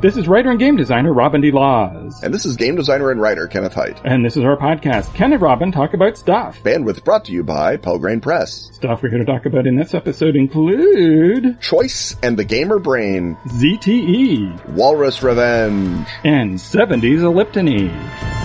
This 0.00 0.16
is 0.16 0.28
writer 0.28 0.50
and 0.50 0.60
game 0.60 0.76
designer 0.76 1.12
Robin 1.12 1.40
D. 1.40 1.50
Laws. 1.50 2.22
And 2.22 2.32
this 2.32 2.44
is 2.44 2.54
game 2.54 2.76
designer 2.76 3.10
and 3.10 3.20
writer 3.20 3.48
Kenneth 3.48 3.74
Hite. 3.74 4.00
And 4.04 4.24
this 4.24 4.36
is 4.36 4.44
our 4.44 4.56
podcast, 4.56 5.12
Ken 5.14 5.32
and 5.32 5.42
Robin 5.42 5.72
Talk 5.72 5.92
About 5.92 6.16
Stuff. 6.16 6.62
Bandwidth 6.62 7.02
brought 7.02 7.24
to 7.24 7.32
you 7.32 7.42
by 7.42 7.76
Pelgrane 7.78 8.20
Press. 8.22 8.70
Stuff 8.74 9.02
we're 9.02 9.08
here 9.08 9.18
to 9.18 9.24
talk 9.24 9.44
about 9.44 9.66
in 9.66 9.74
this 9.74 9.94
episode 9.94 10.36
include 10.36 11.60
Choice 11.60 12.14
and 12.22 12.38
the 12.38 12.44
Gamer 12.44 12.78
Brain, 12.78 13.36
ZTE, 13.48 14.68
Walrus 14.68 15.20
Revenge, 15.20 16.06
and 16.22 16.58
70s 16.58 17.22
Elliptony. 17.22 18.37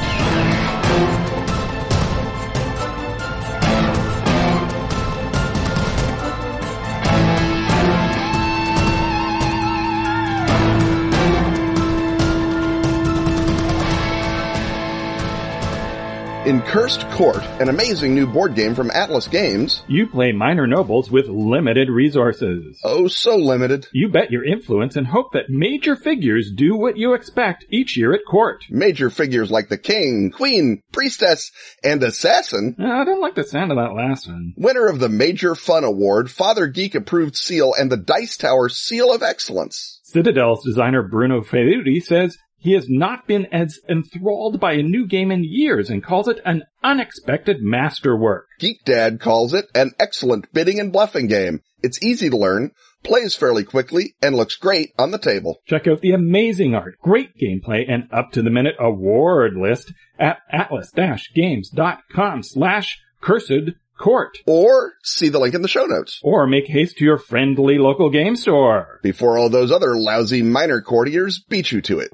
In 16.46 16.62
Cursed 16.64 17.10
Court, 17.12 17.42
an 17.62 17.70
amazing 17.70 18.14
new 18.14 18.28
board 18.28 18.54
game 18.54 18.76
from 18.76 18.92
Atlas 18.92 19.30
Games. 19.30 19.82
You 19.88 20.08
play 20.08 20.34
minor 20.34 20.68
nobles 20.68 21.10
with 21.10 21.30
limited 21.30 21.88
resources. 21.88 22.82
Oh, 22.84 23.08
so 23.08 23.38
limited. 23.38 23.88
You 23.94 24.10
bet 24.10 24.30
your 24.30 24.44
influence 24.44 24.98
and 24.98 25.08
hope 25.08 25.32
that 25.32 25.50
major 25.50 25.96
figures 25.96 26.52
do 26.54 26.76
what 26.76 26.98
you 26.98 27.14
expect 27.14 27.64
each 27.70 27.96
year 27.96 28.14
at 28.14 28.26
court. 28.30 28.66
Major 28.70 29.10
figures 29.10 29.52
like 29.52 29.70
the 29.70 29.78
king, 29.78 30.32
queen, 30.36 30.82
priestess, 30.92 31.50
and 31.82 32.04
assassin. 32.04 32.76
Uh, 32.78 32.92
I 32.92 33.06
don't 33.06 33.22
like 33.22 33.36
the 33.36 33.46
sound 33.46 33.72
of 33.72 33.78
that 33.78 33.96
last 33.96 34.28
one. 34.28 34.54
Winner 34.58 34.88
of 34.88 35.00
the 35.00 35.08
Major 35.08 35.56
Fun 35.56 35.86
Award, 35.86 36.30
Father 36.30 36.68
Geek 36.68 36.94
Approved 36.94 37.38
Seal, 37.38 37.74
and 37.74 37.90
the 37.90 37.96
Dice 37.96 38.36
Tower 38.36 38.68
Seal 38.68 39.14
of 39.14 39.24
Excellence. 39.24 40.02
Citadel's 40.04 40.64
designer 40.66 41.02
Bruno 41.04 41.40
Faidutti 41.40 42.04
says 42.04 42.38
he 42.64 42.72
has 42.74 42.88
not 42.88 43.28
been 43.28 43.46
as 43.48 43.78
enthralled 43.90 44.58
by 44.58 44.72
a 44.74 44.82
new 44.82 45.06
game 45.06 45.32
in 45.32 45.44
years 45.44 45.90
and 45.90 46.02
calls 46.02 46.30
it 46.30 46.40
an 46.46 46.64
unexpected 46.82 47.58
masterwork. 47.60 48.48
Geek 48.58 48.86
Dad 48.86 49.20
calls 49.20 49.54
it 49.54 49.66
an 49.76 49.92
excellent 50.00 50.52
bidding 50.54 50.80
and 50.80 50.92
bluffing 50.92 51.28
game. 51.28 51.60
It's 51.82 52.02
easy 52.02 52.30
to 52.30 52.38
learn, 52.38 52.72
plays 53.04 53.36
fairly 53.36 53.66
quickly, 53.66 54.16
and 54.22 54.34
looks 54.34 54.56
great 54.56 54.94
on 54.98 55.12
the 55.12 55.18
table. 55.18 55.58
Check 55.68 55.90
out 55.90 56.00
the 56.00 56.14
amazing 56.14 56.74
art, 56.74 56.96
great 57.02 57.32
gameplay, 57.38 57.84
and 57.86 58.08
up 58.14 58.32
to 58.32 58.42
the 58.42 58.50
minute 58.50 58.76
award 58.80 59.58
list 59.58 59.92
at 60.18 60.38
atlas-games.com 60.50 62.44
slash 62.44 62.98
cursed 63.20 63.74
court. 64.00 64.38
Or 64.48 64.94
see 65.04 65.28
the 65.28 65.40
link 65.40 65.54
in 65.54 65.64
the 65.64 65.68
show 65.68 65.86
notes. 65.86 66.22
Or 66.24 66.48
make 66.48 66.68
haste 66.68 66.96
to 67.00 67.04
your 67.04 67.18
friendly 67.18 67.78
local 67.78 68.10
game 68.10 68.38
store. 68.38 69.02
Before 69.04 69.38
all 69.38 69.50
those 69.50 69.72
other 69.72 69.98
lousy 69.98 70.42
minor 70.42 70.80
courtiers 70.80 71.44
beat 71.50 71.74
you 71.74 71.82
to 71.82 72.00
it. 72.00 72.12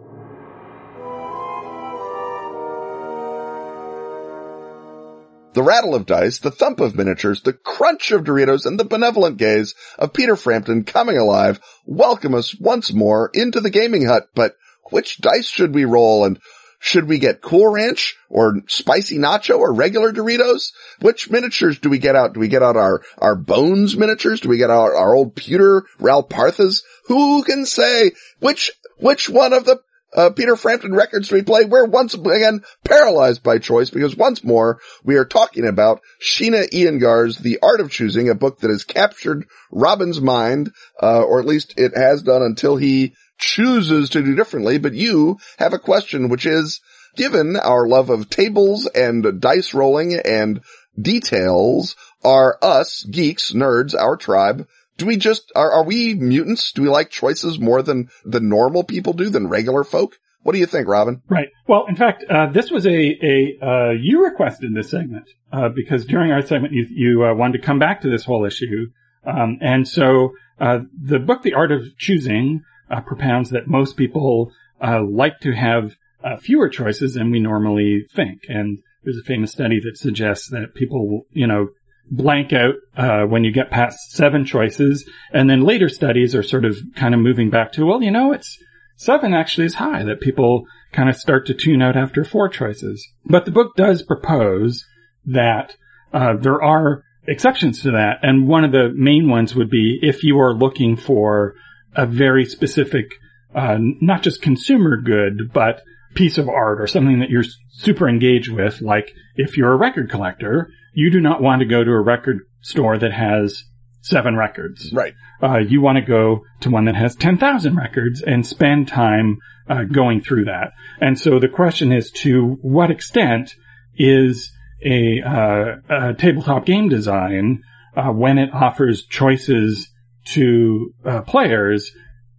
The 5.54 5.64
rattle 5.64 5.96
of 5.96 6.06
dice, 6.06 6.40
the 6.40 6.52
thump 6.52 6.80
of 6.80 6.96
miniatures, 6.96 7.42
the 7.42 7.54
crunch 7.54 8.12
of 8.12 8.24
Doritos, 8.24 8.68
and 8.68 8.80
the 8.80 8.86
benevolent 8.86 9.38
gaze 9.38 9.74
of 9.98 10.14
Peter 10.14 10.36
Frampton 10.36 10.84
coming 10.84 11.18
alive 11.18 11.60
welcome 11.86 12.36
us 12.36 12.56
once 12.60 12.94
more 12.94 13.32
into 13.34 13.60
the 13.60 13.72
gaming 13.72 14.06
hut. 14.06 14.30
But 14.36 14.56
which 14.92 15.18
dice 15.18 15.48
should 15.48 15.74
we 15.74 15.86
roll 15.86 16.24
and 16.24 16.40
should 16.80 17.10
we 17.10 17.18
get 17.18 17.42
Cool 17.42 17.68
Ranch 17.68 18.16
or 18.30 18.62
spicy 18.68 19.18
nacho 19.18 19.58
or 19.58 19.74
regular 19.74 20.14
Doritos? 20.14 20.72
Which 21.02 21.30
miniatures 21.30 21.80
do 21.80 21.90
we 21.90 21.98
get 21.98 22.16
out? 22.16 22.34
Do 22.34 22.40
we 22.40 22.48
get 22.48 22.64
out 22.64 22.78
our, 22.78 23.02
our 23.18 23.36
bones 23.36 23.98
miniatures? 23.98 24.40
Do 24.40 24.50
we 24.50 24.58
get 24.58 24.70
out 24.70 24.94
our 24.96 25.14
old 25.14 25.36
pewter 25.36 25.84
Ralparthas? 26.00 26.84
Who 27.08 27.44
can 27.44 27.66
say 27.66 28.12
which, 28.40 28.72
which 28.98 29.30
one 29.30 29.54
of 29.54 29.66
the 29.66 29.82
uh, 30.16 30.32
Peter 30.32 30.56
Frampton 30.56 30.94
records 30.94 31.32
we 31.32 31.44
play, 31.44 31.66
we're 31.66 31.86
once 31.86 32.14
again 32.14 32.64
paralyzed 32.84 33.44
by 33.44 33.60
choice 33.60 33.90
because 33.90 34.16
once 34.16 34.44
more 34.44 34.80
we 35.04 35.16
are 35.16 35.26
talking 35.26 35.68
about 35.68 36.02
Sheena 36.22 36.70
Iyengar's 36.70 37.38
The 37.38 37.60
Art 37.62 37.80
of 37.80 37.92
Choosing, 37.92 38.30
a 38.30 38.36
book 38.36 38.60
that 38.60 38.72
has 38.72 38.84
captured 38.84 39.46
Robin's 39.72 40.20
mind, 40.20 40.72
uh, 41.02 41.22
or 41.22 41.40
at 41.40 41.46
least 41.46 41.74
it 41.78 41.96
has 41.96 42.24
done 42.24 42.42
until 42.42 42.78
he 42.78 43.14
chooses 43.38 44.10
to 44.10 44.22
do 44.22 44.36
differently. 44.36 44.78
But 44.78 44.94
you 44.94 45.38
have 45.58 45.74
a 45.74 45.80
question, 45.80 46.30
which 46.30 46.46
is, 46.46 46.82
given 47.16 47.56
our 47.56 47.88
love 47.88 48.10
of 48.10 48.30
tables 48.30 48.88
and 48.88 49.40
dice 49.40 49.74
rolling 49.74 50.16
and 50.16 50.62
details, 51.00 51.96
are 52.24 52.58
us 52.62 53.04
geeks, 53.04 53.54
nerds, 53.54 53.96
our 53.98 54.18
tribe, 54.18 54.68
do 55.00 55.06
we 55.06 55.18
just, 55.18 55.52
are, 55.56 55.72
are 55.72 55.84
we 55.84 56.14
mutants? 56.14 56.72
Do 56.74 56.84
we 56.84 56.90
like 56.90 57.10
choices 57.10 57.58
more 57.58 57.82
than 57.82 58.10
the 58.26 58.42
normal 58.42 58.84
people 58.84 59.14
do, 59.14 59.30
than 59.30 59.48
regular 59.48 59.84
folk? 59.84 60.20
What 60.44 60.54
do 60.54 60.60
you 60.60 60.66
think, 60.66 60.88
Robin? 60.88 61.22
Right. 61.28 61.50
Well, 61.68 61.86
in 61.88 61.96
fact, 61.96 62.26
uh, 62.30 62.48
this 62.52 62.70
was 62.70 62.86
a, 62.86 62.90
a, 62.92 63.58
uh, 63.62 63.92
you 63.92 64.24
requested 64.24 64.76
this 64.76 64.92
segment, 64.92 65.30
uh, 65.52 65.70
because 65.70 66.06
during 66.06 66.32
our 66.32 66.42
segment 66.42 66.74
you, 66.74 66.86
you, 66.90 67.26
uh, 67.26 67.34
wanted 67.34 67.60
to 67.60 67.66
come 67.66 67.80
back 67.80 68.02
to 68.02 68.10
this 68.10 68.26
whole 68.26 68.46
issue. 68.46 68.92
Um, 69.26 69.58
and 69.62 69.88
so, 69.88 70.34
uh, 70.60 70.80
the 71.02 71.20
book, 71.20 71.44
The 71.44 71.54
Art 71.54 71.72
of 71.72 71.98
Choosing, 71.98 72.62
uh, 72.92 73.02
propounds 73.02 73.50
that 73.52 73.68
most 73.68 73.98
people, 73.98 74.52
like 74.82 75.40
to 75.40 75.54
have, 75.54 75.96
fewer 76.42 76.68
choices 76.68 77.14
than 77.14 77.32
we 77.32 77.40
normally 77.40 78.06
think. 78.14 78.42
And 78.50 78.80
there's 79.04 79.18
a 79.18 79.24
famous 79.24 79.54
study 79.54 79.80
that 79.86 79.98
suggests 79.98 80.50
that 80.50 80.76
people, 80.76 81.26
you 81.32 81.48
know, 81.48 81.70
blank 82.12 82.54
out 82.54 82.76
uh, 82.98 83.24
when 83.24 83.44
you 83.44 83.52
get 83.52 83.72
past 83.72 84.12
seven 84.12 84.46
choices, 84.46 85.10
and 85.32 85.50
then 85.50 85.64
later 85.64 85.90
studies 85.90 86.36
are 86.36 86.44
sort 86.44 86.66
of 86.66 86.78
kind 86.96 87.14
of 87.14 87.20
moving 87.20 87.50
back 87.50 87.72
to 87.74 87.86
well, 87.86 88.02
you 88.02 88.12
know, 88.12 88.32
it's 88.32 88.58
seven 88.98 89.34
actually 89.34 89.66
is 89.66 89.76
high 89.76 90.04
that 90.04 90.22
people 90.22 90.66
kind 90.92 91.10
of 91.10 91.16
start 91.16 91.46
to 91.48 91.54
tune 91.54 91.82
out 91.82 91.96
after 91.96 92.24
four 92.24 92.50
choices. 92.50 93.08
But 93.26 93.46
the 93.46 93.52
book 93.52 93.76
does 93.76 94.02
propose 94.02 94.86
that 95.26 95.76
uh, 96.14 96.34
there 96.38 96.62
are 96.62 97.04
exceptions 97.28 97.82
to 97.84 97.92
that, 97.92 98.20
and 98.24 98.48
one 98.48 98.64
of 98.64 98.72
the 98.72 98.92
main 98.94 99.30
ones 99.30 99.56
would 99.56 99.70
be 99.70 100.00
if 100.02 100.24
you 100.24 100.40
are 100.40 100.54
looking 100.54 100.98
for 100.98 101.56
a 101.96 102.06
very 102.06 102.46
specific, 102.46 103.06
uh, 103.54 103.78
not 103.80 104.24
just 104.24 104.42
consumer 104.42 104.98
good, 104.98 105.52
but 105.54 105.82
piece 106.20 106.38
of 106.38 106.50
art 106.50 106.82
or 106.82 106.86
something 106.86 107.22
that 107.22 107.30
you're 107.30 107.46
super 107.70 108.10
engaged 108.10 108.52
with, 108.52 108.82
like 108.82 109.14
if 109.38 109.56
you're 109.56 109.72
a 109.72 109.78
record 109.78 110.12
collector, 110.12 110.70
you 110.94 111.10
do 111.10 111.22
not 111.22 111.42
want 111.42 111.62
to 111.62 111.66
go 111.66 111.82
to 111.82 111.92
a 111.92 112.02
record 112.02 112.40
store 112.62 112.98
that 112.98 113.14
has 113.14 113.64
seven 114.02 114.36
records. 114.36 114.92
Right. 114.92 115.14
Uh, 115.42 115.60
you 115.60 115.80
want 115.80 115.96
to 115.96 116.02
go 116.02 116.42
to 116.60 116.70
one 116.70 116.86
that 116.86 116.96
has 116.98 117.16
10,000 117.16 117.74
records 117.74 118.22
and 118.22 118.46
spend 118.46 118.90
time 118.90 119.38
uh, 119.70 119.84
going 119.84 120.20
through 120.20 120.46
that. 120.46 120.74
And 121.00 121.18
so 121.18 121.40
the 121.40 121.48
question 121.48 121.94
is 121.94 122.12
to 122.24 122.58
what 122.62 122.92
extent 122.92 123.56
is 123.96 124.52
a, 124.84 125.22
uh, 125.22 125.76
a 125.90 126.14
tabletop 126.16 126.66
game 126.66 126.90
design, 126.90 127.64
uh, 127.96 128.12
when 128.12 128.38
it 128.38 128.50
offers 128.54 129.06
choices 129.06 129.90
to 130.34 130.94
uh, 131.06 131.22
players, 131.22 131.94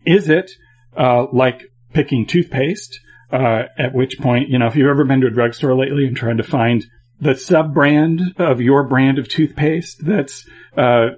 is 0.04 0.28
it 0.28 0.50
uh, 0.94 1.28
like 1.32 1.62
picking 1.94 2.26
toothpaste? 2.26 3.00
At 3.32 3.94
which 3.94 4.18
point, 4.18 4.48
you 4.48 4.58
know, 4.58 4.66
if 4.66 4.76
you've 4.76 4.88
ever 4.88 5.04
been 5.04 5.20
to 5.20 5.28
a 5.28 5.30
drugstore 5.30 5.76
lately 5.76 6.06
and 6.06 6.16
tried 6.16 6.38
to 6.38 6.42
find 6.42 6.84
the 7.20 7.34
sub 7.34 7.74
brand 7.74 8.20
of 8.38 8.60
your 8.60 8.84
brand 8.84 9.18
of 9.18 9.28
toothpaste 9.28 10.04
that's, 10.04 10.48
uh, 10.76 11.08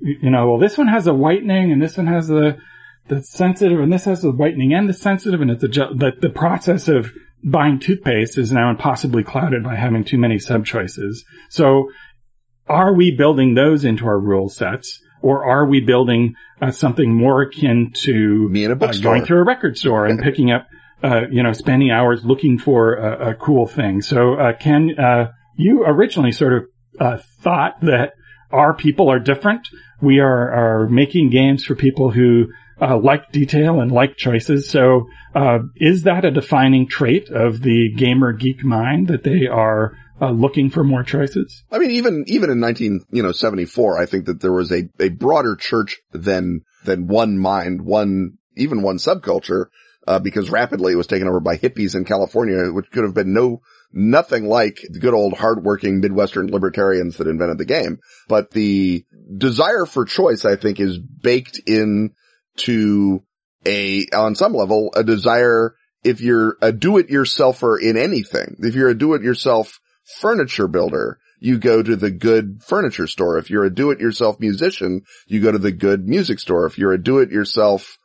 you 0.00 0.30
know, 0.30 0.50
well, 0.50 0.58
this 0.58 0.78
one 0.78 0.86
has 0.86 1.06
a 1.06 1.14
whitening 1.14 1.72
and 1.72 1.82
this 1.82 1.96
one 1.96 2.06
has 2.06 2.28
the, 2.28 2.56
the 3.08 3.22
sensitive 3.22 3.80
and 3.80 3.92
this 3.92 4.04
has 4.04 4.22
the 4.22 4.30
whitening 4.30 4.72
and 4.72 4.88
the 4.88 4.94
sensitive 4.94 5.40
and 5.40 5.50
it's 5.50 5.64
a, 5.64 5.68
the, 5.68 6.12
the 6.20 6.30
process 6.30 6.88
of 6.88 7.12
buying 7.42 7.78
toothpaste 7.78 8.38
is 8.38 8.52
now 8.52 8.70
impossibly 8.70 9.22
clouded 9.22 9.64
by 9.64 9.74
having 9.74 10.04
too 10.04 10.18
many 10.18 10.38
sub 10.38 10.64
choices. 10.64 11.24
So 11.50 11.90
are 12.68 12.94
we 12.94 13.16
building 13.16 13.54
those 13.54 13.84
into 13.84 14.06
our 14.06 14.18
rule 14.18 14.48
sets 14.48 15.00
or 15.20 15.44
are 15.44 15.66
we 15.66 15.80
building 15.80 16.34
uh, 16.60 16.70
something 16.70 17.12
more 17.12 17.42
akin 17.42 17.92
to 17.94 18.48
Me 18.48 18.64
in 18.64 18.70
a 18.70 18.74
uh, 18.74 18.76
bookstore. 18.76 19.12
going 19.12 19.24
through 19.24 19.40
a 19.40 19.44
record 19.44 19.78
store 19.78 20.06
and 20.06 20.20
picking 20.20 20.50
up, 20.50 20.66
uh, 21.02 21.22
you 21.30 21.42
know, 21.42 21.52
spending 21.52 21.90
hours 21.90 22.24
looking 22.24 22.58
for 22.58 22.94
a, 22.94 23.30
a 23.30 23.34
cool 23.34 23.66
thing? 23.66 24.02
So, 24.02 24.34
uh, 24.34 24.52
Ken, 24.58 24.98
uh, 24.98 25.32
you 25.56 25.84
originally 25.84 26.32
sort 26.32 26.54
of 26.54 26.64
uh, 27.00 27.18
thought 27.42 27.80
that 27.82 28.12
our 28.50 28.74
people 28.74 29.10
are 29.10 29.18
different. 29.18 29.68
We 30.00 30.20
are, 30.20 30.82
are 30.82 30.88
making 30.88 31.30
games 31.30 31.64
for 31.64 31.74
people 31.74 32.10
who 32.10 32.46
uh, 32.80 32.98
like 32.98 33.32
detail 33.32 33.80
and 33.80 33.90
like 33.90 34.16
choices. 34.16 34.70
So, 34.70 35.08
uh, 35.34 35.58
is 35.76 36.04
that 36.04 36.24
a 36.24 36.30
defining 36.30 36.88
trait 36.88 37.28
of 37.28 37.60
the 37.60 37.92
gamer 37.96 38.32
geek 38.32 38.64
mind 38.64 39.08
that 39.08 39.24
they 39.24 39.46
are 39.46 39.96
uh, 40.20 40.30
looking 40.30 40.70
for 40.70 40.84
more 40.84 41.02
choices? 41.02 41.64
I 41.70 41.78
mean, 41.78 41.90
even 41.92 42.24
even 42.26 42.50
in 42.50 42.60
nineteen 42.60 43.00
you 43.10 43.22
know 43.22 43.32
seventy 43.32 43.64
four, 43.64 44.00
I 44.00 44.06
think 44.06 44.26
that 44.26 44.40
there 44.40 44.52
was 44.52 44.72
a 44.72 44.88
a 45.00 45.08
broader 45.08 45.56
church 45.56 45.98
than 46.12 46.62
than 46.84 47.06
one 47.06 47.38
mind, 47.38 47.82
one 47.82 48.38
even 48.56 48.82
one 48.82 48.96
subculture, 48.96 49.66
uh, 50.08 50.18
because 50.18 50.48
rapidly 50.48 50.94
it 50.94 50.96
was 50.96 51.06
taken 51.06 51.28
over 51.28 51.38
by 51.38 51.58
hippies 51.58 51.94
in 51.94 52.06
California, 52.06 52.72
which 52.72 52.90
could 52.90 53.04
have 53.04 53.12
been 53.12 53.34
no 53.34 53.60
nothing 53.92 54.48
like 54.48 54.78
the 54.88 55.00
good 55.00 55.12
old 55.12 55.34
hardworking 55.34 56.00
Midwestern 56.00 56.46
libertarians 56.46 57.18
that 57.18 57.26
invented 57.26 57.58
the 57.58 57.66
game. 57.66 57.98
But 58.26 58.50
the 58.50 59.04
desire 59.36 59.84
for 59.84 60.06
choice, 60.06 60.46
I 60.46 60.56
think, 60.56 60.80
is 60.80 60.98
baked 60.98 61.60
in 61.66 62.14
to 62.58 63.22
a, 63.66 64.06
on 64.16 64.34
some 64.34 64.54
level, 64.54 64.90
a 64.96 65.04
desire 65.04 65.74
if 66.02 66.22
you're 66.22 66.56
a 66.62 66.72
do-it-yourselfer 66.72 67.78
in 67.78 67.98
anything, 67.98 68.56
if 68.60 68.74
you're 68.74 68.88
a 68.88 68.98
do-it-yourself 68.98 69.78
furniture 70.20 70.68
builder, 70.68 71.18
you 71.38 71.58
go 71.58 71.82
to 71.82 71.96
the 71.96 72.10
good 72.10 72.62
furniture 72.62 73.06
store. 73.06 73.36
If 73.36 73.50
you're 73.50 73.64
a 73.64 73.74
do-it-yourself 73.74 74.40
musician, 74.40 75.02
you 75.26 75.42
go 75.42 75.52
to 75.52 75.58
the 75.58 75.72
good 75.72 76.08
music 76.08 76.38
store. 76.38 76.64
If 76.64 76.78
you're 76.78 76.92
a 76.92 77.02
do-it-yourself 77.02 77.98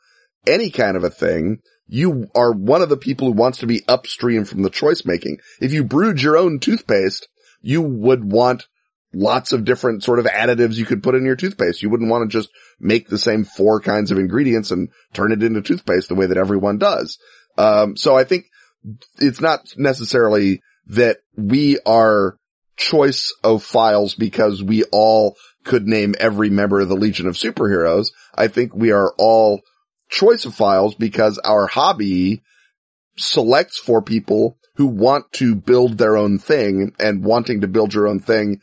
any 0.46 0.70
kind 0.70 0.98
of 0.98 1.04
a 1.04 1.10
thing, 1.10 1.60
you 1.86 2.28
are 2.34 2.52
one 2.52 2.82
of 2.82 2.88
the 2.88 2.96
people 2.96 3.28
who 3.28 3.34
wants 3.34 3.58
to 3.58 3.66
be 3.66 3.82
upstream 3.88 4.44
from 4.44 4.62
the 4.62 4.70
choice 4.70 5.04
making. 5.04 5.38
If 5.60 5.72
you 5.72 5.84
brewed 5.84 6.20
your 6.20 6.36
own 6.36 6.58
toothpaste, 6.58 7.28
you 7.60 7.82
would 7.82 8.24
want 8.24 8.66
lots 9.12 9.52
of 9.52 9.64
different 9.64 10.02
sort 10.02 10.18
of 10.18 10.26
additives 10.26 10.74
you 10.74 10.86
could 10.86 11.02
put 11.02 11.14
in 11.14 11.24
your 11.24 11.36
toothpaste. 11.36 11.82
You 11.82 11.90
wouldn't 11.90 12.10
want 12.10 12.28
to 12.30 12.36
just 12.36 12.50
make 12.80 13.08
the 13.08 13.18
same 13.18 13.44
four 13.44 13.80
kinds 13.80 14.10
of 14.10 14.18
ingredients 14.18 14.70
and 14.70 14.88
turn 15.12 15.32
it 15.32 15.42
into 15.42 15.62
toothpaste 15.62 16.08
the 16.08 16.14
way 16.14 16.26
that 16.26 16.36
everyone 16.36 16.78
does. 16.78 17.18
Um, 17.56 17.96
so 17.96 18.16
I 18.16 18.24
think 18.24 18.46
it's 19.18 19.40
not 19.40 19.60
necessarily 19.76 20.60
that 20.88 21.18
we 21.36 21.78
are 21.86 22.36
choice 22.76 23.32
of 23.44 23.62
files 23.62 24.14
because 24.14 24.62
we 24.62 24.82
all 24.90 25.36
could 25.64 25.86
name 25.86 26.14
every 26.18 26.50
member 26.50 26.80
of 26.80 26.88
the 26.88 26.96
Legion 26.96 27.26
of 27.26 27.36
Superheroes. 27.36 28.08
I 28.34 28.48
think 28.48 28.74
we 28.74 28.90
are 28.92 29.12
all 29.16 29.62
choice 30.14 30.44
of 30.44 30.54
files 30.54 30.94
because 30.94 31.38
our 31.44 31.66
hobby 31.66 32.42
selects 33.16 33.78
for 33.78 34.00
people 34.00 34.56
who 34.76 34.86
want 34.86 35.30
to 35.32 35.54
build 35.54 35.98
their 35.98 36.16
own 36.16 36.38
thing 36.38 36.92
and 36.98 37.24
wanting 37.24 37.60
to 37.60 37.68
build 37.68 37.94
your 37.94 38.08
own 38.08 38.20
thing, 38.20 38.60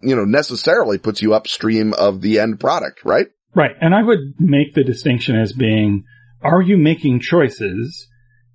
you 0.00 0.14
know, 0.14 0.24
necessarily 0.24 0.98
puts 0.98 1.22
you 1.22 1.34
upstream 1.34 1.92
of 1.94 2.20
the 2.20 2.38
end 2.38 2.60
product, 2.60 3.04
right? 3.04 3.26
Right. 3.54 3.72
And 3.80 3.94
I 3.94 4.02
would 4.02 4.34
make 4.38 4.74
the 4.74 4.84
distinction 4.84 5.38
as 5.38 5.52
being, 5.52 6.04
are 6.42 6.62
you 6.62 6.76
making 6.76 7.20
choices 7.20 8.08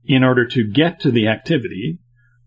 in 0.05 0.23
order 0.23 0.47
to 0.47 0.63
get 0.63 0.99
to 1.01 1.11
the 1.11 1.27
activity 1.27 1.99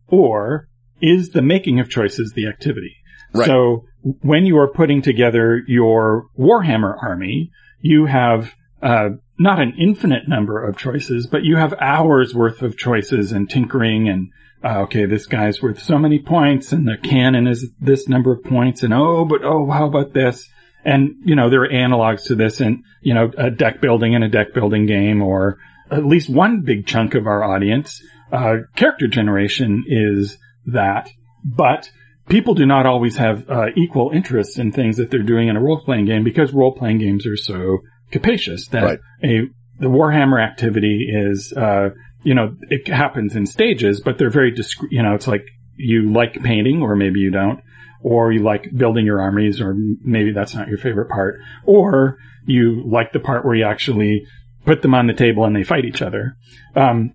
or 0.08 0.68
is 1.00 1.30
the 1.30 1.42
making 1.42 1.80
of 1.80 1.88
choices 1.88 2.32
the 2.34 2.46
activity? 2.48 2.96
Right. 3.32 3.46
So 3.46 3.84
when 4.02 4.44
you 4.44 4.58
are 4.58 4.72
putting 4.72 5.02
together 5.02 5.62
your 5.66 6.26
Warhammer 6.38 6.94
army, 7.00 7.50
you 7.80 8.06
have 8.06 8.52
uh, 8.82 9.10
not 9.38 9.60
an 9.60 9.74
infinite 9.78 10.28
number 10.28 10.62
of 10.62 10.76
choices, 10.76 11.26
but 11.26 11.44
you 11.44 11.56
have 11.56 11.74
hours 11.80 12.34
worth 12.34 12.62
of 12.62 12.76
choices 12.76 13.32
and 13.32 13.48
tinkering 13.48 14.08
and 14.08 14.30
uh, 14.64 14.82
okay, 14.82 15.06
this 15.06 15.26
guy's 15.26 15.60
worth 15.60 15.82
so 15.82 15.98
many 15.98 16.20
points 16.20 16.72
and 16.72 16.86
the 16.86 16.96
cannon 16.96 17.48
is 17.48 17.68
this 17.80 18.08
number 18.08 18.32
of 18.32 18.44
points 18.44 18.84
and 18.84 18.94
oh, 18.94 19.24
but 19.24 19.42
oh, 19.42 19.68
how 19.68 19.86
about 19.86 20.12
this? 20.12 20.48
And, 20.84 21.16
you 21.24 21.34
know, 21.34 21.50
there 21.50 21.62
are 21.62 21.68
analogs 21.68 22.24
to 22.24 22.34
this 22.34 22.60
in, 22.60 22.84
you 23.00 23.14
know, 23.14 23.30
a 23.36 23.50
deck 23.50 23.80
building 23.80 24.14
and 24.14 24.22
a 24.22 24.28
deck 24.28 24.54
building 24.54 24.86
game 24.86 25.22
or 25.22 25.58
at 25.90 26.06
least 26.06 26.30
one 26.30 26.62
big 26.62 26.86
chunk 26.86 27.14
of 27.14 27.26
our 27.26 27.42
audience, 27.42 28.02
uh, 28.32 28.58
character 28.74 29.08
generation 29.08 29.84
is 29.86 30.38
that, 30.66 31.10
but 31.44 31.90
people 32.28 32.54
do 32.54 32.66
not 32.66 32.86
always 32.86 33.16
have 33.16 33.48
uh, 33.50 33.66
equal 33.76 34.10
interests 34.10 34.58
in 34.58 34.72
things 34.72 34.96
that 34.96 35.10
they're 35.10 35.22
doing 35.22 35.48
in 35.48 35.56
a 35.56 35.60
role-playing 35.60 36.06
game 36.06 36.24
because 36.24 36.52
role-playing 36.52 36.98
games 36.98 37.26
are 37.26 37.36
so 37.36 37.78
capacious 38.12 38.68
that 38.68 38.84
Right. 38.84 38.98
a 39.24 39.48
the 39.80 39.88
Warhammer 39.88 40.40
activity 40.40 41.08
is, 41.10 41.52
uh, 41.52 41.90
you 42.22 42.34
know, 42.34 42.54
it 42.70 42.86
happens 42.86 43.34
in 43.34 43.46
stages, 43.46 44.00
but 44.00 44.16
they're 44.16 44.30
very 44.30 44.52
discreet. 44.52 44.92
You 44.92 45.02
know, 45.02 45.14
it's 45.14 45.26
like 45.26 45.44
you 45.76 46.12
like 46.12 46.40
painting, 46.40 46.82
or 46.82 46.94
maybe 46.94 47.18
you 47.18 47.30
don't, 47.30 47.60
or 48.00 48.30
you 48.30 48.42
like 48.42 48.70
building 48.76 49.04
your 49.04 49.20
armies, 49.20 49.60
or 49.60 49.74
maybe 50.04 50.32
that's 50.32 50.54
not 50.54 50.68
your 50.68 50.78
favorite 50.78 51.08
part, 51.08 51.40
or 51.64 52.18
you 52.46 52.84
like 52.86 53.12
the 53.12 53.18
part 53.18 53.44
where 53.44 53.56
you 53.56 53.64
actually 53.64 54.24
put 54.64 54.82
them 54.82 54.94
on 54.94 55.08
the 55.08 55.14
table 55.14 55.44
and 55.44 55.56
they 55.56 55.64
fight 55.64 55.84
each 55.84 56.02
other. 56.02 56.36
Um, 56.76 57.14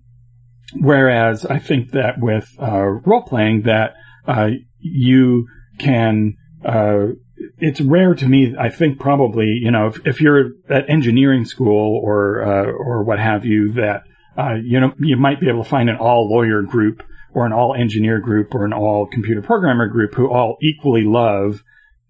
whereas 0.78 1.46
I 1.46 1.58
think 1.58 1.92
that 1.92 2.16
with 2.18 2.54
uh, 2.60 2.84
role 2.84 3.22
playing, 3.22 3.62
that 3.62 3.94
uh, 4.26 4.50
you 4.80 5.46
can. 5.78 6.34
It's 7.58 7.80
rare 7.80 8.14
to 8.14 8.26
me. 8.26 8.54
I 8.58 8.70
think 8.70 8.98
probably 8.98 9.46
you 9.46 9.70
know 9.70 9.88
if, 9.88 10.06
if 10.06 10.20
you're 10.20 10.52
at 10.68 10.88
engineering 10.88 11.44
school 11.44 12.00
or 12.02 12.42
uh, 12.42 12.70
or 12.70 13.04
what 13.04 13.18
have 13.18 13.44
you, 13.44 13.72
that 13.72 14.02
uh, 14.36 14.54
you 14.54 14.80
know 14.80 14.92
you 14.98 15.16
might 15.16 15.40
be 15.40 15.48
able 15.48 15.64
to 15.64 15.68
find 15.68 15.88
an 15.88 15.96
all 15.96 16.28
lawyer 16.28 16.62
group 16.62 17.02
or 17.34 17.46
an 17.46 17.52
all 17.52 17.74
engineer 17.74 18.20
group 18.20 18.54
or 18.54 18.64
an 18.64 18.72
all 18.72 19.06
computer 19.06 19.42
programmer 19.42 19.88
group 19.88 20.14
who 20.14 20.28
all 20.30 20.56
equally 20.62 21.04
love 21.04 21.62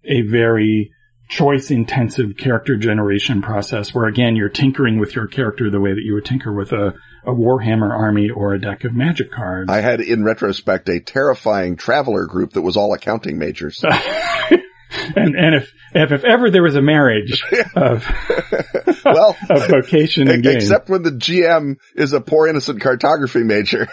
a 0.03 0.21
very 0.21 0.91
choice 1.29 1.69
intensive 1.69 2.35
character 2.37 2.75
generation 2.75 3.41
process 3.41 3.93
where 3.93 4.07
again 4.07 4.35
you're 4.35 4.49
tinkering 4.49 4.99
with 4.99 5.15
your 5.15 5.27
character 5.27 5.69
the 5.69 5.79
way 5.79 5.91
that 5.91 6.01
you 6.03 6.15
would 6.15 6.25
tinker 6.25 6.51
with 6.51 6.71
a, 6.71 6.87
a 7.23 7.31
Warhammer 7.31 7.91
army 7.91 8.31
or 8.31 8.53
a 8.53 8.59
deck 8.59 8.83
of 8.83 8.93
magic 8.93 9.31
cards. 9.31 9.69
I 9.69 9.81
had 9.81 10.01
in 10.01 10.23
retrospect 10.23 10.89
a 10.89 10.99
terrifying 10.99 11.75
Traveller 11.75 12.25
group 12.25 12.53
that 12.53 12.63
was 12.63 12.75
all 12.75 12.93
accounting 12.93 13.37
majors. 13.37 13.83
and 14.91 15.35
and 15.35 15.55
if, 15.55 15.73
if 15.93 16.11
if 16.11 16.23
ever 16.23 16.49
there 16.49 16.63
was 16.63 16.75
a 16.75 16.81
marriage 16.81 17.43
of 17.75 18.05
well, 19.05 19.37
of 19.49 19.67
vocation 19.67 20.29
and 20.29 20.43
game, 20.43 20.57
except 20.57 20.89
when 20.89 21.03
the 21.03 21.11
GM 21.11 21.75
is 21.95 22.13
a 22.13 22.21
poor 22.21 22.47
innocent 22.47 22.81
cartography 22.81 23.43
major 23.43 23.87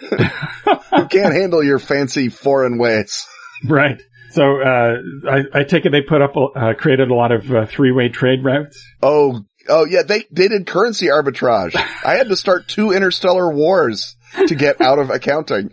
who 0.00 1.06
can't 1.08 1.34
handle 1.34 1.62
your 1.62 1.78
fancy 1.78 2.28
foreign 2.28 2.78
ways. 2.78 3.26
right? 3.64 4.00
So 4.30 4.60
uh, 4.60 4.96
I, 5.30 5.60
I 5.60 5.64
take 5.64 5.86
it 5.86 5.92
they 5.92 6.02
put 6.02 6.20
up 6.20 6.34
uh, 6.36 6.74
created 6.78 7.10
a 7.10 7.14
lot 7.14 7.32
of 7.32 7.50
uh, 7.50 7.66
three 7.66 7.92
way 7.92 8.08
trade 8.08 8.44
routes. 8.44 8.80
Oh, 9.02 9.44
oh 9.68 9.84
yeah, 9.84 10.02
they, 10.02 10.24
they 10.30 10.48
did 10.48 10.66
currency 10.66 11.06
arbitrage. 11.06 11.74
I 12.04 12.14
had 12.14 12.28
to 12.28 12.36
start 12.36 12.68
two 12.68 12.92
interstellar 12.92 13.50
wars 13.52 14.16
to 14.46 14.54
get 14.54 14.80
out 14.80 14.98
of 14.98 15.10
accounting. 15.10 15.70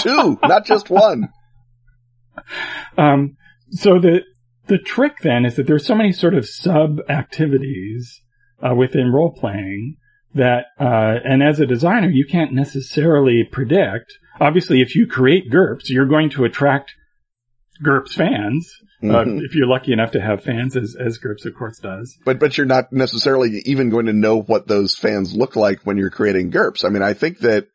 two, 0.00 0.38
not 0.42 0.66
just 0.66 0.90
one. 0.90 1.28
Um, 2.96 3.36
so 3.70 3.98
the 3.98 4.20
the 4.68 4.78
trick 4.78 5.14
then 5.22 5.44
is 5.44 5.56
that 5.56 5.66
there's 5.66 5.84
so 5.84 5.94
many 5.94 6.12
sort 6.12 6.34
of 6.34 6.46
sub 6.48 7.00
activities 7.08 8.20
uh, 8.62 8.74
within 8.74 9.12
role 9.12 9.32
playing 9.32 9.96
that, 10.34 10.66
uh, 10.80 11.18
and 11.24 11.42
as 11.42 11.60
a 11.60 11.66
designer, 11.66 12.08
you 12.08 12.24
can't 12.26 12.52
necessarily 12.52 13.44
predict. 13.50 14.12
Obviously, 14.40 14.80
if 14.80 14.94
you 14.96 15.06
create 15.06 15.50
GURPS, 15.50 15.88
you're 15.90 16.06
going 16.06 16.30
to 16.30 16.44
attract 16.44 16.92
GURPS 17.82 18.14
fans. 18.14 18.72
Uh, 19.02 19.06
Mhm. 19.24 19.40
if 19.44 19.54
you're 19.54 19.66
lucky 19.66 19.92
enough 19.92 20.12
to 20.12 20.20
have 20.20 20.42
fans, 20.42 20.76
as 20.76 20.96
as 20.98 21.18
GURPS 21.18 21.44
of 21.44 21.54
course 21.54 21.78
does. 21.78 22.16
But, 22.24 22.38
but 22.38 22.56
you're 22.56 22.66
not 22.66 22.90
necessarily 22.92 23.60
even 23.66 23.90
going 23.90 24.06
to 24.06 24.12
know 24.14 24.40
what 24.40 24.66
those 24.66 24.96
fans 24.96 25.34
look 25.34 25.56
like 25.56 25.80
when 25.84 25.98
you're 25.98 26.10
creating 26.10 26.50
GURPS. 26.52 26.84
I 26.84 26.88
mean, 26.88 27.02
I 27.02 27.12
think 27.12 27.40
that 27.40 27.66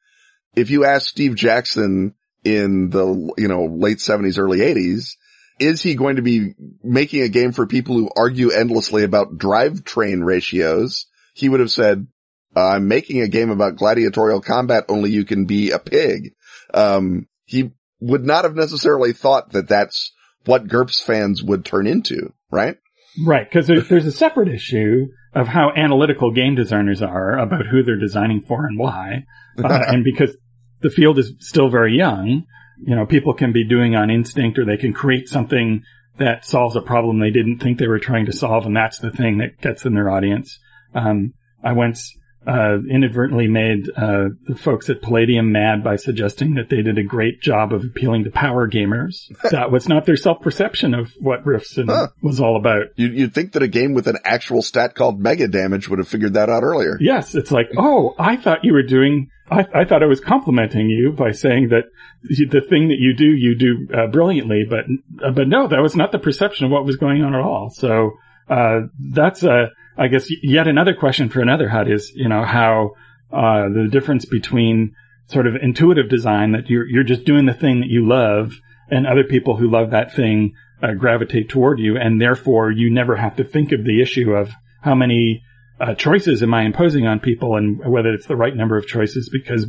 if 0.56 0.72
you 0.72 0.86
ask 0.86 1.08
Steve 1.08 1.36
Jackson 1.36 2.16
in 2.44 2.90
the, 2.90 3.34
you 3.38 3.48
know, 3.48 3.66
late 3.66 4.02
seventies, 4.02 4.38
early 4.38 4.62
eighties, 4.62 5.18
is 5.60 5.82
he 5.82 5.96
going 5.96 6.16
to 6.16 6.22
be 6.22 6.54
making 6.84 7.22
a 7.22 7.30
game 7.30 7.52
for 7.52 7.68
people 7.68 7.96
who 7.96 8.10
argue 8.16 8.52
endlessly 8.52 9.04
about 9.04 9.38
drivetrain 9.38 10.24
ratios? 10.24 11.08
He 11.34 11.50
would 11.50 11.60
have 11.60 11.72
said, 11.72 12.08
I'm 12.56 12.88
making 12.88 13.22
a 13.22 13.28
game 13.28 13.50
about 13.50 13.76
gladiatorial 13.76 14.42
combat, 14.42 14.86
only 14.90 15.12
you 15.12 15.26
can 15.26 15.46
be 15.46 15.72
a 15.72 15.80
pig. 15.80 16.34
Um, 16.74 17.28
he 17.46 17.72
would 18.00 18.26
not 18.26 18.46
have 18.46 18.56
necessarily 18.56 19.14
thought 19.14 19.52
that 19.52 19.68
that's 19.68 20.14
what 20.46 20.68
GURPS 20.68 21.04
fans 21.04 21.44
would 21.44 21.66
turn 21.66 21.88
into, 21.88 22.34
right? 22.50 22.78
Right, 23.26 23.48
because 23.50 23.68
there's, 23.68 23.90
there's 23.90 24.06
a 24.06 24.12
separate 24.12 24.48
issue 24.48 25.08
of 25.34 25.48
how 25.48 25.72
analytical 25.76 26.32
game 26.32 26.56
designers 26.56 27.02
are 27.02 27.38
about 27.38 27.66
who 27.66 27.84
they're 27.84 28.00
designing 28.00 28.44
for 28.48 28.66
and 28.66 28.80
why. 28.80 29.26
Uh, 29.58 29.82
and 29.88 30.04
because 30.04 30.36
the 30.82 30.90
field 30.90 31.20
is 31.20 31.34
still 31.40 31.70
very 31.70 31.96
young, 31.98 32.46
you 32.82 32.96
know, 32.96 33.06
people 33.06 33.34
can 33.34 33.52
be 33.52 33.68
doing 33.68 33.96
on 33.96 34.10
instinct 34.10 34.58
or 34.58 34.66
they 34.66 34.78
can 34.78 34.94
create 34.94 35.28
something 35.28 35.84
that 36.18 36.46
solves 36.46 36.76
a 36.76 36.82
problem 36.82 37.20
they 37.20 37.32
didn't 37.32 37.60
think 37.60 37.78
they 37.78 37.88
were 37.88 38.00
trying 38.00 38.26
to 38.26 38.34
solve, 38.34 38.66
and 38.66 38.76
that's 38.76 39.00
the 39.00 39.12
thing 39.12 39.38
that 39.38 39.60
gets 39.62 39.86
in 39.86 39.94
their 39.94 40.10
audience. 40.10 40.60
Um, 40.94 41.34
I 41.64 41.74
once 41.74 42.16
uh, 42.48 42.78
inadvertently 42.90 43.48
made 43.48 43.90
uh, 43.96 44.30
the 44.48 44.56
folks 44.56 44.90
at 44.90 45.02
Palladium 45.02 45.52
mad 45.52 45.84
by 45.84 45.98
suggesting 45.98 46.56
that 46.56 46.70
they 46.70 46.82
did 46.82 46.98
a 46.98 47.04
great 47.04 47.42
job 47.42 47.74
of 47.74 47.84
appealing 47.84 48.24
to 48.24 48.32
power 48.32 48.68
gamers. 48.70 49.28
that 49.52 49.72
was 49.72 49.90
not 49.90 50.06
their 50.06 50.16
self-perception 50.16 50.94
of 50.94 51.12
what 51.20 51.46
Rifts 51.46 51.78
Huh. 51.78 52.08
was 52.22 52.40
all 52.40 52.56
about. 52.56 52.88
You, 52.96 53.08
you'd 53.08 53.34
think 53.36 53.52
that 53.54 53.62
a 53.64 53.68
game 53.68 53.94
with 53.94 54.08
an 54.08 54.18
actual 54.24 54.62
stat 54.62 54.96
called 54.96 55.20
mega 55.20 55.48
damage 55.48 55.90
would 55.90 56.00
have 56.00 56.08
figured 56.08 56.34
that 56.36 56.50
out 56.50 56.64
earlier. 56.64 56.98
Yes, 57.02 57.36
it's 57.36 57.52
like, 57.52 57.68
oh, 57.78 58.16
I 58.18 58.38
thought 58.38 58.64
you 58.64 58.74
were 58.74 58.84
doing, 58.84 59.30
I, 59.52 59.66
I 59.76 59.86
thought 59.86 60.02
I 60.02 60.08
was 60.08 60.22
complimenting 60.22 60.90
you 60.90 61.12
by 61.12 61.32
saying 61.34 61.70
that 61.70 61.84
the 62.24 62.62
thing 62.62 62.88
that 62.88 62.98
you 63.00 63.16
do, 63.16 63.26
you 63.26 63.56
do 63.58 63.88
uh, 63.94 64.08
brilliantly, 64.08 64.64
but, 64.68 64.86
uh, 65.24 65.32
but 65.32 65.48
no, 65.48 65.68
that 65.68 65.82
was 65.82 65.96
not 65.96 66.12
the 66.14 66.20
perception 66.20 66.66
of 66.66 66.72
what 66.72 66.86
was 66.86 66.96
going 66.96 67.22
on 67.22 67.36
at 67.36 67.42
all. 67.42 67.70
So, 67.70 68.14
uh, 68.50 68.88
that's, 68.98 69.44
uh, 69.44 69.68
I 70.00 70.08
guess 70.08 70.28
yet 70.42 70.68
another 70.68 70.94
question 70.94 71.30
for 71.30 71.42
another 71.42 71.68
hut 71.68 71.92
is, 71.92 72.12
you 72.16 72.30
know, 72.30 72.44
how, 72.44 72.92
uh, 73.34 73.68
the 73.68 73.90
difference 73.92 74.26
between 74.26 74.96
sort 75.28 75.46
of 75.46 75.56
intuitive 75.62 76.10
design 76.10 76.54
that 76.54 76.70
you're, 76.70 76.88
you're 76.88 77.04
just 77.04 77.26
doing 77.26 77.46
the 77.46 77.54
thing 77.54 77.82
that 77.82 77.90
you 77.90 78.08
love 78.08 78.54
and 78.90 79.06
other 79.06 79.26
people 79.26 79.58
who 79.58 79.70
love 79.70 79.92
that 79.92 80.16
thing, 80.16 80.54
uh, 80.82 80.94
gravitate 80.94 81.50
toward 81.50 81.80
you 81.80 81.98
and 81.98 82.22
therefore 82.22 82.72
you 82.72 82.90
never 82.90 83.18
have 83.18 83.36
to 83.36 83.44
think 83.44 83.74
of 83.74 83.84
the 83.84 84.02
issue 84.02 84.32
of 84.32 84.50
how 84.82 84.96
many 84.96 85.44
uh, 85.82 85.94
choices 85.96 86.42
am 86.42 86.54
I 86.54 86.64
imposing 86.64 87.06
on 87.06 87.20
people 87.20 87.58
and 87.58 87.80
whether 87.86 88.14
it's 88.14 88.26
the 88.26 88.38
right 88.38 88.56
number 88.56 88.78
of 88.78 88.88
choices 88.88 89.30
because 89.30 89.68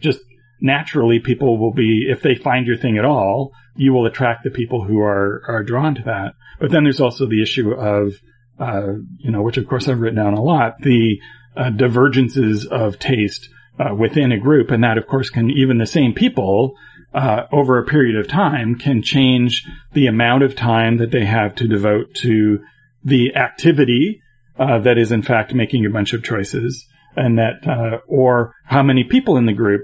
just 0.00 0.20
naturally 0.60 1.18
people 1.18 1.58
will 1.58 1.72
be, 1.72 2.06
if 2.08 2.22
they 2.22 2.36
find 2.36 2.66
your 2.68 2.76
thing 2.76 2.96
at 2.96 3.04
all, 3.04 3.52
you 3.74 3.92
will 3.92 4.06
attract 4.06 4.44
the 4.44 4.50
people 4.50 4.84
who 4.84 5.00
are, 5.00 5.42
are 5.48 5.64
drawn 5.64 5.96
to 5.96 6.02
that. 6.04 6.34
But 6.60 6.70
then 6.70 6.84
there's 6.84 7.00
also 7.00 7.26
the 7.26 7.42
issue 7.42 7.72
of, 7.72 8.14
uh, 8.62 8.92
you 9.18 9.30
know, 9.30 9.42
which 9.42 9.56
of 9.56 9.66
course 9.66 9.88
I've 9.88 10.00
written 10.00 10.22
down 10.22 10.34
a 10.34 10.42
lot, 10.42 10.80
the 10.80 11.18
uh, 11.56 11.70
divergences 11.70 12.66
of 12.66 12.98
taste 12.98 13.48
uh, 13.78 13.94
within 13.94 14.32
a 14.32 14.38
group. 14.38 14.70
And 14.70 14.84
that 14.84 14.98
of 14.98 15.06
course 15.06 15.30
can 15.30 15.50
even 15.50 15.78
the 15.78 15.86
same 15.86 16.14
people 16.14 16.74
uh, 17.12 17.42
over 17.50 17.78
a 17.78 17.84
period 17.84 18.16
of 18.16 18.28
time 18.28 18.76
can 18.76 19.02
change 19.02 19.66
the 19.92 20.06
amount 20.06 20.44
of 20.44 20.54
time 20.54 20.98
that 20.98 21.10
they 21.10 21.24
have 21.24 21.54
to 21.56 21.68
devote 21.68 22.14
to 22.14 22.60
the 23.04 23.34
activity 23.34 24.22
uh, 24.58 24.78
that 24.78 24.96
is 24.96 25.12
in 25.12 25.22
fact 25.22 25.54
making 25.54 25.84
a 25.84 25.90
bunch 25.90 26.12
of 26.12 26.22
choices 26.22 26.86
and 27.16 27.38
that 27.38 27.66
uh, 27.66 27.98
or 28.06 28.54
how 28.64 28.82
many 28.82 29.04
people 29.04 29.36
in 29.36 29.46
the 29.46 29.52
group 29.52 29.82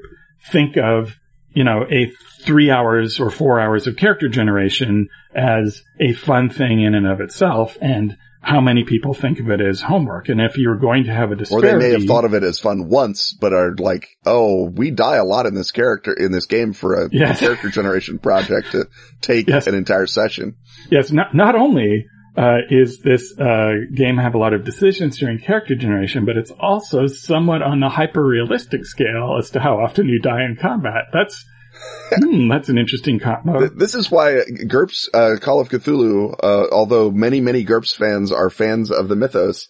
think 0.51 0.77
of 0.77 1.17
you 1.53 1.65
know 1.65 1.85
a 1.91 2.11
three 2.43 2.71
hours 2.71 3.19
or 3.19 3.31
four 3.31 3.61
hours 3.61 3.87
of 3.87 3.97
character 3.97 4.29
generation 4.29 5.09
as 5.35 5.83
a 6.01 6.13
fun 6.13 6.49
thing 6.49 6.81
in 6.81 6.95
and 6.95 7.07
of 7.07 7.21
itself 7.21 7.77
and 7.81 8.17
how 8.49 8.62
many 8.62 8.83
people 8.83 9.12
think 9.12 9.40
of 9.40 9.50
it 9.50 9.61
as 9.61 9.83
homework. 9.83 10.31
And 10.31 10.40
if 10.40 10.57
you're 10.57 10.78
going 10.78 11.05
to 11.05 11.12
have 11.12 11.31
a 11.31 11.37
disparity. 11.37 11.69
Or 11.69 11.71
they 11.71 11.78
may 11.78 11.93
have 11.93 12.05
thought 12.05 12.25
of 12.25 12.33
it 12.33 12.43
as 12.43 12.59
fun 12.59 12.88
once, 12.88 13.37
but 13.38 13.52
are 13.52 13.75
like, 13.76 14.09
oh, 14.25 14.64
we 14.64 14.90
die 14.90 15.17
a 15.17 15.25
lot 15.25 15.45
in 15.45 15.55
this 15.55 15.71
character, 15.71 16.14
in 16.14 16.33
this 16.33 16.47
game 16.47 16.73
for 16.73 16.95
a 16.95 17.09
yes. 17.12 17.40
character 17.40 17.69
generation 17.69 18.19
project 18.19 18.73
to 18.73 18.88
take 19.21 19.49
yes. 19.49 19.67
an 19.67 19.75
entire 19.75 20.07
session. 20.07 20.57
Yes, 20.90 21.12
not, 21.12 21.35
not 21.35 21.57
only 21.57 22.07
uh, 22.38 22.59
is 22.71 23.00
this 23.00 23.38
uh, 23.38 23.73
game 23.95 24.17
have 24.17 24.35
a 24.35 24.38
lot 24.38 24.55
of 24.55 24.64
decisions 24.64 25.19
during 25.19 25.38
character 25.38 25.75
generation, 25.75 26.25
but 26.25 26.38
it's 26.38 26.52
also 26.59 27.07
somewhat 27.07 27.62
on 27.62 27.81
the 27.81 27.90
hyper 27.90 28.25
realistic 28.25 28.87
scale 28.87 29.37
as 29.38 29.50
to 29.50 29.61
how 29.61 29.78
often 29.78 30.09
you 30.09 30.21
die 30.21 30.45
in 30.45 30.57
combat. 30.57 31.09
That's 31.12 31.45
hmm, 32.11 32.49
that's 32.49 32.69
an 32.69 32.79
interesting 32.79 33.19
combo. 33.19 33.69
This 33.69 33.95
is 33.95 34.11
why 34.11 34.41
GURPS 34.67 35.09
uh, 35.13 35.37
Call 35.41 35.61
of 35.61 35.69
Cthulhu, 35.69 36.35
uh, 36.43 36.67
although 36.73 37.11
many 37.11 37.41
many 37.41 37.65
GURPS 37.65 37.95
fans 37.95 38.33
are 38.33 38.51
fans 38.51 38.91
of 38.91 39.09
the 39.09 39.17
mythos, 39.17 39.69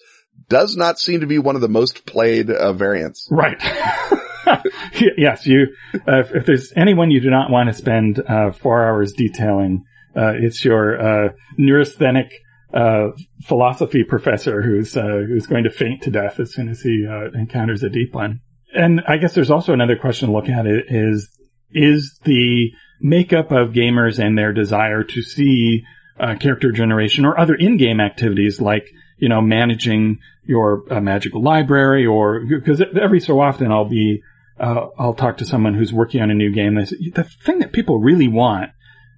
does 0.49 0.77
not 0.77 0.99
seem 0.99 1.21
to 1.21 1.27
be 1.27 1.39
one 1.39 1.55
of 1.55 1.61
the 1.61 1.69
most 1.69 2.07
played 2.07 2.51
uh, 2.51 2.73
variants. 2.73 3.29
Right. 3.31 3.61
yes, 5.19 5.47
you. 5.47 5.69
if, 5.93 6.35
if, 6.35 6.47
there's 6.47 6.73
anyone 6.77 7.11
you 7.11 7.21
do 7.21 7.31
not 7.31 7.51
want 7.51 7.69
to 7.69 7.75
spend 7.75 8.23
four 8.57 8.87
hours 8.87 9.13
detailing, 9.13 9.85
it's 10.15 10.65
your 10.65 11.35
neurasthenic 11.59 12.31
uh, 12.73 13.09
philosophy 13.45 14.05
professor 14.05 14.61
who's 14.63 14.97
uh, 14.97 15.23
who's 15.27 15.47
going 15.47 15.65
to 15.65 15.71
faint 15.71 16.03
to 16.03 16.11
death 16.11 16.39
as 16.39 16.53
soon 16.53 16.69
as 16.69 16.81
he 16.81 17.07
uh, 17.09 17.31
encounters 17.39 17.83
a 17.83 17.89
deep 17.89 18.15
one. 18.15 18.41
And 18.75 19.01
I 19.09 19.17
guess 19.17 19.35
there's 19.35 19.51
also 19.51 19.73
another 19.73 19.97
question 19.97 20.29
to 20.29 20.35
look 20.35 20.51
at 20.51 20.67
it 20.67 20.85
is 20.89 21.31
is 21.73 22.19
the 22.25 22.71
makeup 23.01 23.51
of 23.53 23.71
gamers 23.71 24.19
and 24.19 24.37
their 24.37 24.53
desire 24.53 25.05
to 25.05 25.23
see 25.23 25.85
uh, 26.19 26.35
character 26.35 26.73
generation 26.73 27.25
or 27.25 27.39
other 27.39 27.55
in-game 27.55 28.01
activities 28.01 28.61
like 28.61 28.89
you 29.19 29.29
know 29.29 29.41
managing 29.41 30.19
your 30.45 30.83
uh, 30.91 31.01
magical 31.01 31.43
library 31.43 32.05
or 32.05 32.41
because 32.41 32.83
every 33.01 33.21
so 33.21 33.41
often 33.41 33.71
I'll 33.71 33.85
be 33.85 34.23
uh, 34.59 34.87
I'll 34.99 35.15
talk 35.15 35.37
to 35.37 35.47
someone 35.47 35.75
who's 35.75 35.93
working 35.93 36.21
on 36.21 36.31
a 36.31 36.35
new 36.35 36.53
game. 36.53 36.75
They 36.75 36.87
say, 36.87 36.97
the 37.15 37.25
thing 37.25 37.61
that 37.61 37.73
people 37.73 38.01
really 38.01 38.27
want 38.27 38.71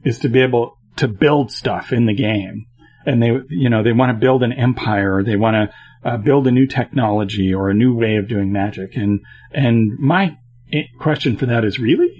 is 0.05 0.19
to 0.19 0.29
be 0.29 0.41
able 0.43 0.77
to 0.97 1.09
build 1.09 1.51
stuff 1.51 1.93
in 1.93 2.05
the 2.05 2.15
game 2.15 2.67
and 3.07 3.23
they, 3.23 3.33
you 3.49 3.71
know, 3.71 3.83
they 3.83 3.93
want 3.93 4.11
to 4.11 4.21
build 4.21 4.43
an 4.43 4.53
empire 4.53 5.17
or 5.17 5.25
they 5.25 5.37
want 5.37 5.55
to 5.55 6.09
uh, 6.09 6.17
build 6.17 6.47
a 6.47 6.51
new 6.51 6.67
technology 6.67 7.55
or 7.55 7.71
a 7.71 7.75
new 7.75 7.95
way 7.95 8.17
of 8.17 8.29
doing 8.29 8.53
magic. 8.53 8.97
And, 8.97 9.21
and 9.53 9.99
my 9.99 10.37
question 10.99 11.37
for 11.37 11.47
that 11.47 11.65
is 11.65 11.79
really? 11.79 12.20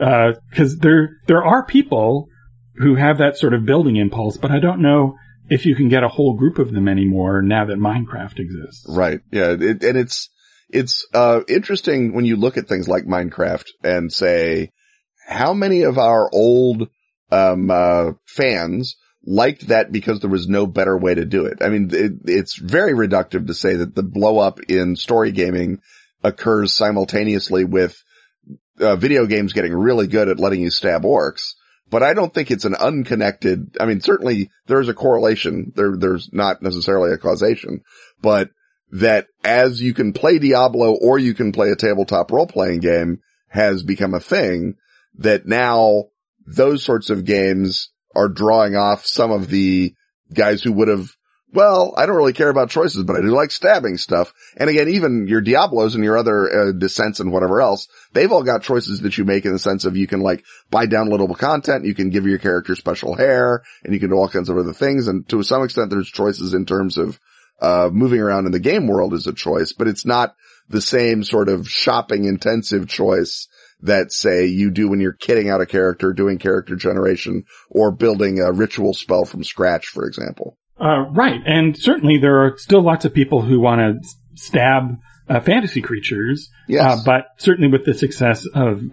Uh, 0.00 0.32
cause 0.54 0.78
there, 0.78 1.20
there 1.26 1.44
are 1.44 1.64
people 1.64 2.28
who 2.76 2.94
have 2.94 3.18
that 3.18 3.38
sort 3.38 3.54
of 3.54 3.64
building 3.64 3.96
impulse, 3.96 4.36
but 4.36 4.50
I 4.50 4.58
don't 4.58 4.80
know 4.80 5.16
if 5.48 5.64
you 5.64 5.74
can 5.74 5.88
get 5.88 6.04
a 6.04 6.08
whole 6.08 6.36
group 6.36 6.58
of 6.58 6.72
them 6.72 6.88
anymore 6.88 7.40
now 7.42 7.64
that 7.66 7.78
Minecraft 7.78 8.38
exists. 8.38 8.84
Right. 8.88 9.20
Yeah. 9.32 9.52
It, 9.58 9.82
and 9.82 9.96
it's, 9.96 10.28
it's, 10.68 11.06
uh, 11.14 11.40
interesting 11.48 12.14
when 12.14 12.24
you 12.24 12.36
look 12.36 12.56
at 12.56 12.68
things 12.68 12.88
like 12.88 13.04
Minecraft 13.04 13.66
and 13.82 14.12
say, 14.12 14.72
how 15.26 15.54
many 15.54 15.82
of 15.82 15.98
our 15.98 16.28
old, 16.32 16.88
um, 17.30 17.70
uh, 17.70 18.12
fans 18.26 18.96
liked 19.26 19.68
that 19.68 19.90
because 19.90 20.20
there 20.20 20.30
was 20.30 20.48
no 20.48 20.66
better 20.66 20.96
way 20.96 21.14
to 21.14 21.24
do 21.24 21.46
it. 21.46 21.58
I 21.60 21.68
mean, 21.68 21.90
it, 21.92 22.12
it's 22.24 22.56
very 22.56 22.92
reductive 22.92 23.46
to 23.48 23.54
say 23.54 23.76
that 23.76 23.94
the 23.94 24.02
blow 24.02 24.38
up 24.38 24.60
in 24.68 24.94
story 24.96 25.32
gaming 25.32 25.80
occurs 26.22 26.74
simultaneously 26.74 27.64
with 27.64 28.02
uh, 28.80 28.96
video 28.96 29.26
games 29.26 29.52
getting 29.52 29.72
really 29.72 30.06
good 30.06 30.28
at 30.28 30.40
letting 30.40 30.60
you 30.60 30.70
stab 30.70 31.02
orcs. 31.02 31.54
But 31.88 32.02
I 32.02 32.14
don't 32.14 32.34
think 32.34 32.50
it's 32.50 32.64
an 32.64 32.74
unconnected, 32.74 33.76
I 33.78 33.86
mean, 33.86 34.00
certainly 34.00 34.50
there's 34.66 34.88
a 34.88 34.94
correlation. 34.94 35.72
There, 35.76 35.96
there's 35.96 36.32
not 36.32 36.60
necessarily 36.60 37.12
a 37.12 37.18
causation, 37.18 37.82
but 38.20 38.50
that 38.90 39.28
as 39.44 39.80
you 39.80 39.94
can 39.94 40.12
play 40.12 40.38
Diablo 40.38 40.94
or 40.94 41.18
you 41.18 41.34
can 41.34 41.52
play 41.52 41.70
a 41.70 41.76
tabletop 41.76 42.30
role 42.30 42.46
playing 42.46 42.80
game 42.80 43.20
has 43.48 43.82
become 43.82 44.14
a 44.14 44.20
thing 44.20 44.74
that 45.18 45.46
now 45.46 46.04
those 46.46 46.82
sorts 46.82 47.10
of 47.10 47.24
games 47.24 47.90
are 48.14 48.28
drawing 48.28 48.76
off 48.76 49.04
some 49.04 49.30
of 49.30 49.48
the 49.48 49.94
guys 50.32 50.62
who 50.62 50.72
would 50.72 50.88
have, 50.88 51.08
well, 51.52 51.94
I 51.96 52.06
don't 52.06 52.16
really 52.16 52.32
care 52.32 52.48
about 52.48 52.70
choices, 52.70 53.04
but 53.04 53.16
I 53.16 53.20
do 53.20 53.28
like 53.28 53.50
stabbing 53.50 53.96
stuff. 53.98 54.32
And 54.56 54.68
again, 54.68 54.88
even 54.88 55.28
your 55.28 55.40
Diablos 55.40 55.94
and 55.94 56.04
your 56.04 56.18
other 56.18 56.68
uh, 56.68 56.72
descents 56.72 57.20
and 57.20 57.32
whatever 57.32 57.60
else, 57.60 57.88
they've 58.12 58.30
all 58.30 58.42
got 58.42 58.62
choices 58.62 59.00
that 59.02 59.16
you 59.16 59.24
make 59.24 59.44
in 59.44 59.52
the 59.52 59.58
sense 59.58 59.84
of 59.84 59.96
you 59.96 60.06
can 60.06 60.20
like 60.20 60.44
buy 60.70 60.86
downloadable 60.86 61.38
content, 61.38 61.84
you 61.84 61.94
can 61.94 62.10
give 62.10 62.26
your 62.26 62.38
character 62.38 62.74
special 62.74 63.16
hair, 63.16 63.62
and 63.84 63.94
you 63.94 64.00
can 64.00 64.10
do 64.10 64.16
all 64.16 64.28
kinds 64.28 64.48
of 64.48 64.58
other 64.58 64.72
things. 64.72 65.08
And 65.08 65.26
to 65.28 65.42
some 65.42 65.62
extent, 65.62 65.90
there's 65.90 66.10
choices 66.10 66.52
in 66.52 66.66
terms 66.66 66.98
of 66.98 67.18
uh, 67.60 67.90
moving 67.92 68.20
around 68.20 68.46
in 68.46 68.52
the 68.52 68.58
game 68.58 68.86
world 68.86 69.14
is 69.14 69.26
a 69.26 69.32
choice, 69.32 69.72
but 69.72 69.88
it's 69.88 70.04
not 70.04 70.34
the 70.68 70.80
same 70.80 71.22
sort 71.22 71.48
of 71.48 71.68
shopping 71.68 72.24
intensive 72.24 72.88
choice 72.88 73.48
that 73.82 74.12
say 74.12 74.46
you 74.46 74.70
do 74.70 74.88
when 74.88 75.00
you're 75.00 75.16
kitting 75.16 75.50
out 75.50 75.60
a 75.60 75.66
character, 75.66 76.12
doing 76.12 76.38
character 76.38 76.76
generation, 76.76 77.44
or 77.70 77.92
building 77.92 78.40
a 78.40 78.52
ritual 78.52 78.94
spell 78.94 79.24
from 79.24 79.44
scratch, 79.44 79.86
for 79.86 80.06
example. 80.06 80.58
Uh, 80.78 81.06
right. 81.10 81.40
And 81.46 81.76
certainly 81.76 82.18
there 82.18 82.44
are 82.44 82.58
still 82.58 82.82
lots 82.82 83.04
of 83.04 83.14
people 83.14 83.42
who 83.42 83.60
want 83.60 83.80
to 83.80 84.08
stab 84.34 84.98
uh, 85.28 85.40
fantasy 85.40 85.80
creatures. 85.80 86.50
Yes. 86.68 86.84
Uh, 86.84 87.02
but 87.04 87.24
certainly 87.38 87.70
with 87.70 87.84
the 87.84 87.94
success 87.94 88.46
of 88.54 88.92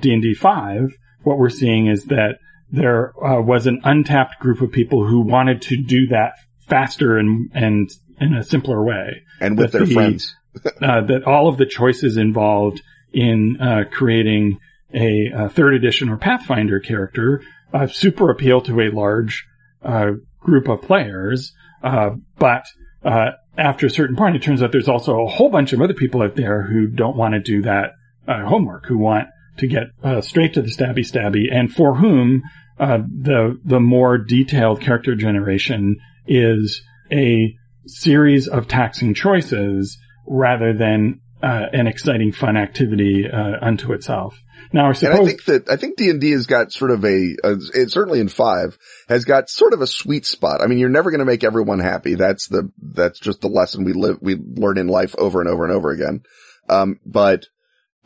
D&D 0.00 0.34
uh, 0.36 0.40
5, 0.40 0.96
what 1.22 1.38
we're 1.38 1.50
seeing 1.50 1.88
is 1.88 2.04
that 2.06 2.38
there 2.70 3.12
uh, 3.24 3.40
was 3.40 3.66
an 3.66 3.80
untapped 3.84 4.38
group 4.40 4.60
of 4.60 4.72
people 4.72 5.06
who 5.06 5.20
wanted 5.20 5.62
to 5.62 5.76
do 5.82 6.08
that 6.08 6.34
faster 6.66 7.18
and, 7.18 7.50
and 7.54 7.90
in 8.20 8.34
a 8.34 8.42
simpler 8.42 8.82
way. 8.82 9.22
And 9.40 9.58
with 9.58 9.72
that 9.72 9.78
their 9.78 9.86
the, 9.86 9.94
friends. 9.94 10.34
Uh, 10.80 11.04
that 11.04 11.24
all 11.26 11.48
of 11.48 11.56
the 11.56 11.66
choices 11.66 12.16
involved 12.16 12.80
in 13.12 13.56
uh, 13.60 13.82
creating 13.90 14.60
a, 14.94 15.28
a, 15.34 15.48
third 15.48 15.74
edition 15.74 16.08
or 16.08 16.16
Pathfinder 16.16 16.78
character 16.78 17.42
uh, 17.72 17.88
super 17.88 18.30
appeal 18.30 18.60
to 18.60 18.80
a 18.80 18.88
large 18.90 19.48
uh, 19.82 20.12
group 20.44 20.68
of 20.68 20.82
players. 20.82 21.52
Uh, 21.82 22.10
but 22.38 22.64
uh, 23.04 23.32
after 23.58 23.86
a 23.86 23.90
certain 23.90 24.16
point, 24.16 24.36
it 24.36 24.42
turns 24.42 24.62
out 24.62 24.70
there's 24.70 24.88
also 24.88 25.24
a 25.24 25.28
whole 25.28 25.50
bunch 25.50 25.72
of 25.72 25.82
other 25.82 25.94
people 25.94 26.22
out 26.22 26.36
there 26.36 26.62
who 26.62 26.86
don't 26.86 27.16
want 27.16 27.34
to 27.34 27.40
do 27.40 27.62
that 27.62 27.92
uh, 28.28 28.44
homework, 28.46 28.86
who 28.86 28.98
want 28.98 29.28
to 29.58 29.66
get 29.66 29.84
straight 30.24 30.54
to 30.54 30.62
the 30.62 30.70
stabby 30.70 31.00
stabby, 31.00 31.52
and 31.52 31.72
for 31.72 31.96
whom 31.96 32.42
the 32.78 33.58
the 33.64 33.80
more 33.80 34.18
detailed 34.18 34.80
character 34.80 35.14
generation 35.14 35.96
is 36.26 36.82
a 37.12 37.54
series 37.86 38.48
of 38.48 38.66
taxing 38.66 39.14
choices 39.14 39.98
rather 40.26 40.72
than 40.72 41.20
uh, 41.42 41.66
an 41.72 41.86
exciting, 41.86 42.32
fun 42.32 42.56
activity 42.56 43.26
uh, 43.30 43.58
unto 43.60 43.92
itself. 43.92 44.38
Now, 44.72 44.88
I 44.88 44.92
suppose, 44.92 45.18
and 45.18 45.22
I 45.22 45.26
think 45.26 45.44
that 45.44 45.70
I 45.70 45.76
think 45.76 45.96
D 45.96 46.10
and 46.10 46.20
D 46.20 46.32
has 46.32 46.46
got 46.46 46.72
sort 46.72 46.90
of 46.90 47.04
a, 47.04 47.36
a 47.44 47.56
it, 47.74 47.92
certainly 47.92 48.20
in 48.20 48.28
five 48.28 48.76
has 49.08 49.24
got 49.24 49.48
sort 49.48 49.72
of 49.72 49.80
a 49.80 49.86
sweet 49.86 50.26
spot. 50.26 50.60
I 50.60 50.66
mean, 50.66 50.78
you're 50.78 50.88
never 50.88 51.10
going 51.10 51.20
to 51.20 51.24
make 51.24 51.44
everyone 51.44 51.78
happy. 51.78 52.14
That's 52.16 52.48
the 52.48 52.70
that's 52.80 53.20
just 53.20 53.40
the 53.40 53.48
lesson 53.48 53.84
we 53.84 53.92
live 53.92 54.18
we 54.20 54.36
learn 54.36 54.78
in 54.78 54.88
life 54.88 55.14
over 55.16 55.40
and 55.40 55.48
over 55.48 55.64
and 55.64 55.72
over 55.72 55.90
again. 55.90 56.24
Um, 56.68 56.98
but 57.06 57.46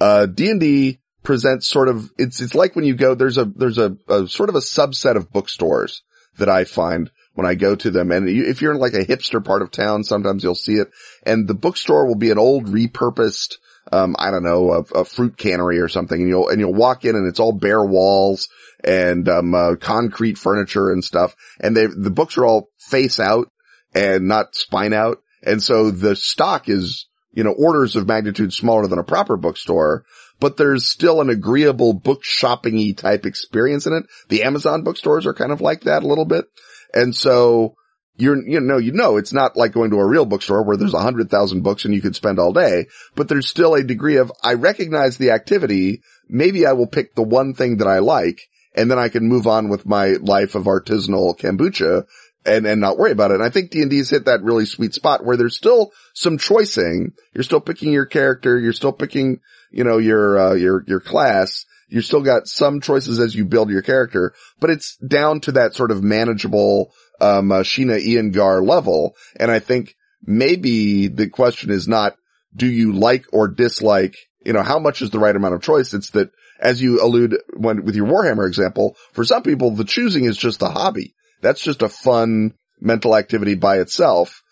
uh, 0.01 0.27
D 0.27 0.51
and 0.51 0.61
D 0.61 1.01
presents 1.23 1.69
sort 1.69 1.89
of 1.89 2.11
it's 2.19 2.41
it's 2.41 2.55
like 2.55 2.77
when 2.77 2.85
you 2.85 2.95
go 2.95 3.15
there's 3.15 3.39
a 3.39 3.45
there's 3.45 3.79
a, 3.79 3.97
a 4.09 4.29
sort 4.29 4.49
of 4.49 4.55
a 4.55 4.61
subset 4.61 5.17
of 5.17 5.33
bookstores 5.33 6.03
that 6.39 6.49
I 6.49 6.65
find 6.65 7.11
when 7.35 7.47
I 7.47 7.55
go 7.55 7.77
to 7.77 7.91
them. 7.91 8.11
And 8.11 8.29
if 8.29 8.63
you're 8.63 8.73
in 8.73 8.81
like 8.81 8.95
a 8.95 9.05
hipster 9.05 9.45
part 9.45 9.63
of 9.63 9.71
town, 9.71 10.03
sometimes 10.05 10.43
you'll 10.43 10.55
see 10.55 10.75
it. 10.75 10.89
And 11.25 11.47
the 11.47 11.55
bookstore 11.55 12.07
will 12.07 12.17
be 12.17 12.31
an 12.31 12.39
old 12.39 12.67
repurposed, 12.67 13.59
um, 13.93 14.17
I 14.19 14.31
don't 14.31 14.43
know, 14.43 14.73
a, 14.73 15.01
a, 15.01 15.05
fruit 15.05 15.37
cannery 15.37 15.79
or 15.79 15.89
something. 15.89 16.21
And 16.21 16.29
you'll, 16.29 16.49
and 16.49 16.61
you'll 16.61 16.75
walk 16.75 17.05
in 17.05 17.15
and 17.15 17.29
it's 17.29 17.41
all 17.41 17.53
bare 17.53 17.85
walls 17.85 18.49
and, 18.85 19.29
um, 19.29 19.55
uh, 19.55 19.77
concrete 19.77 20.39
furniture 20.39 20.91
and 20.91 21.05
stuff. 21.05 21.35
And 21.61 21.77
they, 21.77 21.87
the 21.87 22.11
books 22.11 22.39
are 22.39 22.47
all 22.47 22.69
face 22.79 23.19
out 23.19 23.51
and 23.95 24.29
not 24.29 24.55
spine 24.55 24.93
out. 24.93 25.23
And 25.43 25.63
so 25.63 25.91
the 25.91 26.17
stock 26.17 26.69
is, 26.69 27.07
you 27.33 27.45
know, 27.45 27.53
orders 27.53 27.97
of 27.97 28.07
magnitude 28.07 28.53
smaller 28.53 28.87
than 28.87 28.99
a 28.99 29.05
proper 29.05 29.37
bookstore, 29.37 30.05
but 30.41 30.57
there's 30.57 30.87
still 30.87 31.21
an 31.21 31.31
agreeable 31.31 31.93
book 31.93 32.25
shopping 32.25 32.95
type 32.95 33.27
experience 33.27 33.87
in 33.87 33.93
it. 33.93 34.05
The 34.29 34.43
Amazon 34.43 34.83
bookstores 34.83 35.27
are 35.27 35.35
kind 35.35 35.53
of 35.53 35.61
like 35.61 35.83
that 35.83 36.03
a 36.03 36.07
little 36.07 36.25
bit. 36.25 36.47
And 36.93 37.15
so 37.15 37.77
you're, 38.19 38.47
you 38.47 38.61
know, 38.61 38.79
you 38.79 38.93
know, 38.93 39.17
it's 39.17 39.33
not 39.33 39.57
like 39.57 39.73
going 39.73 39.91
to 39.91 40.01
a 40.01 40.07
real 40.07 40.27
bookstore 40.27 40.65
where 40.65 40.77
there's 40.77 40.95
a 40.95 41.01
hundred 41.01 41.31
thousand 41.31 41.63
books 41.63 41.85
and 41.85 41.95
you 41.95 42.03
could 42.03 42.17
spend 42.17 42.39
all 42.39 42.53
day, 42.53 42.87
but 43.15 43.29
there's 43.29 43.49
still 43.49 43.75
a 43.75 43.85
degree 43.85 44.17
of, 44.17 44.33
I 44.43 44.55
recognize 44.55 45.17
the 45.17 45.31
activity. 45.31 46.03
Maybe 46.29 46.67
I 46.67 46.73
will 46.73 46.89
pick 46.89 47.15
the 47.15 47.23
one 47.23 47.55
thing 47.55 47.79
that 47.79 47.87
I 47.87 48.01
like 48.01 48.49
and 48.75 48.91
then 48.91 48.99
I 48.99 49.09
can 49.09 49.29
move 49.29 49.47
on 49.47 49.69
with 49.69 49.87
my 49.87 50.15
life 50.21 50.57
of 50.57 50.65
artisanal 50.65 51.39
kombucha 51.39 52.07
and, 52.45 52.67
and 52.67 52.81
not 52.81 52.99
worry 52.99 53.13
about 53.13 53.31
it. 53.31 53.35
And 53.35 53.43
I 53.43 53.51
think 53.51 53.71
D&D's 53.71 54.11
hit 54.11 54.25
that 54.25 54.43
really 54.43 54.65
sweet 54.65 54.95
spot 54.95 55.25
where 55.25 55.37
there's 55.37 55.57
still 55.57 55.93
some 56.15 56.39
choicing. 56.39 57.13
You're 57.35 57.45
still 57.45 57.61
picking 57.61 57.93
your 57.93 58.07
character. 58.07 58.59
You're 58.59 58.73
still 58.73 58.93
picking, 58.93 59.41
you 59.71 59.85
know, 59.85 59.99
your, 59.99 60.39
uh, 60.39 60.55
your, 60.55 60.85
your 60.87 61.01
class. 61.01 61.67
You 61.89 62.03
still 62.03 62.23
got 62.23 62.49
some 62.49 62.81
choices 62.81 63.19
as 63.19 63.35
you 63.35 63.45
build 63.45 63.71
your 63.71 63.83
character, 63.83 64.35
but 64.61 64.71
it's 64.71 64.97
down 64.97 65.41
to 65.43 65.53
that 65.53 65.75
sort 65.75 65.91
of 65.91 66.03
manageable, 66.03 66.93
um, 67.21 67.53
uh, 67.53 67.61
Sheena 67.61 67.99
Iyengar 67.99 68.67
level. 68.67 69.15
And 69.37 69.51
I 69.51 69.59
think 69.59 69.95
maybe 70.23 71.09
the 71.09 71.29
question 71.29 71.71
is 71.71 71.89
not, 71.89 72.17
do 72.55 72.67
you 72.67 72.93
like 72.93 73.27
or 73.33 73.49
dislike, 73.49 74.15
you 74.45 74.53
know, 74.53 74.63
how 74.63 74.79
much 74.79 75.03
is 75.03 75.11
the 75.11 75.19
right 75.19 75.35
amount 75.35 75.55
of 75.55 75.63
choice? 75.63 75.95
It's 75.95 76.11
that, 76.11 76.31
as 76.61 76.83
you 76.83 77.03
allude 77.03 77.37
when, 77.57 77.85
with 77.85 77.95
your 77.95 78.07
Warhammer 78.07 78.47
example, 78.47 78.97
for 79.13 79.25
some 79.25 79.43
people, 79.43 79.71
the 79.71 79.85
choosing 79.85 80.25
is 80.25 80.37
just 80.37 80.63
a 80.63 80.69
hobby. 80.69 81.15
That's 81.41 81.61
just 81.61 81.83
a 81.83 81.89
fun 81.89 82.55
mental 82.81 83.17
activity 83.17 83.55
by 83.55 83.79
itself, 83.79 84.43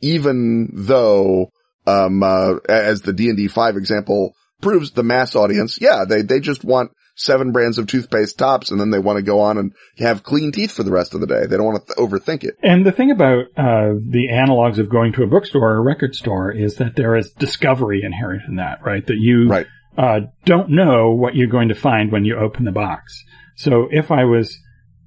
even 0.00 0.70
though, 0.72 1.50
um, 1.86 2.22
uh, 2.22 2.56
as 2.68 3.02
the 3.02 3.12
D&D 3.12 3.48
5 3.48 3.76
example 3.76 4.34
proves 4.60 4.92
the 4.92 5.02
mass 5.02 5.34
audience, 5.34 5.78
yeah, 5.80 6.04
they, 6.04 6.22
they 6.22 6.40
just 6.40 6.64
want 6.64 6.92
seven 7.16 7.50
brands 7.50 7.78
of 7.78 7.86
toothpaste 7.86 8.38
tops 8.38 8.70
and 8.70 8.78
then 8.80 8.90
they 8.90 8.98
want 8.98 9.16
to 9.16 9.22
go 9.22 9.40
on 9.40 9.56
and 9.58 9.72
have 9.98 10.22
clean 10.22 10.52
teeth 10.52 10.70
for 10.72 10.82
the 10.82 10.90
rest 10.92 11.14
of 11.14 11.20
the 11.20 11.26
day. 11.26 11.46
They 11.46 11.56
don't 11.56 11.64
want 11.66 11.86
to 11.86 11.94
th- 11.94 11.98
overthink 12.10 12.44
it. 12.44 12.56
And 12.62 12.84
the 12.84 12.92
thing 12.92 13.10
about 13.10 13.46
uh, 13.56 13.94
the 14.08 14.28
analogs 14.30 14.78
of 14.78 14.88
going 14.90 15.12
to 15.14 15.22
a 15.22 15.26
bookstore 15.26 15.72
or 15.72 15.76
a 15.76 15.80
record 15.82 16.14
store 16.14 16.52
is 16.52 16.76
that 16.76 16.94
there 16.96 17.16
is 17.16 17.30
discovery 17.32 18.02
inherent 18.04 18.42
in 18.48 18.56
that, 18.56 18.84
right? 18.84 19.06
That 19.06 19.16
you 19.18 19.48
Right. 19.48 19.66
uh, 19.96 20.20
don't 20.44 20.70
know 20.70 21.12
what 21.12 21.34
you're 21.34 21.48
going 21.48 21.68
to 21.68 21.74
find 21.74 22.12
when 22.12 22.24
you 22.26 22.36
open 22.36 22.64
the 22.64 22.72
box. 22.72 23.24
So 23.56 23.88
if 23.90 24.10
I 24.10 24.24
was 24.24 24.58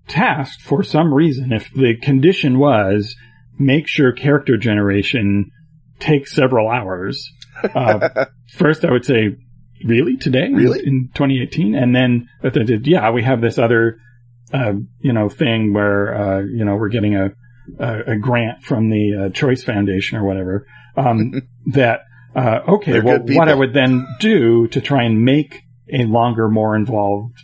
tasked 0.08 0.62
for 0.64 0.82
some 0.84 1.14
reason, 1.14 1.52
if 1.54 1.72
the 1.74 1.96
condition 2.02 2.58
was 2.58 3.16
make 3.60 3.88
sure 3.88 4.12
character 4.14 4.58
generation 4.58 5.52
takes 6.00 6.34
several 6.34 6.70
hours, 6.70 7.30
uh, 7.76 8.26
first 8.56 8.84
I 8.84 8.92
would 8.92 9.06
say, 9.06 9.36
really 9.84 10.18
today? 10.18 10.50
Really? 10.52 10.80
In 10.86 11.10
2018? 11.14 11.76
And 11.76 11.96
then 11.96 12.30
if 12.44 12.56
I 12.56 12.64
did, 12.64 12.88
yeah, 12.88 13.12
we 13.12 13.24
have 13.24 13.42
this 13.42 13.58
other, 13.58 14.00
uh, 14.54 14.74
you 15.00 15.14
know, 15.14 15.30
thing 15.30 15.74
where, 15.74 16.16
uh, 16.16 16.40
you 16.42 16.66
know, 16.66 16.76
we're 16.76 16.90
getting 16.90 17.16
a, 17.16 17.32
a, 17.80 18.14
a 18.14 18.18
grant 18.18 18.64
from 18.64 18.90
the 18.90 19.26
uh, 19.26 19.30
Choice 19.30 19.64
Foundation 19.64 20.18
or 20.18 20.26
whatever, 20.26 20.68
um, 20.96 21.42
that, 21.68 22.02
uh, 22.36 22.60
okay, 22.68 22.94
They're 22.94 23.04
well, 23.04 23.20
what 23.20 23.50
I 23.50 23.56
would 23.56 23.74
then 23.74 24.06
do 24.20 24.68
to 24.68 24.82
try 24.82 25.04
and 25.04 25.24
make 25.24 25.64
a 25.92 26.06
longer, 26.06 26.48
more 26.48 26.76
involved 26.76 27.38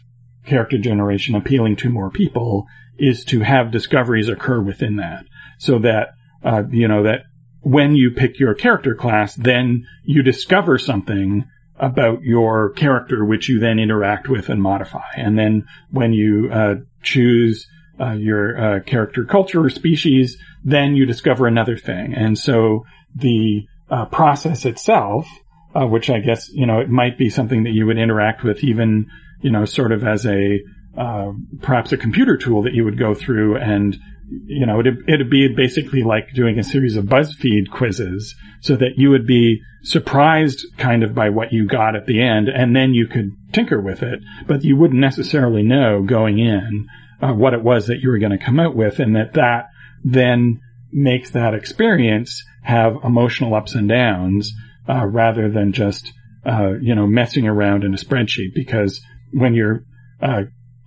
character 0.45 0.77
generation 0.77 1.35
appealing 1.35 1.75
to 1.77 1.89
more 1.89 2.11
people 2.11 2.67
is 2.97 3.25
to 3.25 3.41
have 3.41 3.71
discoveries 3.71 4.29
occur 4.29 4.61
within 4.61 4.97
that 4.97 5.25
so 5.57 5.79
that, 5.79 6.09
uh, 6.43 6.63
you 6.69 6.87
know, 6.87 7.03
that 7.03 7.23
when 7.61 7.95
you 7.95 8.11
pick 8.11 8.39
your 8.39 8.53
character 8.53 8.93
class, 8.93 9.33
then 9.35 9.85
you 10.03 10.21
discover 10.21 10.77
something 10.77 11.45
about 11.77 12.21
your 12.23 12.69
character, 12.71 13.25
which 13.25 13.49
you 13.49 13.59
then 13.59 13.79
interact 13.79 14.29
with 14.29 14.49
and 14.49 14.61
modify. 14.61 15.09
And 15.17 15.37
then 15.37 15.65
when 15.91 16.13
you, 16.13 16.49
uh, 16.51 16.75
choose, 17.01 17.67
uh, 17.99 18.13
your, 18.13 18.57
uh, 18.57 18.79
character 18.81 19.25
culture 19.25 19.63
or 19.63 19.69
species, 19.69 20.37
then 20.63 20.95
you 20.95 21.05
discover 21.05 21.47
another 21.47 21.77
thing. 21.77 22.13
And 22.13 22.37
so 22.37 22.85
the, 23.15 23.67
uh, 23.89 24.05
process 24.05 24.65
itself, 24.65 25.27
uh, 25.75 25.85
which 25.85 26.09
I 26.09 26.19
guess, 26.19 26.49
you 26.53 26.65
know, 26.65 26.79
it 26.79 26.89
might 26.89 27.17
be 27.17 27.29
something 27.29 27.63
that 27.63 27.73
you 27.73 27.85
would 27.85 27.97
interact 27.97 28.43
with 28.43 28.63
even, 28.63 29.07
you 29.41 29.51
know, 29.51 29.65
sort 29.65 29.91
of 29.91 30.03
as 30.03 30.25
a, 30.25 30.61
uh, 30.97 31.31
perhaps 31.61 31.91
a 31.91 31.97
computer 31.97 32.37
tool 32.37 32.63
that 32.63 32.73
you 32.73 32.85
would 32.85 32.97
go 32.97 33.13
through 33.13 33.57
and, 33.57 33.97
you 34.27 34.65
know, 34.65 34.79
it'd, 34.79 34.97
it'd 35.07 35.29
be 35.29 35.47
basically 35.55 36.03
like 36.03 36.33
doing 36.33 36.57
a 36.57 36.63
series 36.63 36.95
of 36.95 37.05
BuzzFeed 37.05 37.69
quizzes 37.71 38.35
so 38.61 38.75
that 38.75 38.97
you 38.97 39.09
would 39.11 39.27
be 39.27 39.61
surprised 39.83 40.65
kind 40.77 41.03
of 41.03 41.13
by 41.13 41.29
what 41.29 41.53
you 41.53 41.67
got 41.67 41.95
at 41.95 42.05
the 42.07 42.21
end 42.21 42.49
and 42.49 42.75
then 42.75 42.93
you 42.93 43.07
could 43.07 43.31
tinker 43.53 43.79
with 43.79 44.01
it, 44.01 44.19
but 44.47 44.63
you 44.63 44.75
wouldn't 44.75 44.99
necessarily 44.99 45.61
know 45.61 46.03
going 46.03 46.39
in, 46.39 46.87
uh, 47.21 47.33
what 47.33 47.53
it 47.53 47.63
was 47.63 47.87
that 47.87 47.99
you 47.99 48.09
were 48.09 48.19
going 48.19 48.37
to 48.37 48.43
come 48.43 48.59
out 48.59 48.75
with 48.75 48.99
and 48.99 49.15
that 49.15 49.33
that 49.33 49.67
then 50.03 50.59
makes 50.91 51.31
that 51.31 51.53
experience 51.53 52.43
have 52.63 52.97
emotional 53.03 53.53
ups 53.53 53.75
and 53.75 53.89
downs, 53.89 54.53
uh, 54.87 55.05
rather 55.05 55.49
than 55.49 55.71
just, 55.71 56.11
uh, 56.45 56.73
you 56.81 56.95
know, 56.95 57.05
messing 57.05 57.47
around 57.47 57.83
in 57.83 57.93
a 57.93 57.97
spreadsheet 57.97 58.53
because 58.53 59.01
when 59.31 59.53
you're, 59.53 59.83
uh, 60.21 60.43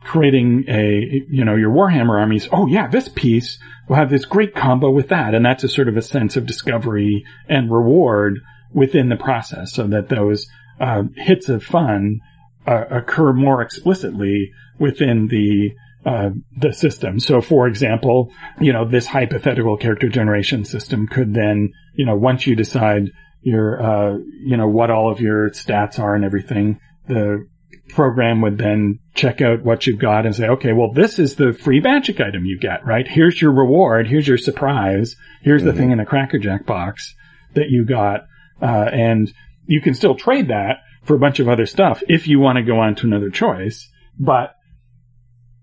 creating 0.08 0.64
a, 0.68 1.22
you 1.28 1.44
know, 1.44 1.54
your 1.54 1.70
Warhammer 1.70 2.18
armies, 2.18 2.48
oh 2.50 2.66
yeah, 2.66 2.88
this 2.88 3.08
piece 3.08 3.58
will 3.86 3.96
have 3.96 4.08
this 4.08 4.24
great 4.24 4.54
combo 4.54 4.90
with 4.90 5.08
that. 5.08 5.34
And 5.34 5.44
that's 5.44 5.64
a 5.64 5.68
sort 5.68 5.86
of 5.86 5.98
a 5.98 6.02
sense 6.02 6.34
of 6.34 6.46
discovery 6.46 7.26
and 7.46 7.70
reward 7.70 8.38
within 8.72 9.10
the 9.10 9.16
process 9.16 9.74
so 9.74 9.86
that 9.88 10.08
those, 10.08 10.46
uh, 10.80 11.02
hits 11.14 11.50
of 11.50 11.62
fun, 11.62 12.20
uh, 12.66 12.84
occur 12.90 13.34
more 13.34 13.60
explicitly 13.60 14.50
within 14.78 15.28
the, 15.28 15.72
uh, 16.06 16.30
the 16.56 16.72
system. 16.72 17.20
So 17.20 17.42
for 17.42 17.68
example, 17.68 18.32
you 18.58 18.72
know, 18.72 18.86
this 18.86 19.06
hypothetical 19.06 19.76
character 19.76 20.08
generation 20.08 20.64
system 20.64 21.06
could 21.06 21.34
then, 21.34 21.74
you 21.96 22.06
know, 22.06 22.16
once 22.16 22.46
you 22.46 22.56
decide 22.56 23.10
your, 23.42 23.82
uh, 23.82 24.16
you 24.42 24.56
know, 24.56 24.68
what 24.68 24.90
all 24.90 25.12
of 25.12 25.20
your 25.20 25.50
stats 25.50 25.98
are 25.98 26.14
and 26.14 26.24
everything, 26.24 26.80
the 27.08 27.46
program 27.88 28.40
would 28.42 28.58
then 28.58 29.00
check 29.14 29.40
out 29.40 29.64
what 29.64 29.86
you've 29.86 29.98
got 29.98 30.26
and 30.26 30.34
say, 30.34 30.48
okay, 30.48 30.72
well, 30.72 30.92
this 30.92 31.18
is 31.18 31.36
the 31.36 31.52
free 31.52 31.80
magic 31.80 32.20
item 32.20 32.44
you 32.44 32.58
get, 32.58 32.84
right? 32.86 33.06
Here's 33.06 33.40
your 33.40 33.52
reward. 33.52 34.06
Here's 34.06 34.28
your 34.28 34.38
surprise. 34.38 35.16
Here's 35.42 35.62
the 35.62 35.72
thing 35.72 35.90
in 35.90 35.98
the 35.98 36.04
Cracker 36.04 36.38
Jack 36.38 36.66
box 36.66 37.14
that 37.54 37.70
you 37.70 37.84
got. 37.84 38.26
Uh, 38.60 38.88
and 38.92 39.32
you 39.66 39.80
can 39.80 39.94
still 39.94 40.14
trade 40.14 40.48
that 40.48 40.78
for 41.04 41.14
a 41.14 41.18
bunch 41.18 41.40
of 41.40 41.48
other 41.48 41.66
stuff 41.66 42.02
if 42.08 42.28
you 42.28 42.38
want 42.38 42.56
to 42.56 42.62
go 42.62 42.78
on 42.78 42.94
to 42.96 43.06
another 43.06 43.30
choice. 43.30 43.88
But 44.18 44.54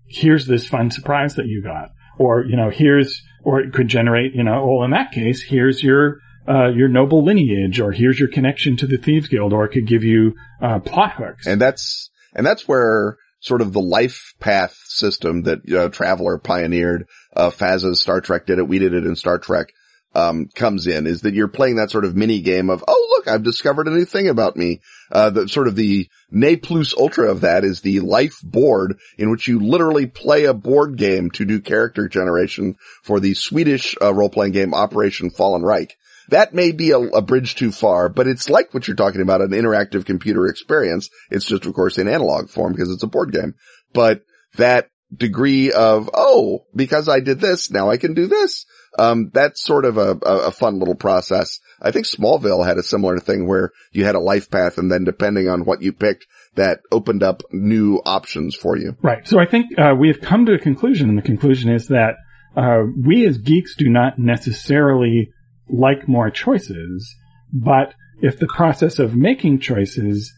here's 0.06 0.46
this 0.46 0.66
fun 0.66 0.90
surprise 0.90 1.34
that 1.36 1.46
you 1.46 1.62
got. 1.62 1.90
Or, 2.18 2.44
you 2.44 2.56
know, 2.56 2.70
here's, 2.70 3.22
or 3.44 3.60
it 3.60 3.72
could 3.72 3.88
generate, 3.88 4.34
you 4.34 4.42
know, 4.42 4.66
well, 4.66 4.84
in 4.84 4.92
that 4.92 5.12
case, 5.12 5.42
here's 5.42 5.82
your, 5.82 6.20
uh, 6.48 6.68
your 6.68 6.88
noble 6.88 7.24
lineage, 7.24 7.80
or 7.80 7.92
here's 7.92 8.18
your 8.18 8.28
connection 8.28 8.76
to 8.78 8.86
the 8.86 8.96
Thieves 8.96 9.28
Guild, 9.28 9.52
or 9.52 9.66
it 9.66 9.72
could 9.72 9.86
give 9.86 10.02
you, 10.02 10.34
uh, 10.62 10.78
plot 10.78 11.12
hooks. 11.12 11.46
And 11.46 11.60
that's, 11.60 12.10
and 12.36 12.46
that's 12.46 12.68
where 12.68 13.16
sort 13.40 13.60
of 13.60 13.72
the 13.72 13.80
life 13.80 14.34
path 14.38 14.76
system 14.84 15.42
that, 15.42 15.58
uh, 15.72 15.88
Traveller 15.88 16.38
pioneered, 16.38 17.08
uh, 17.34 17.50
FASA's 17.50 18.00
Star 18.00 18.20
Trek 18.20 18.46
did 18.46 18.58
it, 18.58 18.68
we 18.68 18.78
did 18.78 18.94
it 18.94 19.04
in 19.04 19.16
Star 19.16 19.38
Trek, 19.38 19.72
um, 20.16 20.48
comes 20.54 20.86
in 20.86 21.06
is 21.06 21.22
that 21.22 21.34
you're 21.34 21.46
playing 21.46 21.76
that 21.76 21.90
sort 21.90 22.06
of 22.06 22.16
mini 22.16 22.40
game 22.40 22.70
of, 22.70 22.82
oh 22.88 23.14
look, 23.16 23.28
I've 23.28 23.42
discovered 23.42 23.86
a 23.86 23.90
new 23.90 24.06
thing 24.06 24.28
about 24.28 24.56
me. 24.56 24.80
Uh, 25.12 25.28
the 25.28 25.48
sort 25.48 25.68
of 25.68 25.76
the 25.76 26.08
ne 26.30 26.56
plus 26.56 26.94
ultra 26.96 27.30
of 27.30 27.42
that 27.42 27.64
is 27.64 27.82
the 27.82 28.00
life 28.00 28.40
board 28.42 28.98
in 29.18 29.30
which 29.30 29.46
you 29.46 29.60
literally 29.60 30.06
play 30.06 30.44
a 30.44 30.54
board 30.54 30.96
game 30.96 31.30
to 31.32 31.44
do 31.44 31.60
character 31.60 32.08
generation 32.08 32.76
for 33.02 33.20
the 33.20 33.34
Swedish, 33.34 33.94
uh, 34.00 34.12
role-playing 34.14 34.52
game 34.52 34.72
Operation 34.72 35.30
Fallen 35.30 35.62
Reich. 35.62 35.96
That 36.28 36.54
may 36.54 36.72
be 36.72 36.90
a, 36.90 36.98
a 36.98 37.22
bridge 37.22 37.54
too 37.54 37.72
far, 37.72 38.08
but 38.08 38.26
it's 38.26 38.50
like 38.50 38.74
what 38.74 38.86
you're 38.86 38.96
talking 38.96 39.20
about, 39.20 39.40
an 39.40 39.50
interactive 39.50 40.04
computer 40.04 40.46
experience. 40.46 41.10
It's 41.30 41.44
just, 41.44 41.66
of 41.66 41.74
course, 41.74 41.98
in 41.98 42.08
analog 42.08 42.48
form 42.48 42.72
because 42.72 42.90
it's 42.90 43.02
a 43.02 43.08
board 43.08 43.32
game. 43.32 43.54
But 43.92 44.22
that 44.56 44.90
degree 45.14 45.72
of, 45.72 46.10
oh, 46.12 46.66
because 46.74 47.08
I 47.08 47.20
did 47.20 47.40
this, 47.40 47.70
now 47.70 47.90
I 47.90 47.96
can 47.96 48.14
do 48.14 48.26
this. 48.26 48.66
Um, 48.98 49.30
that's 49.32 49.62
sort 49.62 49.84
of 49.84 49.98
a, 49.98 50.16
a, 50.22 50.50
fun 50.50 50.78
little 50.78 50.94
process. 50.94 51.60
I 51.80 51.90
think 51.90 52.06
Smallville 52.06 52.66
had 52.66 52.78
a 52.78 52.82
similar 52.82 53.18
thing 53.18 53.46
where 53.46 53.72
you 53.92 54.04
had 54.04 54.14
a 54.14 54.20
life 54.20 54.50
path 54.50 54.78
and 54.78 54.90
then 54.90 55.04
depending 55.04 55.48
on 55.48 55.66
what 55.66 55.82
you 55.82 55.92
picked, 55.92 56.26
that 56.54 56.80
opened 56.90 57.22
up 57.22 57.42
new 57.52 58.00
options 58.06 58.54
for 58.54 58.76
you. 58.76 58.96
Right. 59.02 59.28
So 59.28 59.38
I 59.38 59.44
think 59.44 59.78
uh, 59.78 59.94
we 59.98 60.08
have 60.08 60.22
come 60.22 60.46
to 60.46 60.54
a 60.54 60.58
conclusion, 60.58 61.10
and 61.10 61.18
the 61.18 61.22
conclusion 61.22 61.70
is 61.70 61.88
that 61.88 62.14
uh, 62.56 62.84
we 63.06 63.26
as 63.26 63.36
geeks 63.36 63.76
do 63.76 63.90
not 63.90 64.18
necessarily 64.18 65.30
like 65.68 66.08
more 66.08 66.30
choices, 66.30 67.14
but 67.52 67.94
if 68.20 68.38
the 68.38 68.46
process 68.46 68.98
of 68.98 69.14
making 69.14 69.60
choices 69.60 70.32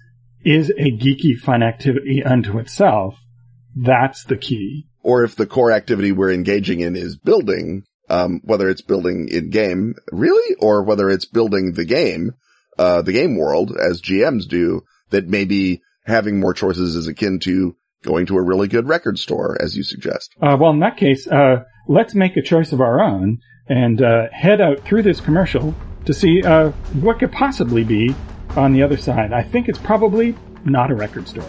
is 0.45 0.71
a 0.71 0.91
geeky 0.91 1.37
fun 1.37 1.63
activity 1.63 2.23
unto 2.25 2.59
itself, 2.59 3.19
that's 3.77 4.25
the 4.25 4.37
key. 4.37 4.87
Or 5.03 5.25
if 5.25 5.37
the 5.37 5.47
core 5.47 5.73
activity 5.73 6.13
we're 6.13 6.33
engaging 6.33 6.81
in 6.81 6.97
is 6.97 7.17
building, 7.17 7.85
um, 8.09 8.41
whether 8.45 8.69
it's 8.69 8.83
building 8.83 9.29
in 9.31 9.51
game, 9.51 9.95
really, 10.11 10.57
or 10.61 10.83
whether 10.83 11.11
it's 11.11 11.27
building 11.27 11.73
the 11.73 11.85
game, 11.85 12.33
uh, 12.79 13.03
the 13.03 13.13
game 13.13 13.37
world 13.37 13.77
as 13.77 14.01
GMs 14.01 14.49
do 14.49 14.83
that 15.11 15.29
maybe 15.29 15.83
having 16.05 16.41
more 16.41 16.55
choices 16.55 16.95
is 16.95 17.07
akin 17.07 17.39
to 17.41 17.77
going 18.03 18.27
to 18.27 18.37
a 18.37 18.43
really 18.43 18.69
good 18.69 18.89
record 18.89 19.19
store, 19.19 19.57
as 19.61 19.77
you 19.77 19.83
suggest. 19.83 20.35
Uh, 20.41 20.57
well, 20.59 20.71
in 20.71 20.81
that 20.81 20.97
case, 20.97 21.27
uh, 21.27 21.65
let's 21.89 22.15
make 22.15 22.37
a 22.37 22.43
choice 22.43 22.73
of 22.73 22.81
our 22.81 23.01
own 23.01 23.39
and 23.69 24.03
uh, 24.03 24.29
head 24.33 24.61
out 24.61 24.81
through 24.81 25.03
this 25.03 25.21
commercial 25.21 25.75
to 26.05 26.15
see 26.15 26.43
uh, 26.43 26.71
what 27.01 27.19
could 27.19 27.33
possibly 27.33 27.85
be 27.85 28.15
on 28.57 28.73
the 28.73 28.83
other 28.83 28.97
side. 28.97 29.33
I 29.33 29.43
think 29.43 29.69
it's 29.69 29.79
probably 29.79 30.35
not 30.65 30.91
a 30.91 30.95
record 30.95 31.29
store. 31.29 31.45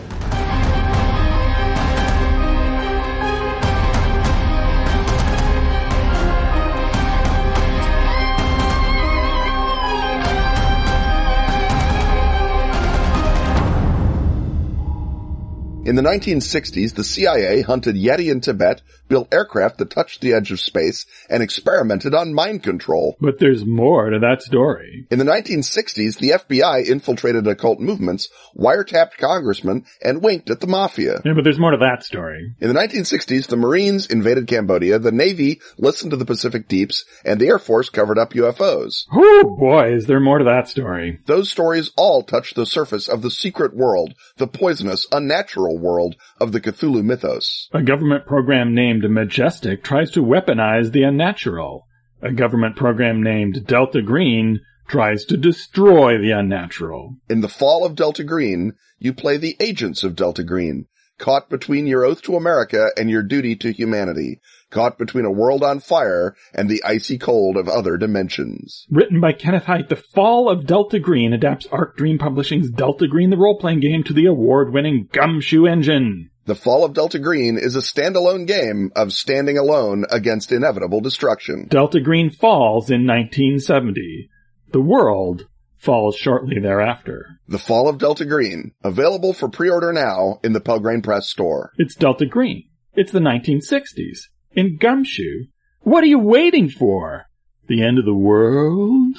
In 15.90 15.96
the 15.96 16.04
1960s, 16.04 16.94
the 16.94 17.04
CIA 17.04 17.62
hunted 17.62 17.96
Yeti 17.96 18.32
in 18.32 18.42
Tibet, 18.42 18.84
built 19.08 19.34
aircraft 19.34 19.80
that 19.80 19.90
touched 19.90 20.22
the 20.22 20.34
edge 20.34 20.52
of 20.52 20.60
space, 20.60 21.08
and 21.32 21.42
experimented 21.42 22.14
on 22.14 22.32
mind 22.32 22.62
control. 22.62 23.18
But 23.20 23.40
there's 23.40 23.66
more 23.66 24.12
to 24.12 24.20
that 24.20 24.44
story. 24.44 25.08
In 25.10 25.18
the 25.18 25.26
1960s, 25.26 26.20
the 26.20 26.30
FBI 26.30 26.86
infiltrated 26.86 27.48
occult 27.48 27.80
movements, 27.80 28.30
wiretapped 28.56 29.18
congressmen, 29.18 29.86
and 30.04 30.22
winked 30.22 30.52
at 30.52 30.60
the 30.60 30.68
mafia. 30.68 31.22
Yeah, 31.26 31.34
but 31.34 31.44
there's 31.44 31.58
more 31.58 31.72
to 31.72 31.78
that 31.78 32.04
story. 32.04 32.54
In 32.60 32.68
the 32.68 32.80
1960s, 32.80 33.48
the 33.48 33.58
Marines 33.58 34.06
invaded 34.06 34.46
Cambodia, 34.46 35.00
the 35.00 35.12
Navy 35.12 35.60
listened 35.80 36.12
to 36.12 36.18
the 36.18 36.26
Pacific 36.26 36.68
Deeps, 36.68 37.04
and 37.26 37.42
the 37.42 37.48
Air 37.48 37.58
Force 37.58 37.90
covered 37.90 38.20
up 38.20 38.34
UFOs. 38.34 39.06
Oh 39.12 39.56
boy, 39.58 39.96
is 39.96 40.06
there 40.06 40.20
more 40.20 40.38
to 40.38 40.46
that 40.46 40.68
story. 40.68 41.20
Those 41.26 41.50
stories 41.50 41.90
all 41.98 42.22
touch 42.22 42.54
the 42.54 42.68
surface 42.68 43.08
of 43.08 43.24
the 43.24 43.32
secret 43.32 43.76
world, 43.76 44.14
the 44.38 44.46
poisonous, 44.46 45.08
unnatural 45.12 45.79
world 45.80 46.16
of 46.40 46.52
the 46.52 46.62
Cthulhu 46.62 47.04
mythos. 47.04 47.70
A 47.74 47.82
government 47.82 48.26
program 48.26 48.76
named 48.76 49.10
Majestic 49.10 49.84
tries 49.84 50.12
to 50.12 50.24
weaponize 50.24 50.92
the 50.92 51.04
unnatural. 51.04 51.88
A 52.22 52.32
government 52.32 52.76
program 52.76 53.24
named 53.24 53.66
Delta 53.66 54.02
Green 54.02 54.60
tries 54.88 55.24
to 55.26 55.38
destroy 55.38 56.18
the 56.18 56.32
unnatural. 56.32 57.16
In 57.30 57.42
the 57.42 57.48
fall 57.48 57.86
of 57.86 57.96
Delta 57.96 58.24
Green, 58.24 58.74
you 58.98 59.14
play 59.14 59.38
the 59.38 59.56
agents 59.60 60.04
of 60.04 60.16
Delta 60.16 60.44
Green, 60.44 60.88
caught 61.18 61.50
between 61.50 61.88
your 61.88 62.04
oath 62.04 62.22
to 62.24 62.36
America 62.36 62.90
and 62.98 63.10
your 63.10 63.24
duty 63.24 63.56
to 63.56 63.72
humanity, 63.72 64.42
caught 64.70 64.98
between 64.98 65.26
a 65.26 65.32
world 65.32 65.64
on 65.64 65.80
fire 65.80 66.36
and 66.54 66.70
the 66.70 66.84
icy 66.84 67.18
cold 67.18 67.58
of 67.58 67.68
other 67.68 67.98
dimensions. 67.98 68.86
Written 68.90 69.20
by 69.20 69.34
Kenneth 69.34 69.66
Hite, 69.66 69.90
The 69.90 69.96
Fall 69.96 70.50
of 70.50 70.66
Delta 70.66 71.00
Green 71.00 71.34
adapts 71.34 71.68
Arc 71.72 71.98
Dream 71.98 72.18
Publishing's 72.18 72.70
Delta 72.70 73.08
Green 73.08 73.30
the 73.30 73.38
role-playing 73.38 73.80
game 73.80 74.04
to 74.04 74.14
the 74.14 74.26
award-winning 74.26 75.10
Gumshoe 75.12 75.66
engine. 75.66 76.30
The 76.46 76.56
Fall 76.56 76.84
of 76.84 76.94
Delta 76.94 77.20
Green 77.20 77.58
is 77.58 77.76
a 77.76 77.80
standalone 77.80 78.48
game 78.48 78.92
of 78.96 79.14
standing 79.14 79.58
alone 79.58 80.06
against 80.10 80.52
inevitable 80.52 81.00
destruction. 81.02 81.68
Delta 81.70 82.00
Green 82.00 82.30
falls 82.30 82.90
in 82.90 83.06
1970. 83.06 84.30
The 84.72 84.82
world 84.82 85.48
falls 85.78 86.16
shortly 86.16 86.60
thereafter. 86.60 87.40
The 87.48 87.60
Fall 87.60 87.88
of 87.88 87.98
Delta 87.98 88.26
Green, 88.26 88.72
available 88.84 89.34
for 89.34 89.48
pre-order 89.50 89.94
now 89.94 90.40
in 90.44 90.54
the 90.54 90.60
Pelgrane 90.60 91.02
Press 91.02 91.30
store. 91.30 91.72
It's 91.78 91.96
Delta 91.96 92.26
Green. 92.26 92.68
It's 92.94 93.12
the 93.12 93.20
1960s. 93.20 94.28
In 94.52 94.78
Gumshoe. 94.78 95.46
What 95.82 96.04
are 96.04 96.08
you 96.08 96.20
waiting 96.20 96.70
for? 96.70 97.26
The 97.68 97.84
end 97.84 98.00
of 98.00 98.06
the 98.06 98.16
world? 98.16 99.18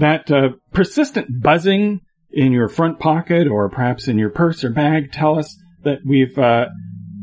That 0.00 0.28
uh, 0.30 0.56
persistent 0.72 1.40
buzzing 1.40 2.00
in 2.32 2.52
your 2.52 2.68
front 2.68 2.98
pocket 2.98 3.46
or 3.46 3.68
perhaps 3.68 4.08
in 4.08 4.18
your 4.18 4.30
purse 4.30 4.64
or 4.64 4.70
bag 4.70 5.12
tell 5.12 5.38
us 5.38 5.56
that 5.84 6.00
we've 6.04 6.36
uh, 6.36 6.66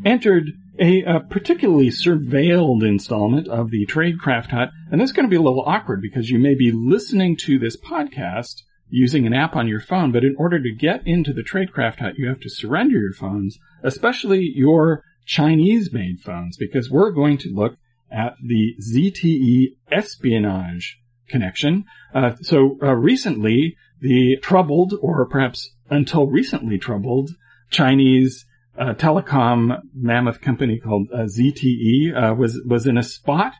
entered 0.05 0.45
a, 0.79 1.03
a, 1.03 1.19
particularly 1.19 1.89
surveilled 1.89 2.87
installment 2.87 3.49
of 3.49 3.71
the 3.71 3.85
Tradecraft 3.87 4.51
Hut. 4.51 4.69
And 4.89 5.01
this 5.01 5.09
is 5.09 5.15
going 5.15 5.25
to 5.25 5.29
be 5.29 5.35
a 5.35 5.41
little 5.41 5.65
awkward 5.65 6.01
because 6.01 6.29
you 6.29 6.39
may 6.39 6.55
be 6.55 6.71
listening 6.71 7.35
to 7.41 7.59
this 7.59 7.75
podcast 7.75 8.61
using 8.91 9.25
an 9.25 9.33
app 9.33 9.55
on 9.55 9.67
your 9.67 9.79
phone, 9.79 10.11
but 10.11 10.23
in 10.23 10.35
order 10.37 10.61
to 10.61 10.71
get 10.71 11.01
into 11.07 11.33
the 11.33 11.43
Tradecraft 11.43 11.99
Hut, 11.99 12.13
you 12.17 12.27
have 12.27 12.41
to 12.41 12.49
surrender 12.49 12.99
your 12.99 13.13
phones, 13.13 13.57
especially 13.83 14.51
your 14.53 15.03
Chinese 15.25 15.91
made 15.91 16.19
phones, 16.19 16.57
because 16.57 16.89
we're 16.89 17.11
going 17.11 17.37
to 17.39 17.49
look 17.53 17.77
at 18.11 18.35
the 18.45 18.75
ZTE 18.81 19.75
espionage 19.91 20.99
connection. 21.29 21.85
Uh, 22.13 22.35
so 22.41 22.77
uh, 22.83 22.93
recently, 22.93 23.77
the 24.01 24.37
troubled, 24.41 24.93
or 25.01 25.25
perhaps 25.25 25.71
until 25.89 26.27
recently 26.27 26.77
troubled, 26.77 27.31
Chinese 27.69 28.45
uh, 28.77 28.93
telecom 28.93 29.81
mammoth 29.93 30.41
company 30.41 30.79
called 30.79 31.07
uh, 31.13 31.19
ZTE 31.19 32.15
uh, 32.15 32.33
was 32.33 32.61
was 32.65 32.87
in 32.87 32.97
a 32.97 33.03
spot 33.03 33.53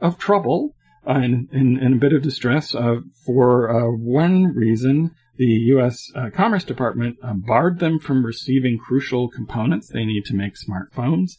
of 0.00 0.18
trouble 0.18 0.74
uh, 1.08 1.14
in, 1.14 1.48
in, 1.52 1.78
in 1.78 1.92
a 1.94 1.96
bit 1.96 2.12
of 2.12 2.22
distress 2.22 2.74
for 3.24 3.96
one 3.96 4.54
reason. 4.54 5.12
The 5.36 5.44
U.S. 5.44 6.10
Commerce 6.34 6.64
Department 6.64 7.18
barred 7.22 7.78
them 7.78 8.00
from 8.00 8.26
receiving 8.26 8.76
crucial 8.76 9.28
components 9.28 9.88
they 9.88 10.04
need 10.04 10.24
to 10.26 10.34
make 10.34 10.54
smartphones 10.54 11.32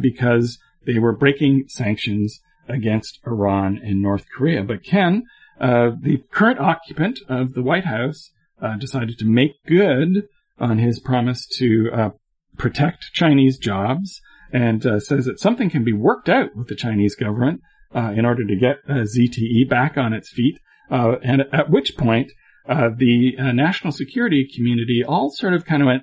because 0.00 0.58
they 0.86 0.98
were 0.98 1.12
breaking 1.12 1.64
sanctions 1.68 2.40
against 2.68 3.20
Iran 3.26 3.80
and 3.82 4.00
North 4.00 4.26
Korea. 4.34 4.62
But 4.62 4.84
Ken, 4.84 5.24
uh, 5.60 5.90
the 6.00 6.22
current 6.30 6.60
occupant 6.60 7.20
of 7.28 7.54
the 7.54 7.62
White 7.62 7.84
House, 7.84 8.30
uh, 8.60 8.76
decided 8.76 9.18
to 9.18 9.24
make 9.24 9.52
good 9.66 10.28
on 10.58 10.78
his 10.78 11.00
promise 11.00 11.46
to 11.58 11.90
uh, 11.92 12.10
protect 12.56 13.12
Chinese 13.12 13.58
jobs 13.58 14.20
and 14.52 14.86
uh, 14.86 15.00
says 15.00 15.24
that 15.24 15.40
something 15.40 15.70
can 15.70 15.82
be 15.82 15.92
worked 15.92 16.28
out 16.28 16.54
with 16.54 16.68
the 16.68 16.76
Chinese 16.76 17.16
government 17.16 17.60
uh, 17.60 17.66
Uh, 17.94 18.10
in 18.16 18.24
order 18.24 18.42
to 18.46 18.56
get 18.56 18.76
ZTE 18.88 19.68
back 19.68 19.98
on 19.98 20.14
its 20.14 20.30
feet. 20.30 20.58
Uh, 20.90 21.16
and 21.22 21.42
at 21.52 21.68
which 21.68 21.94
point, 21.96 22.32
uh, 22.66 22.88
the 22.96 23.34
national 23.52 23.92
security 23.92 24.48
community 24.54 25.04
all 25.06 25.30
sort 25.30 25.52
of 25.52 25.66
kind 25.66 25.82
of 25.82 25.86
went, 25.86 26.02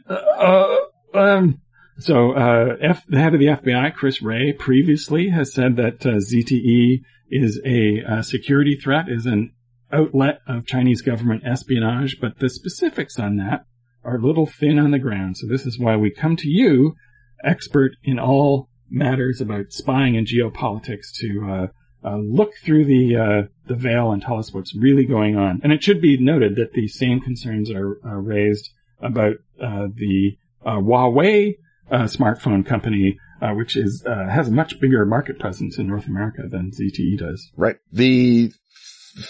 um, 1.16 1.62
so, 2.00 2.32
uh, 2.32 2.78
F, 2.80 3.06
the 3.08 3.20
head 3.20 3.34
of 3.34 3.42
the 3.42 3.48
FBI, 3.48 3.94
Chris 3.94 4.22
Wray, 4.22 4.54
previously 4.54 5.30
has 5.30 5.52
said 5.52 5.76
that 5.76 6.06
uh, 6.06 6.20
ZTE 6.20 7.02
is 7.30 7.60
a, 7.66 8.00
a, 8.08 8.24
security 8.24 8.78
threat, 8.78 9.10
is 9.10 9.26
an 9.26 9.52
outlet 9.92 10.40
of 10.48 10.66
Chinese 10.66 11.02
government 11.02 11.44
espionage, 11.46 12.22
but 12.22 12.40
the 12.40 12.50
specifics 12.50 13.20
on 13.20 13.36
that 13.38 13.66
are 14.06 14.16
a 14.16 14.22
little 14.22 14.46
thin 14.46 14.80
on 14.80 14.92
the 14.92 15.00
ground. 15.00 15.38
So 15.38 15.48
this 15.48 15.66
is 15.66 15.78
why 15.78 15.98
we 15.98 16.10
come 16.10 16.38
to 16.38 16.48
you, 16.48 16.96
expert 17.44 17.92
in 18.04 18.18
all 18.18 18.70
matters 18.90 19.42
about 19.42 19.72
spying 19.74 20.16
and 20.16 20.26
geopolitics, 20.26 21.12
to 21.16 21.70
uh, 22.04 22.10
uh 22.10 22.18
look 22.18 22.54
through 22.64 22.86
the 22.86 23.16
uh, 23.16 23.48
the 23.68 23.76
veil 23.76 24.12
and 24.12 24.22
tell 24.22 24.38
us 24.38 24.54
what's 24.54 24.76
really 24.76 25.06
going 25.06 25.38
on. 25.38 25.62
And 25.64 25.72
it 25.72 25.84
should 25.84 26.02
be 26.02 26.18
noted 26.18 26.56
that 26.56 26.74
the 26.74 26.88
same 26.88 27.20
concerns 27.20 27.72
are 27.72 27.98
raised 28.04 28.70
about 29.02 29.36
uh, 29.62 29.88
the 29.94 30.38
Huawei 30.66 31.56
uh, 31.92 32.04
smartphone 32.04 32.66
company, 32.66 33.18
uh, 33.42 33.54
which 33.54 33.76
is 33.76 34.04
uh, 34.06 34.30
has 34.30 34.48
a 34.48 34.52
much 34.52 34.80
bigger 34.80 35.06
market 35.06 35.40
presence 35.40 35.78
in 35.78 35.88
North 35.88 36.08
America 36.08 36.44
than 36.48 36.72
ZTE 36.72 37.18
does. 37.18 37.50
Right. 37.56 37.78
The 37.92 38.52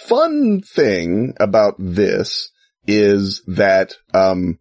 fun 0.07 0.61
thing 0.61 1.35
about 1.39 1.75
this 1.77 2.51
is 2.87 3.43
that, 3.47 3.93
um, 4.13 4.59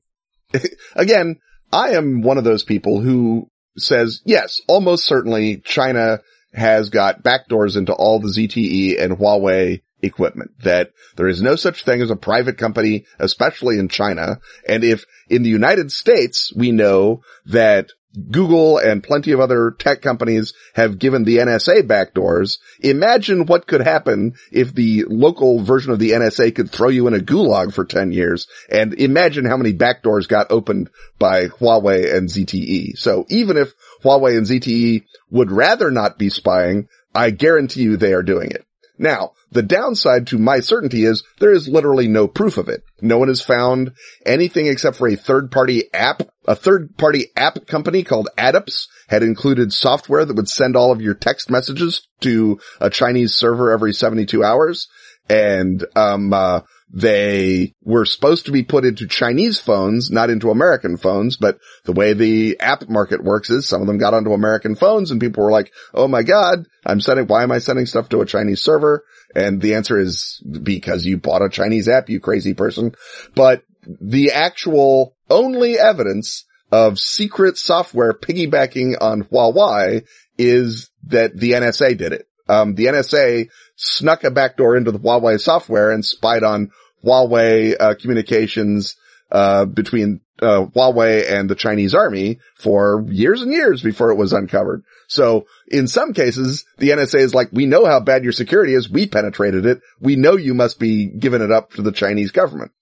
again, 0.95 1.37
I 1.73 1.91
am 1.91 2.23
one 2.23 2.39
of 2.39 2.45
those 2.45 2.65
people 2.65 3.01
who 3.01 3.49
says, 3.77 4.21
yes, 4.25 4.61
almost 4.69 5.07
certainly 5.07 5.59
China 5.59 6.21
has 6.53 6.91
got 6.91 7.23
backdoors 7.23 7.77
into 7.77 7.93
all 7.93 8.21
the 8.21 8.29
ZTE 8.29 9.01
and 9.01 9.19
Huawei 9.19 9.83
equipment, 10.01 10.53
that 10.63 10.93
there 11.17 11.29
is 11.29 11.43
no 11.43 11.57
such 11.57 11.85
thing 11.85 12.01
as 12.01 12.11
a 12.11 12.17
private 12.17 12.57
company, 12.57 13.05
especially 13.19 13.79
in 13.79 13.89
China. 13.89 14.41
And 14.69 14.85
if 14.85 15.05
in 15.29 15.43
the 15.43 15.51
United 15.51 15.91
States, 15.91 16.53
we 16.55 16.73
know 16.73 17.23
that 17.47 17.91
Google 18.31 18.79
and 18.79 19.03
plenty 19.03 19.33
of 19.33 19.41
other 19.41 19.71
tech 19.71 20.01
companies 20.01 20.55
have 20.75 20.99
given 20.99 21.25
the 21.25 21.39
NSA 21.39 21.83
backdoors. 21.83 22.59
Imagine 22.81 23.47
what 23.47 23.67
could 23.67 23.83
happen 23.83 24.35
if 24.51 24.75
the 24.75 25.05
local 25.09 25.63
version 25.63 25.93
of 25.93 25.99
the 25.99 26.13
NSA 26.13 26.55
could 26.55 26.71
throw 26.71 26.89
you 26.89 27.07
in 27.07 27.15
a 27.15 27.19
gulag 27.19 27.73
for 27.73 27.85
10 27.85 28.13
years 28.13 28.49
and 28.71 28.95
imagine 28.95 29.45
how 29.45 29.57
many 29.57 29.75
backdoors 29.75 30.27
got 30.27 30.51
opened 30.51 30.91
by 31.19 31.49
Huawei 31.49 32.15
and 32.15 32.29
ZTE. 32.29 32.97
So 32.97 33.27
even 33.29 33.57
if 33.57 33.75
Huawei 34.03 34.37
and 34.39 34.47
ZTE 34.47 35.05
would 35.31 35.51
rather 35.51 35.91
not 35.91 36.19
be 36.19 36.31
spying, 36.31 36.89
I 37.15 37.31
guarantee 37.31 37.83
you 37.83 37.97
they 37.97 38.15
are 38.15 38.23
doing 38.23 38.51
it. 38.51 38.65
Now, 38.99 39.33
the 39.53 39.63
downside 39.63 40.27
to 40.29 40.39
my 40.39 40.61
certainty 40.61 41.05
is 41.05 41.25
there 41.39 41.53
is 41.53 41.69
literally 41.69 42.09
no 42.09 42.27
proof 42.27 42.59
of 42.59 42.69
it. 42.69 42.83
No 43.01 43.19
one 43.19 43.29
has 43.29 43.41
found 43.41 43.93
anything 44.27 44.67
except 44.67 44.97
for 44.97 45.09
a 45.09 45.17
third 45.17 45.51
party 45.51 45.85
app. 45.95 46.23
A 46.47 46.57
third 46.57 46.97
party 46.97 47.27
app 47.37 47.67
company 47.67 48.03
called 48.03 48.29
Adups 48.37 48.89
had 49.09 49.23
included 49.23 49.73
software 49.73 50.25
that 50.25 50.37
would 50.37 50.49
send 50.49 50.77
all 50.77 50.91
of 50.91 51.01
your 51.01 51.15
text 51.15 51.51
messages 51.51 52.07
to 52.21 52.59
a 52.81 52.91
Chinese 52.91 53.35
server 53.35 53.71
every 53.71 53.93
72 53.93 54.43
hours. 54.43 54.89
And, 55.31 55.85
um, 55.95 56.33
uh, 56.33 56.61
they 56.91 57.75
were 57.83 58.07
supposed 58.07 58.47
to 58.47 58.53
be 58.53 58.63
put 58.63 58.85
into 58.85 59.07
Chinese 59.07 59.61
phones, 59.61 60.11
not 60.11 60.31
into 60.31 60.51
American 60.51 60.97
phones, 60.97 61.37
but 61.37 61.59
the 61.85 61.93
way 61.93 62.15
the 62.15 62.59
app 62.61 62.89
market 62.89 63.23
works 63.23 63.51
is 63.51 63.67
some 63.67 63.83
of 63.83 63.87
them 63.87 63.99
got 63.99 64.15
onto 64.15 64.33
American 64.33 64.75
phones 64.75 65.11
and 65.11 65.21
people 65.21 65.45
were 65.45 65.51
like, 65.51 65.73
Oh 65.93 66.09
my 66.09 66.23
God, 66.23 66.67
I'm 66.87 67.01
sending, 67.01 67.27
why 67.27 67.43
am 67.43 67.53
I 67.53 67.59
sending 67.59 67.87
stuff 67.87 68.09
to 68.11 68.23
a 68.23 68.27
Chinese 68.27 68.63
server? 68.63 69.05
And 69.35 69.61
the 69.61 69.75
answer 69.75 69.99
is 69.99 70.43
because 70.63 71.05
you 71.05 71.19
bought 71.19 71.43
a 71.43 71.51
Chinese 71.51 71.89
app, 71.89 72.09
you 72.09 72.21
crazy 72.21 72.55
person. 72.55 72.95
But 73.35 73.65
the 73.87 74.33
actual 74.33 75.15
only 75.29 75.79
evidence 75.79 76.47
of 76.73 76.99
secret 76.99 77.59
software 77.59 78.13
piggybacking 78.13 78.97
on 79.01 79.25
Huawei 79.25 80.07
is 80.37 80.91
that 81.07 81.37
the 81.37 81.53
NSA 81.53 81.97
did 81.97 82.13
it. 82.13 82.28
Um, 82.49 82.75
the 82.75 82.87
NSA 82.87 83.49
snuck 83.77 84.25
a 84.25 84.31
backdoor 84.31 84.77
into 84.77 84.91
the 84.91 84.99
Huawei 84.99 85.41
software 85.41 85.91
and 85.91 86.05
spied 86.05 86.43
on 86.43 86.71
Huawei 87.05 87.77
uh, 87.79 87.95
communications 87.95 88.97
uh, 89.31 89.65
between 89.67 90.21
uh, 90.41 90.67
Huawei 90.67 91.31
and 91.31 91.51
the 91.51 91.55
Chinese 91.55 91.95
army 91.95 92.39
for 92.57 93.05
years 93.09 93.43
and 93.43 93.53
years 93.53 93.83
before 93.83 94.11
it 94.11 94.17
was 94.17 94.33
uncovered. 94.33 94.85
So 95.09 95.47
in 95.67 95.89
some 95.89 96.13
cases, 96.13 96.65
the 96.79 96.91
NSA 96.91 97.21
is 97.21 97.35
like, 97.35 97.49
we 97.53 97.67
know 97.67 97.87
how 97.87 98.01
bad 98.01 98.25
your 98.25 98.33
security 98.33 98.75
is. 98.75 98.91
We 98.91 99.07
penetrated 99.07 99.67
it. 99.67 99.81
We 100.01 100.17
know 100.17 100.37
you 100.37 100.55
must 100.55 100.79
be 100.79 101.07
giving 101.07 101.43
it 101.43 101.51
up 101.51 101.73
to 101.75 101.83
the 101.83 101.93
Chinese 101.93 102.31
government. 102.31 102.73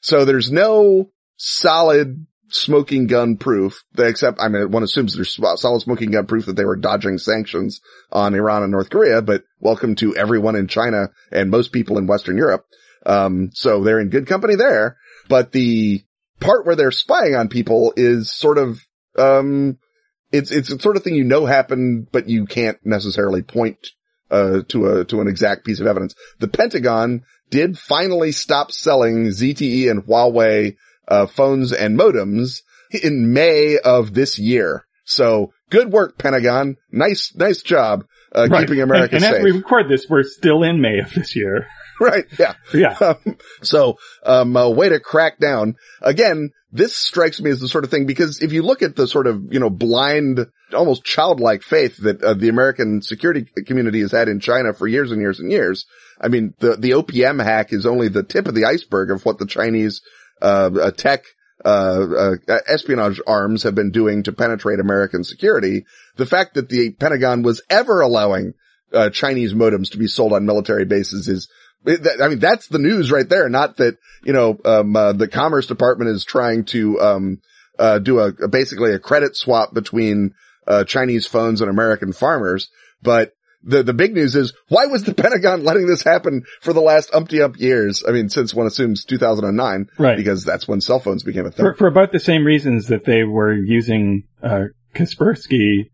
So 0.00 0.24
there's 0.24 0.50
no 0.50 1.10
solid 1.36 2.26
smoking 2.50 3.06
gun 3.06 3.36
proof, 3.36 3.82
except, 3.96 4.38
I 4.40 4.48
mean, 4.48 4.70
one 4.70 4.82
assumes 4.82 5.14
there's 5.14 5.38
solid 5.60 5.80
smoking 5.80 6.10
gun 6.10 6.26
proof 6.26 6.46
that 6.46 6.56
they 6.56 6.64
were 6.64 6.76
dodging 6.76 7.18
sanctions 7.18 7.80
on 8.10 8.34
Iran 8.34 8.62
and 8.62 8.72
North 8.72 8.90
Korea, 8.90 9.22
but 9.22 9.44
welcome 9.60 9.94
to 9.96 10.16
everyone 10.16 10.56
in 10.56 10.68
China 10.68 11.08
and 11.30 11.50
most 11.50 11.72
people 11.72 11.98
in 11.98 12.06
Western 12.06 12.36
Europe. 12.36 12.64
Um, 13.06 13.50
so 13.52 13.82
they're 13.82 14.00
in 14.00 14.10
good 14.10 14.26
company 14.26 14.54
there, 14.54 14.96
but 15.28 15.52
the 15.52 16.02
part 16.40 16.66
where 16.66 16.76
they're 16.76 16.90
spying 16.90 17.34
on 17.34 17.48
people 17.48 17.92
is 17.96 18.30
sort 18.30 18.58
of, 18.58 18.80
um, 19.16 19.78
it's, 20.32 20.50
it's 20.50 20.70
a 20.70 20.78
sort 20.78 20.96
of 20.96 21.02
thing 21.02 21.14
you 21.14 21.24
know 21.24 21.46
happened, 21.46 22.08
but 22.12 22.28
you 22.28 22.46
can't 22.46 22.78
necessarily 22.84 23.42
point, 23.42 23.78
uh, 24.30 24.60
to 24.68 24.86
a, 24.86 25.04
to 25.06 25.20
an 25.20 25.28
exact 25.28 25.64
piece 25.64 25.80
of 25.80 25.86
evidence. 25.86 26.14
The 26.38 26.48
Pentagon 26.48 27.22
did 27.50 27.78
finally 27.78 28.32
stop 28.32 28.72
selling 28.72 29.28
ZTE 29.28 29.90
and 29.90 30.04
Huawei 30.04 30.76
uh, 31.08 31.26
phones 31.26 31.72
and 31.72 31.98
modems 31.98 32.62
in 32.90 33.32
May 33.32 33.78
of 33.78 34.14
this 34.14 34.38
year. 34.38 34.84
So 35.04 35.52
good 35.70 35.90
work, 35.90 36.18
Pentagon. 36.18 36.76
Nice, 36.92 37.32
nice 37.34 37.62
job, 37.62 38.04
uh, 38.34 38.46
right. 38.50 38.60
keeping 38.60 38.82
America 38.82 39.16
and, 39.16 39.24
and 39.24 39.32
safe. 39.32 39.38
as 39.38 39.44
we 39.44 39.52
record 39.52 39.88
this, 39.88 40.06
we're 40.08 40.22
still 40.22 40.62
in 40.62 40.80
May 40.80 40.98
of 40.98 41.12
this 41.12 41.34
year. 41.34 41.66
right. 42.00 42.24
Yeah. 42.38 42.54
Yeah. 42.74 42.96
Um, 43.08 43.38
so, 43.62 43.98
um, 44.24 44.56
a 44.56 44.70
way 44.70 44.90
to 44.90 45.00
crack 45.00 45.38
down. 45.38 45.76
Again, 46.02 46.50
this 46.70 46.94
strikes 46.94 47.40
me 47.40 47.50
as 47.50 47.60
the 47.60 47.68
sort 47.68 47.84
of 47.84 47.90
thing 47.90 48.06
because 48.06 48.42
if 48.42 48.52
you 48.52 48.62
look 48.62 48.82
at 48.82 48.96
the 48.96 49.06
sort 49.06 49.26
of, 49.26 49.52
you 49.52 49.58
know, 49.58 49.70
blind, 49.70 50.46
almost 50.74 51.04
childlike 51.04 51.62
faith 51.62 51.96
that 51.98 52.22
uh, 52.22 52.34
the 52.34 52.48
American 52.50 53.00
security 53.00 53.46
community 53.66 54.00
has 54.00 54.12
had 54.12 54.28
in 54.28 54.40
China 54.40 54.74
for 54.74 54.86
years 54.86 55.10
and 55.10 55.20
years 55.20 55.40
and 55.40 55.50
years. 55.50 55.86
I 56.20 56.28
mean, 56.28 56.54
the, 56.58 56.76
the 56.76 56.90
OPM 56.90 57.42
hack 57.42 57.72
is 57.72 57.86
only 57.86 58.08
the 58.08 58.22
tip 58.22 58.48
of 58.48 58.54
the 58.54 58.66
iceberg 58.66 59.10
of 59.10 59.24
what 59.24 59.38
the 59.38 59.46
Chinese 59.46 60.02
uh, 60.40 60.90
tech 60.92 61.24
uh, 61.64 62.06
uh, 62.48 62.58
espionage 62.68 63.20
arms 63.26 63.64
have 63.64 63.74
been 63.74 63.90
doing 63.90 64.22
to 64.22 64.32
penetrate 64.32 64.78
American 64.78 65.24
security. 65.24 65.86
The 66.16 66.26
fact 66.26 66.54
that 66.54 66.68
the 66.68 66.90
Pentagon 66.92 67.42
was 67.42 67.62
ever 67.68 68.00
allowing 68.00 68.54
uh, 68.92 69.10
Chinese 69.10 69.54
modems 69.54 69.90
to 69.90 69.98
be 69.98 70.06
sold 70.06 70.32
on 70.32 70.46
military 70.46 70.84
bases 70.84 71.26
is, 71.26 71.48
I 71.84 72.28
mean, 72.28 72.38
that's 72.38 72.68
the 72.68 72.78
news 72.78 73.10
right 73.10 73.28
there. 73.28 73.48
Not 73.48 73.78
that 73.78 73.98
you 74.22 74.32
know 74.32 74.58
um, 74.64 74.94
uh, 74.94 75.12
the 75.12 75.28
Commerce 75.28 75.66
Department 75.66 76.10
is 76.10 76.24
trying 76.24 76.64
to 76.66 77.00
um, 77.00 77.40
uh, 77.78 77.98
do 77.98 78.20
a, 78.20 78.48
basically 78.48 78.92
a 78.92 78.98
credit 78.98 79.36
swap 79.36 79.74
between 79.74 80.34
Chinese 80.86 81.26
phones 81.26 81.60
and 81.60 81.70
American 81.70 82.12
farmers, 82.12 82.68
but 83.02 83.32
the, 83.62 83.82
the 83.82 83.94
big 83.94 84.14
news 84.14 84.34
is 84.34 84.52
why 84.68 84.86
was 84.86 85.04
the 85.04 85.14
Pentagon 85.22 85.64
letting 85.64 85.86
this 85.86 86.02
happen 86.02 86.42
for 86.60 86.72
the 86.72 86.80
last 86.80 87.10
umpty 87.12 87.42
ump 87.42 87.58
years? 87.58 88.04
I 88.06 88.12
mean, 88.12 88.28
since 88.28 88.54
one 88.54 88.66
assumes 88.66 89.04
2009. 89.04 89.88
Right. 89.98 90.16
Because 90.16 90.44
that's 90.44 90.68
when 90.68 90.80
cell 90.80 91.00
phones 91.00 91.22
became 91.22 91.46
a 91.46 91.50
thing. 91.50 91.64
For, 91.64 91.74
for 91.74 91.86
about 91.86 92.12
the 92.12 92.20
same 92.20 92.44
reasons 92.44 92.88
that 92.88 93.04
they 93.04 93.24
were 93.24 93.52
using, 93.52 94.24
uh, 94.42 94.64
Kaspersky 94.94 95.90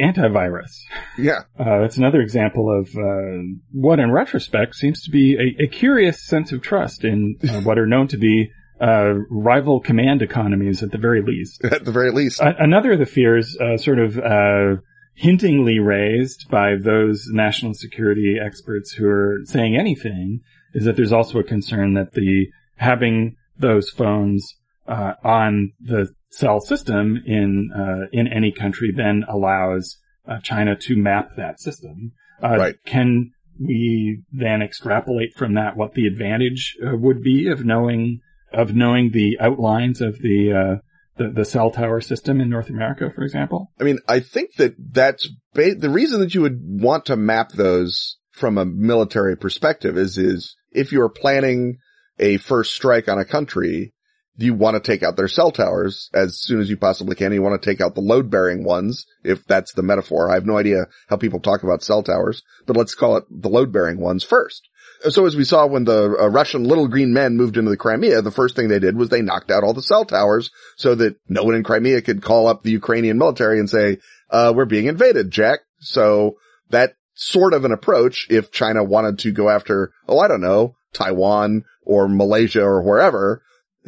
antivirus. 0.00 0.80
Yeah. 1.18 1.42
Uh, 1.56 1.80
that's 1.80 1.96
another 1.96 2.20
example 2.20 2.68
of, 2.68 2.88
uh, 2.96 3.42
what 3.70 4.00
in 4.00 4.10
retrospect 4.10 4.74
seems 4.74 5.02
to 5.04 5.10
be 5.10 5.36
a, 5.36 5.64
a 5.64 5.66
curious 5.68 6.26
sense 6.26 6.50
of 6.50 6.60
trust 6.60 7.04
in 7.04 7.36
uh, 7.48 7.60
what 7.62 7.78
are 7.78 7.86
known 7.86 8.08
to 8.08 8.18
be 8.18 8.50
uh, 8.80 9.14
rival 9.30 9.80
command 9.80 10.20
economies 10.20 10.82
at 10.82 10.90
the 10.90 10.98
very 10.98 11.22
least. 11.22 11.64
At 11.64 11.84
the 11.84 11.92
very 11.92 12.10
least. 12.10 12.40
another 12.42 12.92
of 12.92 12.98
the 12.98 13.06
fears, 13.06 13.56
uh, 13.56 13.76
sort 13.76 14.00
of, 14.00 14.18
uh, 14.18 14.80
hintingly 15.14 15.78
raised 15.78 16.48
by 16.50 16.74
those 16.76 17.26
national 17.30 17.74
security 17.74 18.36
experts 18.44 18.92
who 18.92 19.06
are 19.06 19.40
saying 19.44 19.76
anything 19.76 20.40
is 20.74 20.84
that 20.84 20.96
there's 20.96 21.12
also 21.12 21.38
a 21.38 21.44
concern 21.44 21.94
that 21.94 22.12
the 22.12 22.48
having 22.76 23.36
those 23.56 23.88
phones 23.90 24.54
uh, 24.88 25.12
on 25.22 25.72
the 25.80 26.08
cell 26.30 26.60
system 26.60 27.22
in 27.26 27.70
uh, 27.74 28.08
in 28.12 28.26
any 28.26 28.50
country 28.52 28.92
then 28.94 29.24
allows 29.28 29.98
uh, 30.28 30.38
China 30.40 30.74
to 30.76 30.96
map 30.96 31.30
that 31.36 31.60
system. 31.60 32.12
Uh, 32.42 32.56
right. 32.56 32.74
Can 32.84 33.30
we 33.60 34.22
then 34.32 34.62
extrapolate 34.62 35.34
from 35.34 35.54
that 35.54 35.76
what 35.76 35.94
the 35.94 36.06
advantage 36.06 36.76
uh, 36.84 36.96
would 36.96 37.22
be 37.22 37.48
of 37.48 37.64
knowing 37.64 38.20
of 38.52 38.74
knowing 38.74 39.10
the 39.12 39.38
outlines 39.40 40.00
of 40.00 40.18
the 40.18 40.52
uh, 40.52 40.80
the, 41.16 41.30
the 41.30 41.44
cell 41.44 41.70
tower 41.70 42.00
system 42.00 42.40
in 42.40 42.50
North 42.50 42.68
America, 42.68 43.10
for 43.14 43.22
example? 43.22 43.70
I 43.80 43.84
mean, 43.84 43.98
I 44.08 44.20
think 44.20 44.54
that 44.56 44.74
that's 44.78 45.28
ba- 45.52 45.74
the 45.74 45.90
reason 45.90 46.20
that 46.20 46.34
you 46.34 46.42
would 46.42 46.60
want 46.62 47.06
to 47.06 47.16
map 47.16 47.52
those 47.52 48.18
from 48.32 48.58
a 48.58 48.64
military 48.64 49.36
perspective 49.36 49.96
is, 49.96 50.18
is 50.18 50.56
if 50.72 50.92
you're 50.92 51.08
planning 51.08 51.78
a 52.18 52.36
first 52.38 52.74
strike 52.74 53.08
on 53.08 53.18
a 53.18 53.24
country, 53.24 53.93
you 54.36 54.54
want 54.54 54.74
to 54.74 54.80
take 54.80 55.02
out 55.02 55.16
their 55.16 55.28
cell 55.28 55.50
towers 55.50 56.10
as 56.12 56.38
soon 56.40 56.60
as 56.60 56.68
you 56.68 56.76
possibly 56.76 57.14
can. 57.14 57.32
You 57.32 57.42
want 57.42 57.60
to 57.60 57.70
take 57.70 57.80
out 57.80 57.94
the 57.94 58.00
load 58.00 58.30
bearing 58.30 58.64
ones, 58.64 59.06
if 59.22 59.44
that's 59.46 59.72
the 59.72 59.82
metaphor. 59.82 60.30
I 60.30 60.34
have 60.34 60.46
no 60.46 60.58
idea 60.58 60.86
how 61.08 61.16
people 61.16 61.40
talk 61.40 61.62
about 61.62 61.82
cell 61.82 62.02
towers, 62.02 62.42
but 62.66 62.76
let's 62.76 62.94
call 62.94 63.16
it 63.16 63.24
the 63.30 63.48
load 63.48 63.72
bearing 63.72 64.00
ones 64.00 64.24
first 64.24 64.68
so 65.10 65.26
as 65.26 65.36
we 65.36 65.44
saw 65.44 65.66
when 65.66 65.84
the 65.84 66.16
uh, 66.18 66.28
Russian 66.28 66.64
little 66.64 66.88
green 66.88 67.12
men 67.12 67.36
moved 67.36 67.56
into 67.56 67.70
the 67.70 67.76
Crimea, 67.76 68.22
the 68.22 68.30
first 68.30 68.56
thing 68.56 68.68
they 68.68 68.78
did 68.78 68.96
was 68.96 69.08
they 69.08 69.22
knocked 69.22 69.50
out 69.50 69.62
all 69.62 69.74
the 69.74 69.82
cell 69.82 70.04
towers 70.04 70.50
so 70.76 70.94
that 70.94 71.16
no 71.28 71.44
one 71.44 71.54
in 71.54 71.64
Crimea 71.64 72.02
could 72.02 72.22
call 72.22 72.46
up 72.46 72.62
the 72.62 72.70
Ukrainian 72.70 73.18
military 73.18 73.58
and 73.58 73.68
say, 73.68 73.98
uh, 74.30 74.52
we're 74.54 74.64
being 74.64 74.86
invaded, 74.86 75.30
Jack. 75.30 75.60
So 75.80 76.36
that 76.70 76.94
sort 77.14 77.54
of 77.54 77.64
an 77.64 77.72
approach, 77.72 78.26
if 78.30 78.50
China 78.50 78.82
wanted 78.82 79.18
to 79.20 79.32
go 79.32 79.48
after, 79.48 79.92
oh, 80.08 80.18
I 80.18 80.28
don't 80.28 80.40
know, 80.40 80.74
Taiwan 80.92 81.64
or 81.82 82.08
Malaysia 82.08 82.62
or 82.62 82.82
wherever, 82.82 83.42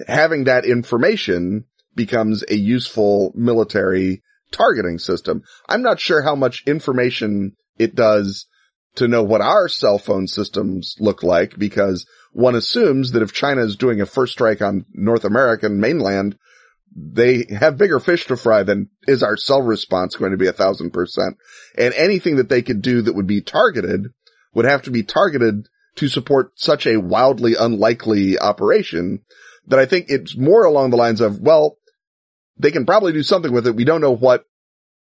having 0.06 0.44
that 0.44 0.64
information 0.64 1.64
becomes 1.94 2.44
a 2.48 2.54
useful 2.54 3.32
military 3.34 4.22
targeting 4.50 4.98
system. 4.98 5.42
I'm 5.68 5.82
not 5.82 6.00
sure 6.00 6.22
how 6.22 6.34
much 6.34 6.62
information 6.66 7.56
it 7.78 7.94
does 7.94 8.46
to 8.96 9.08
know 9.08 9.22
what 9.22 9.40
our 9.40 9.68
cell 9.68 9.98
phone 9.98 10.26
systems 10.26 10.96
look 10.98 11.22
like 11.22 11.58
because 11.58 12.06
one 12.32 12.54
assumes 12.54 13.12
that 13.12 13.22
if 13.22 13.32
China 13.32 13.62
is 13.62 13.76
doing 13.76 14.00
a 14.00 14.06
first 14.06 14.32
strike 14.32 14.62
on 14.62 14.84
North 14.92 15.24
American 15.24 15.80
mainland, 15.80 16.36
they 16.94 17.46
have 17.50 17.76
bigger 17.76 18.00
fish 18.00 18.26
to 18.26 18.36
fry 18.36 18.62
than 18.62 18.88
is 19.06 19.22
our 19.22 19.36
cell 19.36 19.60
response 19.60 20.16
going 20.16 20.30
to 20.30 20.38
be 20.38 20.46
a 20.46 20.52
thousand 20.52 20.92
percent. 20.92 21.36
And 21.76 21.92
anything 21.94 22.36
that 22.36 22.48
they 22.48 22.62
could 22.62 22.80
do 22.80 23.02
that 23.02 23.14
would 23.14 23.26
be 23.26 23.42
targeted 23.42 24.08
would 24.54 24.64
have 24.64 24.82
to 24.82 24.90
be 24.90 25.02
targeted 25.02 25.68
to 25.96 26.08
support 26.08 26.52
such 26.54 26.86
a 26.86 26.98
wildly 26.98 27.54
unlikely 27.58 28.38
operation 28.38 29.20
that 29.66 29.78
I 29.78 29.86
think 29.86 30.06
it's 30.08 30.36
more 30.36 30.64
along 30.64 30.90
the 30.90 30.96
lines 30.96 31.20
of, 31.20 31.40
well, 31.40 31.76
they 32.58 32.70
can 32.70 32.86
probably 32.86 33.12
do 33.12 33.22
something 33.22 33.52
with 33.52 33.66
it. 33.66 33.76
We 33.76 33.84
don't 33.84 34.00
know 34.00 34.14
what 34.14 34.44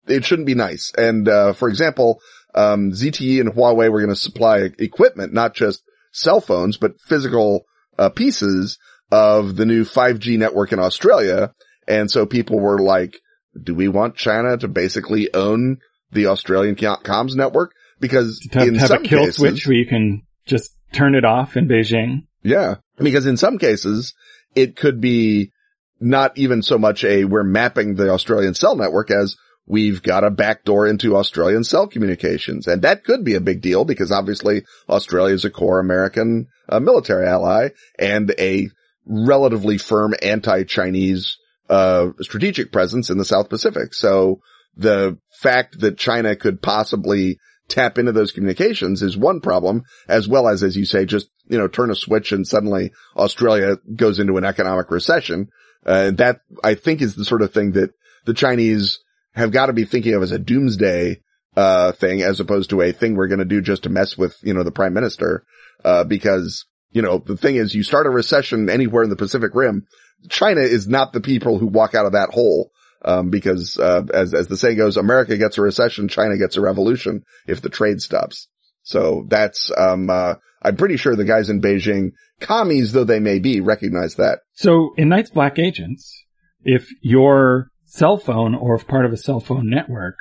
it 0.08 0.26
shouldn't 0.26 0.48
be 0.48 0.56
nice. 0.56 0.92
And, 0.98 1.28
uh, 1.28 1.54
for 1.54 1.70
example, 1.70 2.20
um, 2.56 2.92
ZTE 2.92 3.40
and 3.40 3.54
Huawei 3.54 3.92
were 3.92 4.00
going 4.00 4.10
to 4.10 4.16
supply 4.16 4.70
equipment, 4.80 5.34
not 5.34 5.54
just 5.54 5.84
cell 6.12 6.42
phones, 6.42 6.78
but 6.78 7.00
physical 7.00 7.66
uh, 7.98 8.10
pieces 8.10 8.78
of 9.12 9.56
the 9.56 9.66
new 9.66 9.84
5G 9.84 10.38
network 10.38 10.72
in 10.72 10.80
Australia. 10.80 11.54
And 11.88 12.10
so 12.10 12.26
people 12.26 12.60
were 12.60 12.80
like, 12.80 13.20
do 13.62 13.74
we 13.76 13.88
want 13.88 14.16
China 14.16 14.58
to 14.58 14.68
basically 14.68 15.34
own 15.34 15.78
the 16.12 16.28
Australian 16.28 16.76
comms 16.76 17.36
network? 17.36 17.74
because 18.00 18.40
To 18.52 18.60
have, 18.60 18.68
in 18.68 18.76
have 18.76 18.88
some 18.88 19.04
a 19.04 19.08
kill 19.08 19.20
cases, 19.20 19.36
switch 19.36 19.68
where 19.68 19.78
you 19.78 19.86
can 19.86 20.24
just 20.46 20.72
turn 20.92 21.16
it 21.16 21.26
off 21.26 21.58
in 21.58 21.68
Beijing. 21.68 22.28
Yeah. 22.44 22.76
Because 22.98 23.26
in 23.26 23.38
some 23.38 23.58
cases, 23.58 24.14
it 24.62 24.76
could 24.76 25.00
be 25.00 25.52
not 26.00 26.38
even 26.38 26.62
so 26.62 26.78
much 26.78 27.04
a 27.04 27.26
we're 27.26 27.44
mapping 27.44 27.96
the 27.96 28.10
Australian 28.10 28.54
cell 28.54 28.76
network 28.76 29.12
as 29.12 29.36
we've 29.66 30.02
got 30.02 30.24
a 30.24 30.32
backdoor 30.32 30.88
into 30.88 31.16
Australian 31.16 31.64
cell 31.64 31.88
communications. 31.88 32.68
And 32.68 32.82
that 32.82 33.04
could 33.04 33.24
be 33.24 33.36
a 33.36 33.42
big 33.42 33.62
deal 33.62 33.86
because 33.86 34.12
obviously 34.12 34.64
Australia 34.90 35.36
is 35.36 35.46
a 35.46 35.52
core 35.52 35.80
American 35.80 36.48
uh, 36.68 36.80
military 36.80 37.28
ally 37.28 37.70
and 37.98 38.34
a 38.40 38.70
relatively 39.06 39.78
firm 39.78 40.14
anti-Chinese 40.22 41.38
uh, 41.70 42.08
strategic 42.22 42.72
presence 42.72 43.10
in 43.10 43.18
the 43.18 43.26
South 43.26 43.50
Pacific. 43.50 43.94
So 43.94 44.42
the 44.76 45.18
fact 45.40 45.80
that 45.82 45.98
China 45.98 46.36
could 46.36 46.62
possibly 46.62 47.38
tap 47.70 47.98
into 47.98 48.12
those 48.12 48.32
communications 48.32 49.02
is 49.02 49.16
one 49.16 49.40
problem, 49.42 49.84
as 50.08 50.28
well 50.28 50.48
as, 50.48 50.64
as 50.64 50.76
you 50.76 50.86
say, 50.86 51.06
just, 51.06 51.30
you 51.48 51.58
know, 51.58 51.68
turn 51.68 51.92
a 51.92 51.96
switch 51.96 52.32
and 52.32 52.46
suddenly 52.46 52.92
Australia 53.16 53.78
goes 53.96 54.20
into 54.20 54.38
an 54.38 54.46
economic 54.46 54.92
recession. 54.92 55.50
Uh, 55.86 56.12
that 56.12 56.42
I 56.64 56.76
think 56.76 57.02
is 57.02 57.16
the 57.16 57.26
sort 57.26 57.42
of 57.42 57.54
thing 57.54 57.72
that 57.74 57.92
the 58.26 58.34
Chinese 58.34 59.00
have 59.34 59.52
got 59.52 59.68
to 59.68 59.74
be 59.74 59.86
thinking 59.86 60.14
of 60.14 60.24
as 60.24 60.32
a 60.32 60.40
doomsday, 60.40 61.22
uh, 61.56 61.92
thing 61.94 62.22
as 62.22 62.40
opposed 62.40 62.70
to 62.72 62.82
a 62.82 62.92
thing 62.92 63.16
we're 63.16 63.28
going 63.28 63.40
to 63.40 63.46
do 63.46 63.62
just 63.62 63.84
to 63.84 63.90
mess 63.90 64.18
with, 64.18 64.38
you 64.42 64.54
know, 64.54 64.64
the 64.64 64.72
prime 64.72 64.94
minister. 64.94 65.44
Uh, 65.84 66.04
because, 66.04 66.66
you 66.92 67.02
know, 67.02 67.18
the 67.18 67.38
thing 67.38 67.56
is 67.56 67.74
you 67.74 67.84
start 67.84 68.06
a 68.06 68.10
recession 68.10 68.70
anywhere 68.70 69.04
in 69.04 69.10
the 69.10 69.16
Pacific 69.16 69.52
Rim. 69.54 69.86
China 70.30 70.62
is 70.62 70.88
not 70.88 71.14
the 71.14 71.22
people 71.22 71.58
who 71.58 71.68
walk 71.68 71.96
out 71.96 72.06
of 72.06 72.12
that 72.12 72.30
hole. 72.32 72.72
Um, 73.04 73.30
because, 73.30 73.78
uh, 73.78 74.04
as, 74.14 74.34
as 74.34 74.48
the 74.48 74.58
saying 74.58 74.78
goes, 74.78 74.98
America 74.98 75.38
gets 75.38 75.58
a 75.58 75.62
recession, 75.62 76.10
China 76.10 76.38
gets 76.38 76.58
a 76.58 76.62
revolution 76.62 77.24
if 77.48 77.62
the 77.62 77.70
trade 77.70 78.02
stops. 78.02 78.50
So 78.84 79.26
that's, 79.28 79.72
um, 79.78 80.10
uh, 80.10 80.36
I'm 80.62 80.76
pretty 80.76 80.98
sure 80.98 81.16
the 81.16 81.24
guys 81.24 81.50
in 81.50 81.62
Beijing, 81.62 82.12
commies 82.42 82.92
though 82.92 83.06
they 83.06 83.20
may 83.20 83.40
be, 83.40 83.62
recognize 83.62 84.16
that. 84.16 84.40
So 84.54 84.94
in 84.98 85.08
Night's 85.10 85.30
Black 85.30 85.58
Agents, 85.60 86.26
if 86.64 86.90
your 87.02 87.68
cell 87.86 88.18
phone 88.18 88.56
or 88.56 88.76
if 88.76 88.88
part 88.88 89.06
of 89.06 89.14
a 89.14 89.18
cell 89.18 89.40
phone 89.40 89.70
network 89.70 90.16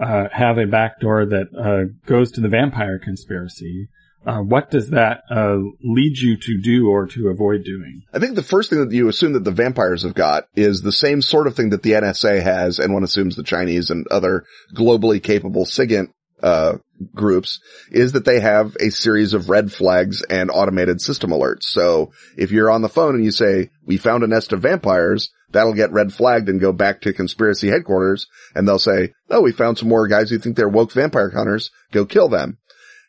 uh, 0.00 0.24
have 0.32 0.58
a 0.58 0.66
backdoor 0.66 1.26
that 1.26 1.46
uh, 1.56 1.94
goes 2.06 2.32
to 2.32 2.40
the 2.40 2.48
vampire 2.48 2.98
conspiracy, 2.98 3.88
uh, 4.26 4.40
what 4.40 4.70
does 4.70 4.90
that 4.90 5.22
uh, 5.30 5.58
lead 5.82 6.18
you 6.18 6.36
to 6.36 6.60
do 6.60 6.88
or 6.88 7.06
to 7.06 7.28
avoid 7.28 7.64
doing? 7.64 8.02
I 8.12 8.18
think 8.18 8.34
the 8.34 8.42
first 8.42 8.70
thing 8.70 8.80
that 8.80 8.94
you 8.94 9.08
assume 9.08 9.34
that 9.34 9.44
the 9.44 9.50
vampires 9.50 10.02
have 10.02 10.14
got 10.14 10.44
is 10.54 10.82
the 10.82 10.92
same 10.92 11.22
sort 11.22 11.46
of 11.46 11.54
thing 11.54 11.70
that 11.70 11.82
the 11.82 11.92
NSA 11.92 12.42
has, 12.42 12.78
and 12.78 12.92
one 12.92 13.04
assumes 13.04 13.36
the 13.36 13.42
Chinese 13.42 13.90
and 13.90 14.06
other 14.08 14.44
globally 14.74 15.22
capable 15.22 15.64
SIGINT 15.64 16.10
uh, 16.42 16.76
groups 17.14 17.60
is 17.90 18.12
that 18.12 18.24
they 18.24 18.40
have 18.40 18.76
a 18.78 18.90
series 18.90 19.34
of 19.34 19.48
red 19.48 19.72
flags 19.72 20.22
and 20.22 20.50
automated 20.50 21.00
system 21.00 21.30
alerts. 21.30 21.64
So 21.64 22.12
if 22.36 22.50
you're 22.50 22.70
on 22.70 22.82
the 22.82 22.88
phone 22.88 23.14
and 23.14 23.24
you 23.24 23.30
say, 23.30 23.70
we 23.84 23.96
found 23.96 24.24
a 24.24 24.26
nest 24.26 24.52
of 24.52 24.60
vampires, 24.62 25.30
that'll 25.50 25.74
get 25.74 25.92
red 25.92 26.12
flagged 26.12 26.48
and 26.48 26.60
go 26.60 26.72
back 26.72 27.00
to 27.02 27.12
conspiracy 27.12 27.68
headquarters 27.68 28.26
and 28.54 28.66
they'll 28.68 28.78
say, 28.78 29.12
oh, 29.30 29.40
we 29.40 29.52
found 29.52 29.78
some 29.78 29.88
more 29.88 30.06
guys 30.06 30.30
who 30.30 30.38
think 30.38 30.56
they're 30.56 30.68
woke 30.68 30.92
vampire 30.92 31.30
hunters. 31.30 31.70
Go 31.92 32.04
kill 32.04 32.28
them. 32.28 32.58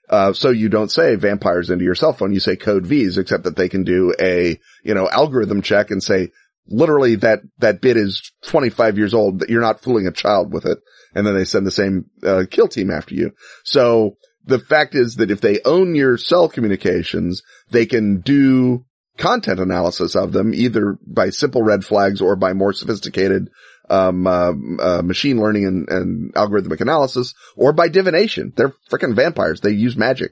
Uh, 0.09 0.33
so 0.33 0.49
you 0.49 0.69
don't 0.69 0.91
say 0.91 1.15
vampires 1.15 1.69
into 1.69 1.83
your 1.83 1.95
cell 1.95 2.13
phone. 2.13 2.33
You 2.33 2.39
say 2.39 2.55
code 2.55 2.85
V's, 2.85 3.17
except 3.17 3.43
that 3.43 3.55
they 3.55 3.69
can 3.69 3.83
do 3.83 4.13
a, 4.19 4.59
you 4.83 4.93
know, 4.93 5.09
algorithm 5.09 5.61
check 5.61 5.89
and 5.91 6.01
say, 6.01 6.31
literally 6.67 7.15
that, 7.15 7.39
that 7.59 7.81
bit 7.81 7.97
is 7.97 8.31
25 8.43 8.97
years 8.97 9.13
old, 9.13 9.39
that 9.39 9.49
you're 9.49 9.61
not 9.61 9.81
fooling 9.81 10.07
a 10.07 10.11
child 10.11 10.53
with 10.53 10.65
it. 10.65 10.79
And 11.13 11.25
then 11.25 11.35
they 11.35 11.45
send 11.45 11.65
the 11.65 11.71
same, 11.71 12.05
uh, 12.23 12.43
kill 12.49 12.67
team 12.67 12.91
after 12.91 13.15
you. 13.15 13.31
So 13.63 14.17
the 14.45 14.59
fact 14.59 14.95
is 14.95 15.15
that 15.15 15.31
if 15.31 15.41
they 15.41 15.59
own 15.65 15.95
your 15.95 16.17
cell 16.17 16.49
communications, 16.49 17.41
they 17.69 17.85
can 17.85 18.21
do 18.21 18.85
content 19.17 19.59
analysis 19.59 20.15
of 20.15 20.33
them 20.33 20.53
either 20.53 20.97
by 21.05 21.29
simple 21.29 21.63
red 21.63 21.85
flags 21.85 22.21
or 22.21 22.35
by 22.35 22.53
more 22.53 22.73
sophisticated 22.73 23.49
um, 23.89 24.27
uh, 24.27 24.51
uh, 24.79 25.01
machine 25.03 25.39
learning 25.39 25.65
and, 25.65 25.89
and, 25.89 26.33
algorithmic 26.33 26.81
analysis 26.81 27.33
or 27.55 27.73
by 27.73 27.87
divination. 27.87 28.53
They're 28.55 28.73
freaking 28.89 29.15
vampires. 29.15 29.61
They 29.61 29.71
use 29.71 29.95
magic 29.95 30.31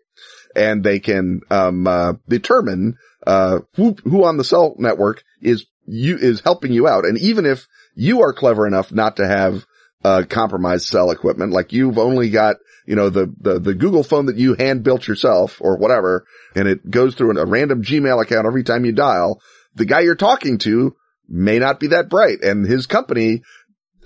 and 0.56 0.84
they 0.84 1.00
can, 1.00 1.42
um, 1.50 1.88
uh, 1.88 2.13
determine, 2.28 2.98
uh, 3.26 3.60
who, 3.76 3.96
who 4.04 4.24
on 4.24 4.38
the 4.38 4.44
cell 4.44 4.76
network 4.78 5.24
is 5.42 5.66
you, 5.86 6.18
is 6.18 6.42
helping 6.42 6.74
you 6.74 6.88
out. 6.88 7.06
And 7.06 7.18
even 7.18 7.46
if 7.46 7.68
you 7.96 8.22
are 8.22 8.34
clever 8.34 8.66
enough 8.66 8.92
not 8.92 9.18
to 9.18 9.28
have, 9.28 9.66
uh, 10.04 10.24
compromised 10.30 10.86
cell 10.86 11.12
equipment, 11.12 11.54
like 11.54 11.72
you've 11.72 11.98
only 11.98 12.30
got, 12.30 12.58
you 12.86 12.96
know, 12.96 13.10
the, 13.10 13.34
the, 13.39 13.60
the 13.60 13.74
Google 13.74 14.04
phone 14.04 14.26
that 14.26 14.36
you 14.36 14.54
hand 14.56 14.84
built 14.84 15.08
yourself 15.08 15.60
or 15.62 15.78
whatever, 15.78 16.26
and 16.56 16.68
it 16.68 16.89
goes 16.89 17.16
through 17.16 17.38
a 17.38 17.46
random 17.46 17.82
Gmail 17.82 18.22
account 18.22 18.46
every 18.46 18.63
time 18.63 18.84
you 18.84 18.92
dial, 18.92 19.42
the 19.76 19.86
guy 19.86 20.02
you're 20.02 20.16
talking 20.16 20.58
to 20.60 20.96
may 21.28 21.60
not 21.60 21.80
be 21.80 21.88
that 21.88 22.10
bright 22.10 22.42
and 22.42 22.66
his 22.66 22.86
company, 22.86 23.42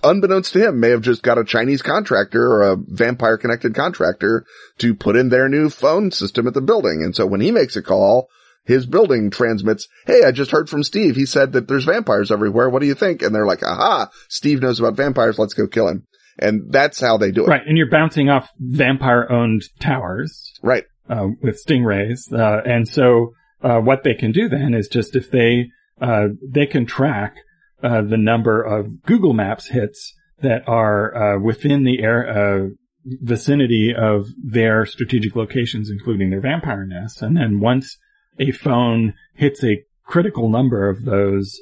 unbeknownst 0.04 0.54
to 0.54 0.68
him, 0.68 0.80
may 0.80 0.90
have 0.90 1.02
just 1.02 1.24
got 1.24 1.38
a 1.38 1.44
Chinese 1.44 1.82
contractor 1.82 2.52
or 2.52 2.72
a 2.72 2.78
vampire 2.78 3.38
connected 3.38 3.74
contractor 3.76 4.46
to 4.80 4.96
put 4.96 5.16
in 5.16 5.30
their 5.30 5.50
new 5.50 5.70
phone 5.70 6.12
system 6.12 6.48
at 6.48 6.54
the 6.54 6.62
building. 6.62 7.02
And 7.04 7.16
so 7.16 7.26
when 7.26 7.42
he 7.42 7.52
makes 7.52 7.76
a 7.76 7.82
call, 7.82 8.30
his 8.66 8.86
building 8.86 9.32
transmits, 9.32 9.88
Hey, 10.06 10.24
I 10.24 10.32
just 10.32 10.52
heard 10.52 10.70
from 10.70 10.84
Steve. 10.84 11.16
He 11.16 11.26
said 11.26 11.54
that 11.54 11.68
there's 11.68 11.86
vampires 11.86 12.32
everywhere. 12.32 12.70
What 12.70 12.82
do 12.82 12.88
you 12.88 12.96
think? 12.96 13.22
And 13.22 13.34
they're 13.34 13.46
like, 13.46 13.64
aha, 13.64 14.10
Steve 14.28 14.62
knows 14.62 14.80
about 14.80 14.98
vampires. 14.98 15.40
Let's 15.40 15.54
go 15.54 15.68
kill 15.68 15.88
him. 15.88 16.06
And 16.38 16.72
that's 16.72 17.00
how 17.00 17.18
they 17.18 17.32
do 17.32 17.46
it. 17.46 17.48
Right. 17.48 17.66
And 17.66 17.78
you're 17.78 17.90
bouncing 17.90 18.30
off 18.30 18.50
vampire 18.60 19.26
owned 19.32 19.64
towers. 19.80 20.54
Right. 20.62 20.84
Uh, 21.10 21.28
with 21.42 21.64
stingrays. 21.66 22.32
Uh, 22.32 22.62
and 22.66 22.88
so, 22.88 23.34
uh, 23.64 23.80
what 23.80 24.04
they 24.04 24.14
can 24.14 24.34
do 24.34 24.50
then 24.50 24.74
is 24.74 24.88
just 24.88 25.16
if 25.16 25.32
they, 25.32 25.72
uh, 26.02 26.28
they 26.48 26.66
can 26.66 26.86
track, 26.86 27.36
uh, 27.84 28.02
the 28.02 28.18
number 28.18 28.62
of 28.62 29.04
Google 29.04 29.34
Maps 29.34 29.68
hits 29.68 30.14
that 30.42 30.68
are, 30.68 31.36
uh, 31.36 31.40
within 31.40 31.84
the 31.84 32.02
air, 32.02 32.70
vicinity 33.06 33.94
of 33.98 34.28
their 34.38 34.86
strategic 34.86 35.36
locations, 35.36 35.90
including 35.90 36.30
their 36.30 36.42
vampire 36.42 36.86
nests. 36.86 37.22
And 37.22 37.38
then 37.38 37.60
once 37.60 37.98
a 38.38 38.52
phone 38.52 39.14
hits 39.34 39.64
a 39.64 39.84
critical 40.04 40.50
number 40.50 40.90
of 40.90 41.06
those, 41.06 41.62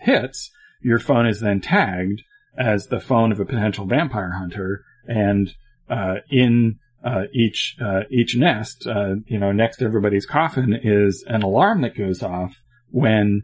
hits, 0.00 0.50
your 0.82 0.98
phone 0.98 1.26
is 1.26 1.40
then 1.40 1.60
tagged 1.60 2.22
as 2.56 2.86
the 2.86 3.00
phone 3.00 3.32
of 3.32 3.40
a 3.40 3.44
potential 3.44 3.86
vampire 3.86 4.32
hunter 4.32 4.84
and 5.06 5.50
uh, 5.88 6.16
in 6.30 6.78
uh, 7.04 7.22
each 7.32 7.76
uh, 7.80 8.02
each 8.10 8.36
nest, 8.36 8.86
you 9.26 9.38
know, 9.38 9.52
next 9.52 9.78
to 9.78 9.84
everybody's 9.84 10.26
coffin 10.26 10.78
is 10.82 11.24
an 11.26 11.42
alarm 11.42 11.80
that 11.82 11.96
goes 11.96 12.22
off 12.22 12.54
when 12.90 13.42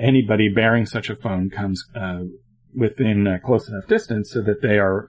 anybody 0.00 0.48
bearing 0.48 0.86
such 0.86 1.10
a 1.10 1.16
phone 1.16 1.50
comes 1.50 1.84
within 2.74 3.26
a 3.26 3.40
close 3.40 3.68
enough 3.68 3.86
distance 3.88 4.30
so 4.30 4.42
that 4.42 4.62
they 4.62 4.78
are 4.78 5.08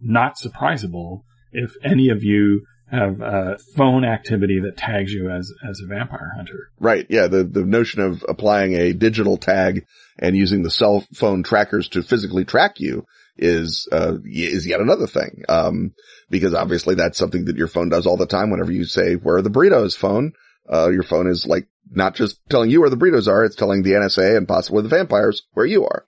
not 0.00 0.36
surprisable 0.36 1.22
if 1.52 1.72
any 1.82 2.08
of 2.08 2.22
you 2.22 2.62
have 2.90 3.20
uh, 3.20 3.56
phone 3.76 4.04
activity 4.04 4.60
that 4.60 4.76
tags 4.76 5.12
you 5.12 5.30
as 5.30 5.50
as 5.68 5.80
a 5.82 5.86
vampire 5.86 6.32
hunter. 6.36 6.70
Right. 6.78 7.06
Yeah. 7.08 7.28
The 7.28 7.44
the 7.44 7.64
notion 7.64 8.00
of 8.00 8.24
applying 8.28 8.74
a 8.74 8.92
digital 8.92 9.36
tag 9.36 9.84
and 10.18 10.36
using 10.36 10.62
the 10.62 10.70
cell 10.70 11.04
phone 11.14 11.42
trackers 11.42 11.88
to 11.90 12.02
physically 12.02 12.44
track 12.44 12.78
you 12.78 13.04
is 13.36 13.88
uh 13.90 14.18
is 14.24 14.66
yet 14.66 14.80
another 14.80 15.06
thing. 15.06 15.42
Um, 15.48 15.92
because 16.30 16.54
obviously 16.54 16.94
that's 16.94 17.18
something 17.18 17.46
that 17.46 17.56
your 17.56 17.68
phone 17.68 17.88
does 17.88 18.06
all 18.06 18.16
the 18.16 18.26
time. 18.26 18.50
Whenever 18.50 18.72
you 18.72 18.84
say 18.84 19.14
where 19.14 19.36
are 19.36 19.42
the 19.42 19.50
burritos, 19.50 19.96
phone, 19.96 20.32
uh, 20.72 20.90
your 20.90 21.02
phone 21.02 21.28
is 21.28 21.46
like 21.46 21.68
not 21.90 22.14
just 22.14 22.38
telling 22.48 22.70
you 22.70 22.80
where 22.80 22.90
the 22.90 22.96
burritos 22.96 23.28
are, 23.28 23.44
it's 23.44 23.56
telling 23.56 23.82
the 23.82 23.92
NSA 23.92 24.36
and 24.36 24.48
possibly 24.48 24.82
the 24.82 24.88
vampires 24.88 25.42
where 25.52 25.66
you 25.66 25.84
are. 25.84 26.06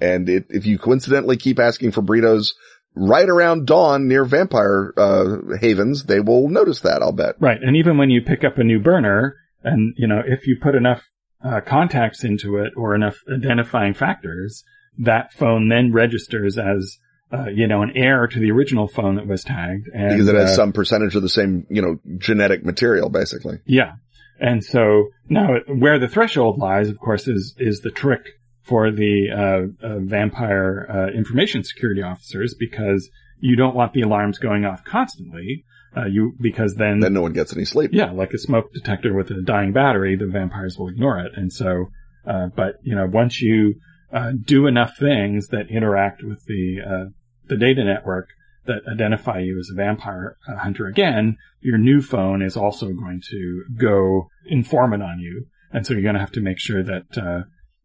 And 0.00 0.28
it, 0.28 0.46
if 0.48 0.66
you 0.66 0.78
coincidentally 0.78 1.36
keep 1.36 1.58
asking 1.58 1.92
for 1.92 2.02
burritos 2.02 2.52
right 2.94 3.28
around 3.28 3.66
dawn 3.66 4.08
near 4.08 4.24
vampire 4.24 4.92
uh, 4.96 5.56
havens, 5.60 6.04
they 6.04 6.20
will 6.20 6.48
notice 6.48 6.80
that, 6.80 7.02
I'll 7.02 7.12
bet. 7.12 7.36
Right. 7.40 7.62
And 7.62 7.76
even 7.76 7.98
when 7.98 8.10
you 8.10 8.22
pick 8.22 8.44
up 8.44 8.58
a 8.58 8.64
new 8.64 8.80
burner 8.80 9.36
and, 9.62 9.94
you 9.96 10.06
know, 10.06 10.20
if 10.24 10.46
you 10.46 10.56
put 10.60 10.74
enough 10.74 11.02
uh, 11.44 11.60
contacts 11.60 12.24
into 12.24 12.56
it 12.56 12.72
or 12.76 12.94
enough 12.94 13.16
identifying 13.32 13.94
factors, 13.94 14.64
that 14.98 15.32
phone 15.32 15.68
then 15.68 15.92
registers 15.92 16.58
as, 16.58 16.98
uh, 17.32 17.46
you 17.48 17.66
know, 17.66 17.82
an 17.82 17.92
heir 17.96 18.26
to 18.26 18.38
the 18.38 18.50
original 18.50 18.86
phone 18.88 19.16
that 19.16 19.26
was 19.26 19.42
tagged. 19.42 19.88
And, 19.94 20.10
because 20.10 20.28
it 20.28 20.34
has 20.34 20.50
uh, 20.50 20.56
some 20.56 20.72
percentage 20.72 21.16
of 21.16 21.22
the 21.22 21.28
same, 21.28 21.66
you 21.70 21.80
know, 21.80 21.96
genetic 22.18 22.64
material, 22.64 23.08
basically. 23.08 23.58
Yeah. 23.64 23.92
And 24.38 24.62
so 24.62 25.08
now 25.28 25.54
where 25.66 25.98
the 25.98 26.08
threshold 26.08 26.58
lies, 26.58 26.88
of 26.88 26.98
course, 26.98 27.28
is, 27.28 27.54
is 27.58 27.80
the 27.80 27.90
trick 27.90 28.26
for 28.62 28.90
the 28.90 29.28
uh, 29.30 29.86
uh, 29.86 29.98
vampire 30.00 30.86
uh, 30.88 31.16
information 31.16 31.64
security 31.64 32.02
officers 32.02 32.54
because 32.58 33.08
you 33.40 33.56
don't 33.56 33.74
want 33.74 33.92
the 33.92 34.02
alarms 34.02 34.38
going 34.38 34.64
off 34.64 34.84
constantly. 34.84 35.64
Uh, 35.94 36.06
you 36.06 36.32
because 36.40 36.74
then 36.76 37.00
then 37.00 37.12
no 37.12 37.20
one 37.20 37.34
gets 37.34 37.54
any 37.54 37.66
sleep. 37.66 37.90
Yeah, 37.92 38.12
like 38.12 38.32
a 38.32 38.38
smoke 38.38 38.72
detector 38.72 39.12
with 39.12 39.30
a 39.30 39.42
dying 39.42 39.74
battery, 39.74 40.16
the 40.16 40.26
vampires 40.26 40.78
will 40.78 40.88
ignore 40.88 41.18
it. 41.18 41.32
And 41.36 41.52
so, 41.52 41.90
uh, 42.26 42.46
but 42.56 42.76
you 42.82 42.94
know, 42.94 43.06
once 43.06 43.42
you 43.42 43.74
uh, 44.10 44.32
do 44.42 44.66
enough 44.66 44.96
things 44.98 45.48
that 45.48 45.68
interact 45.68 46.22
with 46.24 46.42
the 46.46 47.12
the 47.52 47.58
data 47.58 47.84
network, 47.84 48.28
that 48.66 48.82
identify 48.90 49.40
you 49.40 49.58
as 49.58 49.68
a 49.72 49.74
vampire 49.74 50.36
hunter 50.46 50.86
again, 50.86 51.36
your 51.60 51.78
new 51.78 52.00
phone 52.00 52.42
is 52.42 52.56
also 52.56 52.86
going 52.92 53.20
to 53.30 53.64
go 53.76 54.28
informant 54.46 55.02
on 55.02 55.18
you. 55.18 55.46
And 55.72 55.84
so 55.84 55.94
you're 55.94 56.02
going 56.02 56.14
to 56.14 56.20
have 56.20 56.32
to 56.32 56.40
make 56.40 56.58
sure 56.58 56.82
that, 56.82 57.18
uh, 57.18 57.42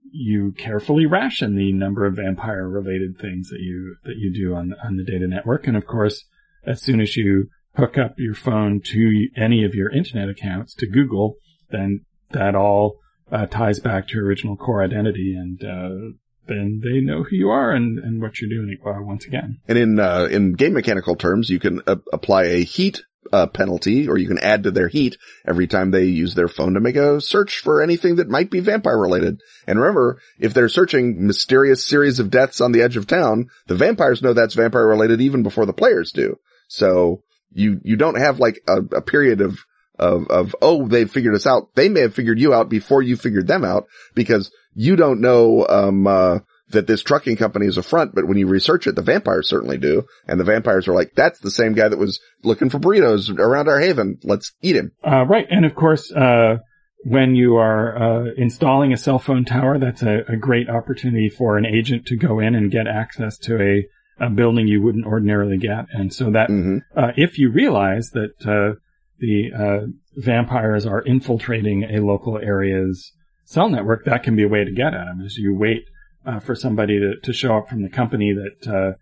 you 0.09 0.53
carefully 0.57 1.05
ration 1.05 1.55
the 1.55 1.74
number 1.74 2.05
of 2.05 2.15
vampire 2.15 2.68
related 2.68 3.20
things 3.20 3.49
that 3.49 3.59
you, 3.59 3.97
that 4.05 4.15
you 4.18 4.34
do 4.34 4.55
on, 4.55 4.74
on 4.84 4.95
the 4.95 5.03
data 5.03 5.28
network. 5.28 5.68
And 5.68 5.76
of 5.76 5.86
course, 5.86 6.24
as 6.65 6.82
soon 6.82 7.01
as 7.01 7.18
you 7.18 7.49
hook 7.76 7.97
up 7.97 8.15
your 8.18 8.34
phone 8.34 8.82
to 8.82 9.28
any 9.36 9.65
of 9.65 9.76
your 9.76 9.91
internet 9.91 10.30
accounts 10.30 10.74
to 10.76 10.88
Google, 10.88 11.36
then 11.72 12.05
that 12.32 12.55
all 12.55 12.99
uh, 13.32 13.47
ties 13.47 13.80
back 13.80 14.07
to 14.07 14.15
your 14.15 14.26
original 14.26 14.55
core 14.55 14.84
identity 14.84 15.36
and, 15.36 15.63
uh, 15.63 16.18
then 16.48 16.82
they 16.84 17.02
know 17.02 17.24
who 17.24 17.36
you 17.36 17.50
are 17.50 17.72
and, 17.72 18.00
and 18.00 18.22
what 18.22 18.39
you're 18.39 18.50
doing 18.50 18.78
uh, 18.86 19.02
once 19.02 19.26
again. 19.26 19.60
And 19.68 19.78
in 19.78 20.00
uh, 20.00 20.28
in 20.30 20.54
game 20.54 20.74
mechanical 20.74 21.16
terms, 21.16 21.50
you 21.50 21.60
can 21.60 21.82
uh, 21.88 21.98
apply 22.12 22.43
a 22.45 22.64
heat 22.64 23.04
uh, 23.32 23.48
penalty, 23.48 24.08
or 24.08 24.18
you 24.18 24.28
can 24.28 24.39
add 24.39 24.64
to 24.64 24.72
their 24.72 24.88
heat 24.88 25.18
every 25.45 25.68
time 25.68 25.91
they 25.91 26.06
use 26.06 26.34
their 26.34 26.48
phone 26.48 26.74
to 26.74 26.80
make 26.80 26.95
a 26.95 27.20
search 27.22 27.60
for 27.60 27.82
anything 27.82 28.18
that 28.18 28.30
might 28.30 28.50
be 28.50 28.60
vampire 28.60 28.98
related. 28.98 29.41
And 29.66 29.80
remember, 29.80 30.20
if 30.39 30.54
they're 30.54 30.70
searching 30.70 31.26
mysterious 31.28 31.86
series 31.86 32.20
of 32.20 32.32
deaths 32.32 32.62
on 32.62 32.72
the 32.72 32.82
edge 32.82 32.98
of 32.98 33.08
town, 33.08 33.50
the 33.68 33.76
vampires 33.76 34.22
know 34.22 34.34
that's 34.34 34.54
vampire 34.54 34.88
related 34.88 35.22
even 35.22 35.43
before 35.43 35.66
the 35.66 35.74
players 35.74 36.12
do. 36.12 36.39
So 36.68 37.24
you 37.54 37.80
you 37.84 37.95
don't 37.95 38.20
have 38.20 38.39
like 38.39 38.62
a, 38.68 38.78
a 38.95 39.02
period 39.02 39.41
of 39.41 39.60
of, 40.00 40.28
of, 40.28 40.56
oh, 40.62 40.88
they 40.88 41.06
figured 41.06 41.36
us 41.36 41.48
out. 41.48 41.74
They 41.76 41.89
may 41.89 42.02
have 42.02 42.14
figured 42.14 42.39
you 42.39 42.54
out 42.54 42.70
before 42.70 43.02
you 43.02 43.18
figured 43.18 43.48
them 43.48 43.66
out 43.66 43.88
because 44.14 44.52
you 44.78 44.95
don't 44.95 45.21
know, 45.21 45.65
um, 45.67 46.05
uh, 46.05 46.39
that 46.69 46.86
this 46.86 47.01
trucking 47.01 47.36
company 47.36 47.65
is 47.65 47.78
a 47.78 47.84
front, 47.84 48.13
but 48.13 48.28
when 48.28 48.38
you 48.38 48.45
research 48.45 48.86
it, 48.86 48.95
the 48.95 49.01
vampires 49.01 49.49
certainly 49.49 49.78
do. 49.78 50.03
And 50.28 50.39
the 50.39 50.43
vampires 50.43 50.88
are 50.88 50.93
like, 50.93 51.13
that's 51.15 51.39
the 51.39 51.49
same 51.49 51.73
guy 51.73 51.88
that 51.88 51.97
was 51.97 52.19
looking 52.43 52.69
for 52.69 52.78
burritos 52.78 53.36
around 53.39 53.69
our 53.69 53.80
haven. 53.80 54.19
Let's 54.23 54.53
eat 54.61 54.75
him. 54.75 54.91
Uh, 55.03 55.25
right. 55.25 55.47
And 55.49 55.65
of 55.65 55.73
course, 55.73 56.11
uh, 56.11 56.57
when 57.03 57.36
you 57.36 57.55
are 57.55 57.97
uh, 57.97 58.34
installing 58.38 58.93
a 58.93 58.97
cell 58.97 59.17
phone 59.17 59.45
tower, 59.45 59.80
that's 59.80 60.03
a, 60.03 60.19
a, 60.28 60.36
great 60.36 60.69
opportunity 60.69 61.30
for 61.30 61.57
an 61.57 61.65
agent 61.65 62.05
to 62.07 62.17
go 62.17 62.39
in 62.39 62.53
and 62.53 62.69
get 62.69 62.86
access 62.86 63.38
to 63.38 63.61
a, 63.61 64.25
a 64.25 64.30
building 64.30 64.67
you 64.67 64.82
wouldn't 64.82 65.05
ordinarily 65.05 65.57
get. 65.57 65.86
And 65.91 66.13
so 66.13 66.32
that 66.32 66.49
mm-hmm. 66.49 66.80
uh, 66.95 67.11
if 67.15 67.39
you 67.39 67.49
realize 67.49 68.11
that 68.11 68.34
uh, 68.45 68.78
the 69.19 69.51
uh, 69.57 69.88
vampires 70.17 70.86
are 70.86 71.01
infiltrating 71.01 71.84
a 71.84 72.01
local 72.01 72.38
area's 72.38 73.13
cell 73.48 73.70
network, 73.70 74.04
that 74.06 74.24
can 74.24 74.36
be 74.36 74.43
a 74.43 74.48
way 74.48 74.64
to 74.64 74.72
get 74.72 74.93
at 74.93 75.06
them. 75.06 75.22
Is 75.26 75.38
you 75.38 75.56
wait 75.56 75.86
uh, 76.26 76.39
for 76.39 76.54
somebody 76.54 77.00
to, 77.00 77.16
to 77.24 77.34
show 77.34 77.58
up 77.58 77.70
from 77.70 77.82
the 77.82 77.89
company 77.89 78.34
that 78.34 78.72
uh, 78.72 78.98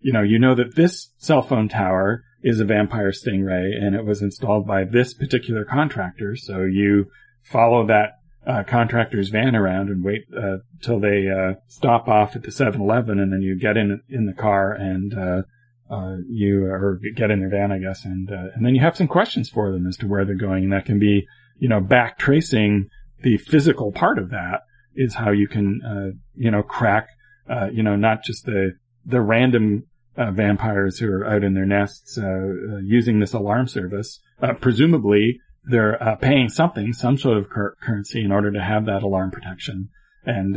you 0.00 0.12
know 0.12 0.22
you 0.22 0.38
know 0.38 0.54
that 0.54 0.74
this 0.74 1.10
cell 1.18 1.42
phone 1.42 1.68
tower 1.68 2.24
is 2.42 2.60
a 2.60 2.64
vampire 2.64 3.12
stingray 3.12 3.70
and 3.74 3.94
it 3.94 4.04
was 4.04 4.20
installed 4.20 4.66
by 4.66 4.84
this 4.84 5.14
particular 5.14 5.64
contractor. 5.64 6.36
So 6.36 6.64
you 6.64 7.06
follow 7.42 7.86
that 7.86 8.18
uh, 8.46 8.64
contractor's 8.64 9.30
van 9.30 9.54
around 9.54 9.88
and 9.88 10.04
wait 10.04 10.24
uh, 10.36 10.58
till 10.82 11.00
they 11.00 11.28
uh, 11.28 11.54
stop 11.68 12.08
off 12.08 12.36
at 12.36 12.42
the 12.42 12.50
7-Eleven, 12.50 13.18
and 13.18 13.32
then 13.32 13.40
you 13.40 13.58
get 13.58 13.76
in 13.76 14.02
in 14.10 14.26
the 14.26 14.34
car 14.34 14.72
and 14.72 15.14
uh, 15.14 15.42
uh, 15.88 16.16
you 16.28 16.66
or 16.66 17.00
get 17.14 17.30
in 17.30 17.40
their 17.40 17.48
van, 17.48 17.72
I 17.72 17.78
guess, 17.78 18.04
and 18.04 18.30
uh, 18.30 18.50
and 18.54 18.66
then 18.66 18.74
you 18.74 18.80
have 18.80 18.96
some 18.96 19.08
questions 19.08 19.48
for 19.48 19.70
them 19.70 19.86
as 19.86 19.96
to 19.98 20.08
where 20.08 20.24
they're 20.24 20.34
going, 20.34 20.64
and 20.64 20.72
that 20.72 20.84
can 20.84 20.98
be, 20.98 21.26
you 21.58 21.68
know, 21.68 21.80
back 21.80 22.18
tracing 22.18 22.88
the 23.24 23.38
physical 23.38 23.90
part 23.90 24.18
of 24.18 24.30
that 24.30 24.60
is 24.94 25.14
how 25.14 25.32
you 25.32 25.48
can, 25.48 25.80
uh, 25.82 26.16
you 26.36 26.50
know, 26.50 26.62
crack, 26.62 27.08
uh, 27.50 27.68
you 27.72 27.82
know, 27.82 27.96
not 27.96 28.22
just 28.22 28.44
the 28.44 28.72
the 29.04 29.20
random 29.20 29.84
uh, 30.16 30.30
vampires 30.30 30.98
who 30.98 31.10
are 31.10 31.26
out 31.26 31.42
in 31.42 31.54
their 31.54 31.66
nests 31.66 32.16
uh, 32.16 32.78
using 32.84 33.18
this 33.18 33.32
alarm 33.32 33.66
service. 33.66 34.20
presumably, 34.60 35.40
they're 35.64 35.98
paying 36.20 36.48
something, 36.48 36.92
some 36.92 37.18
sort 37.18 37.38
of 37.38 37.50
cur- 37.50 37.74
currency, 37.82 38.22
in 38.22 38.30
order 38.30 38.52
to 38.52 38.62
have 38.62 38.86
that 38.86 39.02
alarm 39.02 39.30
protection, 39.30 39.88
and 40.24 40.56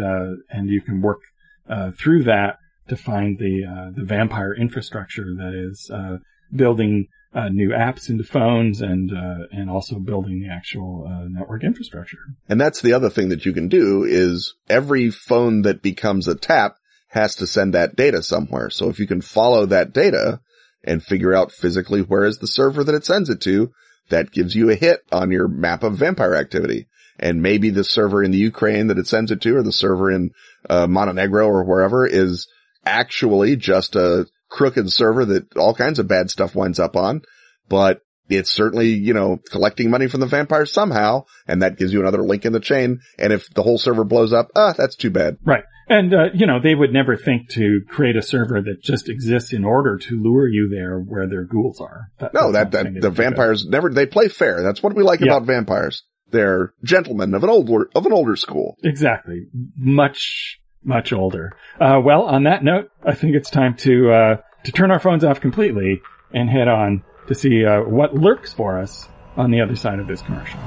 and 0.50 0.70
you 0.70 0.82
can 0.82 1.02
work 1.02 1.22
through 1.98 2.24
that 2.24 2.58
to 2.88 2.96
find 2.96 3.38
the 3.38 3.64
uh, 3.66 3.92
the 3.96 4.06
vampire 4.06 4.54
infrastructure 4.54 5.26
that 5.38 5.54
is 5.54 5.90
uh, 5.94 6.18
building 6.56 7.08
uh, 7.34 7.50
new 7.50 7.70
apps 7.70 8.10
into 8.10 8.24
phones 8.24 8.82
and 8.82 9.12
uh, 9.12 9.48
and 9.52 9.70
also 9.70 10.00
building 10.00 10.42
the 10.42 10.50
actual 10.50 11.08
uh, 11.08 11.28
network 11.28 11.64
infrastructure. 11.64 12.20
And 12.48 12.60
that's 12.60 12.82
the 12.82 12.94
other 12.94 13.10
thing 13.10 13.30
that 13.30 13.46
you 13.46 13.54
can 13.54 13.68
do 13.68 14.04
is 14.04 14.56
every 14.70 15.12
phone 15.12 15.64
that 15.64 15.82
becomes 15.82 16.28
a 16.28 16.36
tap 16.36 16.78
has 17.10 17.36
to 17.36 17.48
send 17.48 17.74
that 17.74 17.96
data 17.96 18.22
somewhere. 18.22 18.70
So 18.70 18.90
if 18.90 19.00
you 19.00 19.08
can 19.08 19.22
follow 19.22 19.66
that 19.68 19.94
data 19.94 20.42
and 20.84 21.04
figure 21.04 21.34
out 21.34 21.52
physically 21.52 22.02
where 22.02 22.26
is 22.26 22.38
the 22.38 22.48
server 22.48 22.84
that 22.84 22.96
it 22.96 23.06
sends 23.06 23.30
it 23.30 23.42
to, 23.42 23.72
that 24.10 24.32
gives 24.32 24.56
you 24.56 24.70
a 24.70 24.76
hit 24.76 25.02
on 25.12 25.32
your 25.32 25.48
map 25.48 25.84
of 25.84 25.98
vampire 25.98 26.36
activity. 26.36 26.88
And 27.20 27.42
maybe 27.42 27.72
the 27.72 27.84
server 27.84 28.24
in 28.24 28.32
the 28.32 28.38
Ukraine 28.38 28.88
that 28.88 29.00
it 29.00 29.08
sends 29.08 29.32
it 29.32 29.42
to 29.42 29.56
or 29.56 29.64
the 29.64 29.72
server 29.72 30.12
in 30.12 30.32
uh, 30.70 30.88
Montenegro 30.88 31.48
or 31.48 31.64
wherever 31.64 32.06
is 32.06 32.48
actually 32.86 33.56
just 33.56 33.96
a 33.96 34.28
crooked 34.50 34.92
server 34.92 35.26
that 35.26 35.56
all 35.58 35.74
kinds 35.74 36.00
of 36.00 36.08
bad 36.08 36.30
stuff 36.30 36.56
winds 36.56 36.80
up 36.80 36.96
on, 36.96 37.22
but 37.70 38.02
it's 38.30 38.52
certainly, 38.52 38.90
you 38.90 39.14
know, 39.14 39.40
collecting 39.52 39.90
money 39.90 40.08
from 40.08 40.20
the 40.20 40.26
vampires 40.26 40.72
somehow, 40.72 41.26
and 41.48 41.62
that 41.62 41.78
gives 41.78 41.94
you 41.94 42.02
another 42.02 42.24
link 42.24 42.46
in 42.46 42.54
the 42.54 42.60
chain. 42.60 43.00
And 43.18 43.32
if 43.32 43.50
the 43.54 43.64
whole 43.64 43.78
server 43.78 44.04
blows 44.04 44.34
up, 44.34 44.50
ah, 44.56 44.74
that's 44.78 44.96
too 44.96 45.10
bad. 45.10 45.38
Right. 45.46 45.64
And, 45.90 46.14
uh, 46.14 46.26
you 46.34 46.46
know, 46.46 46.60
they 46.62 46.76
would 46.76 46.92
never 46.92 47.16
think 47.16 47.50
to 47.52 47.82
create 47.88 48.18
a 48.18 48.22
server 48.22 48.62
that 48.62 48.82
just 48.84 49.08
exists 49.08 49.54
in 49.54 49.64
order 49.64 49.98
to 49.98 50.22
lure 50.22 50.48
you 50.48 50.70
there 50.70 51.00
where 51.00 51.28
their 51.28 51.46
ghouls 51.46 51.80
are. 51.80 52.12
That, 52.20 52.34
no, 52.34 52.52
that, 52.52 52.72
that, 52.72 53.00
the 53.00 53.10
vampires 53.10 53.64
good. 53.64 53.72
never, 53.72 53.90
they 53.90 54.06
play 54.06 54.28
fair. 54.28 54.62
That's 54.62 54.84
what 54.84 54.96
we 54.96 55.04
like 55.04 55.22
yeah. 55.22 55.28
about 55.28 55.48
vampires. 55.48 56.04
They're 56.30 56.74
gentlemen 56.84 57.34
of 57.34 57.44
an 57.44 57.50
older, 57.50 57.90
of 57.96 58.06
an 58.06 58.12
older 58.12 58.36
school. 58.36 58.76
Exactly. 58.84 59.46
Much 59.78 60.60
much 60.84 61.14
older. 61.14 61.56
Uh, 61.80 62.00
well, 62.04 62.24
on 62.24 62.44
that 62.44 62.64
note, 62.64 62.92
I 63.04 63.14
think 63.14 63.36
it's 63.36 63.50
time 63.50 63.76
to 63.78 64.12
uh, 64.12 64.38
to 64.64 64.72
turn 64.72 64.92
our 64.92 65.00
phones 65.00 65.24
off 65.24 65.42
completely 65.42 66.02
and 66.34 66.50
head 66.50 66.68
on 66.68 67.04
to 67.28 67.36
see 67.36 67.66
uh, 67.66 67.82
what 67.82 68.14
lurks 68.14 68.54
for 68.54 68.80
us 68.80 69.08
on 69.36 69.52
the 69.52 69.62
other 69.62 69.76
side 69.76 70.00
of 70.00 70.08
this 70.08 70.22
commercial. 70.22 70.60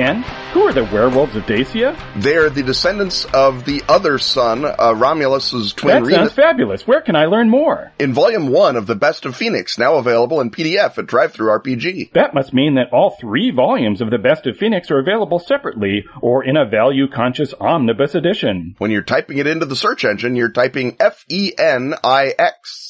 Ken, 0.00 0.22
who 0.54 0.62
are 0.62 0.72
the 0.72 0.84
werewolves 0.84 1.36
of 1.36 1.44
Dacia? 1.44 1.94
They're 2.16 2.48
the 2.48 2.62
descendants 2.62 3.26
of 3.34 3.66
the 3.66 3.82
other 3.86 4.16
son, 4.16 4.64
uh, 4.64 4.94
Romulus's 4.94 5.74
twin. 5.74 6.04
That 6.04 6.10
sounds 6.10 6.32
fabulous. 6.32 6.86
Where 6.86 7.02
can 7.02 7.16
I 7.16 7.26
learn 7.26 7.50
more? 7.50 7.92
In 7.98 8.14
Volume 8.14 8.48
One 8.48 8.76
of 8.76 8.86
the 8.86 8.94
Best 8.94 9.26
of 9.26 9.36
Fenix, 9.36 9.76
now 9.76 9.96
available 9.96 10.40
in 10.40 10.52
PDF 10.52 10.96
at 10.96 11.04
DriveThruRPG. 11.04 12.12
That 12.14 12.32
must 12.32 12.54
mean 12.54 12.76
that 12.76 12.94
all 12.94 13.14
three 13.20 13.50
volumes 13.50 14.00
of 14.00 14.08
the 14.08 14.16
Best 14.16 14.46
of 14.46 14.56
Fenix 14.56 14.90
are 14.90 15.00
available 15.00 15.38
separately 15.38 16.06
or 16.22 16.44
in 16.44 16.56
a 16.56 16.64
value-conscious 16.64 17.52
omnibus 17.60 18.14
edition. 18.14 18.76
When 18.78 18.90
you're 18.90 19.02
typing 19.02 19.36
it 19.36 19.46
into 19.46 19.66
the 19.66 19.76
search 19.76 20.06
engine, 20.06 20.34
you're 20.34 20.48
typing 20.48 20.96
F 20.98 21.26
E 21.28 21.52
N 21.58 21.92
I 22.02 22.32
X. 22.38 22.89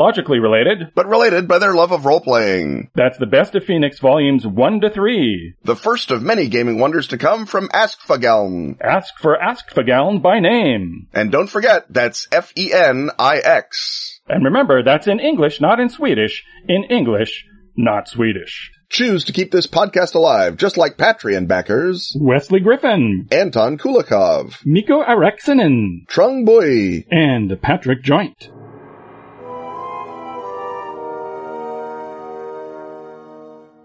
biologically 0.01 0.39
related, 0.39 0.91
but 0.95 1.07
related 1.07 1.47
by 1.47 1.59
their 1.59 1.75
love 1.75 1.91
of 1.91 2.05
role-playing. 2.05 2.89
That's 2.95 3.19
the 3.19 3.27
best 3.27 3.53
of 3.53 3.63
Fenix 3.63 3.99
volumes 3.99 4.47
1 4.47 4.81
to 4.81 4.89
3. 4.89 5.53
The 5.63 5.75
first 5.75 6.09
of 6.09 6.23
many 6.23 6.47
gaming 6.47 6.79
wonders 6.79 7.07
to 7.09 7.19
come 7.19 7.45
from 7.45 7.69
Askfageln. 7.69 8.77
Ask 8.81 9.19
for 9.19 9.37
Askfageln 9.37 10.21
by 10.21 10.39
name. 10.39 11.07
And 11.13 11.31
don't 11.31 11.49
forget, 11.49 11.85
that's 11.89 12.27
F-E-N-I-X. 12.31 14.21
And 14.27 14.45
remember, 14.45 14.83
that's 14.83 15.07
in 15.07 15.19
English, 15.19 15.61
not 15.61 15.79
in 15.79 15.89
Swedish. 15.89 16.43
In 16.67 16.83
English, 16.85 17.45
not 17.75 18.07
Swedish. 18.07 18.71
Choose 18.89 19.25
to 19.25 19.33
keep 19.33 19.51
this 19.51 19.67
podcast 19.67 20.15
alive, 20.15 20.57
just 20.57 20.77
like 20.77 20.97
Patreon 20.97 21.47
backers. 21.47 22.17
Wesley 22.19 22.59
Griffin, 22.59 23.27
Anton 23.31 23.77
Kulikov, 23.77 24.65
Miko 24.65 25.03
Arexinen, 25.03 26.07
Trung 26.07 26.43
Bui, 26.43 27.05
and 27.11 27.61
Patrick 27.61 28.03
Joint. 28.03 28.49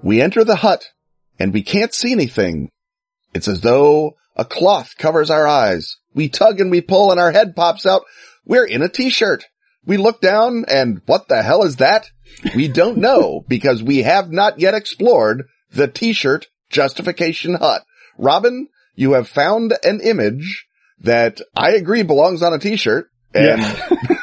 We 0.06 0.22
enter 0.22 0.44
the 0.44 0.54
hut, 0.54 0.92
and 1.36 1.52
we 1.52 1.64
can't 1.64 1.92
see 1.92 2.12
anything. 2.12 2.70
It's 3.34 3.48
as 3.48 3.60
though 3.60 4.14
a 4.36 4.44
cloth 4.44 4.96
covers 4.96 5.30
our 5.30 5.48
eyes. 5.48 5.96
We 6.14 6.28
tug 6.28 6.60
and 6.60 6.70
we 6.70 6.80
pull 6.80 7.10
and 7.10 7.18
our 7.18 7.32
head 7.32 7.56
pops 7.56 7.84
out. 7.86 8.02
We're 8.44 8.66
in 8.66 8.82
a 8.82 8.88
t-shirt. 8.88 9.46
We 9.84 9.96
look 9.96 10.20
down 10.20 10.64
and 10.68 11.02
what 11.06 11.26
the 11.26 11.42
hell 11.42 11.64
is 11.64 11.76
that? 11.76 12.08
We 12.54 12.68
don't 12.68 12.98
know 12.98 13.44
because 13.48 13.82
we 13.82 14.02
have 14.02 14.30
not 14.30 14.60
yet 14.60 14.74
explored 14.74 15.48
the 15.72 15.88
t-shirt 15.88 16.46
justification 16.70 17.54
hut. 17.54 17.82
Robin, 18.16 18.68
you 18.94 19.14
have 19.14 19.26
found 19.26 19.74
an 19.82 20.00
image 20.00 20.68
that 21.00 21.40
I 21.56 21.72
agree 21.72 22.04
belongs 22.04 22.44
on 22.44 22.54
a 22.54 22.60
t-shirt 22.60 23.10
and 23.34 23.60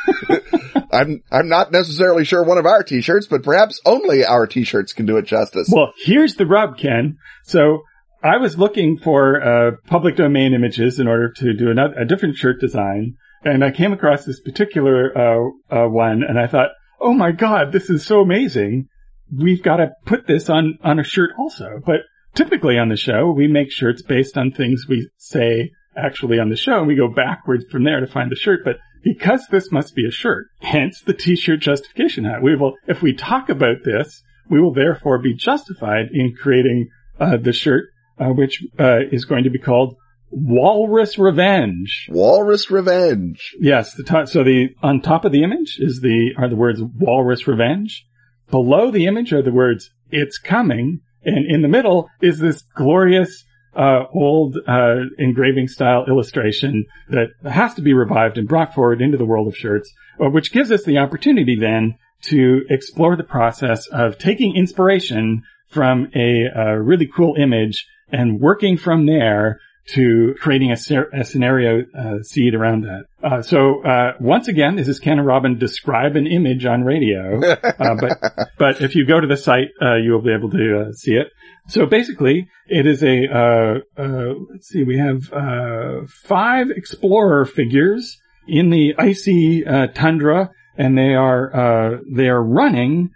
I'm, 0.93 1.23
I'm 1.31 1.49
not 1.49 1.71
necessarily 1.71 2.23
sure 2.23 2.43
one 2.43 2.57
of 2.57 2.65
our 2.65 2.83
t-shirts, 2.83 3.27
but 3.27 3.43
perhaps 3.43 3.81
only 3.85 4.23
our 4.23 4.47
t-shirts 4.47 4.93
can 4.93 5.05
do 5.05 5.17
it 5.17 5.25
justice. 5.25 5.69
Well, 5.71 5.93
here's 5.97 6.35
the 6.35 6.45
rub, 6.45 6.77
Ken. 6.77 7.17
So 7.43 7.83
I 8.23 8.37
was 8.37 8.57
looking 8.57 8.97
for 8.97 9.41
uh, 9.41 9.71
public 9.87 10.15
domain 10.15 10.53
images 10.53 10.99
in 10.99 11.07
order 11.07 11.33
to 11.37 11.53
do 11.53 11.69
another, 11.71 11.95
a 11.95 12.05
different 12.05 12.37
shirt 12.37 12.61
design, 12.61 13.15
and 13.43 13.63
I 13.63 13.71
came 13.71 13.91
across 13.91 14.23
this 14.23 14.39
particular 14.39 15.11
uh, 15.17 15.49
uh, 15.69 15.87
one, 15.89 16.23
and 16.23 16.39
I 16.39 16.47
thought, 16.47 16.69
oh 17.01 17.13
my 17.13 17.33
god, 17.33 17.73
this 17.73 17.89
is 17.89 18.05
so 18.05 18.21
amazing. 18.21 18.87
We've 19.35 19.61
got 19.61 19.77
to 19.77 19.91
put 20.05 20.25
this 20.25 20.49
on 20.49 20.77
on 20.83 20.99
a 20.99 21.03
shirt 21.03 21.31
also. 21.37 21.81
But 21.85 22.01
typically 22.33 22.77
on 22.77 22.87
the 22.87 22.95
show, 22.95 23.33
we 23.35 23.47
make 23.47 23.71
shirts 23.71 24.01
based 24.01 24.37
on 24.37 24.51
things 24.51 24.85
we 24.87 25.09
say 25.17 25.71
actually 25.97 26.39
on 26.39 26.49
the 26.49 26.55
show, 26.55 26.77
and 26.79 26.87
we 26.87 26.95
go 26.95 27.09
backwards 27.13 27.65
from 27.69 27.83
there 27.83 27.99
to 27.99 28.07
find 28.07 28.31
the 28.31 28.35
shirt. 28.35 28.61
But 28.63 28.77
because 29.03 29.47
this 29.51 29.71
must 29.71 29.95
be 29.95 30.07
a 30.07 30.11
shirt, 30.11 30.47
hence 30.59 31.01
the 31.01 31.13
t-shirt 31.13 31.59
justification 31.59 32.23
hat. 32.23 32.41
We 32.41 32.55
will, 32.55 32.75
if 32.87 33.01
we 33.01 33.13
talk 33.13 33.49
about 33.49 33.83
this, 33.83 34.23
we 34.49 34.61
will 34.61 34.73
therefore 34.73 35.19
be 35.19 35.33
justified 35.33 36.07
in 36.11 36.35
creating 36.35 36.89
uh, 37.19 37.37
the 37.37 37.53
shirt, 37.53 37.85
uh, 38.19 38.29
which 38.29 38.63
uh, 38.79 38.99
is 39.11 39.25
going 39.25 39.43
to 39.43 39.49
be 39.49 39.59
called 39.59 39.95
Walrus 40.31 41.17
Revenge. 41.17 42.07
Walrus 42.09 42.71
Revenge. 42.71 43.53
Yes, 43.59 43.93
the 43.93 44.03
top, 44.03 44.27
so 44.27 44.43
the 44.43 44.69
on 44.81 45.01
top 45.01 45.25
of 45.25 45.31
the 45.31 45.43
image 45.43 45.77
is 45.79 46.01
the 46.01 46.31
are 46.37 46.49
the 46.49 46.55
words 46.55 46.81
Walrus 46.81 47.47
Revenge. 47.47 48.05
Below 48.49 48.91
the 48.91 49.05
image 49.05 49.31
are 49.33 49.43
the 49.43 49.51
words 49.51 49.91
It's 50.09 50.37
coming, 50.37 51.01
and 51.23 51.45
in 51.49 51.61
the 51.61 51.67
middle 51.67 52.09
is 52.21 52.39
this 52.39 52.63
glorious 52.75 53.43
uh, 53.75 54.03
old 54.13 54.57
uh, 54.67 54.95
engraving 55.17 55.67
style 55.67 56.05
illustration 56.07 56.85
that 57.09 57.27
has 57.43 57.73
to 57.75 57.81
be 57.81 57.93
revived 57.93 58.37
and 58.37 58.47
brought 58.47 58.73
forward 58.73 59.01
into 59.01 59.17
the 59.17 59.25
world 59.25 59.47
of 59.47 59.57
shirts, 59.57 59.91
uh, 60.23 60.29
which 60.29 60.51
gives 60.51 60.71
us 60.71 60.83
the 60.83 60.97
opportunity 60.97 61.57
then 61.59 61.95
to 62.21 62.61
explore 62.69 63.15
the 63.15 63.23
process 63.23 63.87
of 63.87 64.17
taking 64.17 64.55
inspiration 64.55 65.43
from 65.67 66.09
a, 66.15 66.45
a 66.55 66.81
really 66.81 67.07
cool 67.07 67.35
image 67.35 67.85
and 68.09 68.39
working 68.39 68.77
from 68.77 69.05
there 69.05 69.59
to 69.85 70.33
creating 70.39 70.71
a, 70.71 70.77
ser- 70.77 71.09
a 71.13 71.25
scenario 71.25 71.83
uh, 71.97 72.21
seed 72.21 72.55
around 72.55 72.81
that. 72.81 73.05
Uh, 73.21 73.41
so 73.41 73.83
uh, 73.83 74.13
once 74.19 74.47
again, 74.47 74.75
this 74.75 74.87
is 74.87 74.99
Ken 74.99 75.17
and 75.17 75.27
Robin 75.27 75.57
describe 75.57 76.15
an 76.15 76.25
image 76.25 76.65
on 76.65 76.83
radio, 76.83 77.41
uh, 77.51 77.95
but 77.99 78.49
but 78.57 78.81
if 78.81 78.95
you 78.95 79.05
go 79.05 79.19
to 79.19 79.27
the 79.27 79.35
site, 79.35 79.69
uh, 79.81 79.95
you 79.95 80.11
will 80.13 80.21
be 80.21 80.33
able 80.33 80.49
to 80.51 80.87
uh, 80.87 80.91
see 80.93 81.13
it. 81.13 81.27
So 81.67 81.85
basically, 81.85 82.47
it 82.67 82.85
is 82.85 83.03
a 83.03 83.25
uh, 83.31 83.79
uh, 83.97 84.33
let's 84.51 84.67
see, 84.67 84.83
we 84.83 84.97
have 84.97 85.31
uh, 85.31 86.05
five 86.07 86.69
explorer 86.69 87.45
figures 87.45 88.17
in 88.47 88.69
the 88.69 88.93
icy 88.97 89.63
tundra, 89.93 90.51
and 90.77 90.97
they 90.97 91.15
are 91.15 92.01
they 92.11 92.27
are 92.27 92.43
running 92.43 93.11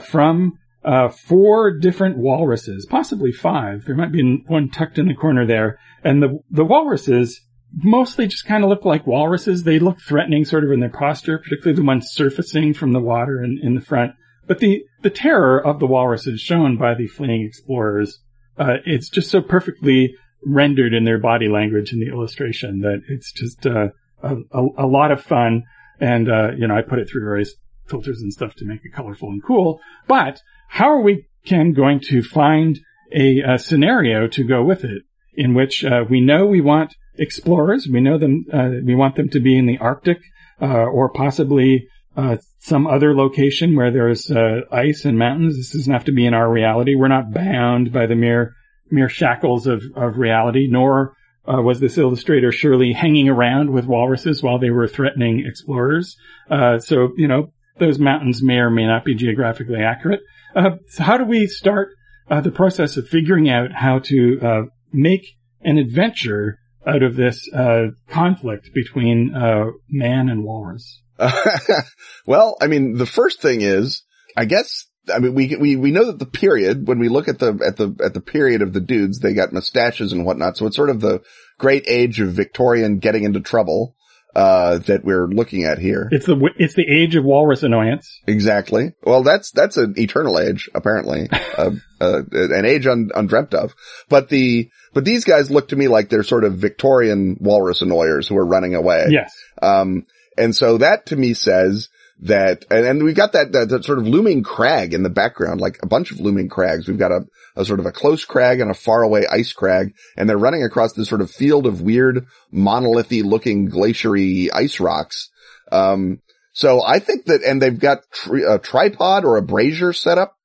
from 0.00 0.58
uh, 0.84 1.08
four 1.08 1.72
different 1.78 2.16
walruses, 2.16 2.86
possibly 2.88 3.32
five. 3.32 3.84
There 3.84 3.96
might 3.96 4.12
be 4.12 4.42
one 4.46 4.70
tucked 4.70 4.98
in 4.98 5.08
the 5.08 5.14
corner 5.14 5.46
there. 5.46 5.78
And 6.02 6.22
the, 6.22 6.38
the 6.50 6.64
walruses 6.64 7.40
mostly 7.72 8.26
just 8.26 8.46
kind 8.46 8.64
of 8.64 8.70
look 8.70 8.84
like 8.84 9.06
walruses. 9.06 9.62
They 9.62 9.78
look 9.78 10.00
threatening 10.00 10.44
sort 10.44 10.64
of 10.64 10.72
in 10.72 10.80
their 10.80 10.88
posture, 10.88 11.38
particularly 11.38 11.76
the 11.76 11.86
ones 11.86 12.10
surfacing 12.10 12.74
from 12.74 12.92
the 12.92 13.00
water 13.00 13.42
in, 13.42 13.60
in 13.62 13.74
the 13.74 13.80
front. 13.80 14.12
But 14.50 14.58
the, 14.58 14.84
the 15.02 15.10
terror 15.10 15.64
of 15.64 15.78
the 15.78 15.86
walruses 15.86 16.40
shown 16.40 16.76
by 16.76 16.94
the 16.94 17.06
fleeing 17.06 17.46
explorers, 17.46 18.18
uh, 18.58 18.78
it's 18.84 19.08
just 19.08 19.30
so 19.30 19.40
perfectly 19.40 20.16
rendered 20.44 20.92
in 20.92 21.04
their 21.04 21.20
body 21.20 21.46
language 21.46 21.92
in 21.92 22.00
the 22.00 22.08
illustration 22.08 22.80
that 22.80 23.02
it's 23.08 23.30
just, 23.30 23.64
uh, 23.64 23.90
a, 24.24 24.34
a, 24.76 24.88
lot 24.88 25.12
of 25.12 25.22
fun. 25.22 25.62
And, 26.00 26.28
uh, 26.28 26.48
you 26.58 26.66
know, 26.66 26.76
I 26.76 26.82
put 26.82 26.98
it 26.98 27.08
through 27.08 27.26
various 27.26 27.54
filters 27.86 28.22
and 28.22 28.32
stuff 28.32 28.56
to 28.56 28.64
make 28.64 28.80
it 28.82 28.92
colorful 28.92 29.28
and 29.28 29.40
cool. 29.40 29.78
But 30.08 30.42
how 30.66 30.88
are 30.94 31.00
we, 31.00 31.28
Ken, 31.44 31.72
going 31.72 32.00
to 32.08 32.20
find 32.20 32.76
a, 33.14 33.42
a 33.42 33.56
scenario 33.56 34.26
to 34.26 34.42
go 34.42 34.64
with 34.64 34.82
it 34.82 35.02
in 35.32 35.54
which 35.54 35.84
uh, 35.84 36.02
we 36.10 36.20
know 36.20 36.46
we 36.46 36.60
want 36.60 36.96
explorers, 37.14 37.86
we 37.86 38.00
know 38.00 38.18
them, 38.18 38.46
uh, 38.52 38.70
we 38.84 38.96
want 38.96 39.14
them 39.14 39.28
to 39.28 39.38
be 39.38 39.56
in 39.56 39.66
the 39.66 39.78
Arctic 39.78 40.18
uh, 40.60 40.66
or 40.66 41.08
possibly 41.08 41.86
uh, 42.16 42.36
some 42.58 42.86
other 42.86 43.14
location 43.14 43.76
where 43.76 43.90
there's 43.90 44.30
uh, 44.30 44.60
ice 44.70 45.04
and 45.04 45.18
mountains. 45.18 45.56
This 45.56 45.72
doesn't 45.72 45.92
have 45.92 46.04
to 46.04 46.12
be 46.12 46.26
in 46.26 46.34
our 46.34 46.50
reality. 46.50 46.94
We're 46.94 47.08
not 47.08 47.32
bound 47.32 47.92
by 47.92 48.06
the 48.06 48.16
mere 48.16 48.54
mere 48.90 49.08
shackles 49.08 49.66
of, 49.66 49.82
of 49.94 50.18
reality, 50.18 50.66
nor 50.68 51.14
uh, 51.46 51.62
was 51.62 51.80
this 51.80 51.96
illustrator 51.96 52.52
surely 52.52 52.92
hanging 52.92 53.28
around 53.28 53.70
with 53.70 53.86
walruses 53.86 54.42
while 54.42 54.58
they 54.58 54.70
were 54.70 54.88
threatening 54.88 55.44
explorers. 55.46 56.16
Uh, 56.50 56.78
so, 56.78 57.10
you 57.16 57.28
know, 57.28 57.52
those 57.78 57.98
mountains 57.98 58.42
may 58.42 58.58
or 58.58 58.70
may 58.70 58.86
not 58.86 59.04
be 59.04 59.14
geographically 59.14 59.80
accurate. 59.82 60.20
Uh, 60.54 60.70
so 60.88 61.02
how 61.02 61.16
do 61.16 61.24
we 61.24 61.46
start 61.46 61.90
uh, 62.30 62.40
the 62.40 62.50
process 62.50 62.96
of 62.96 63.08
figuring 63.08 63.48
out 63.48 63.72
how 63.72 63.98
to 64.00 64.40
uh, 64.40 64.62
make 64.92 65.36
an 65.62 65.78
adventure 65.78 66.58
out 66.86 67.02
of 67.02 67.16
this 67.16 67.48
uh, 67.52 67.86
conflict 68.08 68.70
between 68.74 69.34
uh, 69.34 69.66
man 69.88 70.28
and 70.28 70.44
walrus? 70.44 71.02
well, 72.26 72.56
I 72.60 72.66
mean, 72.66 72.94
the 72.94 73.06
first 73.06 73.40
thing 73.40 73.62
is, 73.62 74.02
I 74.36 74.44
guess, 74.44 74.86
I 75.12 75.18
mean, 75.18 75.34
we 75.34 75.56
we 75.56 75.76
we 75.76 75.90
know 75.90 76.06
that 76.06 76.18
the 76.18 76.26
period 76.26 76.86
when 76.86 76.98
we 76.98 77.08
look 77.08 77.28
at 77.28 77.38
the 77.38 77.58
at 77.66 77.76
the 77.76 77.94
at 78.04 78.14
the 78.14 78.20
period 78.20 78.62
of 78.62 78.72
the 78.72 78.80
dudes, 78.80 79.18
they 79.18 79.34
got 79.34 79.52
mustaches 79.52 80.12
and 80.12 80.24
whatnot, 80.24 80.56
so 80.56 80.66
it's 80.66 80.76
sort 80.76 80.90
of 80.90 81.00
the 81.00 81.22
great 81.58 81.84
age 81.86 82.20
of 82.20 82.32
Victorian 82.32 82.98
getting 82.98 83.24
into 83.24 83.40
trouble 83.40 83.96
uh, 84.34 84.78
that 84.78 85.04
we're 85.04 85.26
looking 85.26 85.64
at 85.64 85.78
here. 85.78 86.08
It's 86.10 86.26
the 86.26 86.50
it's 86.56 86.74
the 86.74 86.86
age 86.88 87.16
of 87.16 87.24
walrus 87.24 87.62
annoyance. 87.62 88.20
Exactly. 88.26 88.92
Well, 89.02 89.22
that's 89.22 89.50
that's 89.50 89.76
an 89.76 89.94
eternal 89.96 90.38
age, 90.38 90.68
apparently, 90.74 91.28
uh, 91.58 91.70
uh, 92.00 92.22
an 92.32 92.64
age 92.64 92.86
un, 92.86 93.10
undreamt 93.14 93.54
of. 93.54 93.74
But 94.08 94.28
the 94.28 94.70
but 94.92 95.04
these 95.04 95.24
guys 95.24 95.50
look 95.50 95.68
to 95.68 95.76
me 95.76 95.88
like 95.88 96.08
they're 96.08 96.22
sort 96.22 96.44
of 96.44 96.54
Victorian 96.54 97.36
walrus 97.40 97.82
annoyers 97.82 98.28
who 98.28 98.36
are 98.36 98.46
running 98.46 98.74
away. 98.74 99.06
Yes. 99.10 99.34
Um, 99.60 100.06
and 100.40 100.56
so 100.56 100.78
that 100.78 101.06
to 101.06 101.16
me 101.16 101.34
says 101.34 101.88
that, 102.22 102.64
and, 102.70 102.86
and 102.86 103.02
we've 103.02 103.14
got 103.14 103.32
that, 103.32 103.52
that, 103.52 103.68
that 103.68 103.84
sort 103.84 103.98
of 103.98 104.06
looming 104.06 104.42
crag 104.42 104.92
in 104.92 105.02
the 105.02 105.10
background, 105.10 105.60
like 105.60 105.78
a 105.82 105.86
bunch 105.86 106.10
of 106.10 106.20
looming 106.20 106.48
crags. 106.48 106.86
We've 106.86 106.98
got 106.98 107.12
a, 107.12 107.26
a 107.56 107.64
sort 107.64 107.80
of 107.80 107.86
a 107.86 107.92
close 107.92 108.24
crag 108.24 108.60
and 108.60 108.70
a 108.70 108.74
faraway 108.74 109.24
ice 109.30 109.52
crag, 109.52 109.94
and 110.16 110.28
they're 110.28 110.36
running 110.36 110.62
across 110.62 110.92
this 110.92 111.08
sort 111.08 111.22
of 111.22 111.30
field 111.30 111.66
of 111.66 111.80
weird 111.80 112.26
monolithy 112.50 113.22
looking 113.22 113.66
glaciery 113.66 114.50
ice 114.52 114.80
rocks. 114.80 115.30
Um, 115.72 116.20
so 116.52 116.82
I 116.84 116.98
think 116.98 117.26
that, 117.26 117.42
and 117.42 117.62
they've 117.62 117.78
got 117.78 118.02
tri- 118.12 118.54
a 118.54 118.58
tripod 118.58 119.24
or 119.24 119.36
a 119.36 119.42
brazier 119.42 119.92
set 119.92 120.18
up. 120.18 120.36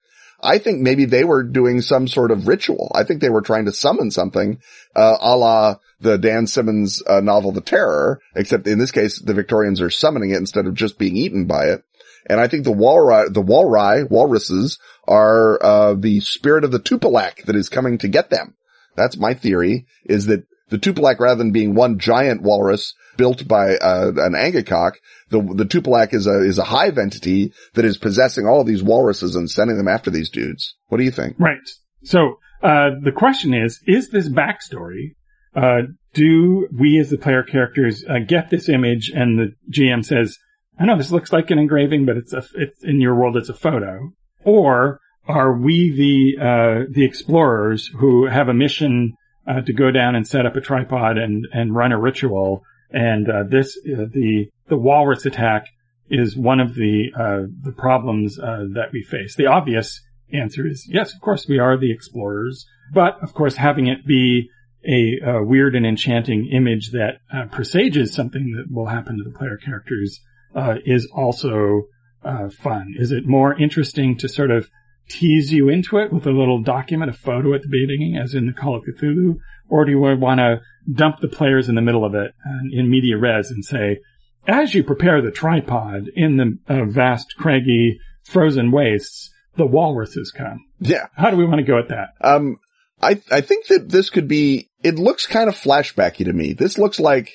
I 0.46 0.60
think 0.60 0.82
maybe 0.82 1.06
they 1.06 1.24
were 1.24 1.44
doing 1.44 1.82
some 1.82 2.08
sort 2.08 2.32
of 2.32 2.48
ritual. 2.48 2.92
I 2.94 3.04
think 3.04 3.22
they 3.22 3.30
were 3.30 3.42
trying 3.42 3.66
to 3.66 3.72
summon 3.72 4.12
something, 4.12 4.60
uh, 4.96 5.18
a 5.20 5.36
la 5.36 5.76
the 6.00 6.18
Dan 6.18 6.46
Simmons 6.46 7.02
uh, 7.08 7.22
novel 7.22 7.52
The 7.52 7.62
Terror, 7.62 8.22
except 8.36 8.68
in 8.68 8.80
this 8.80 8.92
case, 8.92 9.20
the 9.20 9.34
Victorians 9.34 9.82
are 9.82 9.90
summoning 9.90 10.32
it 10.32 10.38
instead 10.38 10.68
of 10.68 10.76
just 10.76 10.98
being 10.98 11.16
eaten 11.16 11.46
by 11.46 11.66
it. 11.66 11.84
And 12.28 12.40
I 12.40 12.48
think 12.48 12.64
the 12.64 12.72
walrus, 12.72 13.30
the 13.32 13.42
walrus, 13.42 14.08
walruses 14.10 14.80
are, 15.08 15.64
uh, 15.64 15.94
the 15.94 16.20
spirit 16.20 16.64
of 16.64 16.72
the 16.72 16.80
Tupilak 16.80 17.44
that 17.46 17.56
is 17.56 17.70
coming 17.70 17.98
to 18.00 18.08
get 18.08 18.30
them. 18.30 18.56
That's 18.96 19.18
my 19.18 19.34
theory 19.34 19.86
is 20.06 20.26
that 20.28 20.46
the 20.70 20.78
Tupilak, 20.78 21.20
rather 21.20 21.38
than 21.38 21.52
being 21.52 21.76
one 21.76 22.00
giant 22.00 22.42
walrus 22.42 22.96
built 23.18 23.48
by 23.48 23.76
uh, 23.76 24.12
an 24.16 24.34
Angakok, 24.34 24.94
the 25.30 25.42
the 25.42 25.66
Tupilak 25.66 26.14
is 26.14 26.28
a 26.28 26.46
is 26.46 26.58
a 26.58 26.64
hive 26.64 26.98
entity 26.98 27.54
that 27.74 27.86
is 27.86 27.98
possessing 27.98 28.46
all 28.46 28.62
of 28.62 28.68
these 28.68 28.84
walruses 28.84 29.36
and 29.36 29.50
sending 29.50 29.78
them 29.78 29.88
after 29.88 30.10
these 30.12 30.30
dudes. 30.30 30.76
What 30.88 30.98
do 30.98 31.04
you 31.04 31.12
think? 31.12 31.36
Right. 31.40 31.58
So 32.04 32.40
uh, 32.62 32.92
the 33.02 33.12
question 33.12 33.54
is, 33.54 33.82
is 33.86 34.10
this 34.10 34.30
backstory? 34.30 35.16
Uh, 35.56 35.84
do 36.14 36.68
we 36.72 37.00
as 37.00 37.10
the 37.10 37.18
player 37.18 37.44
characters 37.44 38.04
uh, 38.10 38.20
get 38.26 38.50
this 38.50 38.70
image 38.70 39.12
and 39.14 39.38
the 39.38 39.54
GM 39.72 40.04
says, 40.04 40.38
I 40.80 40.86
know 40.86 40.98
this 40.98 41.12
looks 41.12 41.32
like 41.32 41.52
an 41.52 41.60
engraving, 41.60 42.06
but 42.06 42.18
it's 42.18 42.34
a, 42.34 42.44
it's 42.56 42.84
in 42.84 43.00
your 43.00 43.16
world, 43.16 43.38
it's 43.38 43.50
a 43.50 43.54
photo. 43.54 44.12
Or 44.44 45.00
are 45.28 45.58
we 45.58 45.92
the, 45.92 46.42
uh, 46.42 46.92
the 46.92 47.06
explorers 47.06 47.90
who 48.00 48.28
have 48.28 48.50
a 48.50 48.54
mission, 48.54 49.14
uh, 49.48 49.62
to 49.62 49.74
go 49.74 49.92
down 49.92 50.16
and 50.16 50.28
set 50.28 50.46
up 50.46 50.56
a 50.56 50.62
tripod 50.62 51.18
and, 51.18 51.48
and 51.54 51.76
run 51.76 51.92
a 51.92 52.00
ritual? 52.00 52.64
And, 52.92 53.30
uh, 53.30 53.44
this, 53.44 53.78
uh, 53.78 54.06
the, 54.12 54.50
the 54.68 54.78
walrus 54.78 55.26
attack 55.26 55.68
is 56.10 56.38
one 56.38 56.60
of 56.60 56.76
the, 56.76 57.12
uh, 57.18 57.42
the 57.62 57.72
problems, 57.72 58.40
uh, 58.40 58.66
that 58.74 58.92
we 58.94 59.04
face. 59.04 59.36
The 59.36 59.48
obvious 59.48 60.02
answer 60.32 60.68
is 60.68 60.88
yes, 60.90 61.14
of 61.14 61.22
course 61.22 61.48
we 61.48 61.60
are 61.60 61.78
the 61.78 61.92
explorers, 61.92 62.66
but 62.94 63.22
of 63.22 63.34
course 63.34 63.56
having 63.56 63.88
it 63.88 64.06
be 64.06 64.50
a, 64.88 65.20
a 65.26 65.44
weird 65.44 65.76
and 65.76 65.86
enchanting 65.86 66.48
image 66.52 66.92
that 66.92 67.20
presages 67.52 68.14
something 68.14 68.54
that 68.56 68.72
will 68.72 68.86
happen 68.86 69.18
to 69.18 69.24
the 69.24 69.36
player 69.36 69.58
characters 69.58 70.20
uh, 70.56 70.76
is 70.86 71.08
also 71.14 71.84
uh, 72.24 72.50
fun? 72.50 72.96
Is 72.98 73.12
it 73.12 73.28
more 73.28 73.54
interesting 73.60 74.18
to 74.18 74.30
sort 74.30 74.52
of 74.52 74.70
tease 75.10 75.52
you 75.52 75.70
into 75.70 75.98
it 75.98 76.12
with 76.12 76.26
a 76.26 76.32
little 76.32 76.62
document, 76.62 77.12
a 77.12 77.14
photo 77.14 77.54
at 77.54 77.62
the 77.62 77.68
beginning, 77.68 78.18
as 78.18 78.34
in 78.34 78.48
the 78.48 78.54
Call 78.54 78.76
of 78.76 78.84
Cthulhu, 78.84 79.38
or 79.70 79.86
do 79.86 79.92
you 79.92 80.00
want 80.00 80.40
to 80.40 80.62
dump 80.92 81.20
the 81.20 81.28
players 81.28 81.70
in 81.70 81.76
the 81.76 81.82
middle 81.82 82.06
of 82.06 82.16
it 82.16 82.34
uh, 82.46 82.60
in 82.72 82.90
media 82.90 83.18
res 83.18 83.50
and 83.50 83.64
say, 83.64 84.00
as 84.48 84.74
you 84.74 84.84
prepare 84.84 85.22
the 85.22 85.32
tripod 85.32 86.08
in 86.16 86.38
the 86.38 86.58
uh, 86.68 86.86
vast, 86.86 87.36
craggy, 87.38 88.00
frozen 88.24 88.72
wastes, 88.72 89.32
the 89.56 89.66
walruses 89.66 90.32
come. 90.32 90.66
Yeah. 90.80 91.08
How 91.16 91.32
do 91.32 91.38
we 91.38 91.46
want 91.46 91.60
to 91.60 91.64
go 91.64 91.80
at 91.80 91.90
that? 91.90 92.10
Um, 92.22 92.58
I 93.02 93.22
I 93.32 93.42
think 93.42 93.68
that 93.68 93.90
this 93.90 94.10
could 94.10 94.28
be. 94.28 94.70
It 94.84 94.96
looks 94.96 95.26
kind 95.26 95.50
of 95.50 95.56
flashbacky 95.56 96.26
to 96.26 96.34
me. 96.34 96.54
This 96.54 96.78
looks 96.78 97.00
like 97.00 97.32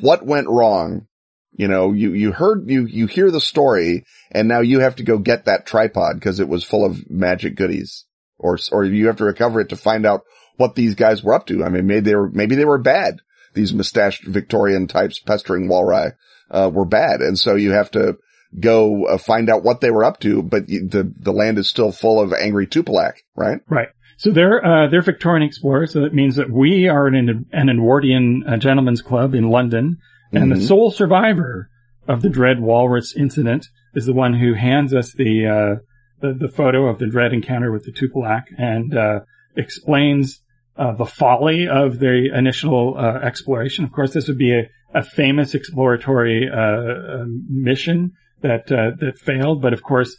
what 0.00 0.24
went 0.24 0.48
wrong 0.48 1.06
you 1.52 1.68
know, 1.68 1.92
you, 1.92 2.12
you 2.12 2.32
heard, 2.32 2.68
you, 2.70 2.86
you 2.86 3.06
hear 3.06 3.30
the 3.30 3.40
story 3.40 4.04
and 4.30 4.48
now 4.48 4.60
you 4.60 4.80
have 4.80 4.96
to 4.96 5.02
go 5.02 5.18
get 5.18 5.46
that 5.46 5.66
tripod 5.66 6.14
because 6.14 6.40
it 6.40 6.48
was 6.48 6.64
full 6.64 6.84
of 6.84 7.10
magic 7.10 7.56
goodies 7.56 8.04
or, 8.38 8.58
or 8.72 8.84
you 8.84 9.06
have 9.06 9.16
to 9.16 9.24
recover 9.24 9.60
it 9.60 9.70
to 9.70 9.76
find 9.76 10.06
out 10.06 10.22
what 10.56 10.74
these 10.74 10.94
guys 10.94 11.22
were 11.22 11.34
up 11.34 11.46
to. 11.46 11.64
I 11.64 11.68
mean, 11.68 11.86
maybe 11.86 12.00
they 12.00 12.14
were, 12.14 12.30
maybe 12.30 12.54
they 12.56 12.64
were 12.64 12.78
bad. 12.78 13.20
These 13.54 13.72
mustached 13.72 14.24
Victorian 14.24 14.86
types 14.86 15.18
pestering 15.18 15.68
Walry, 15.68 16.12
uh, 16.50 16.70
were 16.72 16.84
bad. 16.84 17.20
And 17.20 17.38
so 17.38 17.54
you 17.56 17.72
have 17.72 17.90
to 17.92 18.18
go 18.58 19.06
uh, 19.06 19.18
find 19.18 19.50
out 19.50 19.62
what 19.62 19.80
they 19.80 19.90
were 19.90 20.04
up 20.04 20.20
to, 20.20 20.42
but 20.42 20.66
the, 20.66 21.12
the 21.18 21.32
land 21.32 21.58
is 21.58 21.68
still 21.68 21.92
full 21.92 22.20
of 22.20 22.32
angry 22.32 22.66
Tupilak, 22.66 23.18
right? 23.36 23.60
Right. 23.68 23.88
So 24.16 24.32
they're 24.32 24.64
uh, 24.64 24.88
they're 24.88 25.02
Victorian 25.02 25.46
explorers. 25.46 25.92
So 25.92 26.00
that 26.00 26.12
means 26.12 26.36
that 26.36 26.50
we 26.50 26.88
are 26.88 27.06
in 27.06 27.14
an 27.14 27.46
an 27.52 27.68
Edwardian 27.68 28.42
uh, 28.48 28.56
gentlemen's 28.56 29.00
club 29.00 29.34
in 29.34 29.48
London 29.48 29.98
and 30.32 30.44
mm-hmm. 30.44 30.60
the 30.60 30.66
sole 30.66 30.90
survivor 30.90 31.70
of 32.06 32.22
the 32.22 32.28
Dread 32.28 32.60
Walrus 32.60 33.14
incident 33.16 33.66
is 33.94 34.06
the 34.06 34.12
one 34.12 34.34
who 34.34 34.54
hands 34.54 34.94
us 34.94 35.12
the, 35.12 35.46
uh, 35.46 35.82
the, 36.20 36.34
the, 36.34 36.48
photo 36.48 36.86
of 36.86 36.98
the 36.98 37.06
Dread 37.06 37.32
encounter 37.32 37.70
with 37.70 37.84
the 37.84 37.92
Tupilak 37.92 38.44
and, 38.56 38.96
uh, 38.96 39.20
explains, 39.56 40.40
uh, 40.76 40.92
the 40.92 41.04
folly 41.04 41.68
of 41.68 41.98
the 41.98 42.30
initial, 42.34 42.96
uh, 42.96 43.18
exploration. 43.18 43.84
Of 43.84 43.92
course, 43.92 44.12
this 44.12 44.28
would 44.28 44.38
be 44.38 44.54
a, 44.54 44.68
a 44.94 45.02
famous 45.02 45.54
exploratory, 45.54 46.48
uh, 46.48 47.20
um, 47.20 47.46
mission 47.48 48.12
that, 48.40 48.72
uh, 48.72 48.92
that 49.00 49.18
failed. 49.18 49.60
But 49.60 49.72
of 49.72 49.82
course, 49.82 50.16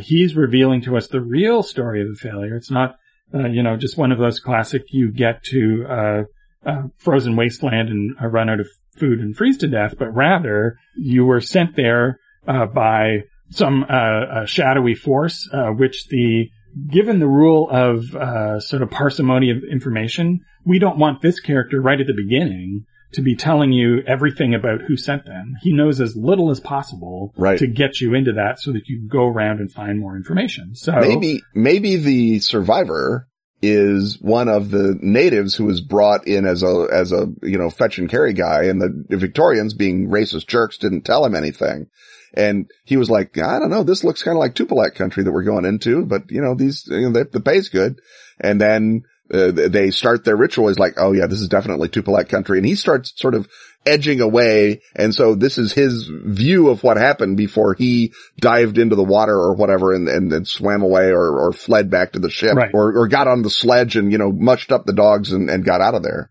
he's 0.00 0.36
revealing 0.36 0.82
to 0.82 0.96
us 0.96 1.08
the 1.08 1.20
real 1.20 1.62
story 1.62 2.02
of 2.02 2.08
the 2.08 2.16
failure. 2.16 2.56
It's 2.56 2.70
not, 2.70 2.96
you 3.32 3.62
know, 3.62 3.76
just 3.76 3.96
one 3.96 4.12
of 4.12 4.18
those 4.18 4.38
classic 4.38 4.82
you 4.90 5.10
get 5.10 5.42
to, 5.44 6.26
uh, 6.64 6.82
frozen 6.98 7.36
wasteland 7.36 7.88
and 7.88 8.14
run 8.32 8.50
out 8.50 8.60
of 8.60 8.68
food 8.98 9.20
and 9.20 9.36
freeze 9.36 9.58
to 9.58 9.68
death, 9.68 9.94
but 9.98 10.14
rather 10.14 10.76
you 10.96 11.24
were 11.24 11.40
sent 11.40 11.76
there 11.76 12.18
uh, 12.46 12.66
by 12.66 13.22
some 13.50 13.84
uh, 13.88 14.44
shadowy 14.46 14.94
force, 14.94 15.48
uh, 15.52 15.68
which 15.68 16.06
the 16.08 16.48
given 16.90 17.18
the 17.18 17.26
rule 17.26 17.68
of 17.70 18.14
uh, 18.14 18.58
sort 18.60 18.82
of 18.82 18.90
parsimony 18.90 19.50
of 19.50 19.58
information, 19.70 20.40
we 20.64 20.78
don't 20.78 20.98
want 20.98 21.20
this 21.20 21.40
character 21.40 21.80
right 21.80 22.00
at 22.00 22.06
the 22.06 22.14
beginning 22.14 22.86
to 23.12 23.20
be 23.20 23.36
telling 23.36 23.72
you 23.72 24.02
everything 24.06 24.54
about 24.54 24.80
who 24.80 24.96
sent 24.96 25.26
them. 25.26 25.54
He 25.60 25.74
knows 25.74 26.00
as 26.00 26.16
little 26.16 26.50
as 26.50 26.60
possible 26.60 27.34
right. 27.36 27.58
to 27.58 27.66
get 27.66 28.00
you 28.00 28.14
into 28.14 28.32
that 28.32 28.58
so 28.58 28.72
that 28.72 28.88
you 28.88 29.00
can 29.00 29.08
go 29.08 29.26
around 29.26 29.60
and 29.60 29.70
find 29.70 30.00
more 30.00 30.16
information. 30.16 30.74
So 30.74 30.92
maybe, 30.92 31.42
maybe 31.54 31.96
the 31.96 32.38
survivor 32.40 33.28
is 33.62 34.20
one 34.20 34.48
of 34.48 34.70
the 34.70 34.98
natives 35.00 35.54
who 35.54 35.64
was 35.64 35.80
brought 35.80 36.26
in 36.26 36.44
as 36.44 36.64
a, 36.64 36.88
as 36.92 37.12
a, 37.12 37.28
you 37.42 37.56
know, 37.56 37.70
fetch 37.70 37.98
and 37.98 38.10
carry 38.10 38.32
guy 38.32 38.64
and 38.64 38.80
the 38.80 39.16
Victorians 39.16 39.72
being 39.72 40.08
racist 40.08 40.48
jerks 40.48 40.78
didn't 40.78 41.02
tell 41.02 41.24
him 41.24 41.36
anything. 41.36 41.86
And 42.34 42.68
he 42.84 42.96
was 42.96 43.08
like, 43.08 43.38
I 43.38 43.58
don't 43.58 43.70
know, 43.70 43.84
this 43.84 44.04
looks 44.04 44.22
kind 44.22 44.36
of 44.36 44.40
like 44.40 44.54
Tupilak 44.54 44.94
country 44.94 45.22
that 45.22 45.32
we're 45.32 45.44
going 45.44 45.64
into, 45.64 46.04
but 46.04 46.30
you 46.30 46.40
know, 46.40 46.54
these, 46.54 46.86
you 46.88 47.02
know, 47.02 47.12
the, 47.12 47.24
the 47.24 47.40
pay's 47.40 47.68
good. 47.68 48.00
And 48.40 48.60
then 48.60 49.04
uh, 49.32 49.52
they 49.52 49.90
start 49.90 50.24
their 50.24 50.36
ritual. 50.36 50.68
He's 50.68 50.78
like, 50.78 50.94
oh 50.96 51.12
yeah, 51.12 51.26
this 51.26 51.40
is 51.40 51.48
definitely 51.48 51.88
Tupilak 51.88 52.28
country. 52.28 52.58
And 52.58 52.66
he 52.66 52.74
starts 52.74 53.12
sort 53.16 53.34
of 53.34 53.48
edging 53.84 54.20
away. 54.20 54.80
And 54.94 55.14
so 55.14 55.34
this 55.34 55.58
is 55.58 55.72
his 55.72 56.08
view 56.08 56.68
of 56.68 56.82
what 56.82 56.96
happened 56.96 57.36
before 57.36 57.74
he 57.74 58.12
dived 58.38 58.78
into 58.78 58.96
the 58.96 59.02
water 59.02 59.34
or 59.34 59.54
whatever 59.54 59.92
and, 59.92 60.08
and 60.08 60.30
then 60.30 60.44
swam 60.44 60.82
away 60.82 61.10
or, 61.10 61.38
or 61.38 61.52
fled 61.52 61.90
back 61.90 62.12
to 62.12 62.18
the 62.18 62.30
ship 62.30 62.54
right. 62.54 62.70
or, 62.72 62.96
or 62.96 63.08
got 63.08 63.28
on 63.28 63.42
the 63.42 63.50
sledge 63.50 63.96
and, 63.96 64.12
you 64.12 64.18
know, 64.18 64.32
mushed 64.32 64.72
up 64.72 64.86
the 64.86 64.92
dogs 64.92 65.32
and, 65.32 65.50
and 65.50 65.64
got 65.64 65.80
out 65.80 65.94
of 65.94 66.02
there. 66.02 66.30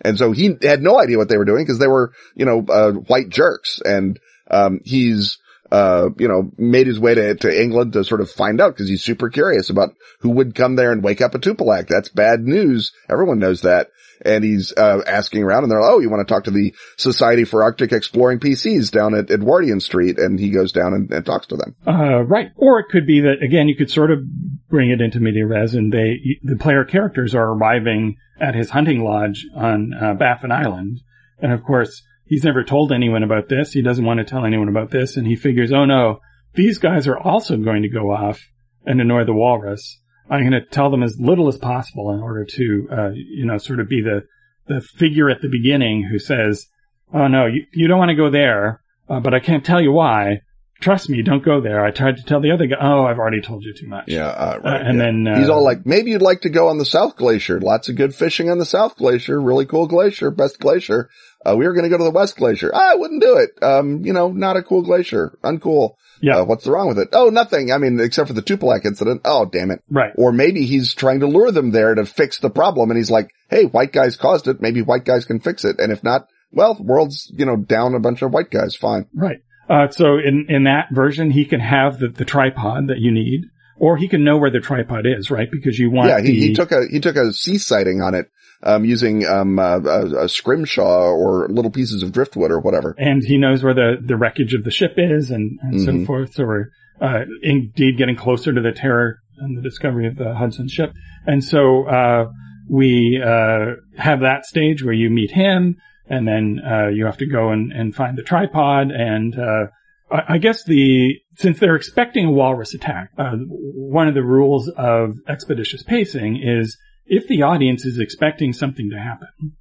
And 0.00 0.18
so 0.18 0.32
he 0.32 0.56
had 0.62 0.82
no 0.82 1.00
idea 1.00 1.18
what 1.18 1.28
they 1.28 1.38
were 1.38 1.44
doing 1.44 1.64
because 1.64 1.78
they 1.78 1.88
were, 1.88 2.12
you 2.34 2.44
know, 2.44 2.64
uh, 2.68 2.92
white 2.92 3.30
jerks. 3.30 3.80
And, 3.84 4.20
um, 4.50 4.80
he's, 4.84 5.38
uh, 5.72 6.10
you 6.18 6.28
know, 6.28 6.52
made 6.56 6.86
his 6.86 7.00
way 7.00 7.14
to, 7.14 7.34
to 7.34 7.62
England 7.62 7.94
to 7.94 8.04
sort 8.04 8.20
of 8.20 8.30
find 8.30 8.60
out 8.60 8.74
because 8.74 8.88
he's 8.88 9.02
super 9.02 9.30
curious 9.30 9.70
about 9.70 9.94
who 10.20 10.30
would 10.30 10.54
come 10.54 10.76
there 10.76 10.92
and 10.92 11.02
wake 11.02 11.20
up 11.20 11.34
a 11.34 11.38
Tupilak. 11.38 11.88
That's 11.88 12.08
bad 12.08 12.40
news. 12.40 12.92
Everyone 13.10 13.40
knows 13.40 13.62
that 13.62 13.88
and 14.24 14.44
he's 14.44 14.72
uh, 14.76 15.02
asking 15.06 15.42
around 15.42 15.62
and 15.62 15.70
they're 15.70 15.80
like, 15.80 15.90
oh, 15.90 15.98
you 16.00 16.10
want 16.10 16.26
to 16.26 16.32
talk 16.32 16.44
to 16.44 16.50
the 16.50 16.74
Society 16.96 17.44
for 17.44 17.62
Arctic 17.62 17.92
Exploring 17.92 18.40
PCs 18.40 18.90
down 18.90 19.14
at 19.14 19.30
Edwardian 19.30 19.80
Street? 19.80 20.18
And 20.18 20.38
he 20.38 20.50
goes 20.50 20.72
down 20.72 20.94
and, 20.94 21.12
and 21.12 21.24
talks 21.24 21.46
to 21.48 21.56
them. 21.56 21.74
Uh, 21.86 22.22
right. 22.22 22.50
Or 22.56 22.80
it 22.80 22.86
could 22.90 23.06
be 23.06 23.20
that, 23.20 23.42
again, 23.42 23.68
you 23.68 23.76
could 23.76 23.90
sort 23.90 24.10
of 24.10 24.20
bring 24.68 24.90
it 24.90 25.00
into 25.00 25.20
media 25.20 25.46
res 25.46 25.74
and 25.74 25.92
they, 25.92 26.18
the 26.42 26.56
player 26.56 26.84
characters 26.84 27.34
are 27.34 27.52
arriving 27.52 28.16
at 28.40 28.54
his 28.54 28.70
hunting 28.70 29.02
lodge 29.02 29.46
on 29.54 29.92
uh, 29.94 30.14
Baffin 30.14 30.52
Island. 30.52 31.00
And 31.38 31.52
of 31.52 31.62
course, 31.64 32.02
he's 32.24 32.44
never 32.44 32.64
told 32.64 32.92
anyone 32.92 33.22
about 33.22 33.48
this. 33.48 33.72
He 33.72 33.82
doesn't 33.82 34.04
want 34.04 34.18
to 34.18 34.24
tell 34.24 34.44
anyone 34.44 34.68
about 34.68 34.90
this. 34.90 35.16
And 35.16 35.26
he 35.26 35.36
figures, 35.36 35.72
oh 35.72 35.84
no, 35.84 36.20
these 36.54 36.78
guys 36.78 37.06
are 37.06 37.18
also 37.18 37.56
going 37.56 37.82
to 37.82 37.88
go 37.88 38.10
off 38.10 38.40
and 38.84 39.00
annoy 39.00 39.24
the 39.24 39.34
walrus. 39.34 40.00
I'm 40.28 40.48
going 40.48 40.60
to 40.60 40.66
tell 40.68 40.90
them 40.90 41.02
as 41.02 41.18
little 41.20 41.48
as 41.48 41.56
possible 41.56 42.12
in 42.12 42.20
order 42.20 42.44
to, 42.44 42.88
uh, 42.90 43.10
you 43.14 43.46
know, 43.46 43.58
sort 43.58 43.80
of 43.80 43.88
be 43.88 44.02
the, 44.02 44.22
the 44.66 44.80
figure 44.80 45.30
at 45.30 45.40
the 45.40 45.48
beginning 45.48 46.08
who 46.10 46.18
says, 46.18 46.66
Oh 47.14 47.28
no, 47.28 47.46
you, 47.46 47.66
you 47.72 47.86
don't 47.86 47.98
want 47.98 48.10
to 48.10 48.16
go 48.16 48.30
there, 48.30 48.82
uh, 49.08 49.20
but 49.20 49.34
I 49.34 49.40
can't 49.40 49.64
tell 49.64 49.80
you 49.80 49.92
why. 49.92 50.40
Trust 50.80 51.08
me, 51.08 51.22
don't 51.22 51.42
go 51.42 51.62
there. 51.62 51.82
I 51.82 51.90
tried 51.90 52.18
to 52.18 52.22
tell 52.22 52.40
the 52.40 52.50
other 52.50 52.66
guy, 52.66 52.76
oh, 52.78 53.06
I've 53.06 53.18
already 53.18 53.40
told 53.40 53.64
you 53.64 53.72
too 53.72 53.86
much. 53.86 54.08
Yeah, 54.08 54.26
uh, 54.26 54.60
right. 54.62 54.74
Uh, 54.74 54.84
and 54.84 54.98
yeah. 54.98 55.04
then, 55.04 55.40
he's 55.40 55.48
all 55.48 55.64
like, 55.64 55.86
maybe 55.86 56.10
you'd 56.10 56.20
like 56.20 56.42
to 56.42 56.50
go 56.50 56.68
on 56.68 56.76
the 56.76 56.84
South 56.84 57.16
Glacier. 57.16 57.58
Lots 57.60 57.88
of 57.88 57.96
good 57.96 58.14
fishing 58.14 58.50
on 58.50 58.58
the 58.58 58.66
South 58.66 58.96
Glacier. 58.96 59.40
Really 59.40 59.64
cool 59.64 59.86
glacier. 59.86 60.30
Best 60.30 60.58
glacier. 60.58 61.08
Uh, 61.46 61.56
we 61.56 61.66
were 61.66 61.72
going 61.72 61.84
to 61.84 61.88
go 61.88 61.96
to 61.96 62.04
the 62.04 62.10
West 62.10 62.36
Glacier. 62.36 62.74
I 62.74 62.94
wouldn't 62.96 63.22
do 63.22 63.36
it. 63.36 63.50
Um, 63.62 64.04
you 64.04 64.12
know, 64.12 64.28
not 64.32 64.56
a 64.56 64.62
cool 64.62 64.82
glacier. 64.82 65.38
Uncool. 65.42 65.94
Yeah. 66.20 66.38
Uh, 66.38 66.44
what's 66.44 66.66
wrong 66.66 66.88
with 66.88 66.98
it? 66.98 67.08
Oh, 67.12 67.28
nothing. 67.28 67.72
I 67.72 67.78
mean, 67.78 68.00
except 68.00 68.28
for 68.28 68.34
the 68.34 68.42
Tupilak 68.42 68.84
incident. 68.84 69.22
Oh, 69.24 69.44
damn 69.44 69.70
it. 69.70 69.82
Right. 69.90 70.12
Or 70.16 70.32
maybe 70.32 70.64
he's 70.64 70.94
trying 70.94 71.20
to 71.20 71.26
lure 71.26 71.50
them 71.50 71.72
there 71.72 71.94
to 71.94 72.06
fix 72.06 72.38
the 72.38 72.50
problem. 72.50 72.90
And 72.90 72.98
he's 72.98 73.10
like, 73.10 73.30
Hey, 73.48 73.64
white 73.64 73.92
guys 73.92 74.16
caused 74.16 74.48
it. 74.48 74.60
Maybe 74.60 74.82
white 74.82 75.04
guys 75.04 75.24
can 75.24 75.40
fix 75.40 75.64
it. 75.64 75.78
And 75.78 75.92
if 75.92 76.02
not, 76.02 76.28
well, 76.52 76.74
the 76.74 76.82
world's, 76.82 77.30
you 77.34 77.44
know, 77.44 77.56
down 77.56 77.94
a 77.94 78.00
bunch 78.00 78.22
of 78.22 78.32
white 78.32 78.50
guys. 78.50 78.74
Fine. 78.74 79.06
Right. 79.14 79.38
Uh, 79.68 79.88
so 79.90 80.18
in, 80.18 80.46
in 80.48 80.64
that 80.64 80.86
version, 80.92 81.30
he 81.30 81.44
can 81.44 81.60
have 81.60 81.98
the, 81.98 82.08
the 82.08 82.24
tripod 82.24 82.88
that 82.88 82.98
you 82.98 83.12
need, 83.12 83.46
or 83.78 83.96
he 83.96 84.08
can 84.08 84.24
know 84.24 84.38
where 84.38 84.50
the 84.50 84.60
tripod 84.60 85.06
is, 85.06 85.30
right? 85.30 85.48
Because 85.50 85.78
you 85.78 85.90
want. 85.90 86.08
Yeah, 86.08 86.20
he, 86.20 86.26
the... 86.26 86.34
he 86.34 86.54
took 86.54 86.72
a 86.72 86.86
he 86.88 87.00
took 87.00 87.16
a 87.16 87.32
sea 87.32 87.58
sighting 87.58 88.00
on 88.00 88.14
it 88.14 88.30
um, 88.62 88.84
using 88.84 89.26
um, 89.26 89.58
uh, 89.58 90.26
scrimshaw 90.26 91.10
or 91.10 91.48
little 91.48 91.70
pieces 91.70 92.02
of 92.02 92.12
driftwood 92.12 92.50
or 92.50 92.60
whatever. 92.60 92.94
And 92.98 93.22
he 93.24 93.38
knows 93.38 93.62
where 93.62 93.74
the, 93.74 93.96
the 94.00 94.16
wreckage 94.16 94.54
of 94.54 94.64
the 94.64 94.70
ship 94.70 94.94
is 94.96 95.30
and, 95.30 95.58
and 95.62 95.74
mm-hmm. 95.74 96.00
so 96.00 96.06
forth. 96.06 96.34
So 96.34 96.44
we're 96.44 96.66
uh, 97.00 97.24
indeed 97.42 97.98
getting 97.98 98.16
closer 98.16 98.52
to 98.52 98.60
the 98.60 98.72
terror 98.72 99.18
and 99.38 99.56
the 99.56 99.62
discovery 99.62 100.06
of 100.06 100.16
the 100.16 100.34
Hudson 100.34 100.68
ship. 100.68 100.92
And 101.26 101.44
so 101.44 101.86
uh, 101.86 102.26
we 102.68 103.22
uh, 103.22 103.76
have 103.96 104.20
that 104.20 104.46
stage 104.46 104.82
where 104.82 104.94
you 104.94 105.10
meet 105.10 105.30
him, 105.30 105.76
and 106.08 106.26
then 106.26 106.60
uh, 106.64 106.88
you 106.88 107.06
have 107.06 107.18
to 107.18 107.26
go 107.26 107.50
and, 107.50 107.72
and 107.72 107.94
find 107.94 108.16
the 108.16 108.22
tripod. 108.22 108.90
And 108.90 109.38
uh, 109.38 109.66
I 110.10 110.38
guess 110.38 110.64
the 110.64 111.16
since 111.36 111.58
they're 111.58 111.76
expecting 111.76 112.26
a 112.26 112.30
walrus 112.30 112.74
attack, 112.74 113.10
one 113.16 114.08
of 114.08 114.14
the 114.14 114.22
rules 114.22 114.68
of 114.68 115.16
expeditious 115.28 115.82
pacing 115.82 116.40
is 116.42 116.78
if 117.06 117.26
the 117.28 117.42
audience 117.42 117.84
is 117.84 117.98
expecting 117.98 118.52
something 118.52 118.90
to 118.90 118.98
happen, 118.98 119.52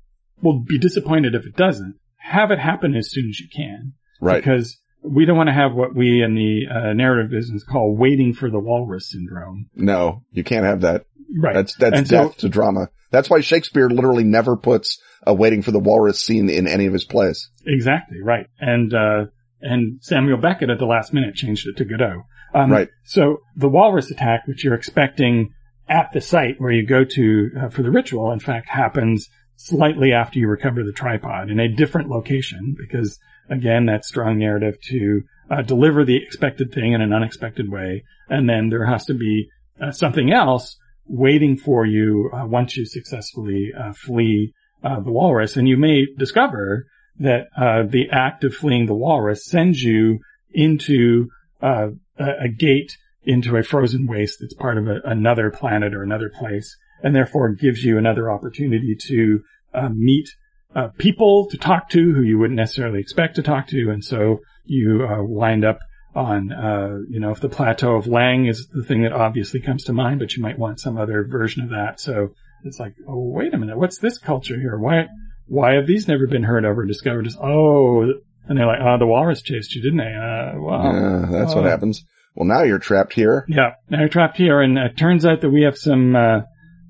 will 0.41 0.59
be 0.67 0.79
disappointed 0.79 1.35
if 1.35 1.45
it 1.45 1.55
doesn't. 1.55 1.95
Have 2.17 2.51
it 2.51 2.59
happen 2.59 2.95
as 2.95 3.11
soon 3.11 3.29
as 3.29 3.39
you 3.39 3.47
can. 3.55 3.93
Right. 4.19 4.43
Because 4.43 4.77
we 5.03 5.25
don't 5.25 5.37
want 5.37 5.47
to 5.49 5.53
have 5.53 5.73
what 5.73 5.95
we 5.95 6.23
in 6.23 6.33
the 6.35 6.63
uh, 6.73 6.93
narrative 6.93 7.29
business 7.31 7.63
call 7.63 7.95
waiting 7.95 8.33
for 8.33 8.49
the 8.49 8.59
walrus 8.59 9.09
syndrome. 9.11 9.69
No, 9.75 10.23
you 10.31 10.43
can't 10.43 10.65
have 10.65 10.81
that. 10.81 11.05
Right. 11.39 11.53
That's, 11.53 11.75
that's 11.75 11.97
And 11.97 12.07
death 12.07 12.31
so- 12.33 12.39
to 12.39 12.49
drama. 12.49 12.87
That's 13.11 13.29
why 13.29 13.39
Shakespeare 13.39 13.87
literally 13.87 14.23
never 14.25 14.57
puts 14.57 14.99
a 15.25 15.33
waiting 15.33 15.61
for 15.61 15.71
the 15.71 15.79
walrus 15.79 16.21
scene 16.21 16.49
in 16.49 16.67
any 16.67 16.85
of 16.87 16.91
his 16.93 17.05
plays. 17.05 17.49
Exactly 17.65 18.17
right, 18.21 18.47
and 18.59 18.93
uh, 18.93 19.25
and 19.61 19.99
Samuel 20.03 20.37
Beckett 20.37 20.69
at 20.69 20.79
the 20.79 20.85
last 20.85 21.13
minute 21.13 21.33
changed 21.35 21.65
it 21.67 21.77
to 21.77 21.85
Godot. 21.85 22.23
Um, 22.53 22.71
Right. 22.71 22.89
So 23.05 23.37
the 23.55 23.69
walrus 23.69 24.11
attack, 24.11 24.47
which 24.47 24.65
you're 24.65 24.73
expecting 24.73 25.53
at 25.87 26.11
the 26.13 26.21
site 26.21 26.59
where 26.59 26.71
you 26.71 26.85
go 26.85 27.03
to 27.03 27.51
uh, 27.59 27.69
for 27.69 27.83
the 27.83 27.91
ritual, 27.91 28.31
in 28.31 28.39
fact, 28.39 28.69
happens 28.69 29.29
slightly 29.57 30.11
after 30.11 30.39
you 30.39 30.47
recover 30.47 30.83
the 30.83 30.91
tripod 30.91 31.49
in 31.49 31.59
a 31.59 31.67
different 31.67 32.09
location 32.09 32.75
because 32.77 33.19
again, 33.49 33.85
that 33.85 34.05
strong 34.05 34.39
narrative 34.39 34.79
to 34.81 35.21
uh, 35.49 35.61
deliver 35.61 36.03
the 36.03 36.17
expected 36.17 36.73
thing 36.73 36.93
in 36.93 37.01
an 37.01 37.13
unexpected 37.13 37.69
way, 37.69 38.03
and 38.29 38.49
then 38.49 38.69
there 38.69 38.85
has 38.85 39.05
to 39.05 39.13
be 39.13 39.47
uh, 39.81 39.91
something 39.91 40.31
else 40.31 40.77
waiting 41.07 41.55
for 41.57 41.85
you 41.85 42.31
uh, 42.33 42.45
once 42.45 42.75
you 42.75 42.85
successfully 42.85 43.71
uh, 43.77 43.93
flee 43.93 44.53
uh, 44.83 44.99
the 44.99 45.11
walrus, 45.11 45.55
and 45.55 45.67
you 45.67 45.77
may 45.77 46.05
discover 46.17 46.87
that 47.17 47.45
the 47.91 48.07
act 48.11 48.43
of 48.43 48.53
fleeing 48.53 48.87
the 48.87 48.93
walrus 48.93 49.45
sends 49.45 49.81
you 49.81 50.19
into 50.51 51.29
a, 51.61 51.89
a 52.17 52.49
gate 52.49 52.97
into 53.25 53.57
a 53.57 53.63
frozen 53.63 54.07
waste 54.07 54.37
that's 54.41 54.53
part 54.53 54.77
of 54.77 54.87
a, 54.87 55.01
another 55.05 55.49
planet 55.51 55.93
or 55.93 56.03
another 56.03 56.29
place, 56.29 56.75
and 57.03 57.15
therefore 57.15 57.49
gives 57.53 57.83
you 57.83 57.97
another 57.97 58.31
opportunity 58.31 58.95
to 59.07 59.41
uh, 59.73 59.89
meet 59.89 60.29
uh, 60.75 60.89
people 60.97 61.47
to 61.49 61.57
talk 61.57 61.89
to 61.89 62.13
who 62.13 62.21
you 62.21 62.37
wouldn't 62.37 62.57
necessarily 62.57 62.99
expect 62.99 63.35
to 63.35 63.41
talk 63.43 63.67
to, 63.67 63.89
and 63.89 64.03
so 64.03 64.39
you 64.65 65.07
uh, 65.09 65.23
wind 65.23 65.63
up 65.63 65.79
on, 66.15 66.51
uh, 66.51 66.97
you 67.09 67.19
know, 67.19 67.31
if 67.31 67.41
the 67.41 67.49
plateau 67.49 67.95
of 67.95 68.05
Leng 68.05 68.49
is 68.49 68.67
the 68.71 68.83
thing 68.83 69.03
that 69.03 69.11
obviously 69.11 69.59
comes 69.59 69.83
to 69.85 69.93
mind, 69.93 70.19
but 70.19 70.33
you 70.35 70.41
might 70.41 70.57
want 70.57 70.79
some 70.79 70.97
other 70.97 71.25
version 71.25 71.61
of 71.61 71.69
that. 71.71 71.99
So 71.99 72.29
it's 72.63 72.79
like, 72.79 72.93
oh, 73.07 73.19
wait 73.31 73.53
a 73.53 73.57
minute, 73.57 73.77
what's 73.77 73.97
this 73.97 74.17
culture 74.17 74.55
here? 74.57 74.77
Why, 74.77 75.07
why 75.47 75.73
have 75.73 75.87
these 75.87 76.07
never 76.07 76.25
been 76.25 76.43
heard 76.43 76.63
of 76.63 76.77
or 76.77 76.85
discovered? 76.85 77.27
As, 77.27 77.35
oh, 77.41 78.13
and 78.47 78.57
they're 78.57 78.65
like, 78.65 78.79
oh, 78.81 78.97
the 78.97 79.05
walrus 79.05 79.41
chased 79.41 79.75
you, 79.75 79.81
didn't 79.81 79.97
they? 79.97 80.13
Uh, 80.13 80.59
wow. 80.59 80.93
Yeah, 80.93 81.27
that's 81.31 81.53
what 81.53 81.65
Oh. 81.65 81.69
happens. 81.69 82.03
Well, 82.35 82.47
now 82.47 82.63
you're 82.63 82.79
trapped 82.79 83.13
here. 83.13 83.45
Yeah, 83.47 83.75
now 83.89 83.99
you're 83.99 84.09
trapped 84.09 84.37
here, 84.37 84.61
and 84.61 84.77
it 84.77 84.97
turns 84.97 85.25
out 85.25 85.41
that 85.41 85.49
we 85.49 85.63
have 85.63 85.77
some, 85.77 86.15
uh, 86.15 86.41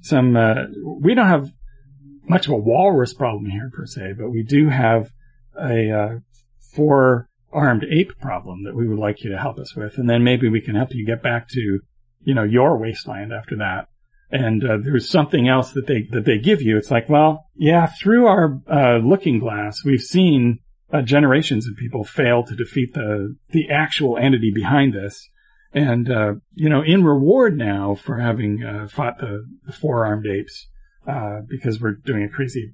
some, 0.02 0.36
uh, 0.36 0.66
we 1.00 1.14
don't 1.14 1.28
have 1.28 1.52
much 2.28 2.48
of 2.48 2.54
a 2.54 2.58
walrus 2.58 3.14
problem 3.14 3.46
here 3.50 3.70
per 3.72 3.86
se, 3.86 4.14
but 4.18 4.32
we 4.32 4.43
do 4.43 4.70
have 4.70 5.12
a, 5.60 5.91
uh, 5.91 6.20
four 6.74 7.30
armed 7.54 7.86
ape 7.89 8.18
problem 8.20 8.64
that 8.64 8.76
we 8.76 8.88
would 8.88 9.00
like 9.00 9.24
you 9.24 9.32
to 9.32 9.38
help 9.38 9.60
us 9.60 9.76
with, 9.76 9.98
and 9.98 10.10
then 10.10 10.24
maybe 10.24 10.50
we 10.50 10.62
can 10.62 10.76
help 10.76 10.89
you 10.93 11.06
get 11.06 11.24
back 11.24 11.48
to, 11.50 11.80
you 12.24 12.34
know, 12.34 12.43
your 12.43 12.78
wasteland 12.78 13.32
after 13.32 13.58
that. 13.58 13.88
And 14.32 14.64
uh, 14.64 14.78
there's 14.84 15.10
something 15.10 15.48
else 15.48 15.72
that 15.74 15.86
they 15.86 16.08
that 16.12 16.26
they 16.26 16.39
give 16.39 16.62
you. 16.62 16.78
It's 16.78 16.89
like, 16.91 17.08
well, 17.08 17.46
yeah, 17.56 17.86
through 17.86 18.26
our 18.26 18.60
uh, 18.68 18.98
looking 18.98 19.39
glass, 19.39 19.86
we've 19.86 20.02
seen 20.02 20.60
uh, 20.91 21.04
generations 21.04 21.68
of 21.68 21.78
people 21.78 22.04
fail 22.04 22.43
to 22.43 22.56
defeat 22.56 22.93
the 22.93 23.36
the 23.50 23.70
actual 23.70 24.18
entity 24.18 24.52
behind 24.54 24.93
this. 24.93 25.30
And 25.76 26.09
uh, 26.09 26.36
you 26.53 26.69
know, 26.69 26.82
in 26.82 27.03
reward 27.03 27.57
now 27.57 27.95
for 27.95 28.17
having 28.17 28.63
uh, 28.63 28.88
fought 28.88 29.17
the, 29.19 29.45
the 29.65 29.73
four 29.73 30.05
armed 30.05 30.26
apes, 30.26 30.67
uh, 31.05 31.41
because 31.49 31.82
we're 31.82 31.95
doing 31.95 32.23
a 32.23 32.30
crazy 32.30 32.71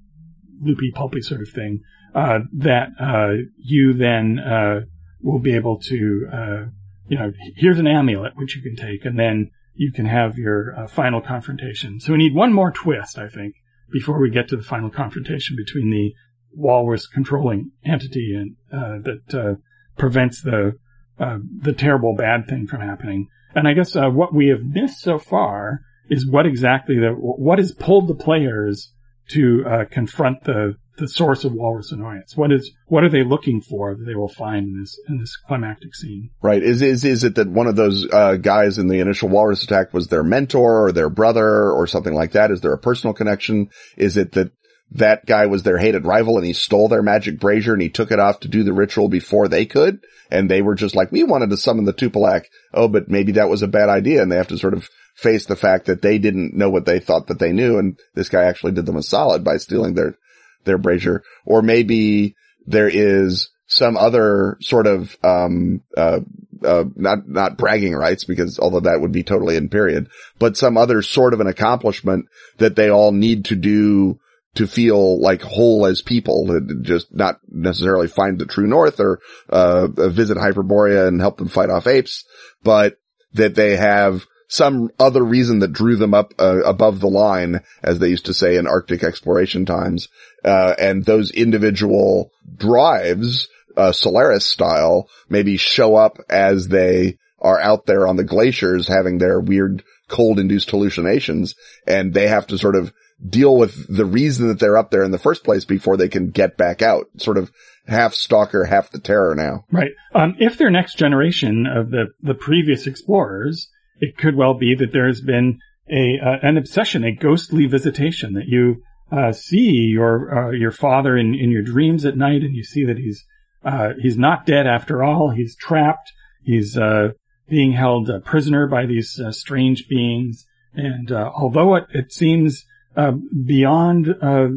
loopy 0.61 0.91
pulpy 0.93 1.21
sort 1.21 1.41
of 1.41 1.49
thing, 1.49 1.81
uh, 2.13 2.39
that 2.53 2.89
uh, 2.99 3.43
you 3.57 3.93
then 3.93 4.37
uh, 4.37 4.81
will 5.19 5.39
be 5.39 5.55
able 5.55 5.79
to, 5.79 6.27
uh, 6.31 6.65
you 7.07 7.17
know, 7.17 7.33
here's 7.55 7.79
an 7.79 7.87
amulet 7.87 8.33
which 8.35 8.55
you 8.55 8.61
can 8.61 8.75
take, 8.75 9.03
and 9.03 9.17
then 9.17 9.49
you 9.73 9.91
can 9.91 10.05
have 10.05 10.37
your 10.37 10.87
final 10.87 11.21
confrontation. 11.21 11.99
So 11.99 12.11
we 12.11 12.19
need 12.19 12.35
one 12.35 12.53
more 12.53 12.71
twist, 12.71 13.17
I 13.17 13.29
think, 13.29 13.55
before 13.91 14.21
we 14.21 14.29
get 14.29 14.47
to 14.49 14.57
the 14.57 14.63
final 14.63 14.91
confrontation 14.91 15.55
between 15.55 15.89
the 15.89 16.13
walrus 16.53 17.07
controlling 17.07 17.71
entity 17.83 18.35
and 18.35 18.55
uh, 18.71 19.01
that 19.01 19.57
prevents 19.97 20.43
the 20.43 20.77
uh, 21.19 21.37
the 21.61 21.73
terrible 21.73 22.15
bad 22.15 22.47
thing 22.47 22.67
from 22.67 22.81
happening. 22.81 23.27
And 23.53 23.67
I 23.67 23.73
guess 23.73 23.95
uh, 23.95 24.09
what 24.09 24.33
we 24.33 24.47
have 24.47 24.63
missed 24.63 25.01
so 25.01 25.19
far 25.19 25.81
is 26.09 26.29
what 26.29 26.45
exactly 26.45 26.95
the 26.95 27.11
what 27.11 27.59
has 27.59 27.71
pulled 27.71 28.07
the 28.07 28.15
players 28.15 28.93
to 29.29 29.63
uh, 29.65 29.85
confront 29.89 30.43
the 30.43 30.75
the 30.97 31.07
source 31.07 31.43
of 31.43 31.53
walrus 31.53 31.91
annoyance. 31.91 32.35
What 32.35 32.51
is 32.51 32.71
what 32.87 33.03
are 33.03 33.09
they 33.09 33.23
looking 33.23 33.61
for 33.61 33.95
that 33.95 34.03
they 34.05 34.15
will 34.15 34.29
find 34.29 34.67
in 34.67 34.79
this 34.79 34.99
in 35.09 35.19
this 35.19 35.35
climactic 35.47 35.95
scene? 35.95 36.29
Right. 36.41 36.61
Is, 36.61 36.81
is, 36.81 37.03
is 37.05 37.23
it 37.23 37.35
that 37.35 37.49
one 37.49 37.67
of 37.67 37.75
those, 37.75 38.07
uh, 38.11 38.35
guys 38.35 38.77
in 38.77 38.87
the 38.87 38.99
initial 38.99 39.29
walrus 39.29 39.63
attack 39.63 39.93
was 39.93 40.07
their 40.07 40.23
mentor 40.23 40.85
or 40.87 40.91
their 40.91 41.09
brother 41.09 41.71
or 41.71 41.87
something 41.87 42.13
like 42.13 42.33
that? 42.33 42.51
Is 42.51 42.61
there 42.61 42.73
a 42.73 42.77
personal 42.77 43.13
connection? 43.13 43.69
Is 43.97 44.17
it 44.17 44.33
that 44.33 44.51
that 44.91 45.25
guy 45.25 45.45
was 45.45 45.63
their 45.63 45.77
hated 45.77 46.05
rival 46.05 46.37
and 46.37 46.45
he 46.45 46.53
stole 46.53 46.89
their 46.89 47.01
magic 47.01 47.39
brazier 47.39 47.73
and 47.73 47.81
he 47.81 47.89
took 47.89 48.11
it 48.11 48.19
off 48.19 48.41
to 48.41 48.49
do 48.49 48.63
the 48.63 48.73
ritual 48.73 49.07
before 49.07 49.47
they 49.47 49.65
could? 49.65 49.99
And 50.29 50.49
they 50.49 50.61
were 50.61 50.75
just 50.75 50.95
like, 50.95 51.11
we 51.11 51.23
wanted 51.23 51.49
to 51.49 51.57
summon 51.57 51.85
the 51.85 51.93
Tupilak. 51.93 52.45
Oh, 52.73 52.87
but 52.87 53.09
maybe 53.09 53.33
that 53.33 53.49
was 53.49 53.61
a 53.61 53.67
bad 53.67 53.89
idea. 53.89 54.21
And 54.21 54.31
they 54.31 54.35
have 54.35 54.49
to 54.49 54.57
sort 54.57 54.73
of 54.73 54.89
face 55.15 55.45
the 55.45 55.55
fact 55.55 55.85
that 55.85 56.01
they 56.01 56.17
didn't 56.17 56.53
know 56.53 56.69
what 56.69 56.85
they 56.85 56.99
thought 56.99 57.27
that 57.27 57.39
they 57.39 57.53
knew. 57.53 57.77
And 57.77 57.97
this 58.15 58.29
guy 58.29 58.43
actually 58.43 58.73
did 58.73 58.85
them 58.85 58.97
a 58.97 59.03
solid 59.03 59.43
by 59.43 59.57
stealing 59.57 59.93
their, 59.93 60.17
their 60.65 60.77
brazier. 60.77 61.23
Or 61.45 61.61
maybe 61.61 62.35
there 62.65 62.89
is 62.89 63.49
some 63.67 63.95
other 63.95 64.57
sort 64.59 64.87
of, 64.87 65.15
um, 65.23 65.81
uh, 65.95 66.19
uh, 66.63 66.83
not, 66.95 67.27
not 67.27 67.57
bragging 67.57 67.93
rights 67.93 68.25
because 68.25 68.59
although 68.59 68.81
that 68.81 68.99
would 68.99 69.13
be 69.13 69.23
totally 69.23 69.55
in 69.55 69.69
period, 69.69 70.09
but 70.37 70.57
some 70.57 70.77
other 70.77 71.01
sort 71.01 71.33
of 71.33 71.39
an 71.39 71.47
accomplishment 71.47 72.25
that 72.57 72.75
they 72.75 72.89
all 72.89 73.13
need 73.13 73.45
to 73.45 73.55
do 73.55 74.19
to 74.55 74.67
feel 74.67 75.19
like 75.21 75.41
whole 75.41 75.85
as 75.85 76.01
people, 76.01 76.47
to 76.47 76.81
just 76.81 77.13
not 77.13 77.39
necessarily 77.49 78.07
find 78.07 78.37
the 78.37 78.45
true 78.45 78.67
north 78.67 78.99
or, 78.99 79.19
uh, 79.49 79.87
visit 79.87 80.37
Hyperborea 80.37 81.07
and 81.07 81.21
help 81.21 81.37
them 81.37 81.47
fight 81.47 81.69
off 81.69 81.87
apes, 81.87 82.25
but 82.63 82.97
that 83.33 83.55
they 83.55 83.77
have 83.77 84.25
some 84.49 84.89
other 84.99 85.23
reason 85.23 85.59
that 85.59 85.71
drew 85.71 85.95
them 85.95 86.13
up 86.13 86.33
uh, 86.37 86.61
above 86.63 86.99
the 86.99 87.07
line, 87.07 87.61
as 87.81 87.99
they 87.99 88.09
used 88.09 88.25
to 88.25 88.33
say 88.33 88.57
in 88.57 88.67
Arctic 88.67 89.01
exploration 89.01 89.65
times. 89.65 90.09
Uh, 90.43 90.75
and 90.77 91.05
those 91.05 91.31
individual 91.31 92.31
drives, 92.57 93.47
uh, 93.77 93.93
Solaris 93.93 94.45
style, 94.45 95.07
maybe 95.29 95.55
show 95.55 95.95
up 95.95 96.17
as 96.29 96.67
they 96.67 97.17
are 97.39 97.61
out 97.61 97.85
there 97.85 98.05
on 98.05 98.17
the 98.17 98.25
glaciers 98.25 98.89
having 98.89 99.17
their 99.17 99.39
weird 99.39 99.83
cold 100.09 100.37
induced 100.37 100.69
hallucinations 100.69 101.55
and 101.87 102.13
they 102.13 102.27
have 102.27 102.45
to 102.45 102.57
sort 102.57 102.75
of 102.75 102.91
deal 103.27 103.55
with 103.55 103.95
the 103.95 104.05
reason 104.05 104.47
that 104.47 104.59
they're 104.59 104.77
up 104.77 104.91
there 104.91 105.03
in 105.03 105.11
the 105.11 105.19
first 105.19 105.43
place 105.43 105.65
before 105.65 105.97
they 105.97 106.09
can 106.09 106.31
get 106.31 106.57
back 106.57 106.81
out. 106.81 107.07
Sort 107.17 107.37
of 107.37 107.51
half 107.87 108.13
stalker, 108.13 108.65
half 108.65 108.91
the 108.91 108.99
terror 108.99 109.35
now. 109.35 109.65
Right. 109.71 109.91
Um, 110.13 110.35
if 110.39 110.57
they're 110.57 110.71
next 110.71 110.97
generation 110.97 111.65
of 111.67 111.91
the, 111.91 112.07
the 112.21 112.33
previous 112.33 112.87
explorers, 112.87 113.69
it 113.99 114.17
could 114.17 114.35
well 114.35 114.55
be 114.55 114.75
that 114.75 114.91
there 114.91 115.07
has 115.07 115.21
been 115.21 115.59
a 115.89 116.19
uh, 116.23 116.37
an 116.41 116.57
obsession, 116.57 117.03
a 117.03 117.11
ghostly 117.11 117.65
visitation 117.65 118.33
that 118.33 118.47
you 118.47 118.81
uh, 119.11 119.31
see 119.31 119.71
your 119.71 120.47
uh, 120.47 120.51
your 120.51 120.71
father 120.71 121.17
in, 121.17 121.35
in 121.35 121.51
your 121.51 121.63
dreams 121.63 122.05
at 122.05 122.17
night, 122.17 122.41
and 122.41 122.55
you 122.55 122.63
see 122.63 122.85
that 122.85 122.97
he's 122.97 123.25
uh, 123.63 123.89
he's 123.99 124.17
not 124.17 124.45
dead 124.45 124.67
after 124.67 125.03
all. 125.03 125.29
He's 125.29 125.55
trapped. 125.55 126.11
He's 126.43 126.77
uh, 126.77 127.09
being 127.49 127.73
held 127.73 128.09
uh, 128.09 128.19
prisoner 128.19 128.67
by 128.67 128.85
these 128.85 129.19
strange 129.31 129.87
beings, 129.87 130.45
and 130.73 131.11
although 131.11 131.75
it, 131.75 131.85
it 131.93 132.11
seems 132.13 132.65
uh, 132.95 133.11
beyond 133.11 134.09
uh, 134.09 134.47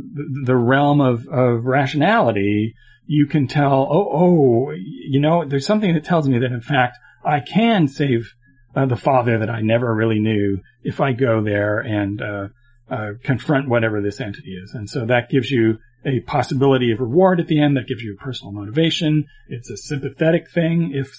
the 0.45 0.57
realm 0.57 1.01
of, 1.01 1.27
of 1.29 1.65
rationality, 1.65 2.75
you 3.07 3.27
can 3.27 3.47
tell, 3.47 3.87
oh, 3.91 4.09
oh, 4.13 4.71
you 4.73 5.21
know, 5.21 5.45
there's 5.45 5.67
something 5.67 5.95
that 5.95 6.05
tells 6.05 6.29
me 6.29 6.39
that 6.39 6.53
in 6.53 6.61
fact 6.61 6.99
I 7.25 7.41
can 7.41 7.89
save 7.89 8.35
uh, 8.75 8.87
the 8.87 8.97
father 8.97 9.39
that 9.39 9.51
I 9.51 9.61
never 9.61 9.95
really 9.95 10.19
knew 10.19 10.61
if 10.83 11.01
I 11.01 11.13
go 11.13 11.43
there 11.43 11.79
and 11.79 12.21
uh, 12.21 12.49
uh, 12.91 13.13
confront 13.23 13.69
whatever 13.69 14.01
this 14.01 14.21
entity 14.21 14.53
is. 14.53 14.75
And 14.75 14.89
so 14.91 15.07
that 15.07 15.31
gives 15.31 15.51
you 15.51 15.79
a 16.05 16.21
possibility 16.21 16.93
of 16.93 17.01
reward 17.01 17.41
at 17.41 17.47
the 17.47 17.63
end. 17.63 17.77
That 17.77 17.87
gives 17.87 18.03
you 18.03 18.15
a 18.15 18.23
personal 18.23 18.53
motivation. 18.53 19.27
It's 19.49 19.71
a 19.71 19.77
sympathetic 19.77 20.51
thing, 20.51 20.93
if 20.93 21.15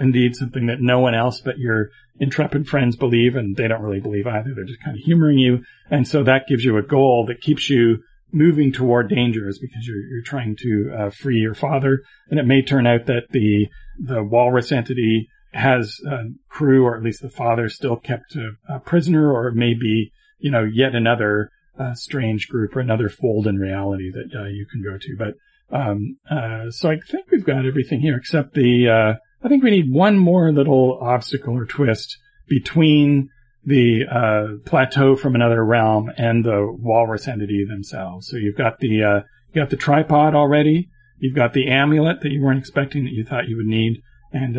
indeed 0.00 0.34
something 0.34 0.66
that 0.66 0.80
no 0.80 0.98
one 0.98 1.14
else 1.14 1.40
but 1.40 1.58
your 1.58 1.90
intrepid 2.18 2.68
friends 2.68 2.96
believe, 2.96 3.36
and 3.36 3.56
they 3.56 3.68
don't 3.68 3.82
really 3.82 4.00
believe 4.00 4.26
either. 4.26 4.52
They're 4.54 4.64
just 4.64 4.82
kind 4.82 4.96
of 4.96 5.02
humoring 5.02 5.38
you. 5.38 5.64
And 5.90 6.06
so 6.06 6.24
that 6.24 6.48
gives 6.48 6.64
you 6.64 6.76
a 6.76 6.82
goal 6.82 7.26
that 7.26 7.40
keeps 7.40 7.70
you 7.70 8.02
moving 8.32 8.72
toward 8.72 9.08
dangers 9.08 9.58
because 9.58 9.86
you're, 9.86 10.06
you're 10.06 10.22
trying 10.22 10.56
to 10.56 10.92
uh, 10.96 11.10
free 11.10 11.38
your 11.38 11.54
father. 11.54 12.00
And 12.30 12.38
it 12.38 12.46
may 12.46 12.62
turn 12.62 12.86
out 12.86 13.06
that 13.06 13.28
the 13.30 13.68
the 13.98 14.22
walrus 14.22 14.72
entity 14.72 15.28
has 15.52 15.98
a 16.06 16.24
crew, 16.48 16.84
or 16.84 16.96
at 16.96 17.02
least 17.02 17.22
the 17.22 17.30
father, 17.30 17.68
still 17.68 17.96
kept 17.96 18.36
a, 18.36 18.52
a 18.68 18.80
prisoner, 18.80 19.32
or 19.32 19.50
maybe 19.50 20.12
you 20.38 20.50
know, 20.50 20.64
yet 20.64 20.94
another 20.94 21.50
uh, 21.78 21.94
strange 21.94 22.48
group 22.48 22.74
or 22.74 22.80
another 22.80 23.08
fold 23.08 23.46
in 23.46 23.58
reality 23.58 24.10
that 24.10 24.38
uh, 24.38 24.46
you 24.46 24.66
can 24.70 24.82
go 24.82 24.96
to. 24.98 25.16
But 25.18 25.34
um, 25.76 26.16
uh, 26.30 26.70
so 26.70 26.90
I 26.90 26.98
think 26.98 27.30
we've 27.30 27.44
got 27.44 27.66
everything 27.66 28.00
here 28.00 28.16
except 28.16 28.54
the. 28.54 29.16
Uh, 29.42 29.46
I 29.46 29.48
think 29.48 29.62
we 29.62 29.70
need 29.70 29.92
one 29.92 30.18
more 30.18 30.52
little 30.52 30.98
obstacle 31.00 31.54
or 31.54 31.64
twist 31.64 32.18
between 32.48 33.30
the 33.64 34.04
uh, 34.10 34.46
plateau 34.64 35.16
from 35.16 35.34
another 35.34 35.64
realm 35.64 36.10
and 36.16 36.44
the 36.44 36.66
walrus 36.80 37.28
entity 37.28 37.64
themselves. 37.64 38.28
So 38.28 38.36
you've 38.36 38.56
got 38.56 38.78
the 38.80 39.02
uh, 39.02 39.20
you 39.52 39.62
got 39.62 39.70
the 39.70 39.76
tripod 39.76 40.34
already. 40.34 40.88
You've 41.18 41.36
got 41.36 41.52
the 41.52 41.68
amulet 41.68 42.20
that 42.22 42.30
you 42.30 42.42
weren't 42.42 42.58
expecting 42.58 43.04
that 43.04 43.12
you 43.12 43.24
thought 43.24 43.48
you 43.48 43.56
would 43.56 43.66
need, 43.66 44.00
and 44.32 44.56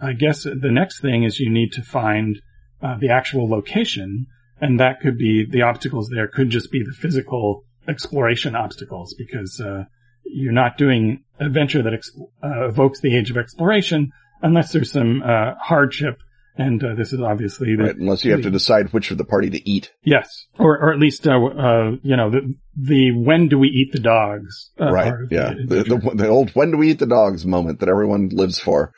I 0.00 0.12
guess 0.12 0.42
the 0.42 0.70
next 0.70 1.00
thing 1.00 1.22
is 1.22 1.40
you 1.40 1.48
need 1.50 1.72
to 1.72 1.82
find 1.82 2.40
the 2.82 3.08
actual 3.08 3.48
location 3.48 4.26
and 4.60 4.80
that 4.80 5.00
could 5.00 5.18
be 5.18 5.44
the 5.44 5.62
obstacles 5.62 6.08
there 6.08 6.28
could 6.28 6.50
just 6.50 6.70
be 6.70 6.82
the 6.82 6.92
physical 6.92 7.64
exploration 7.86 8.54
obstacles 8.54 9.14
because 9.16 9.60
uh, 9.60 9.84
you're 10.32 10.52
not 10.52 10.76
doing 10.76 11.24
adventure 11.40 11.82
that 11.82 11.94
ex- 11.94 12.10
uh, 12.42 12.68
evokes 12.68 13.00
the 13.00 13.16
age 13.16 13.30
of 13.30 13.36
exploration 13.36 14.12
unless 14.42 14.72
there's 14.72 14.92
some 14.92 15.22
uh, 15.22 15.54
hardship. 15.60 16.20
And 16.56 16.82
uh, 16.82 16.94
this 16.96 17.12
is 17.12 17.20
obviously 17.20 17.76
the, 17.76 17.84
right, 17.84 17.96
unless 17.96 18.24
you 18.24 18.32
have 18.32 18.42
to 18.42 18.50
decide 18.50 18.92
which 18.92 19.12
of 19.12 19.18
the 19.18 19.24
party 19.24 19.48
to 19.50 19.68
eat. 19.68 19.92
Yes, 20.02 20.46
or 20.58 20.76
or 20.76 20.92
at 20.92 20.98
least 20.98 21.24
uh, 21.28 21.30
uh, 21.30 21.90
you 22.02 22.16
know 22.16 22.30
the 22.30 22.52
the 22.76 23.12
when 23.12 23.46
do 23.46 23.60
we 23.60 23.68
eat 23.68 23.92
the 23.92 24.00
dogs? 24.00 24.72
right. 24.76 25.14
Yeah. 25.30 25.54
The, 25.54 25.84
the, 25.84 26.12
the 26.16 26.26
old 26.26 26.50
when 26.50 26.72
do 26.72 26.78
we 26.78 26.90
eat 26.90 26.98
the 26.98 27.06
dogs 27.06 27.46
moment 27.46 27.78
that 27.78 27.88
everyone 27.88 28.30
lives 28.32 28.58
for. 28.58 28.92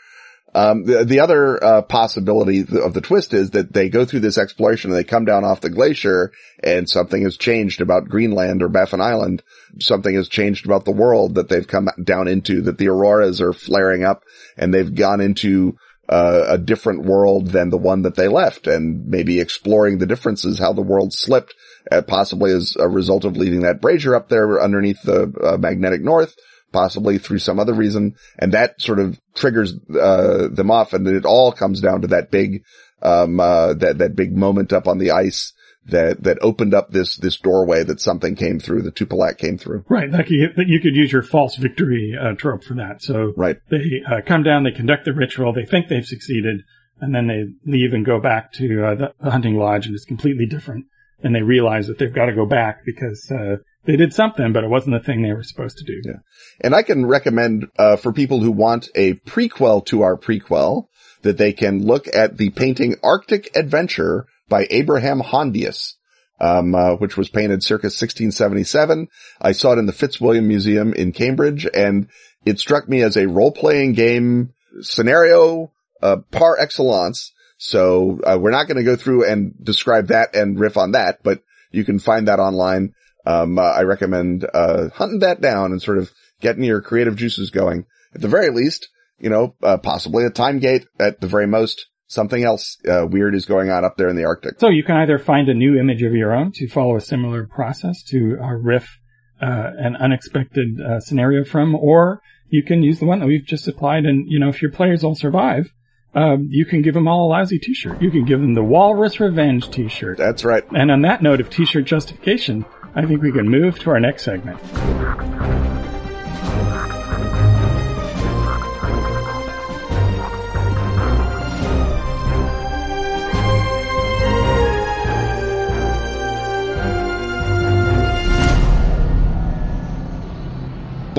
Um, 0.52 0.84
the, 0.84 1.04
the 1.04 1.20
other 1.20 1.62
uh, 1.62 1.82
possibility 1.82 2.60
of 2.60 2.92
the 2.92 3.00
twist 3.00 3.34
is 3.34 3.50
that 3.50 3.72
they 3.72 3.88
go 3.88 4.04
through 4.04 4.20
this 4.20 4.38
exploration 4.38 4.90
and 4.90 4.98
they 4.98 5.04
come 5.04 5.24
down 5.24 5.44
off 5.44 5.60
the 5.60 5.70
glacier 5.70 6.32
and 6.62 6.88
something 6.88 7.22
has 7.22 7.36
changed 7.36 7.80
about 7.80 8.08
Greenland 8.08 8.62
or 8.62 8.68
Baffin 8.68 9.00
Island. 9.00 9.44
Something 9.78 10.16
has 10.16 10.28
changed 10.28 10.66
about 10.66 10.84
the 10.84 10.92
world 10.92 11.36
that 11.36 11.48
they've 11.48 11.66
come 11.66 11.88
down 12.02 12.26
into, 12.26 12.62
that 12.62 12.78
the 12.78 12.88
auroras 12.88 13.40
are 13.40 13.52
flaring 13.52 14.04
up 14.04 14.24
and 14.56 14.74
they've 14.74 14.92
gone 14.92 15.20
into 15.20 15.76
uh, 16.08 16.46
a 16.48 16.58
different 16.58 17.04
world 17.04 17.46
than 17.48 17.70
the 17.70 17.78
one 17.78 18.02
that 18.02 18.16
they 18.16 18.26
left 18.26 18.66
and 18.66 19.06
maybe 19.06 19.38
exploring 19.38 19.98
the 19.98 20.06
differences, 20.06 20.58
how 20.58 20.72
the 20.72 20.82
world 20.82 21.12
slipped, 21.12 21.54
uh, 21.92 22.02
possibly 22.02 22.50
as 22.50 22.74
a 22.76 22.88
result 22.88 23.24
of 23.24 23.36
leaving 23.36 23.60
that 23.60 23.80
brazier 23.80 24.16
up 24.16 24.28
there 24.28 24.60
underneath 24.60 25.00
the 25.02 25.32
uh, 25.44 25.56
magnetic 25.56 26.02
north 26.02 26.34
possibly 26.72 27.18
through 27.18 27.38
some 27.38 27.58
other 27.58 27.74
reason. 27.74 28.14
And 28.38 28.52
that 28.52 28.80
sort 28.80 28.98
of 28.98 29.20
triggers, 29.34 29.74
uh, 29.90 30.48
them 30.48 30.70
off. 30.70 30.92
And 30.92 31.06
it 31.06 31.24
all 31.24 31.52
comes 31.52 31.80
down 31.80 32.02
to 32.02 32.08
that 32.08 32.30
big, 32.30 32.64
um, 33.02 33.40
uh, 33.40 33.74
that, 33.74 33.98
that 33.98 34.16
big 34.16 34.36
moment 34.36 34.72
up 34.72 34.86
on 34.86 34.98
the 34.98 35.12
ice 35.12 35.52
that, 35.86 36.22
that 36.22 36.38
opened 36.42 36.74
up 36.74 36.90
this, 36.90 37.16
this 37.16 37.38
doorway 37.38 37.82
that 37.84 38.00
something 38.00 38.36
came 38.36 38.60
through, 38.60 38.82
the 38.82 38.92
Tupilak 38.92 39.38
came 39.38 39.58
through. 39.58 39.84
Right. 39.88 40.10
Like 40.10 40.30
you, 40.30 40.48
you 40.56 40.80
could 40.80 40.94
use 40.94 41.12
your 41.12 41.22
false 41.22 41.56
victory, 41.56 42.14
uh, 42.20 42.34
trope 42.34 42.64
for 42.64 42.74
that. 42.74 43.02
So 43.02 43.32
right. 43.36 43.56
they, 43.70 44.02
uh, 44.06 44.20
come 44.24 44.42
down, 44.42 44.64
they 44.64 44.72
conduct 44.72 45.04
the 45.04 45.12
ritual, 45.12 45.52
they 45.52 45.64
think 45.64 45.88
they've 45.88 46.04
succeeded, 46.04 46.62
and 47.00 47.14
then 47.14 47.26
they 47.26 47.70
leave 47.70 47.94
and 47.94 48.04
go 48.04 48.20
back 48.20 48.52
to, 48.54 48.84
uh, 48.84 48.94
the 48.94 49.30
hunting 49.30 49.56
lodge 49.56 49.86
and 49.86 49.94
it's 49.94 50.04
completely 50.04 50.46
different. 50.46 50.86
And 51.22 51.34
they 51.34 51.42
realize 51.42 51.86
that 51.86 51.98
they've 51.98 52.12
got 52.12 52.26
to 52.26 52.34
go 52.34 52.46
back 52.46 52.84
because, 52.84 53.30
uh, 53.30 53.56
they 53.84 53.96
did 53.96 54.12
something, 54.12 54.52
but 54.52 54.64
it 54.64 54.70
wasn't 54.70 54.94
the 54.94 55.04
thing 55.04 55.22
they 55.22 55.32
were 55.32 55.42
supposed 55.42 55.78
to 55.78 55.84
do. 55.84 56.00
Yeah. 56.04 56.18
And 56.60 56.74
I 56.74 56.82
can 56.82 57.06
recommend, 57.06 57.66
uh, 57.78 57.96
for 57.96 58.12
people 58.12 58.40
who 58.40 58.52
want 58.52 58.88
a 58.94 59.14
prequel 59.14 59.84
to 59.86 60.02
our 60.02 60.16
prequel 60.16 60.86
that 61.22 61.38
they 61.38 61.52
can 61.52 61.84
look 61.84 62.06
at 62.12 62.36
the 62.36 62.50
painting 62.50 62.96
Arctic 63.02 63.56
Adventure 63.56 64.26
by 64.48 64.66
Abraham 64.70 65.20
Hondius. 65.20 65.94
Um, 66.42 66.74
uh, 66.74 66.94
which 66.94 67.18
was 67.18 67.28
painted 67.28 67.62
circa 67.62 67.88
1677. 67.88 69.08
I 69.42 69.52
saw 69.52 69.72
it 69.72 69.78
in 69.78 69.84
the 69.84 69.92
Fitzwilliam 69.92 70.48
Museum 70.48 70.94
in 70.94 71.12
Cambridge 71.12 71.68
and 71.74 72.08
it 72.46 72.58
struck 72.58 72.88
me 72.88 73.02
as 73.02 73.18
a 73.18 73.28
role-playing 73.28 73.92
game 73.92 74.54
scenario, 74.80 75.70
uh, 76.00 76.16
par 76.30 76.56
excellence. 76.58 77.34
So, 77.58 78.20
uh, 78.24 78.38
we're 78.40 78.52
not 78.52 78.68
going 78.68 78.78
to 78.78 78.84
go 78.84 78.96
through 78.96 79.26
and 79.26 79.52
describe 79.62 80.06
that 80.06 80.34
and 80.34 80.58
riff 80.58 80.78
on 80.78 80.92
that, 80.92 81.22
but 81.22 81.42
you 81.72 81.84
can 81.84 81.98
find 81.98 82.28
that 82.28 82.40
online 82.40 82.94
um, 83.26 83.58
uh, 83.58 83.62
I 83.62 83.82
recommend, 83.82 84.46
uh, 84.52 84.88
hunting 84.90 85.20
that 85.20 85.40
down 85.40 85.72
and 85.72 85.82
sort 85.82 85.98
of 85.98 86.10
getting 86.40 86.64
your 86.64 86.80
creative 86.80 87.16
juices 87.16 87.50
going. 87.50 87.86
At 88.14 88.20
the 88.20 88.28
very 88.28 88.50
least, 88.50 88.88
you 89.18 89.30
know, 89.30 89.54
uh, 89.62 89.76
possibly 89.78 90.24
a 90.24 90.30
time 90.30 90.58
gate 90.58 90.86
at 90.98 91.20
the 91.20 91.26
very 91.26 91.46
most. 91.46 91.86
Something 92.06 92.42
else, 92.42 92.76
uh, 92.88 93.06
weird 93.08 93.36
is 93.36 93.46
going 93.46 93.70
on 93.70 93.84
up 93.84 93.96
there 93.96 94.08
in 94.08 94.16
the 94.16 94.24
Arctic. 94.24 94.58
So 94.58 94.68
you 94.68 94.82
can 94.82 94.96
either 94.96 95.18
find 95.18 95.48
a 95.48 95.54
new 95.54 95.78
image 95.78 96.02
of 96.02 96.12
your 96.12 96.34
own 96.34 96.50
to 96.54 96.68
follow 96.68 96.96
a 96.96 97.00
similar 97.00 97.46
process 97.46 98.02
to 98.08 98.36
uh, 98.42 98.54
riff, 98.54 98.98
uh, 99.40 99.70
an 99.78 99.94
unexpected, 99.94 100.80
scenario 101.00 101.44
from, 101.44 101.76
or 101.76 102.20
you 102.48 102.64
can 102.64 102.82
use 102.82 102.98
the 102.98 103.06
one 103.06 103.20
that 103.20 103.26
we've 103.26 103.46
just 103.46 103.68
applied 103.68 104.06
and, 104.06 104.26
you 104.28 104.40
know, 104.40 104.48
if 104.48 104.60
your 104.60 104.72
players 104.72 105.04
all 105.04 105.14
survive, 105.14 105.72
um, 106.14 106.48
you 106.50 106.64
can 106.64 106.82
give 106.82 106.94
them 106.94 107.06
all 107.06 107.28
a 107.28 107.30
lousy 107.30 107.58
t-shirt. 107.58 108.02
You 108.02 108.10
can 108.10 108.24
give 108.24 108.40
them 108.40 108.54
the 108.54 108.64
Walrus 108.64 109.20
Revenge 109.20 109.70
t-shirt. 109.70 110.18
That's 110.18 110.44
right. 110.44 110.64
And 110.74 110.90
on 110.90 111.02
that 111.02 111.22
note 111.22 111.40
of 111.40 111.50
t-shirt 111.50 111.84
justification, 111.84 112.64
I 112.94 113.06
think 113.06 113.22
we 113.22 113.30
can 113.30 113.48
move 113.48 113.78
to 113.80 113.90
our 113.90 114.00
next 114.00 114.24
segment. 114.24 114.58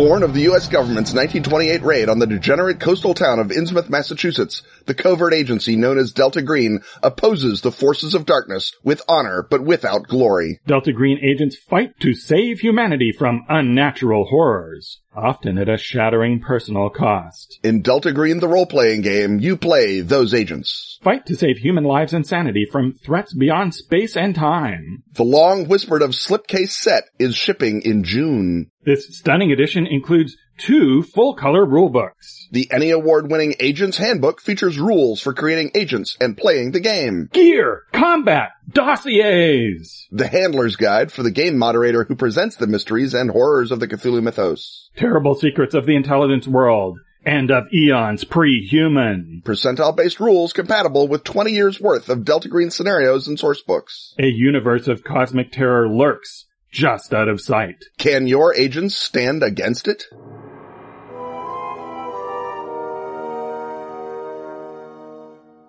Born 0.01 0.23
of 0.23 0.33
the 0.33 0.41
U.S. 0.49 0.67
government's 0.67 1.13
1928 1.13 1.83
raid 1.83 2.09
on 2.09 2.17
the 2.17 2.25
degenerate 2.25 2.79
coastal 2.79 3.13
town 3.13 3.37
of 3.37 3.49
Innsmouth, 3.49 3.87
Massachusetts, 3.87 4.63
the 4.87 4.95
covert 4.95 5.31
agency 5.31 5.75
known 5.75 5.99
as 5.99 6.11
Delta 6.11 6.41
Green 6.41 6.79
opposes 7.03 7.61
the 7.61 7.71
forces 7.71 8.15
of 8.15 8.25
darkness 8.25 8.73
with 8.83 9.03
honor 9.07 9.45
but 9.47 9.63
without 9.63 10.07
glory. 10.07 10.59
Delta 10.65 10.91
Green 10.91 11.19
agents 11.23 11.55
fight 11.55 11.99
to 11.99 12.15
save 12.15 12.61
humanity 12.61 13.11
from 13.15 13.45
unnatural 13.47 14.25
horrors 14.25 15.01
often 15.15 15.57
at 15.57 15.69
a 15.69 15.77
shattering 15.77 16.39
personal 16.39 16.89
cost. 16.89 17.59
In 17.63 17.81
Delta 17.81 18.11
Green 18.11 18.39
the 18.39 18.47
role-playing 18.47 19.01
game, 19.01 19.39
you 19.39 19.57
play 19.57 20.01
those 20.01 20.33
agents. 20.33 20.99
Fight 21.01 21.25
to 21.25 21.35
save 21.35 21.57
human 21.57 21.83
lives 21.83 22.13
and 22.13 22.25
sanity 22.25 22.67
from 22.71 22.93
threats 22.93 23.33
beyond 23.33 23.73
space 23.73 24.15
and 24.15 24.35
time. 24.35 25.03
The 25.13 25.23
long 25.23 25.67
whispered 25.67 26.01
of 26.01 26.11
slipcase 26.11 26.71
set 26.71 27.03
is 27.19 27.35
shipping 27.35 27.81
in 27.81 28.03
June. 28.03 28.71
This 28.83 29.07
stunning 29.17 29.51
edition 29.51 29.85
includes 29.85 30.35
two 30.61 31.01
full-color 31.01 31.65
rulebooks. 31.65 32.47
The 32.51 32.69
Ennie 32.71 32.91
Award-winning 32.91 33.55
Agent's 33.59 33.97
Handbook 33.97 34.39
features 34.39 34.77
rules 34.77 35.19
for 35.19 35.33
creating 35.33 35.71
agents 35.73 36.15
and 36.21 36.37
playing 36.37 36.71
the 36.71 36.79
game. 36.79 37.29
Gear, 37.33 37.83
combat, 37.91 38.51
dossiers. 38.69 40.07
The 40.11 40.27
Handler's 40.27 40.75
Guide 40.75 41.11
for 41.11 41.23
the 41.23 41.31
game 41.31 41.57
moderator 41.57 42.03
who 42.03 42.15
presents 42.15 42.57
the 42.57 42.67
mysteries 42.67 43.13
and 43.15 43.31
horrors 43.31 43.71
of 43.71 43.79
the 43.79 43.87
Cthulhu 43.87 44.21
mythos. 44.21 44.91
Terrible 44.95 45.33
secrets 45.33 45.73
of 45.73 45.85
the 45.87 45.95
intelligence 45.95 46.47
world 46.47 46.99
and 47.25 47.49
of 47.49 47.65
eons 47.73 48.23
pre-human. 48.23 49.41
Percentile-based 49.43 50.19
rules 50.19 50.53
compatible 50.53 51.07
with 51.07 51.23
20 51.23 51.51
years 51.51 51.81
worth 51.81 52.07
of 52.09 52.23
Delta 52.23 52.47
Green 52.47 52.69
scenarios 52.69 53.27
and 53.27 53.39
source 53.39 53.61
books. 53.61 54.13
A 54.19 54.27
universe 54.27 54.87
of 54.87 55.03
cosmic 55.03 55.51
terror 55.51 55.87
lurks 55.87 56.45
just 56.71 57.13
out 57.13 57.27
of 57.27 57.41
sight. 57.41 57.83
Can 57.97 58.27
your 58.27 58.55
agents 58.55 58.95
stand 58.95 59.43
against 59.43 59.87
it? 59.87 60.05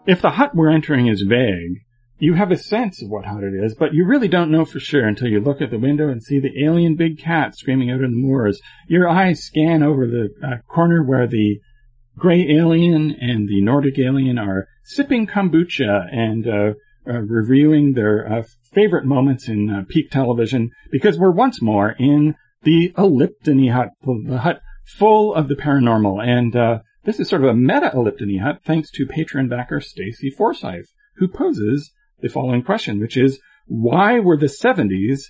If 0.07 0.21
the 0.21 0.31
hut 0.31 0.55
we're 0.55 0.71
entering 0.71 1.07
is 1.07 1.23
vague, 1.23 1.85
you 2.19 2.35
have 2.35 2.51
a 2.51 2.57
sense 2.57 3.03
of 3.03 3.09
what 3.09 3.25
hut 3.25 3.45
it 3.45 3.55
is, 3.55 3.75
but 3.75 3.95
you 3.95 4.05
really 4.05 4.29
don't 4.29 4.51
know 4.51 4.65
for 4.65 4.81
sure 4.81 5.07
until 5.07 5.29
you 5.29 5.41
look 5.41 5.61
at 5.61 5.71
the 5.71 5.79
window 5.79 6.09
and 6.09 6.23
see 6.23 6.41
the 6.41 6.65
alien 6.65 6.97
big 6.97 7.19
cat 7.19 7.57
screaming 7.57 7.91
out 7.91 8.01
in 8.01 8.11
the 8.11 8.17
moors. 8.17 8.61
Your 8.89 9.09
eyes 9.09 9.45
scan 9.45 9.83
over 9.83 10.07
the 10.07 10.31
uh, 10.43 10.57
corner 10.69 11.05
where 11.05 11.27
the 11.27 11.61
gray 12.19 12.49
alien 12.51 13.17
and 13.21 13.49
the 13.49 13.61
Nordic 13.63 13.99
alien 13.99 14.39
are 14.39 14.67
sipping 14.85 15.27
kombucha 15.27 16.09
and 16.13 16.47
uh, 16.49 16.75
uh, 17.09 17.21
reviewing 17.21 17.95
their 17.95 18.33
uh, 18.33 18.43
favorite 18.73 19.05
moments 19.05 19.49
in 19.49 19.71
uh, 19.71 19.85
peak 19.89 20.11
television 20.11 20.71
because 20.91 21.19
we're 21.19 21.31
once 21.31 21.63
more 21.63 21.95
in 21.99 22.35
the 22.63 22.93
Eliptony 22.97 23.73
hut, 23.73 23.91
the 24.05 24.39
hut 24.39 24.61
full 24.85 25.35
of 25.35 25.49
the 25.49 25.57
paranormal. 25.57 26.25
And 26.25 26.55
uh, 26.55 26.79
this 27.05 27.19
is 27.19 27.29
sort 27.29 27.43
of 27.43 27.51
a 27.51 27.55
meta 27.55 27.91
Eliptony 27.95 28.41
thanks 28.65 28.91
to 28.93 29.07
patron 29.07 29.49
backer 29.49 29.81
Stacy 29.81 30.31
Forsyth, 30.31 30.93
who 31.17 31.29
poses 31.29 31.93
the 32.21 32.29
following 32.29 32.63
question, 32.63 33.01
which 33.01 33.17
is, 33.17 33.41
why 33.67 34.19
were 34.19 34.37
the 34.37 34.47
70s 34.47 35.23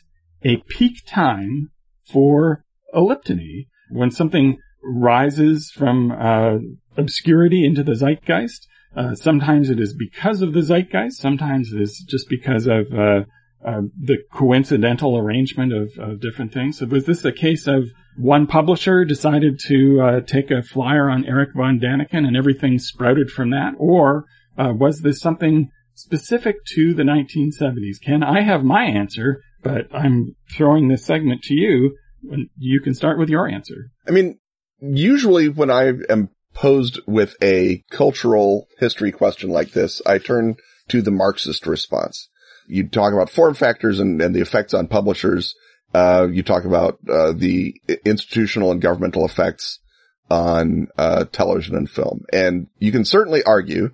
a 0.45 0.59
peak 0.69 1.05
time 1.07 1.71
for 2.05 2.65
Eliptony? 2.95 3.69
When 3.91 4.11
something 4.11 4.59
rises 4.83 5.71
from 5.71 6.13
uh, 6.13 6.59
obscurity 6.97 7.65
into 7.65 7.83
the 7.83 7.95
zeitgeist, 7.95 8.67
uh, 8.97 9.15
sometimes 9.15 9.71
it 9.71 9.81
is 9.81 9.95
because 9.95 10.43
of 10.43 10.53
the 10.53 10.61
zeitgeist. 10.61 11.21
Sometimes 11.21 11.73
it 11.73 11.81
is 11.81 12.05
just 12.09 12.29
because 12.29 12.67
of 12.67 12.93
uh, 12.93 13.25
uh, 13.65 13.83
the 14.01 14.19
coincidental 14.33 15.17
arrangement 15.17 15.73
of, 15.73 15.91
of, 15.99 16.21
different 16.21 16.53
things. 16.53 16.79
So 16.79 16.87
was 16.87 17.07
this 17.07 17.25
a 17.25 17.33
case 17.33 17.67
of 17.67 17.89
one 18.17 18.47
publisher 18.47 19.05
decided 19.05 19.61
to 19.69 20.01
uh, 20.01 20.21
take 20.21 20.51
a 20.51 20.63
flyer 20.63 21.09
on 21.09 21.25
Eric 21.25 21.51
von 21.55 21.79
Däniken 21.79 22.27
and 22.27 22.37
everything 22.37 22.79
sprouted 22.79 23.31
from 23.31 23.51
that, 23.51 23.75
or 23.79 24.25
uh, 24.59 24.73
was 24.75 25.01
this 25.01 25.21
something 25.21 25.71
specific 25.95 26.57
to 26.75 26.93
the 26.95 27.05
1970s? 27.05 28.01
Ken, 28.05 28.23
I 28.23 28.43
have 28.43 28.65
my 28.65 28.85
answer, 28.85 29.41
but 29.63 29.87
I'm 29.95 30.35
throwing 30.51 30.89
this 30.89 31.05
segment 31.05 31.43
to 31.45 31.55
you. 31.55 31.97
You 32.59 32.81
can 32.81 32.95
start 32.95 33.19
with 33.19 33.29
your 33.29 33.49
answer. 33.49 33.91
I 34.07 34.11
mean, 34.11 34.39
usually 34.81 35.49
when 35.49 35.71
I 35.71 35.93
am 36.09 36.31
posed 36.53 37.01
with 37.07 37.37
a 37.43 37.83
cultural 37.91 38.67
history 38.79 39.13
question 39.13 39.51
like 39.51 39.71
this, 39.71 40.03
I 40.05 40.19
turn 40.19 40.57
to 40.89 41.01
the 41.01 41.11
Marxist 41.11 41.67
response 41.67 42.29
you 42.67 42.89
talk 42.89 43.13
about 43.13 43.31
form 43.31 43.55
factors 43.55 44.01
and, 44.01 44.21
and 44.21 44.35
the 44.35 44.41
effects 44.41 44.75
on 44.75 44.89
publishers. 44.89 45.55
Uh, 45.95 46.27
you 46.31 46.43
talk 46.43 46.65
about, 46.65 46.99
uh, 47.09 47.33
the 47.33 47.75
institutional 48.05 48.71
and 48.71 48.81
governmental 48.81 49.25
effects 49.27 49.79
on, 50.31 50.89
uh, 50.97 51.25
television 51.33 51.77
and 51.77 51.91
film. 51.91 52.25
And 52.33 52.69
you 52.79 52.93
can 52.93 53.05
certainly 53.05 53.43
argue 53.43 53.91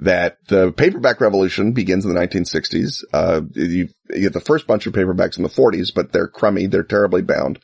that 0.00 0.38
the 0.48 0.72
paperback 0.72 1.20
revolution 1.20 1.72
begins 1.72 2.04
in 2.04 2.14
the 2.14 2.20
1960s. 2.20 3.04
Uh, 3.12 3.42
you, 3.54 3.88
you, 4.08 4.20
get 4.20 4.32
the 4.32 4.40
first 4.40 4.66
bunch 4.66 4.86
of 4.86 4.94
paperbacks 4.94 5.36
in 5.36 5.42
the 5.42 5.48
40s, 5.48 5.92
but 5.94 6.12
they're 6.12 6.28
crummy. 6.28 6.66
They're 6.66 6.82
terribly 6.84 7.22
bound. 7.22 7.58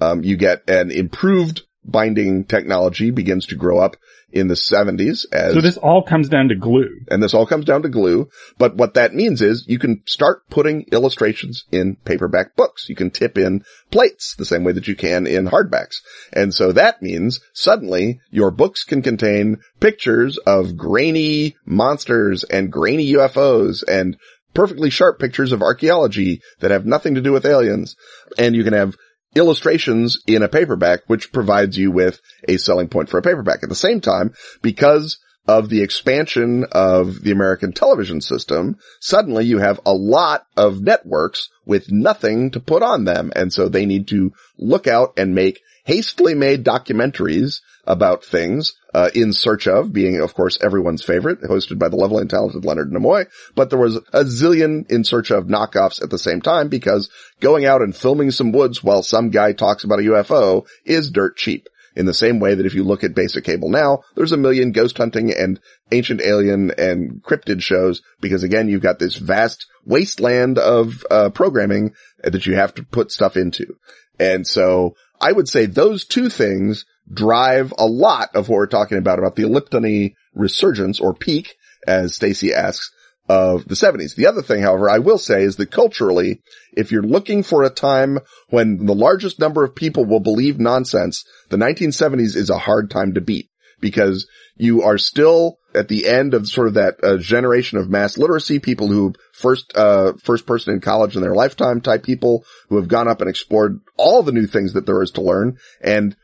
Um, 0.00 0.22
you 0.22 0.36
get 0.36 0.68
an 0.68 0.90
improved 0.90 1.62
binding 1.84 2.44
technology 2.44 3.10
begins 3.10 3.46
to 3.46 3.54
grow 3.54 3.78
up 3.78 3.96
in 4.30 4.48
the 4.48 4.54
70s 4.54 5.24
as 5.32 5.54
So 5.54 5.60
this 5.60 5.78
all 5.78 6.02
comes 6.02 6.28
down 6.28 6.48
to 6.48 6.54
glue. 6.54 7.00
And 7.10 7.22
this 7.22 7.32
all 7.32 7.46
comes 7.46 7.64
down 7.64 7.82
to 7.82 7.88
glue, 7.88 8.28
but 8.58 8.76
what 8.76 8.94
that 8.94 9.14
means 9.14 9.40
is 9.40 9.66
you 9.66 9.78
can 9.78 10.02
start 10.06 10.48
putting 10.50 10.86
illustrations 10.92 11.64
in 11.72 11.96
paperback 12.04 12.54
books. 12.54 12.88
You 12.88 12.94
can 12.94 13.10
tip 13.10 13.38
in 13.38 13.64
plates 13.90 14.34
the 14.36 14.44
same 14.44 14.64
way 14.64 14.72
that 14.72 14.88
you 14.88 14.96
can 14.96 15.26
in 15.26 15.46
hardbacks. 15.46 16.00
And 16.32 16.52
so 16.52 16.72
that 16.72 17.00
means 17.00 17.40
suddenly 17.54 18.20
your 18.30 18.50
books 18.50 18.84
can 18.84 19.00
contain 19.00 19.58
pictures 19.80 20.36
of 20.38 20.76
grainy 20.76 21.56
monsters 21.64 22.44
and 22.44 22.70
grainy 22.70 23.12
UFOs 23.12 23.82
and 23.88 24.16
perfectly 24.52 24.90
sharp 24.90 25.18
pictures 25.18 25.52
of 25.52 25.62
archaeology 25.62 26.42
that 26.60 26.70
have 26.70 26.84
nothing 26.84 27.14
to 27.14 27.20
do 27.20 27.32
with 27.32 27.46
aliens. 27.46 27.96
And 28.36 28.54
you 28.54 28.64
can 28.64 28.72
have 28.72 28.96
illustrations 29.38 30.18
in 30.26 30.42
a 30.42 30.48
paperback, 30.48 31.00
which 31.06 31.32
provides 31.32 31.76
you 31.76 31.90
with 31.90 32.20
a 32.46 32.56
selling 32.56 32.88
point 32.88 33.08
for 33.08 33.18
a 33.18 33.22
paperback. 33.22 33.62
At 33.62 33.68
the 33.68 33.74
same 33.74 34.00
time, 34.00 34.34
because 34.62 35.18
of 35.46 35.70
the 35.70 35.82
expansion 35.82 36.66
of 36.72 37.22
the 37.22 37.30
American 37.30 37.72
television 37.72 38.20
system, 38.20 38.76
suddenly 39.00 39.46
you 39.46 39.58
have 39.58 39.80
a 39.86 39.94
lot 39.94 40.46
of 40.56 40.82
networks 40.82 41.48
with 41.64 41.90
nothing 41.90 42.50
to 42.50 42.60
put 42.60 42.82
on 42.82 43.04
them. 43.04 43.32
And 43.34 43.52
so 43.52 43.68
they 43.68 43.86
need 43.86 44.08
to 44.08 44.32
look 44.58 44.86
out 44.86 45.14
and 45.16 45.34
make 45.34 45.60
hastily 45.84 46.34
made 46.34 46.64
documentaries 46.64 47.60
about 47.86 48.22
things, 48.22 48.74
uh, 48.94 49.10
in 49.14 49.32
search 49.32 49.66
of 49.66 49.92
being, 49.92 50.20
of 50.20 50.34
course, 50.34 50.58
everyone's 50.62 51.02
favorite, 51.04 51.42
hosted 51.42 51.78
by 51.78 51.88
the 51.88 51.96
lovely 51.96 52.22
and 52.22 52.30
talented 52.30 52.64
Leonard 52.64 52.90
Nimoy. 52.90 53.26
But 53.54 53.70
there 53.70 53.78
was 53.78 53.96
a 53.96 54.24
zillion 54.24 54.90
in 54.90 55.04
search 55.04 55.30
of 55.30 55.46
knockoffs 55.46 56.02
at 56.02 56.10
the 56.10 56.18
same 56.18 56.40
time 56.40 56.68
because 56.68 57.10
going 57.40 57.66
out 57.66 57.82
and 57.82 57.94
filming 57.94 58.30
some 58.30 58.52
woods 58.52 58.82
while 58.82 59.02
some 59.02 59.30
guy 59.30 59.52
talks 59.52 59.84
about 59.84 59.98
a 59.98 60.02
UFO 60.02 60.66
is 60.84 61.10
dirt 61.10 61.36
cheap. 61.36 61.68
In 61.96 62.06
the 62.06 62.14
same 62.14 62.38
way 62.38 62.54
that 62.54 62.64
if 62.64 62.74
you 62.74 62.84
look 62.84 63.02
at 63.02 63.16
basic 63.16 63.42
cable 63.42 63.70
now, 63.70 64.04
there's 64.14 64.30
a 64.30 64.36
million 64.36 64.70
ghost 64.70 64.96
hunting 64.96 65.32
and 65.32 65.58
ancient 65.90 66.20
alien 66.20 66.70
and 66.78 67.20
cryptid 67.24 67.60
shows 67.60 68.02
because 68.20 68.44
again, 68.44 68.68
you've 68.68 68.82
got 68.82 69.00
this 69.00 69.16
vast 69.16 69.66
wasteland 69.84 70.58
of 70.58 71.04
uh, 71.10 71.30
programming 71.30 71.94
that 72.22 72.46
you 72.46 72.54
have 72.54 72.72
to 72.74 72.84
put 72.84 73.10
stuff 73.10 73.36
into. 73.36 73.76
And 74.16 74.46
so 74.46 74.94
I 75.20 75.32
would 75.32 75.48
say 75.48 75.66
those 75.66 76.04
two 76.04 76.28
things 76.28 76.84
drive 77.12 77.72
a 77.78 77.86
lot 77.86 78.34
of 78.34 78.48
what 78.48 78.56
we're 78.56 78.66
talking 78.66 78.98
about, 78.98 79.18
about 79.18 79.36
the 79.36 79.44
Eliptony 79.44 80.14
resurgence 80.34 81.00
or 81.00 81.14
peak, 81.14 81.54
as 81.86 82.14
Stacy 82.14 82.54
asks, 82.54 82.90
of 83.28 83.68
the 83.68 83.74
70s. 83.74 84.14
The 84.14 84.26
other 84.26 84.42
thing, 84.42 84.62
however, 84.62 84.88
I 84.88 84.98
will 84.98 85.18
say 85.18 85.42
is 85.42 85.56
that 85.56 85.70
culturally, 85.70 86.40
if 86.72 86.90
you're 86.90 87.02
looking 87.02 87.42
for 87.42 87.62
a 87.62 87.70
time 87.70 88.18
when 88.48 88.86
the 88.86 88.94
largest 88.94 89.38
number 89.38 89.64
of 89.64 89.74
people 89.74 90.06
will 90.06 90.20
believe 90.20 90.58
nonsense, 90.58 91.24
the 91.50 91.58
1970s 91.58 92.36
is 92.36 92.48
a 92.48 92.58
hard 92.58 92.90
time 92.90 93.14
to 93.14 93.20
beat 93.20 93.50
because 93.80 94.26
you 94.56 94.82
are 94.82 94.98
still 94.98 95.58
at 95.74 95.88
the 95.88 96.08
end 96.08 96.32
of 96.32 96.48
sort 96.48 96.68
of 96.68 96.74
that 96.74 96.94
uh, 97.02 97.18
generation 97.18 97.78
of 97.78 97.90
mass 97.90 98.16
literacy, 98.16 98.58
people 98.58 98.88
who 98.88 99.12
first, 99.32 99.76
uh, 99.76 100.14
first 100.22 100.46
person 100.46 100.72
in 100.72 100.80
college 100.80 101.14
in 101.14 101.22
their 101.22 101.34
lifetime 101.34 101.80
type 101.80 102.02
people 102.02 102.44
who 102.68 102.76
have 102.76 102.88
gone 102.88 103.08
up 103.08 103.20
and 103.20 103.28
explored 103.28 103.78
all 103.96 104.22
the 104.22 104.32
new 104.32 104.46
things 104.46 104.72
that 104.72 104.86
there 104.86 105.02
is 105.02 105.10
to 105.12 105.20
learn. 105.20 105.58
And, 105.82 106.16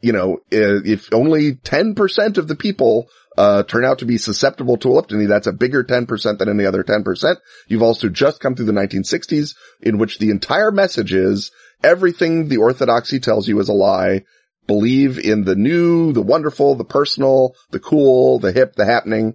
you 0.00 0.12
know, 0.12 0.38
if 0.50 1.12
only 1.12 1.54
10% 1.54 2.38
of 2.38 2.48
the 2.48 2.56
people 2.56 3.08
uh, 3.36 3.62
turn 3.62 3.84
out 3.84 3.98
to 3.98 4.06
be 4.06 4.18
susceptible 4.18 4.76
to 4.78 4.88
eliptony, 4.88 5.28
that's 5.28 5.46
a 5.46 5.52
bigger 5.52 5.84
10% 5.84 6.38
than 6.38 6.48
any 6.48 6.64
other 6.64 6.82
10%. 6.82 7.36
You've 7.68 7.82
also 7.82 8.08
just 8.08 8.40
come 8.40 8.54
through 8.54 8.66
the 8.66 8.72
1960s 8.72 9.54
in 9.80 9.98
which 9.98 10.18
the 10.18 10.30
entire 10.30 10.70
message 10.70 11.12
is 11.12 11.50
everything 11.82 12.48
the 12.48 12.58
orthodoxy 12.58 13.20
tells 13.20 13.48
you 13.48 13.58
is 13.60 13.68
a 13.68 13.74
lie 13.74 14.24
believe 14.70 15.18
in 15.18 15.42
the 15.42 15.56
new, 15.56 16.12
the 16.12 16.22
wonderful, 16.22 16.76
the 16.76 16.84
personal, 16.84 17.56
the 17.70 17.80
cool, 17.80 18.38
the 18.38 18.52
hip, 18.52 18.76
the 18.76 18.84
happening. 18.84 19.34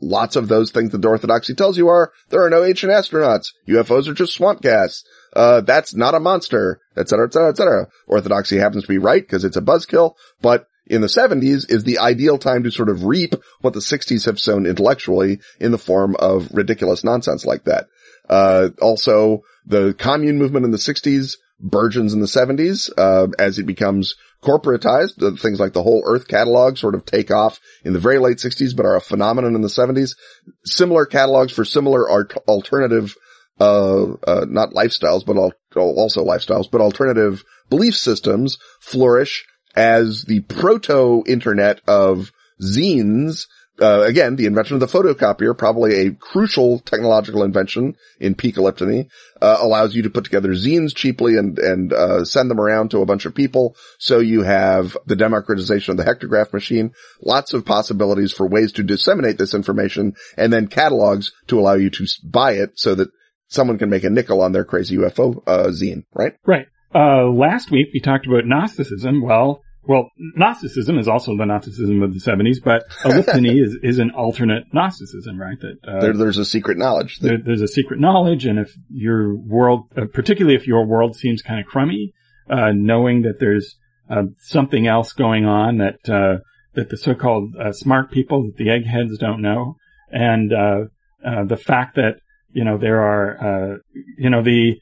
Lots 0.00 0.36
of 0.36 0.46
those 0.46 0.70
things 0.70 0.92
that 0.92 1.02
the 1.02 1.08
orthodoxy 1.08 1.54
tells 1.54 1.76
you 1.76 1.88
are, 1.88 2.12
there 2.28 2.44
are 2.44 2.50
no 2.50 2.62
ancient 2.62 2.92
astronauts. 2.92 3.48
UFOs 3.66 4.06
are 4.06 4.14
just 4.14 4.34
swamp 4.34 4.62
gas. 4.62 5.02
Uh, 5.34 5.60
that's 5.60 5.94
not 5.94 6.14
a 6.14 6.20
monster, 6.20 6.80
etc., 6.96 7.26
etc., 7.26 7.50
etc. 7.50 7.88
Orthodoxy 8.06 8.56
happens 8.56 8.84
to 8.84 8.88
be 8.88 8.98
right 8.98 9.22
because 9.22 9.44
it's 9.44 9.56
a 9.56 9.62
buzzkill, 9.62 10.14
but 10.40 10.66
in 10.86 11.00
the 11.00 11.08
70s 11.08 11.70
is 11.70 11.84
the 11.84 11.98
ideal 11.98 12.38
time 12.38 12.62
to 12.62 12.70
sort 12.70 12.88
of 12.88 13.04
reap 13.04 13.34
what 13.60 13.74
the 13.74 13.80
60s 13.80 14.26
have 14.26 14.38
sown 14.38 14.66
intellectually 14.66 15.40
in 15.58 15.72
the 15.72 15.78
form 15.78 16.14
of 16.16 16.52
ridiculous 16.52 17.02
nonsense 17.02 17.44
like 17.44 17.64
that. 17.64 17.88
Uh, 18.28 18.70
also 18.80 19.42
the 19.66 19.94
commune 19.94 20.38
movement 20.38 20.64
in 20.64 20.70
the 20.70 20.78
60s 20.78 21.36
burgeons 21.58 22.12
in 22.12 22.20
the 22.20 22.26
70s, 22.26 22.90
uh, 22.96 23.28
as 23.38 23.58
it 23.58 23.66
becomes 23.66 24.14
corporatized. 24.42 25.40
Things 25.40 25.58
like 25.58 25.72
the 25.72 25.82
whole 25.82 26.02
Earth 26.06 26.28
catalog 26.28 26.76
sort 26.76 26.94
of 26.94 27.04
take 27.04 27.30
off 27.30 27.58
in 27.84 27.92
the 27.92 27.98
very 27.98 28.18
late 28.18 28.38
60s, 28.38 28.76
but 28.76 28.86
are 28.86 28.96
a 28.96 29.00
phenomenon 29.00 29.54
in 29.54 29.62
the 29.62 29.68
70s. 29.68 30.16
Similar 30.64 31.06
catalogs 31.06 31.52
for 31.52 31.64
similar 31.64 32.08
art- 32.08 32.36
alternative, 32.46 33.14
uh, 33.60 34.12
uh, 34.26 34.46
not 34.48 34.70
lifestyles, 34.70 35.24
but 35.24 35.36
al- 35.36 35.52
also 35.74 36.24
lifestyles, 36.24 36.70
but 36.70 36.80
alternative 36.80 37.44
belief 37.70 37.96
systems 37.96 38.58
flourish 38.80 39.46
as 39.74 40.24
the 40.24 40.40
proto 40.40 41.22
internet 41.26 41.80
of 41.86 42.32
zines 42.62 43.46
uh, 43.80 44.02
again, 44.02 44.36
the 44.36 44.46
invention 44.46 44.74
of 44.74 44.80
the 44.80 44.86
photocopier, 44.86 45.56
probably 45.56 46.06
a 46.06 46.10
crucial 46.12 46.78
technological 46.80 47.42
invention 47.42 47.96
in 48.18 48.34
peak 48.34 48.56
eliptony, 48.56 49.08
uh, 49.42 49.58
allows 49.60 49.94
you 49.94 50.02
to 50.02 50.10
put 50.10 50.24
together 50.24 50.50
zines 50.50 50.94
cheaply 50.94 51.36
and, 51.36 51.58
and, 51.58 51.92
uh, 51.92 52.24
send 52.24 52.50
them 52.50 52.60
around 52.60 52.90
to 52.90 53.00
a 53.00 53.06
bunch 53.06 53.26
of 53.26 53.34
people. 53.34 53.76
So 53.98 54.18
you 54.18 54.42
have 54.42 54.96
the 55.06 55.16
democratization 55.16 55.92
of 55.92 55.98
the 55.98 56.10
hectograph 56.10 56.52
machine, 56.52 56.92
lots 57.20 57.52
of 57.52 57.66
possibilities 57.66 58.32
for 58.32 58.46
ways 58.46 58.72
to 58.72 58.82
disseminate 58.82 59.38
this 59.38 59.54
information 59.54 60.14
and 60.36 60.52
then 60.52 60.68
catalogs 60.68 61.32
to 61.48 61.60
allow 61.60 61.74
you 61.74 61.90
to 61.90 62.06
buy 62.24 62.52
it 62.52 62.78
so 62.78 62.94
that 62.94 63.10
someone 63.48 63.78
can 63.78 63.90
make 63.90 64.04
a 64.04 64.10
nickel 64.10 64.42
on 64.42 64.52
their 64.52 64.64
crazy 64.64 64.96
UFO, 64.96 65.42
uh, 65.46 65.68
zine, 65.68 66.04
right? 66.14 66.34
Right. 66.44 66.66
Uh, 66.94 67.30
last 67.30 67.70
week 67.70 67.88
we 67.92 68.00
talked 68.00 68.26
about 68.26 68.46
Gnosticism. 68.46 69.22
Well, 69.22 69.62
well, 69.88 70.10
Gnosticism 70.18 70.98
is 70.98 71.08
also 71.08 71.36
the 71.36 71.44
Gnosticism 71.44 72.02
of 72.02 72.12
the 72.12 72.20
70s, 72.20 72.62
but 72.62 72.88
eliptony 73.04 73.62
is, 73.62 73.76
is 73.82 73.98
an 73.98 74.10
alternate 74.10 74.64
Gnosticism, 74.72 75.38
right? 75.40 75.58
That 75.60 75.88
uh, 75.88 76.00
there, 76.00 76.12
there's 76.12 76.38
a 76.38 76.44
secret 76.44 76.76
knowledge. 76.76 77.20
There, 77.20 77.38
there's 77.44 77.62
a 77.62 77.68
secret 77.68 78.00
knowledge, 78.00 78.46
and 78.46 78.58
if 78.58 78.74
your 78.88 79.36
world, 79.36 79.84
uh, 79.96 80.06
particularly 80.12 80.56
if 80.56 80.66
your 80.66 80.86
world 80.86 81.16
seems 81.16 81.42
kind 81.42 81.60
of 81.60 81.66
crummy, 81.66 82.12
uh, 82.50 82.72
knowing 82.72 83.22
that 83.22 83.38
there's 83.38 83.76
uh, 84.10 84.22
something 84.38 84.86
else 84.86 85.12
going 85.12 85.44
on 85.44 85.78
that 85.78 86.08
uh, 86.08 86.38
that 86.74 86.90
the 86.90 86.96
so-called 86.96 87.54
uh, 87.56 87.72
smart 87.72 88.10
people, 88.10 88.44
that 88.44 88.56
the 88.56 88.70
eggheads 88.70 89.18
don't 89.18 89.40
know, 89.40 89.76
and 90.10 90.50
the 90.50 91.56
fact 91.56 91.96
that 91.96 92.16
you 92.50 92.64
know 92.64 92.78
there 92.78 93.02
are, 93.02 93.80
you 94.18 94.30
know, 94.30 94.42
the 94.42 94.76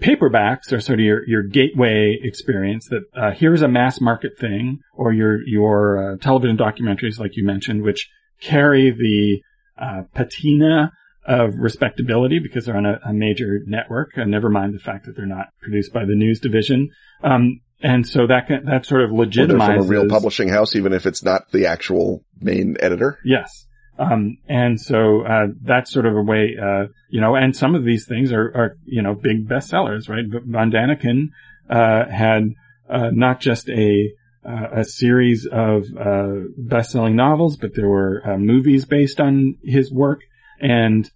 paperbacks 0.00 0.72
are 0.72 0.80
sort 0.80 0.98
of 0.98 1.04
your, 1.04 1.26
your 1.26 1.42
gateway 1.42 2.18
experience 2.22 2.88
that 2.90 3.02
uh, 3.14 3.30
here's 3.30 3.62
a 3.62 3.68
mass 3.68 4.00
market 4.00 4.32
thing 4.38 4.80
or 4.94 5.12
your 5.12 5.38
your 5.46 6.12
uh, 6.12 6.16
television 6.18 6.56
documentaries 6.56 7.18
like 7.18 7.36
you 7.36 7.44
mentioned 7.44 7.82
which 7.82 8.08
carry 8.40 8.90
the 8.90 9.40
uh, 9.82 10.02
patina 10.14 10.92
of 11.26 11.54
respectability 11.56 12.38
because 12.38 12.66
they're 12.66 12.76
on 12.76 12.86
a, 12.86 13.00
a 13.06 13.12
major 13.12 13.60
network 13.66 14.10
and 14.16 14.30
never 14.30 14.50
mind 14.50 14.74
the 14.74 14.78
fact 14.78 15.06
that 15.06 15.16
they're 15.16 15.26
not 15.26 15.48
produced 15.60 15.92
by 15.92 16.04
the 16.04 16.14
news 16.14 16.38
division. 16.38 16.90
Um, 17.24 17.60
and 17.80 18.06
so 18.06 18.26
that 18.26 18.46
can, 18.46 18.66
that 18.66 18.86
sort 18.86 19.02
of 19.02 19.10
legitimizes 19.10 19.78
from 19.78 19.78
a 19.78 19.82
real 19.82 20.08
publishing 20.08 20.48
house 20.48 20.76
even 20.76 20.92
if 20.92 21.04
it's 21.04 21.24
not 21.24 21.50
the 21.52 21.66
actual 21.66 22.22
main 22.40 22.76
editor? 22.80 23.18
Yes 23.24 23.65
Um, 23.98 24.38
and 24.48 24.80
so, 24.80 25.22
uh, 25.22 25.46
that's 25.62 25.90
sort 25.90 26.06
of 26.06 26.14
a 26.16 26.22
way, 26.22 26.56
uh, 26.62 26.86
you 27.08 27.20
know, 27.20 27.34
and 27.34 27.56
some 27.56 27.74
of 27.74 27.84
these 27.84 28.06
things 28.06 28.30
are, 28.30 28.52
are, 28.54 28.76
you 28.84 29.02
know, 29.02 29.14
big 29.14 29.48
bestsellers, 29.48 30.08
right? 30.08 30.24
Von 30.28 30.70
Daniken, 30.70 31.30
uh, 31.70 32.04
had, 32.10 32.50
uh, 32.90 33.10
not 33.12 33.40
just 33.40 33.68
a, 33.70 34.10
uh, 34.46 34.80
a 34.80 34.84
series 34.84 35.46
of, 35.50 35.84
uh, 35.98 36.46
best-selling 36.58 37.16
novels, 37.16 37.56
but 37.56 37.74
there 37.74 37.88
were, 37.88 38.22
movies 38.38 38.84
based 38.84 39.18
on 39.18 39.56
his 39.62 39.90
work. 39.90 40.20
And 40.60 41.10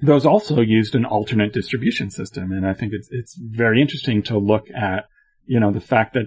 those 0.00 0.26
also 0.26 0.60
used 0.60 0.94
an 0.94 1.04
alternate 1.04 1.52
distribution 1.52 2.10
system. 2.10 2.52
And 2.52 2.66
I 2.66 2.74
think 2.74 2.92
it's, 2.92 3.08
it's 3.10 3.36
very 3.38 3.80
interesting 3.80 4.22
to 4.24 4.38
look 4.38 4.66
at, 4.70 5.04
you 5.46 5.60
know, 5.60 5.72
the 5.72 5.80
fact 5.80 6.14
that 6.14 6.26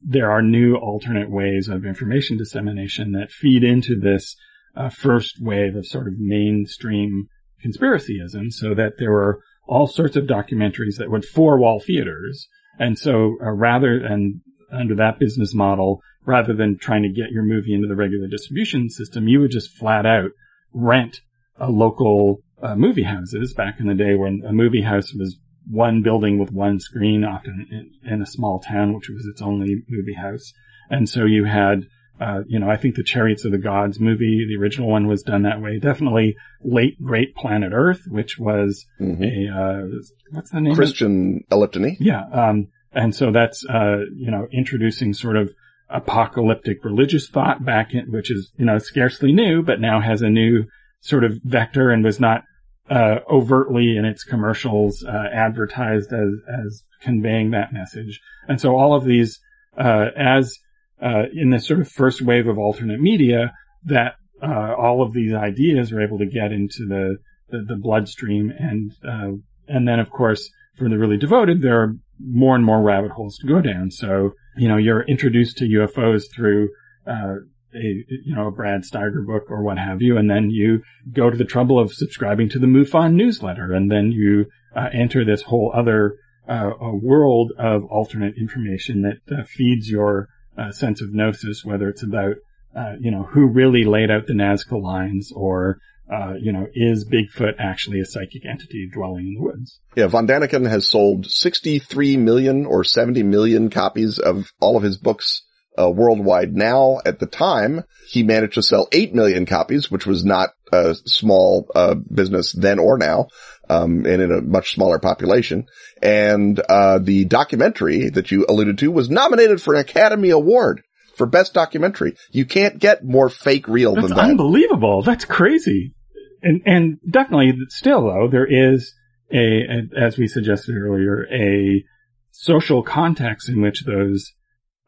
there 0.00 0.30
are 0.30 0.42
new 0.42 0.76
alternate 0.76 1.30
ways 1.30 1.68
of 1.68 1.84
information 1.84 2.36
dissemination 2.36 3.12
that 3.12 3.30
feed 3.30 3.62
into 3.62 3.98
this 3.98 4.36
uh, 4.76 4.88
first 4.88 5.36
wave 5.40 5.76
of 5.76 5.86
sort 5.86 6.06
of 6.06 6.14
mainstream 6.18 7.28
conspiracyism 7.64 8.52
so 8.52 8.74
that 8.74 8.94
there 8.98 9.12
were 9.12 9.40
all 9.66 9.86
sorts 9.86 10.16
of 10.16 10.24
documentaries 10.24 10.98
that 10.98 11.10
would 11.10 11.24
four 11.24 11.58
wall 11.58 11.80
theaters. 11.80 12.46
And 12.78 12.98
so 12.98 13.36
uh, 13.42 13.50
rather 13.50 13.98
than 14.00 14.42
under 14.72 14.94
that 14.96 15.18
business 15.18 15.54
model, 15.54 16.00
rather 16.24 16.54
than 16.54 16.78
trying 16.78 17.02
to 17.02 17.08
get 17.08 17.30
your 17.30 17.42
movie 17.42 17.74
into 17.74 17.88
the 17.88 17.96
regular 17.96 18.28
distribution 18.28 18.90
system, 18.90 19.28
you 19.28 19.40
would 19.40 19.50
just 19.50 19.76
flat 19.76 20.06
out 20.06 20.30
rent 20.72 21.20
a 21.58 21.70
local 21.70 22.40
uh, 22.62 22.74
movie 22.74 23.02
houses 23.02 23.54
back 23.54 23.80
in 23.80 23.86
the 23.86 23.94
day 23.94 24.14
when 24.14 24.42
a 24.46 24.52
movie 24.52 24.82
house 24.82 25.12
was 25.14 25.38
one 25.68 26.02
building 26.02 26.38
with 26.38 26.52
one 26.52 26.78
screen, 26.78 27.24
often 27.24 27.66
in, 27.70 28.12
in, 28.12 28.22
a 28.22 28.26
small 28.26 28.60
town, 28.60 28.94
which 28.94 29.08
was 29.08 29.26
its 29.26 29.42
only 29.42 29.82
movie 29.88 30.14
house. 30.14 30.52
And 30.90 31.08
so 31.08 31.24
you 31.24 31.44
had, 31.44 31.86
uh, 32.20 32.40
you 32.46 32.58
know, 32.58 32.70
I 32.70 32.76
think 32.76 32.94
the 32.94 33.04
Chariots 33.04 33.44
of 33.44 33.52
the 33.52 33.58
Gods 33.58 34.00
movie, 34.00 34.46
the 34.48 34.60
original 34.60 34.88
one 34.88 35.06
was 35.06 35.22
done 35.22 35.42
that 35.42 35.60
way. 35.60 35.78
Definitely 35.78 36.36
late 36.62 37.02
Great 37.02 37.34
Planet 37.34 37.72
Earth, 37.74 38.02
which 38.08 38.38
was 38.38 38.86
mm-hmm. 39.00 39.22
a, 39.22 39.54
uh, 39.54 39.86
what's 40.30 40.50
the 40.50 40.60
name? 40.60 40.74
Christian 40.74 41.44
Eliptony. 41.50 41.96
Yeah. 42.00 42.24
Um, 42.32 42.68
and 42.92 43.14
so 43.14 43.30
that's, 43.30 43.64
uh, 43.66 43.98
you 44.14 44.30
know, 44.30 44.46
introducing 44.50 45.12
sort 45.12 45.36
of 45.36 45.52
apocalyptic 45.90 46.84
religious 46.84 47.28
thought 47.28 47.64
back 47.64 47.92
in, 47.92 48.10
which 48.10 48.30
is, 48.30 48.50
you 48.56 48.64
know, 48.64 48.78
scarcely 48.78 49.32
new, 49.32 49.62
but 49.62 49.80
now 49.80 50.00
has 50.00 50.22
a 50.22 50.30
new 50.30 50.64
sort 51.00 51.24
of 51.24 51.38
vector 51.44 51.90
and 51.90 52.02
was 52.02 52.18
not 52.18 52.44
uh, 52.88 53.16
overtly 53.30 53.96
in 53.96 54.04
its 54.04 54.24
commercials 54.24 55.04
uh, 55.04 55.24
advertised 55.32 56.12
as 56.12 56.28
as 56.64 56.82
conveying 57.00 57.50
that 57.50 57.72
message. 57.72 58.20
And 58.48 58.60
so 58.60 58.76
all 58.76 58.94
of 58.94 59.04
these, 59.04 59.38
uh, 59.76 60.06
as 60.16 60.58
uh, 61.02 61.24
in 61.34 61.50
this 61.50 61.66
sort 61.66 61.80
of 61.80 61.88
first 61.88 62.22
wave 62.22 62.46
of 62.46 62.58
alternate 62.58 63.00
media, 63.00 63.52
that 63.84 64.14
uh, 64.42 64.74
all 64.76 65.02
of 65.02 65.12
these 65.12 65.32
ideas 65.32 65.92
are 65.92 66.02
able 66.02 66.18
to 66.18 66.26
get 66.26 66.52
into 66.52 66.86
the 66.86 67.16
the, 67.48 67.64
the 67.68 67.76
bloodstream, 67.76 68.52
and 68.58 68.92
uh, 69.06 69.36
and 69.68 69.86
then 69.86 70.00
of 70.00 70.10
course 70.10 70.50
for 70.76 70.88
the 70.88 70.98
really 70.98 71.16
devoted, 71.16 71.62
there 71.62 71.80
are 71.80 71.96
more 72.18 72.54
and 72.54 72.64
more 72.64 72.82
rabbit 72.82 73.12
holes 73.12 73.38
to 73.38 73.46
go 73.46 73.60
down. 73.60 73.90
So 73.90 74.32
you 74.56 74.68
know 74.68 74.76
you're 74.76 75.02
introduced 75.02 75.58
to 75.58 75.64
UFOs 75.64 76.24
through 76.34 76.70
a 77.06 77.36
you 77.76 78.34
know 78.34 78.48
a 78.48 78.50
Brad 78.50 78.82
Steiger 78.82 79.24
book 79.24 79.44
or 79.48 79.62
what 79.62 79.78
have 79.78 80.02
you, 80.02 80.16
and 80.16 80.30
then 80.30 80.50
you 80.50 80.82
go 81.12 81.30
to 81.30 81.36
the 81.36 81.44
trouble 81.44 81.78
of 81.78 81.92
subscribing 81.92 82.48
to 82.50 82.58
the 82.58 82.66
MUFON 82.66 83.14
newsletter, 83.14 83.72
and 83.72 83.90
then 83.90 84.12
you 84.12 84.46
uh, 84.74 84.88
enter 84.92 85.24
this 85.24 85.42
whole 85.42 85.72
other 85.74 86.16
uh, 86.48 86.70
world 86.92 87.52
of 87.58 87.84
alternate 87.84 88.34
information 88.38 89.02
that 89.02 89.36
uh, 89.36 89.44
feeds 89.44 89.90
your 89.90 90.28
uh, 90.58 90.72
sense 90.72 91.00
of 91.02 91.12
gnosis, 91.12 91.64
whether 91.64 91.88
it's 91.88 92.02
about 92.02 92.36
uh, 92.76 92.94
you 93.00 93.10
know 93.10 93.22
who 93.22 93.46
really 93.46 93.84
laid 93.84 94.10
out 94.10 94.26
the 94.26 94.34
Nazca 94.34 94.80
lines 94.80 95.32
or 95.34 95.78
uh, 96.12 96.34
you 96.40 96.52
know, 96.52 96.66
is 96.72 97.04
Bigfoot 97.04 97.54
actually 97.58 98.00
a 98.00 98.04
psychic 98.04 98.46
entity 98.46 98.88
dwelling 98.92 99.26
in 99.26 99.34
the 99.34 99.40
woods? 99.40 99.80
Yeah, 99.96 100.06
Von 100.06 100.28
Daniken 100.28 100.68
has 100.68 100.88
sold 100.88 101.26
63 101.26 102.16
million 102.16 102.64
or 102.64 102.84
70 102.84 103.24
million 103.24 103.70
copies 103.70 104.18
of 104.18 104.52
all 104.60 104.76
of 104.76 104.84
his 104.84 104.98
books 104.98 105.42
uh, 105.76 105.90
worldwide 105.90 106.54
now. 106.54 107.00
At 107.04 107.18
the 107.18 107.26
time, 107.26 107.82
he 108.08 108.22
managed 108.22 108.54
to 108.54 108.62
sell 108.62 108.88
8 108.92 109.14
million 109.14 109.46
copies, 109.46 109.90
which 109.90 110.06
was 110.06 110.24
not 110.24 110.50
a 110.72 110.94
small 110.94 111.68
uh, 111.74 111.94
business 111.94 112.52
then 112.52 112.78
or 112.78 112.98
now, 112.98 113.26
um, 113.68 114.06
and 114.06 114.22
in 114.22 114.32
a 114.32 114.40
much 114.40 114.74
smaller 114.74 114.98
population. 114.98 115.66
And 116.02 116.60
uh, 116.68 116.98
the 116.98 117.24
documentary 117.24 118.08
that 118.10 118.30
you 118.30 118.46
alluded 118.48 118.78
to 118.78 118.90
was 118.90 119.10
nominated 119.10 119.60
for 119.60 119.74
an 119.74 119.80
Academy 119.80 120.30
Award 120.30 120.82
for 121.16 121.26
Best 121.26 121.54
Documentary. 121.54 122.16
You 122.30 122.44
can't 122.44 122.78
get 122.78 123.04
more 123.04 123.28
fake 123.28 123.68
real 123.68 123.94
That's 123.94 124.08
than 124.08 124.16
that. 124.16 124.22
That's 124.22 124.30
unbelievable. 124.30 125.02
That's 125.02 125.24
crazy. 125.24 125.94
And, 126.42 126.62
and 126.66 126.98
definitely 127.08 127.54
still 127.68 128.02
though, 128.04 128.28
there 128.30 128.46
is 128.46 128.94
a, 129.32 129.38
a, 129.38 130.00
as 130.00 130.18
we 130.18 130.28
suggested 130.28 130.76
earlier, 130.76 131.26
a 131.32 131.84
social 132.30 132.82
context 132.82 133.48
in 133.48 133.62
which 133.62 133.84
those 133.84 134.32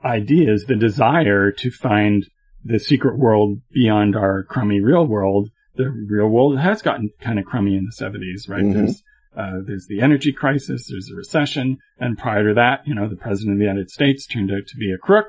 ideas, 0.05 0.65
the 0.67 0.77
desire 0.77 1.51
to 1.51 1.71
find 1.71 2.27
the 2.65 2.79
secret 2.79 3.19
world 3.19 3.61
beyond 3.73 4.15
our 4.15 4.45
crummy 4.45 4.81
real 4.81 5.07
world. 5.07 5.49
The 5.79 5.89
real 5.89 6.29
world 6.29 6.59
has 6.59 6.83
gotten 6.83 7.11
kind 7.21 7.39
of 7.39 7.47
crummy 7.47 7.77
in 7.77 7.87
the 7.87 8.05
70s, 8.05 8.49
right? 8.49 8.63
Mm-hmm. 8.63 8.73
There's, 8.73 9.03
uh, 9.37 9.59
there's 9.65 9.87
the 9.87 10.03
energy 10.03 10.33
crisis, 10.33 10.89
there's 10.91 11.11
a 11.11 11.15
recession, 11.15 11.79
and 11.99 12.19
prior 12.19 12.49
to 12.49 12.55
that, 12.55 12.87
you 12.87 12.95
know, 12.95 13.09
the 13.09 13.17
president 13.17 13.55
of 13.55 13.59
the 13.59 13.65
United 13.65 13.91
States 13.91 14.27
turned 14.27 14.51
out 14.51 14.67
to 14.67 14.77
be 14.77 14.93
a 14.93 14.99
crook, 14.99 15.29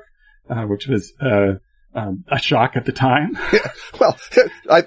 uh, 0.50 0.64
which 0.64 0.86
was, 0.86 1.12
uh, 1.20 1.54
um, 1.94 2.24
a 2.28 2.38
shock 2.38 2.76
at 2.76 2.84
the 2.84 2.92
time. 2.92 3.36
yeah, 3.52 3.70
well, 3.98 4.18
I, 4.70 4.82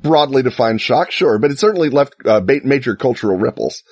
broadly 0.00 0.42
defined 0.42 0.80
shock, 0.80 1.10
sure, 1.10 1.38
but 1.38 1.50
it 1.50 1.58
certainly 1.58 1.90
left 1.90 2.14
uh, 2.24 2.40
major 2.64 2.96
cultural 2.96 3.36
ripples. 3.36 3.82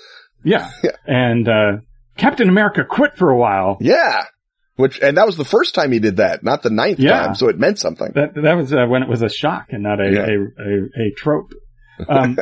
Yeah, 0.43 0.71
yeah. 0.85 0.97
and 1.07 1.49
uh, 1.49 1.73
Captain 2.17 2.49
America 2.49 2.85
quit 2.85 3.17
for 3.17 3.31
a 3.31 3.37
while. 3.37 3.79
Yeah, 3.81 4.25
which, 4.81 5.01
and 5.01 5.17
that 5.17 5.27
was 5.27 5.37
the 5.37 5.45
first 5.45 5.75
time 5.75 5.93
he 5.93 5.99
did 5.99 6.17
that, 6.17 6.43
not 6.43 6.63
the 6.63 6.71
ninth 6.71 6.99
yeah. 6.99 7.27
time. 7.27 7.35
So 7.35 7.49
it 7.49 7.59
meant 7.59 7.79
something. 7.79 8.13
That, 8.15 8.35
that 8.35 8.55
was 8.55 8.73
uh, 8.73 8.87
when 8.87 9.03
it 9.03 9.09
was 9.09 9.23
a 9.23 9.29
shock 9.29 9.67
and 9.71 9.83
not 9.83 10.01
a, 10.01 10.11
yeah. 10.11 10.27
a, 10.27 11.05
a, 11.05 11.07
a, 11.09 11.11
trope. 11.17 11.53
Um, 12.09 12.39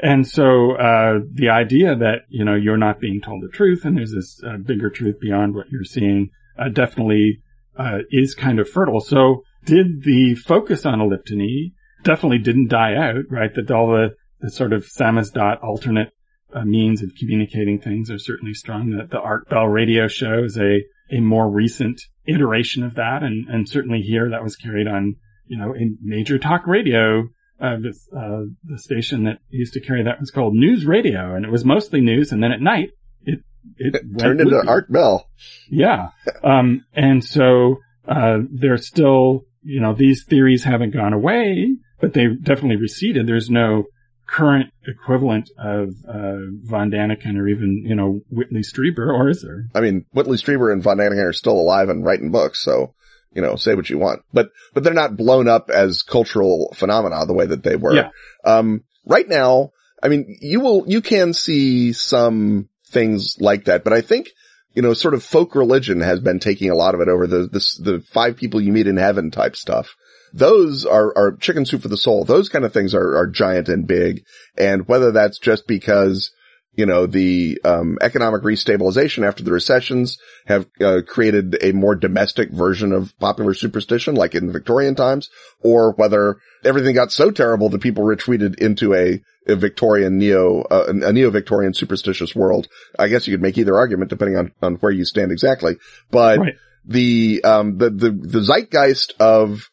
and 0.00 0.26
so, 0.26 0.72
uh, 0.72 1.18
the 1.30 1.50
idea 1.50 1.94
that, 1.94 2.22
you 2.30 2.46
know, 2.46 2.54
you're 2.54 2.78
not 2.78 2.98
being 2.98 3.20
told 3.20 3.42
the 3.42 3.54
truth 3.54 3.84
and 3.84 3.98
there's 3.98 4.10
this 4.10 4.40
uh, 4.42 4.56
bigger 4.56 4.88
truth 4.88 5.20
beyond 5.20 5.54
what 5.54 5.68
you're 5.70 5.84
seeing, 5.84 6.30
uh, 6.58 6.70
definitely, 6.70 7.42
uh, 7.78 7.98
is 8.10 8.34
kind 8.34 8.58
of 8.58 8.70
fertile. 8.70 9.00
So 9.00 9.42
did 9.66 10.02
the 10.02 10.34
focus 10.34 10.86
on 10.86 10.98
eliptony 10.98 11.72
definitely 12.02 12.38
didn't 12.38 12.68
die 12.68 12.94
out, 12.96 13.24
right? 13.30 13.54
That 13.54 13.70
all 13.70 13.88
the, 13.88 14.14
the 14.40 14.50
sort 14.50 14.72
of 14.72 14.86
samizdat 14.86 15.62
alternate 15.62 16.12
uh, 16.54 16.64
means 16.64 17.02
of 17.02 17.14
communicating 17.18 17.80
things 17.80 18.10
are 18.10 18.18
certainly 18.18 18.54
strong. 18.54 18.90
The, 18.90 19.06
the 19.06 19.20
Art 19.20 19.48
Bell 19.48 19.66
radio 19.66 20.08
show 20.08 20.44
is 20.44 20.58
a 20.58 20.80
a 21.12 21.20
more 21.20 21.48
recent 21.48 22.00
iteration 22.26 22.84
of 22.84 22.94
that. 22.94 23.22
And, 23.22 23.48
and 23.48 23.68
certainly 23.68 24.00
here 24.00 24.30
that 24.30 24.42
was 24.42 24.56
carried 24.56 24.86
on, 24.86 25.16
you 25.46 25.58
know, 25.58 25.72
in 25.72 25.98
major 26.02 26.38
talk 26.38 26.66
radio. 26.66 27.28
Uh, 27.60 27.76
this, 27.80 28.08
uh, 28.16 28.42
the 28.64 28.78
station 28.78 29.24
that 29.24 29.38
used 29.48 29.74
to 29.74 29.80
carry 29.80 30.02
that 30.02 30.18
was 30.18 30.32
called 30.32 30.52
News 30.52 30.84
Radio, 30.84 31.36
and 31.36 31.44
it 31.44 31.50
was 31.50 31.64
mostly 31.64 32.00
news. 32.00 32.32
And 32.32 32.42
then 32.42 32.50
at 32.50 32.60
night, 32.60 32.90
it 33.22 33.38
it, 33.76 33.94
it 33.94 34.18
turned 34.18 34.40
into 34.40 34.60
Art 34.66 34.90
Bell. 34.90 35.28
Yeah, 35.70 36.08
um, 36.42 36.84
and 36.92 37.24
so 37.24 37.76
uh, 38.08 38.38
there's 38.50 38.86
still, 38.86 39.44
you 39.62 39.80
know, 39.80 39.94
these 39.94 40.24
theories 40.24 40.64
haven't 40.64 40.92
gone 40.92 41.12
away, 41.12 41.76
but 42.00 42.14
they 42.14 42.26
definitely 42.28 42.76
receded. 42.76 43.28
There's 43.28 43.50
no 43.50 43.84
current 44.32 44.72
equivalent 44.86 45.50
of 45.58 45.90
uh, 46.08 46.40
Von 46.62 46.90
Daniken 46.90 47.36
or 47.36 47.46
even 47.46 47.84
you 47.86 47.94
know 47.94 48.20
Whitley 48.30 48.62
Strieber, 48.62 49.06
or 49.08 49.28
is 49.28 49.42
there? 49.42 49.66
I 49.74 49.80
mean, 49.80 50.06
Whitley 50.12 50.38
Strieber 50.38 50.72
and 50.72 50.82
Von 50.82 50.98
Daniken 50.98 51.28
are 51.28 51.32
still 51.32 51.58
alive 51.58 51.88
and 51.88 52.04
writing 52.04 52.30
books, 52.30 52.64
so 52.64 52.94
you 53.34 53.42
know, 53.42 53.56
say 53.56 53.74
what 53.74 53.88
you 53.88 53.98
want, 53.98 54.22
but 54.32 54.50
but 54.74 54.82
they're 54.82 54.94
not 54.94 55.16
blown 55.16 55.48
up 55.48 55.70
as 55.70 56.02
cultural 56.02 56.74
phenomena 56.74 57.24
the 57.26 57.34
way 57.34 57.46
that 57.46 57.62
they 57.62 57.76
were. 57.76 57.94
Yeah. 57.94 58.10
Um, 58.44 58.84
right 59.06 59.28
now, 59.28 59.70
I 60.02 60.08
mean, 60.08 60.36
you 60.40 60.60
will 60.60 60.84
you 60.86 61.02
can 61.02 61.32
see 61.34 61.92
some 61.92 62.68
things 62.88 63.36
like 63.40 63.66
that, 63.66 63.84
but 63.84 63.92
I 63.92 64.00
think 64.00 64.30
you 64.74 64.80
know, 64.80 64.94
sort 64.94 65.12
of 65.12 65.22
folk 65.22 65.54
religion 65.54 66.00
has 66.00 66.20
been 66.20 66.38
taking 66.38 66.70
a 66.70 66.74
lot 66.74 66.94
of 66.94 67.02
it 67.02 67.08
over 67.08 67.26
the, 67.26 67.40
the, 67.46 67.82
the 67.82 68.00
five 68.00 68.38
people 68.38 68.58
you 68.58 68.72
meet 68.72 68.86
in 68.86 68.96
heaven 68.96 69.30
type 69.30 69.54
stuff 69.54 69.94
those 70.32 70.86
are, 70.86 71.12
are 71.16 71.36
chicken 71.36 71.66
soup 71.66 71.82
for 71.82 71.88
the 71.88 71.96
soul. 71.96 72.24
Those 72.24 72.48
kind 72.48 72.64
of 72.64 72.72
things 72.72 72.94
are, 72.94 73.16
are 73.16 73.26
giant 73.26 73.68
and 73.68 73.86
big. 73.86 74.24
And 74.56 74.88
whether 74.88 75.12
that's 75.12 75.38
just 75.38 75.66
because, 75.66 76.32
you 76.74 76.86
know, 76.86 77.04
the, 77.04 77.60
um, 77.64 77.98
economic 78.00 78.42
restabilization 78.42 79.26
after 79.26 79.44
the 79.44 79.52
recessions 79.52 80.18
have 80.46 80.66
uh, 80.80 81.02
created 81.06 81.58
a 81.60 81.72
more 81.72 81.94
domestic 81.94 82.50
version 82.50 82.92
of 82.92 83.12
popular 83.18 83.52
superstition, 83.52 84.14
like 84.14 84.34
in 84.34 84.46
the 84.46 84.54
Victorian 84.54 84.94
times, 84.94 85.28
or 85.60 85.92
whether 85.92 86.38
everything 86.64 86.94
got 86.94 87.12
so 87.12 87.30
terrible 87.30 87.68
that 87.68 87.82
people 87.82 88.04
retreated 88.04 88.58
into 88.58 88.94
a, 88.94 89.20
a 89.46 89.54
Victorian 89.54 90.16
neo, 90.16 90.62
uh, 90.62 90.86
a 90.88 91.12
neo-Victorian 91.12 91.74
superstitious 91.74 92.34
world. 92.34 92.68
I 92.98 93.08
guess 93.08 93.26
you 93.26 93.34
could 93.34 93.42
make 93.42 93.58
either 93.58 93.76
argument 93.76 94.08
depending 94.08 94.38
on, 94.38 94.52
on 94.62 94.74
where 94.76 94.92
you 94.92 95.04
stand 95.04 95.30
exactly. 95.30 95.76
But 96.10 96.38
right. 96.38 96.54
the, 96.86 97.44
um, 97.44 97.76
the, 97.76 97.90
the, 97.90 98.10
the 98.12 98.40
zeitgeist 98.40 99.12
of 99.20 99.68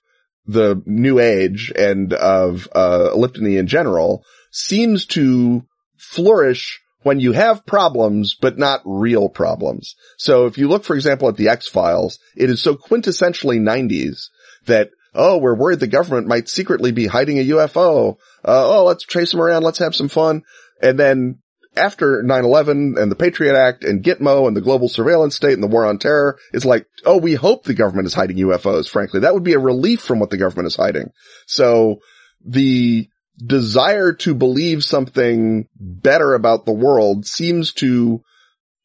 the 0.50 0.82
new 0.86 1.20
age 1.20 1.72
and 1.76 2.12
of, 2.14 2.68
uh, 2.74 3.12
Eliptony 3.14 3.60
in 3.60 3.68
general 3.68 4.24
seems 4.52 5.06
to 5.06 5.64
flourish 5.98 6.82
when 7.04 7.20
you 7.20 7.32
have 7.34 7.66
problems, 7.66 8.36
but 8.40 8.58
not 8.58 8.82
real 8.84 9.30
problems. 9.30 9.96
So 10.18 10.48
if 10.48 10.58
you 10.58 10.68
look, 10.68 10.84
for 10.84 10.96
example, 10.96 11.30
at 11.30 11.38
the 11.38 11.50
X-Files, 11.50 12.18
it 12.36 12.50
is 12.50 12.62
so 12.62 12.76
quintessentially 12.76 13.60
90s 13.60 14.30
that, 14.66 14.90
oh, 15.14 15.38
we're 15.38 15.56
worried 15.56 15.80
the 15.80 15.88
government 15.88 16.28
might 16.28 16.50
secretly 16.50 16.92
be 16.92 17.06
hiding 17.06 17.38
a 17.38 17.48
UFO. 17.50 18.16
Uh, 18.44 18.80
oh, 18.80 18.86
let's 18.86 19.06
chase 19.06 19.32
them 19.32 19.42
around. 19.42 19.64
Let's 19.64 19.80
have 19.80 19.96
some 19.96 20.10
fun. 20.10 20.42
And 20.82 20.98
then 20.98 21.40
after 21.76 22.24
9-11 22.24 23.00
and 23.00 23.12
the 23.12 23.16
Patriot 23.16 23.56
Act 23.56 23.84
and 23.84 24.04
Gitmo 24.04 24.48
and 24.48 24.58
the 24.58 24.62
global 24.62 24.90
surveillance 24.90 25.36
state 25.36 25.54
and 25.54 25.64
the 25.64 25.68
war 25.68 25.86
on 25.86 26.00
terror, 26.00 26.38
it's 26.54 26.66
like, 26.66 26.86
oh, 27.06 27.18
we 27.18 27.36
hope 27.36 27.64
the 27.64 27.74
government 27.74 28.08
is 28.08 28.14
hiding 28.14 28.38
UFOs, 28.38 28.90
frankly. 28.90 29.22
That 29.22 29.34
would 29.34 29.44
be 29.44 29.54
a 29.54 29.60
relief 29.60 30.02
from 30.02 30.20
what 30.20 30.30
the 30.30 30.38
government 30.38 30.68
is 30.68 30.76
hiding. 30.76 31.12
So 31.46 32.00
the 32.44 33.08
desire 33.44 34.14
to 34.14 34.34
believe 34.34 34.84
something 34.84 35.68
better 35.80 36.34
about 36.34 36.66
the 36.66 36.74
world 36.74 37.26
seems 37.26 37.74
to, 37.74 38.22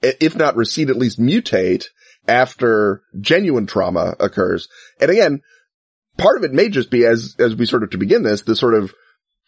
if 0.02 0.36
not 0.36 0.56
recede, 0.56 0.90
at 0.90 0.96
least 0.96 1.18
mutate 1.18 1.86
after 2.28 3.02
genuine 3.20 3.66
trauma 3.66 4.14
occurs. 4.20 4.68
And 5.00 5.10
again, 5.10 5.40
part 6.16 6.36
of 6.36 6.44
it 6.44 6.52
may 6.52 6.68
just 6.68 6.90
be 6.90 7.04
as, 7.04 7.34
as 7.38 7.54
we 7.54 7.66
sort 7.66 7.82
of 7.82 7.90
to 7.90 7.98
begin 7.98 8.22
this, 8.22 8.42
the 8.42 8.56
sort 8.56 8.74
of 8.74 8.94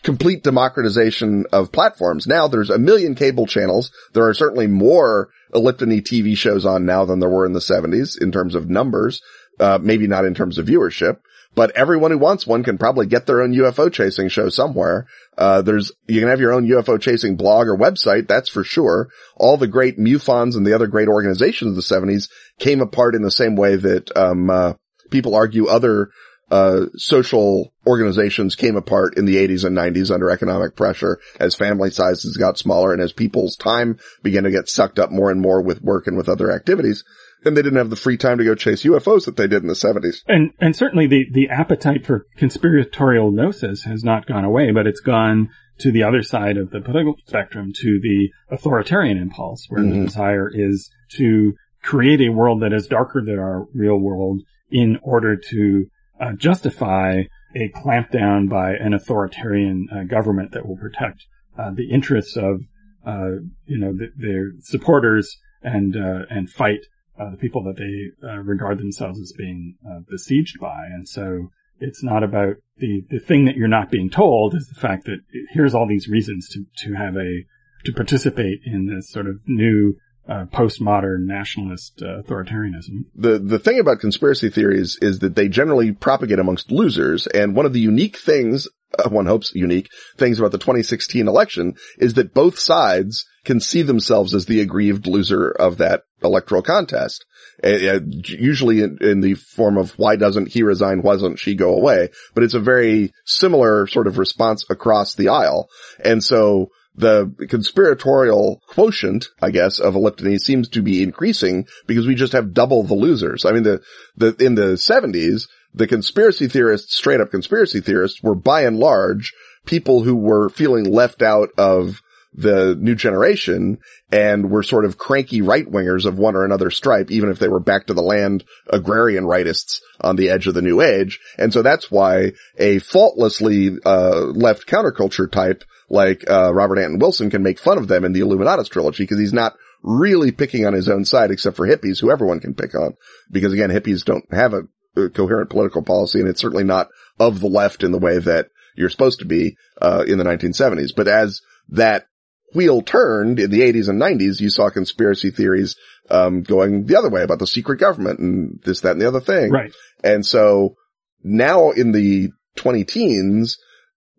complete 0.02 0.42
democratization 0.42 1.44
of 1.52 1.72
platforms. 1.72 2.26
Now 2.26 2.48
there's 2.48 2.70
a 2.70 2.78
million 2.78 3.14
cable 3.14 3.46
channels. 3.46 3.90
There 4.12 4.28
are 4.28 4.34
certainly 4.34 4.66
more 4.66 5.30
Eliptony 5.54 6.02
TV 6.02 6.36
shows 6.36 6.66
on 6.66 6.86
now 6.86 7.04
than 7.04 7.20
there 7.20 7.28
were 7.28 7.46
in 7.46 7.52
the 7.52 7.60
70s 7.60 8.20
in 8.20 8.32
terms 8.32 8.54
of 8.54 8.68
numbers, 8.68 9.22
uh, 9.58 9.78
maybe 9.80 10.06
not 10.06 10.24
in 10.24 10.34
terms 10.34 10.58
of 10.58 10.66
viewership 10.66 11.18
but 11.56 11.74
everyone 11.74 12.10
who 12.10 12.18
wants 12.18 12.46
one 12.46 12.62
can 12.62 12.76
probably 12.76 13.06
get 13.06 13.26
their 13.26 13.40
own 13.40 13.54
UFO 13.54 13.90
chasing 13.90 14.28
show 14.28 14.50
somewhere. 14.50 15.06
Uh, 15.36 15.62
there's, 15.62 15.90
you 16.06 16.20
can 16.20 16.28
have 16.28 16.38
your 16.38 16.52
own 16.52 16.68
UFO 16.68 17.00
chasing 17.00 17.36
blog 17.36 17.66
or 17.66 17.76
website, 17.76 18.28
that's 18.28 18.50
for 18.50 18.62
sure. 18.62 19.08
All 19.36 19.56
the 19.56 19.66
great 19.66 19.98
MUFONs 19.98 20.54
and 20.54 20.66
the 20.66 20.74
other 20.74 20.86
great 20.86 21.08
organizations 21.08 21.70
of 21.70 21.76
the 21.76 22.12
70s 22.12 22.28
came 22.60 22.82
apart 22.82 23.14
in 23.14 23.22
the 23.22 23.30
same 23.30 23.56
way 23.56 23.74
that, 23.76 24.14
um, 24.16 24.50
uh, 24.50 24.74
people 25.10 25.34
argue 25.34 25.66
other, 25.66 26.10
uh, 26.50 26.86
social 26.96 27.72
organizations 27.86 28.54
came 28.54 28.76
apart 28.76 29.16
in 29.16 29.24
the 29.24 29.36
80s 29.36 29.64
and 29.64 29.76
90s 29.76 30.12
under 30.12 30.30
economic 30.30 30.76
pressure 30.76 31.18
as 31.40 31.54
family 31.54 31.90
sizes 31.90 32.36
got 32.36 32.58
smaller 32.58 32.92
and 32.92 33.02
as 33.02 33.12
people's 33.12 33.56
time 33.56 33.98
began 34.22 34.44
to 34.44 34.50
get 34.50 34.68
sucked 34.68 34.98
up 34.98 35.10
more 35.10 35.30
and 35.30 35.40
more 35.40 35.62
with 35.62 35.82
work 35.82 36.06
and 36.06 36.16
with 36.16 36.28
other 36.28 36.52
activities 36.52 37.04
and 37.44 37.56
they 37.56 37.62
didn't 37.62 37.78
have 37.78 37.90
the 37.90 37.96
free 37.96 38.16
time 38.16 38.38
to 38.38 38.44
go 38.44 38.54
chase 38.54 38.82
UFOs 38.82 39.24
that 39.26 39.36
they 39.36 39.46
did 39.46 39.62
in 39.62 39.68
the 39.68 39.74
70s. 39.74 40.22
And 40.26 40.52
and 40.60 40.74
certainly 40.74 41.06
the 41.06 41.26
the 41.30 41.48
appetite 41.48 42.04
for 42.04 42.26
conspiratorial 42.36 43.30
gnosis 43.30 43.84
has 43.84 44.02
not 44.02 44.26
gone 44.26 44.44
away, 44.44 44.72
but 44.72 44.86
it's 44.86 45.00
gone 45.00 45.50
to 45.78 45.92
the 45.92 46.02
other 46.02 46.22
side 46.22 46.56
of 46.56 46.70
the 46.70 46.80
political 46.80 47.16
spectrum 47.26 47.72
to 47.74 48.00
the 48.02 48.30
authoritarian 48.50 49.18
impulse 49.18 49.66
where 49.68 49.82
mm-hmm. 49.82 50.00
the 50.00 50.06
desire 50.06 50.50
is 50.52 50.90
to 51.10 51.54
create 51.82 52.20
a 52.20 52.30
world 52.30 52.62
that 52.62 52.72
is 52.72 52.86
darker 52.86 53.22
than 53.24 53.38
our 53.38 53.66
real 53.74 53.98
world 53.98 54.40
in 54.70 54.98
order 55.02 55.36
to 55.36 55.86
uh, 56.20 56.32
justify 56.36 57.22
a 57.54 57.68
clampdown 57.70 58.48
by 58.48 58.72
an 58.72 58.92
authoritarian 58.92 59.88
uh, 59.92 60.04
government 60.04 60.52
that 60.52 60.66
will 60.66 60.76
protect 60.76 61.24
uh, 61.58 61.70
the 61.74 61.90
interests 61.90 62.36
of 62.36 62.60
uh, 63.06 63.36
you 63.66 63.78
know 63.78 63.92
the, 63.92 64.08
their 64.16 64.50
supporters 64.60 65.38
and 65.62 65.96
uh, 65.96 66.26
and 66.28 66.50
fight 66.50 66.80
uh, 67.18 67.30
the 67.30 67.36
people 67.36 67.62
that 67.64 67.76
they 67.76 68.36
regard 68.36 68.78
themselves 68.78 69.20
as 69.20 69.32
being 69.36 69.76
besieged 70.10 70.60
by. 70.60 70.84
And 70.92 71.08
so 71.08 71.48
it's 71.80 72.02
not 72.02 72.22
about 72.22 72.56
the, 72.78 73.02
the 73.10 73.18
thing 73.18 73.44
that 73.46 73.56
you're 73.56 73.68
not 73.68 73.90
being 73.90 74.10
told 74.10 74.54
is 74.54 74.68
the 74.68 74.80
fact 74.80 75.04
that 75.06 75.20
here's 75.52 75.74
all 75.74 75.86
these 75.86 76.08
reasons 76.08 76.48
to, 76.50 76.64
to 76.84 76.94
have 76.94 77.16
a, 77.16 77.44
to 77.84 77.92
participate 77.92 78.60
in 78.64 78.86
this 78.86 79.10
sort 79.10 79.26
of 79.26 79.36
new 79.46 79.94
uh, 80.28 80.44
postmodern 80.46 81.26
nationalist 81.26 82.02
uh, 82.02 82.22
authoritarianism. 82.22 83.04
The 83.14 83.38
the 83.38 83.58
thing 83.58 83.78
about 83.78 84.00
conspiracy 84.00 84.50
theories 84.50 84.98
is 85.00 85.20
that 85.20 85.36
they 85.36 85.48
generally 85.48 85.92
propagate 85.92 86.38
amongst 86.38 86.70
losers, 86.70 87.26
and 87.28 87.54
one 87.54 87.66
of 87.66 87.72
the 87.72 87.80
unique 87.80 88.18
things, 88.18 88.68
uh, 88.98 89.08
one 89.08 89.26
hopes 89.26 89.52
unique 89.54 89.88
things 90.16 90.38
about 90.38 90.52
the 90.52 90.58
2016 90.58 91.28
election 91.28 91.74
is 91.98 92.14
that 92.14 92.34
both 92.34 92.58
sides 92.58 93.24
can 93.44 93.60
see 93.60 93.82
themselves 93.82 94.34
as 94.34 94.46
the 94.46 94.60
aggrieved 94.60 95.06
loser 95.06 95.48
of 95.48 95.78
that 95.78 96.02
electoral 96.22 96.62
contest. 96.62 97.24
Uh, 97.62 98.00
usually 98.24 98.82
in, 98.82 98.98
in, 99.00 99.20
the 99.20 99.34
form 99.34 99.78
of 99.78 99.92
why 99.92 100.16
doesn't 100.16 100.48
he 100.48 100.62
resign? 100.62 101.00
Why 101.00 101.14
doesn't 101.14 101.38
she 101.38 101.54
go 101.54 101.74
away? 101.74 102.10
But 102.34 102.42
it's 102.42 102.54
a 102.54 102.60
very 102.60 103.12
similar 103.24 103.86
sort 103.86 104.08
of 104.08 104.18
response 104.18 104.64
across 104.68 105.14
the 105.14 105.28
aisle. 105.28 105.68
And 106.04 106.22
so 106.22 106.70
the 106.96 107.30
conspiratorial 107.48 108.62
quotient, 108.68 109.28
I 109.40 109.50
guess, 109.50 109.78
of 109.78 109.94
Eliptony 109.94 110.40
seems 110.40 110.68
to 110.70 110.82
be 110.82 111.02
increasing 111.02 111.66
because 111.86 112.06
we 112.06 112.14
just 112.14 112.32
have 112.32 112.54
double 112.54 112.82
the 112.82 112.94
losers. 112.94 113.44
I 113.44 113.52
mean, 113.52 113.64
the, 113.64 113.82
the, 114.16 114.34
in 114.40 114.54
the 114.54 114.76
seventies, 114.76 115.46
the 115.74 115.86
conspiracy 115.86 116.48
theorists, 116.48 116.96
straight 116.96 117.20
up 117.20 117.30
conspiracy 117.30 117.80
theorists 117.80 118.22
were 118.22 118.34
by 118.34 118.62
and 118.62 118.78
large 118.78 119.34
people 119.66 120.02
who 120.04 120.16
were 120.16 120.48
feeling 120.48 120.84
left 120.84 121.22
out 121.22 121.50
of 121.58 122.00
the 122.36 122.76
new 122.78 122.94
generation 122.94 123.78
and 124.12 124.50
were 124.50 124.62
sort 124.62 124.84
of 124.84 124.98
cranky 124.98 125.40
right 125.40 125.66
wingers 125.66 126.04
of 126.04 126.18
one 126.18 126.36
or 126.36 126.44
another 126.44 126.70
stripe, 126.70 127.10
even 127.10 127.30
if 127.30 127.38
they 127.38 127.48
were 127.48 127.60
back 127.60 127.86
to 127.86 127.94
the 127.94 128.02
land 128.02 128.44
agrarian 128.68 129.24
rightists 129.24 129.80
on 130.00 130.16
the 130.16 130.28
edge 130.28 130.46
of 130.46 130.54
the 130.54 130.62
new 130.62 130.82
age. 130.82 131.18
And 131.38 131.52
so 131.52 131.62
that's 131.62 131.90
why 131.90 132.32
a 132.58 132.78
faultlessly, 132.78 133.78
uh, 133.84 134.20
left 134.26 134.66
counterculture 134.66 135.30
type 135.30 135.64
like, 135.88 136.28
uh, 136.28 136.52
Robert 136.52 136.78
Anton 136.78 136.98
Wilson 136.98 137.30
can 137.30 137.42
make 137.42 137.58
fun 137.58 137.78
of 137.78 137.88
them 137.88 138.04
in 138.04 138.12
the 138.12 138.20
Illuminatus 138.20 138.68
trilogy 138.68 139.04
because 139.04 139.18
he's 139.18 139.32
not 139.32 139.54
really 139.82 140.32
picking 140.32 140.66
on 140.66 140.72
his 140.72 140.88
own 140.88 141.04
side 141.04 141.30
except 141.30 141.56
for 141.56 141.66
hippies 141.66 142.00
who 142.00 142.10
everyone 142.10 142.40
can 142.40 142.54
pick 142.54 142.74
on. 142.74 142.96
Because 143.30 143.52
again, 143.52 143.70
hippies 143.70 144.04
don't 144.04 144.24
have 144.32 144.52
a, 144.52 144.62
coherent 145.10 145.50
political 145.50 145.82
policy 145.82 146.20
and 146.20 146.28
it's 146.28 146.40
certainly 146.40 146.64
not 146.64 146.88
of 147.18 147.40
the 147.40 147.48
left 147.48 147.82
in 147.82 147.92
the 147.92 147.98
way 147.98 148.18
that 148.18 148.46
you're 148.76 148.88
supposed 148.88 149.18
to 149.18 149.26
be, 149.26 149.54
uh, 149.80 150.04
in 150.06 150.16
the 150.16 150.24
1970s. 150.24 150.92
But 150.96 151.06
as 151.06 151.42
that 151.68 152.06
wheel 152.54 152.82
turned 152.82 153.38
in 153.38 153.50
the 153.50 153.60
80s 153.60 153.88
and 153.88 154.00
90s, 154.00 154.40
you 154.40 154.50
saw 154.50 154.70
conspiracy 154.70 155.30
theories 155.30 155.76
um, 156.10 156.42
going 156.42 156.86
the 156.86 156.96
other 156.96 157.10
way 157.10 157.22
about 157.22 157.38
the 157.38 157.46
secret 157.46 157.78
government 157.78 158.20
and 158.20 158.60
this, 158.64 158.80
that, 158.80 158.92
and 158.92 159.00
the 159.00 159.08
other 159.08 159.20
thing. 159.20 159.50
Right. 159.50 159.72
And 160.02 160.24
so 160.24 160.76
now 161.22 161.70
in 161.70 161.92
the 161.92 162.30
20 162.56 162.84
teens, 162.84 163.58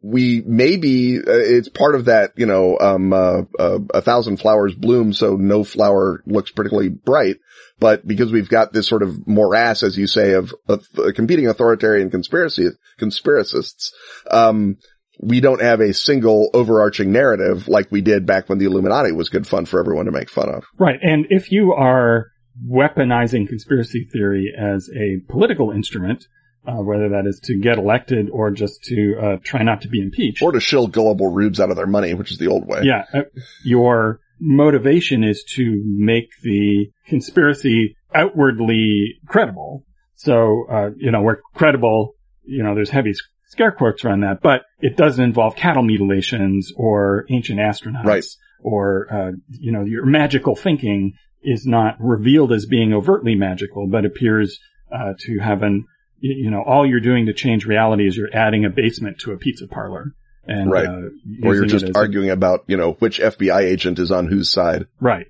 we 0.02 0.44
maybe 0.46 1.18
uh, 1.18 1.22
it's 1.26 1.70
part 1.70 1.96
of 1.96 2.06
that, 2.06 2.34
you 2.36 2.46
know, 2.46 2.78
um, 2.80 3.12
uh, 3.12 3.42
uh, 3.58 3.80
a 3.94 4.02
thousand 4.02 4.38
flowers 4.38 4.76
bloom, 4.76 5.12
so 5.12 5.36
no 5.36 5.64
flower 5.64 6.22
looks 6.26 6.52
particularly 6.52 6.90
bright. 6.90 7.38
But 7.80 8.08
because 8.08 8.32
we've 8.32 8.50
got 8.50 8.74
this 8.74 8.88
sort 8.88 9.04
of 9.04 9.28
morass, 9.28 9.84
as 9.84 9.98
you 9.98 10.08
say, 10.08 10.34
of, 10.34 10.54
of 10.68 10.88
competing 11.16 11.48
authoritarian 11.48 12.10
conspiracy 12.10 12.70
conspiracists, 13.00 13.92
um, 14.30 14.78
we 15.20 15.40
don't 15.40 15.62
have 15.62 15.80
a 15.80 15.94
single 15.94 16.50
overarching 16.54 17.12
narrative 17.12 17.68
like 17.68 17.92
we 17.92 18.02
did 18.02 18.26
back 18.26 18.50
when 18.50 18.60
the 18.60 18.66
Illuminati 18.66 19.12
was 19.12 19.30
good 19.30 19.48
fun 19.48 19.66
for 19.66 19.80
everyone 19.80 20.06
to 20.06 20.12
make 20.12 20.30
fun 20.30 20.50
of. 20.50 20.66
Right. 20.78 21.00
And 21.02 21.28
if 21.30 21.52
you 21.52 21.74
are 21.74 22.28
weaponizing 22.68 23.48
conspiracy 23.48 24.08
theory 24.12 24.54
as 24.58 24.90
a 24.96 25.20
political 25.32 25.72
instrument, 25.72 26.26
uh, 26.68 26.82
whether 26.84 27.10
that 27.10 27.26
is 27.26 27.40
to 27.46 27.58
get 27.58 27.78
elected 27.78 28.30
or 28.30 28.52
just 28.52 28.84
to 28.84 29.16
uh, 29.20 29.38
try 29.44 29.64
not 29.64 29.82
to 29.82 29.88
be 29.88 30.02
impeached. 30.02 30.42
Or 30.42 30.52
to 30.52 30.60
shill 30.60 30.88
gullible 30.88 31.28
rubes 31.28 31.60
out 31.60 31.70
of 31.70 31.78
their 31.78 31.88
money, 31.88 32.14
which 32.14 32.32
is 32.32 32.38
the 32.38 32.48
old 32.48 32.68
way. 32.68 32.82
Yeah. 32.84 33.06
Uh, 33.14 33.22
your 33.64 34.20
motivation 34.40 35.24
is 35.24 35.44
to 35.56 35.82
make 35.86 36.30
the 36.44 36.92
conspiracy 37.08 37.96
outwardly 38.14 39.20
credible. 39.28 39.86
So, 40.16 40.66
uh, 40.70 40.90
you 40.98 41.12
know, 41.12 41.22
we're 41.22 41.38
credible, 41.56 42.16
you 42.44 42.64
know, 42.64 42.76
there's 42.76 42.90
heavy 42.90 43.14
scare 43.48 43.72
quotes 43.72 44.04
around 44.04 44.22
that, 44.22 44.42
but 44.42 44.64
it 44.80 44.98
doesn't 44.98 45.24
involve 45.24 45.56
cattle 45.56 45.84
mutilations 45.84 46.72
or 46.76 47.26
ancient 47.30 47.60
astronauts 47.60 48.06
right. 48.06 48.26
or, 48.62 49.08
uh, 49.12 49.32
you 49.50 49.72
know, 49.72 49.84
your 49.84 50.06
magical 50.06 50.56
thinking 50.56 51.14
is 51.42 51.66
not 51.66 51.96
revealed 52.00 52.52
as 52.52 52.66
being 52.66 52.94
overtly 52.94 53.36
magical, 53.36 53.88
but 53.88 54.06
appears, 54.06 54.60
uh, 54.92 55.14
to 55.20 55.40
have 55.40 55.64
an, 55.64 55.86
you 56.20 56.50
know, 56.50 56.64
all 56.66 56.86
you're 56.86 57.00
doing 57.00 57.28
to 57.28 57.34
change 57.34 57.66
reality 57.66 58.08
is 58.08 58.18
you're 58.18 58.34
adding 58.34 58.66
a 58.66 58.70
basement 58.70 59.20
to 59.20 59.32
a 59.32 59.38
pizza 59.38 59.68
parlor. 59.68 60.14
And, 60.46 60.72
right. 60.72 60.88
Uh, 60.88 61.10
or 61.44 61.56
you're 61.56 61.66
just 61.66 61.96
arguing 61.96 62.30
a, 62.30 62.34
about, 62.34 62.64
you 62.68 62.78
know, 62.78 62.94
which 62.94 63.20
FBI 63.20 63.62
agent 63.62 64.00
is 64.00 64.12
on 64.12 64.28
whose 64.28 64.52
side. 64.52 64.88
Right. 65.00 65.28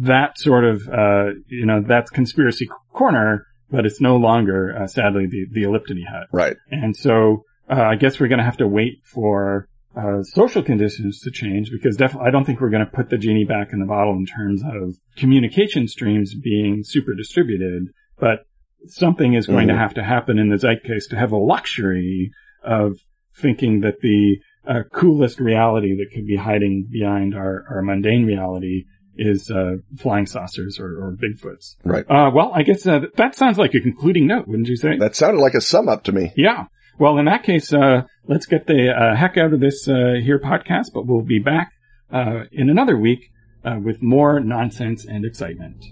That 0.00 0.38
sort 0.38 0.64
of, 0.64 0.88
uh, 0.88 1.34
you 1.48 1.66
know, 1.66 1.82
that's 1.86 2.10
conspiracy 2.10 2.68
corner, 2.92 3.46
but 3.70 3.86
it's 3.86 4.00
no 4.00 4.16
longer, 4.16 4.74
uh, 4.82 4.86
sadly, 4.86 5.26
the, 5.26 5.46
the 5.50 5.62
Eliptony 5.62 6.06
hut. 6.08 6.28
Right. 6.32 6.56
And 6.70 6.96
so, 6.96 7.44
uh, 7.72 7.80
I 7.92 7.96
guess 7.96 8.20
we're 8.20 8.28
going 8.28 8.38
to 8.38 8.44
have 8.44 8.58
to 8.58 8.68
wait 8.68 9.00
for 9.04 9.68
uh, 9.96 10.22
social 10.22 10.62
conditions 10.62 11.20
to 11.20 11.30
change 11.30 11.70
because 11.70 11.96
definitely 11.96 12.28
I 12.28 12.30
don't 12.30 12.44
think 12.44 12.60
we're 12.60 12.70
going 12.70 12.84
to 12.84 12.90
put 12.90 13.10
the 13.10 13.18
genie 13.18 13.44
back 13.44 13.72
in 13.72 13.78
the 13.80 13.86
bottle 13.86 14.14
in 14.14 14.26
terms 14.26 14.62
of 14.64 14.94
communication 15.16 15.86
streams 15.88 16.34
being 16.34 16.82
super 16.84 17.14
distributed. 17.14 17.88
But 18.18 18.40
something 18.86 19.34
is 19.34 19.46
going 19.46 19.68
Mhm. 19.68 19.72
to 19.72 19.78
have 19.78 19.94
to 19.94 20.02
happen 20.02 20.38
in 20.38 20.48
the 20.48 20.56
zeitgeist 20.58 21.10
to 21.10 21.16
have 21.16 21.32
a 21.32 21.36
luxury 21.36 22.30
of 22.64 22.98
thinking 23.36 23.80
that 23.80 24.00
the 24.00 24.38
uh, 24.66 24.82
coolest 24.92 25.40
reality 25.40 25.96
that 25.96 26.06
could 26.14 26.26
be 26.26 26.36
hiding 26.36 26.86
behind 26.90 27.34
our, 27.34 27.64
our 27.68 27.82
mundane 27.82 28.24
reality 28.24 28.84
is 29.16 29.50
uh, 29.50 29.74
flying 29.98 30.24
saucers 30.26 30.78
or, 30.80 30.86
or 30.86 31.16
Bigfoots. 31.16 31.76
Right. 31.84 32.04
Uh, 32.08 32.30
well, 32.34 32.52
I 32.54 32.62
guess 32.62 32.86
uh, 32.86 33.00
that 33.16 33.34
sounds 33.34 33.58
like 33.58 33.74
a 33.74 33.80
concluding 33.80 34.26
note, 34.28 34.46
wouldn't 34.48 34.68
you 34.68 34.76
say? 34.76 34.96
That 34.98 35.16
sounded 35.16 35.40
like 35.40 35.54
a 35.54 35.60
sum 35.60 35.88
up 35.88 36.04
to 36.04 36.12
me. 36.12 36.32
Yeah. 36.36 36.66
Well, 36.98 37.18
in 37.18 37.24
that 37.24 37.42
case, 37.42 37.72
uh, 37.72 38.02
let's 38.26 38.46
get 38.46 38.66
the 38.66 38.90
uh, 38.90 39.16
heck 39.16 39.36
out 39.36 39.52
of 39.52 39.60
this 39.60 39.88
uh, 39.88 40.14
here 40.22 40.38
podcast, 40.38 40.92
but 40.92 41.06
we'll 41.06 41.22
be 41.22 41.38
back 41.38 41.72
uh, 42.12 42.44
in 42.52 42.70
another 42.70 42.96
week 42.96 43.30
uh, 43.64 43.78
with 43.82 44.02
more 44.02 44.40
nonsense 44.40 45.04
and 45.04 45.24
excitement. 45.24 45.86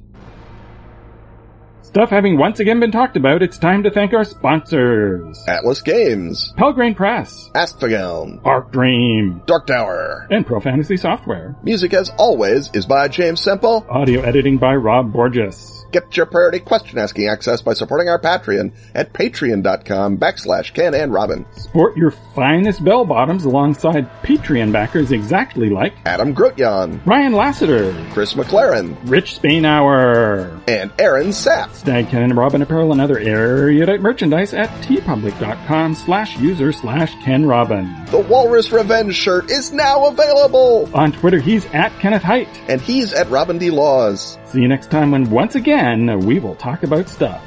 Stuff 1.90 2.10
having 2.10 2.38
once 2.38 2.60
again 2.60 2.78
been 2.78 2.92
talked 2.92 3.16
about, 3.16 3.42
it's 3.42 3.58
time 3.58 3.82
to 3.82 3.90
thank 3.90 4.12
our 4.12 4.22
sponsors. 4.22 5.44
Atlas 5.48 5.82
Games, 5.82 6.54
Pelgrane 6.56 6.94
Press, 6.94 7.50
Askfageln, 7.56 8.40
Arc 8.44 8.70
Dream, 8.70 9.42
Dark 9.46 9.66
Tower. 9.66 10.28
and 10.30 10.46
Pro 10.46 10.60
Fantasy 10.60 10.96
Software. 10.96 11.56
Music 11.64 11.92
as 11.92 12.10
always 12.16 12.70
is 12.74 12.86
by 12.86 13.08
James 13.08 13.40
Semple. 13.40 13.84
Audio 13.90 14.20
editing 14.20 14.56
by 14.56 14.76
Rob 14.76 15.12
Borges. 15.12 15.84
Get 15.90 16.16
your 16.16 16.26
priority 16.26 16.60
question 16.60 16.98
asking 16.98 17.28
access 17.28 17.62
by 17.62 17.72
supporting 17.72 18.08
our 18.08 18.20
Patreon 18.20 18.70
at 18.94 19.12
patreon.com 19.12 20.18
backslash 20.18 20.72
Ken 20.72 20.94
and 20.94 21.12
Robin. 21.12 21.44
Sport 21.56 21.96
your 21.96 22.12
finest 22.36 22.84
bell 22.84 23.04
bottoms 23.04 23.44
alongside 23.44 24.08
Patreon 24.22 24.70
backers 24.70 25.10
exactly 25.10 25.68
like 25.68 25.94
Adam 26.06 26.32
Grotjan, 26.32 27.04
Ryan 27.04 27.32
Lassiter, 27.32 27.92
Chris 28.12 28.34
McLaren, 28.34 28.96
Rich 29.10 29.40
Spainhour, 29.40 30.60
and 30.68 30.92
Aaron 31.00 31.30
Sapp. 31.30 31.79
Stag 31.80 32.10
Ken 32.10 32.24
and 32.24 32.36
Robin 32.36 32.60
apparel 32.60 32.92
and 32.92 33.00
other 33.00 33.18
erudite 33.18 34.02
merchandise 34.02 34.52
at 34.52 34.68
teepublic.com 34.82 35.94
slash 35.94 36.38
user 36.38 36.72
slash 36.72 37.14
Ken 37.24 37.46
Robin. 37.46 38.04
The 38.10 38.18
Walrus 38.18 38.70
Revenge 38.70 39.14
shirt 39.14 39.50
is 39.50 39.72
now 39.72 40.04
available! 40.04 40.90
On 40.92 41.10
Twitter, 41.10 41.38
he's 41.38 41.64
at 41.72 41.90
Kenneth 41.98 42.22
Hite. 42.22 42.60
And 42.68 42.82
he's 42.82 43.14
at 43.14 43.30
Robin 43.30 43.56
D. 43.56 43.70
Laws. 43.70 44.36
See 44.44 44.60
you 44.60 44.68
next 44.68 44.90
time 44.90 45.10
when 45.10 45.30
once 45.30 45.54
again 45.54 46.20
we 46.20 46.38
will 46.38 46.54
talk 46.56 46.82
about 46.82 47.08
stuff. 47.08 47.42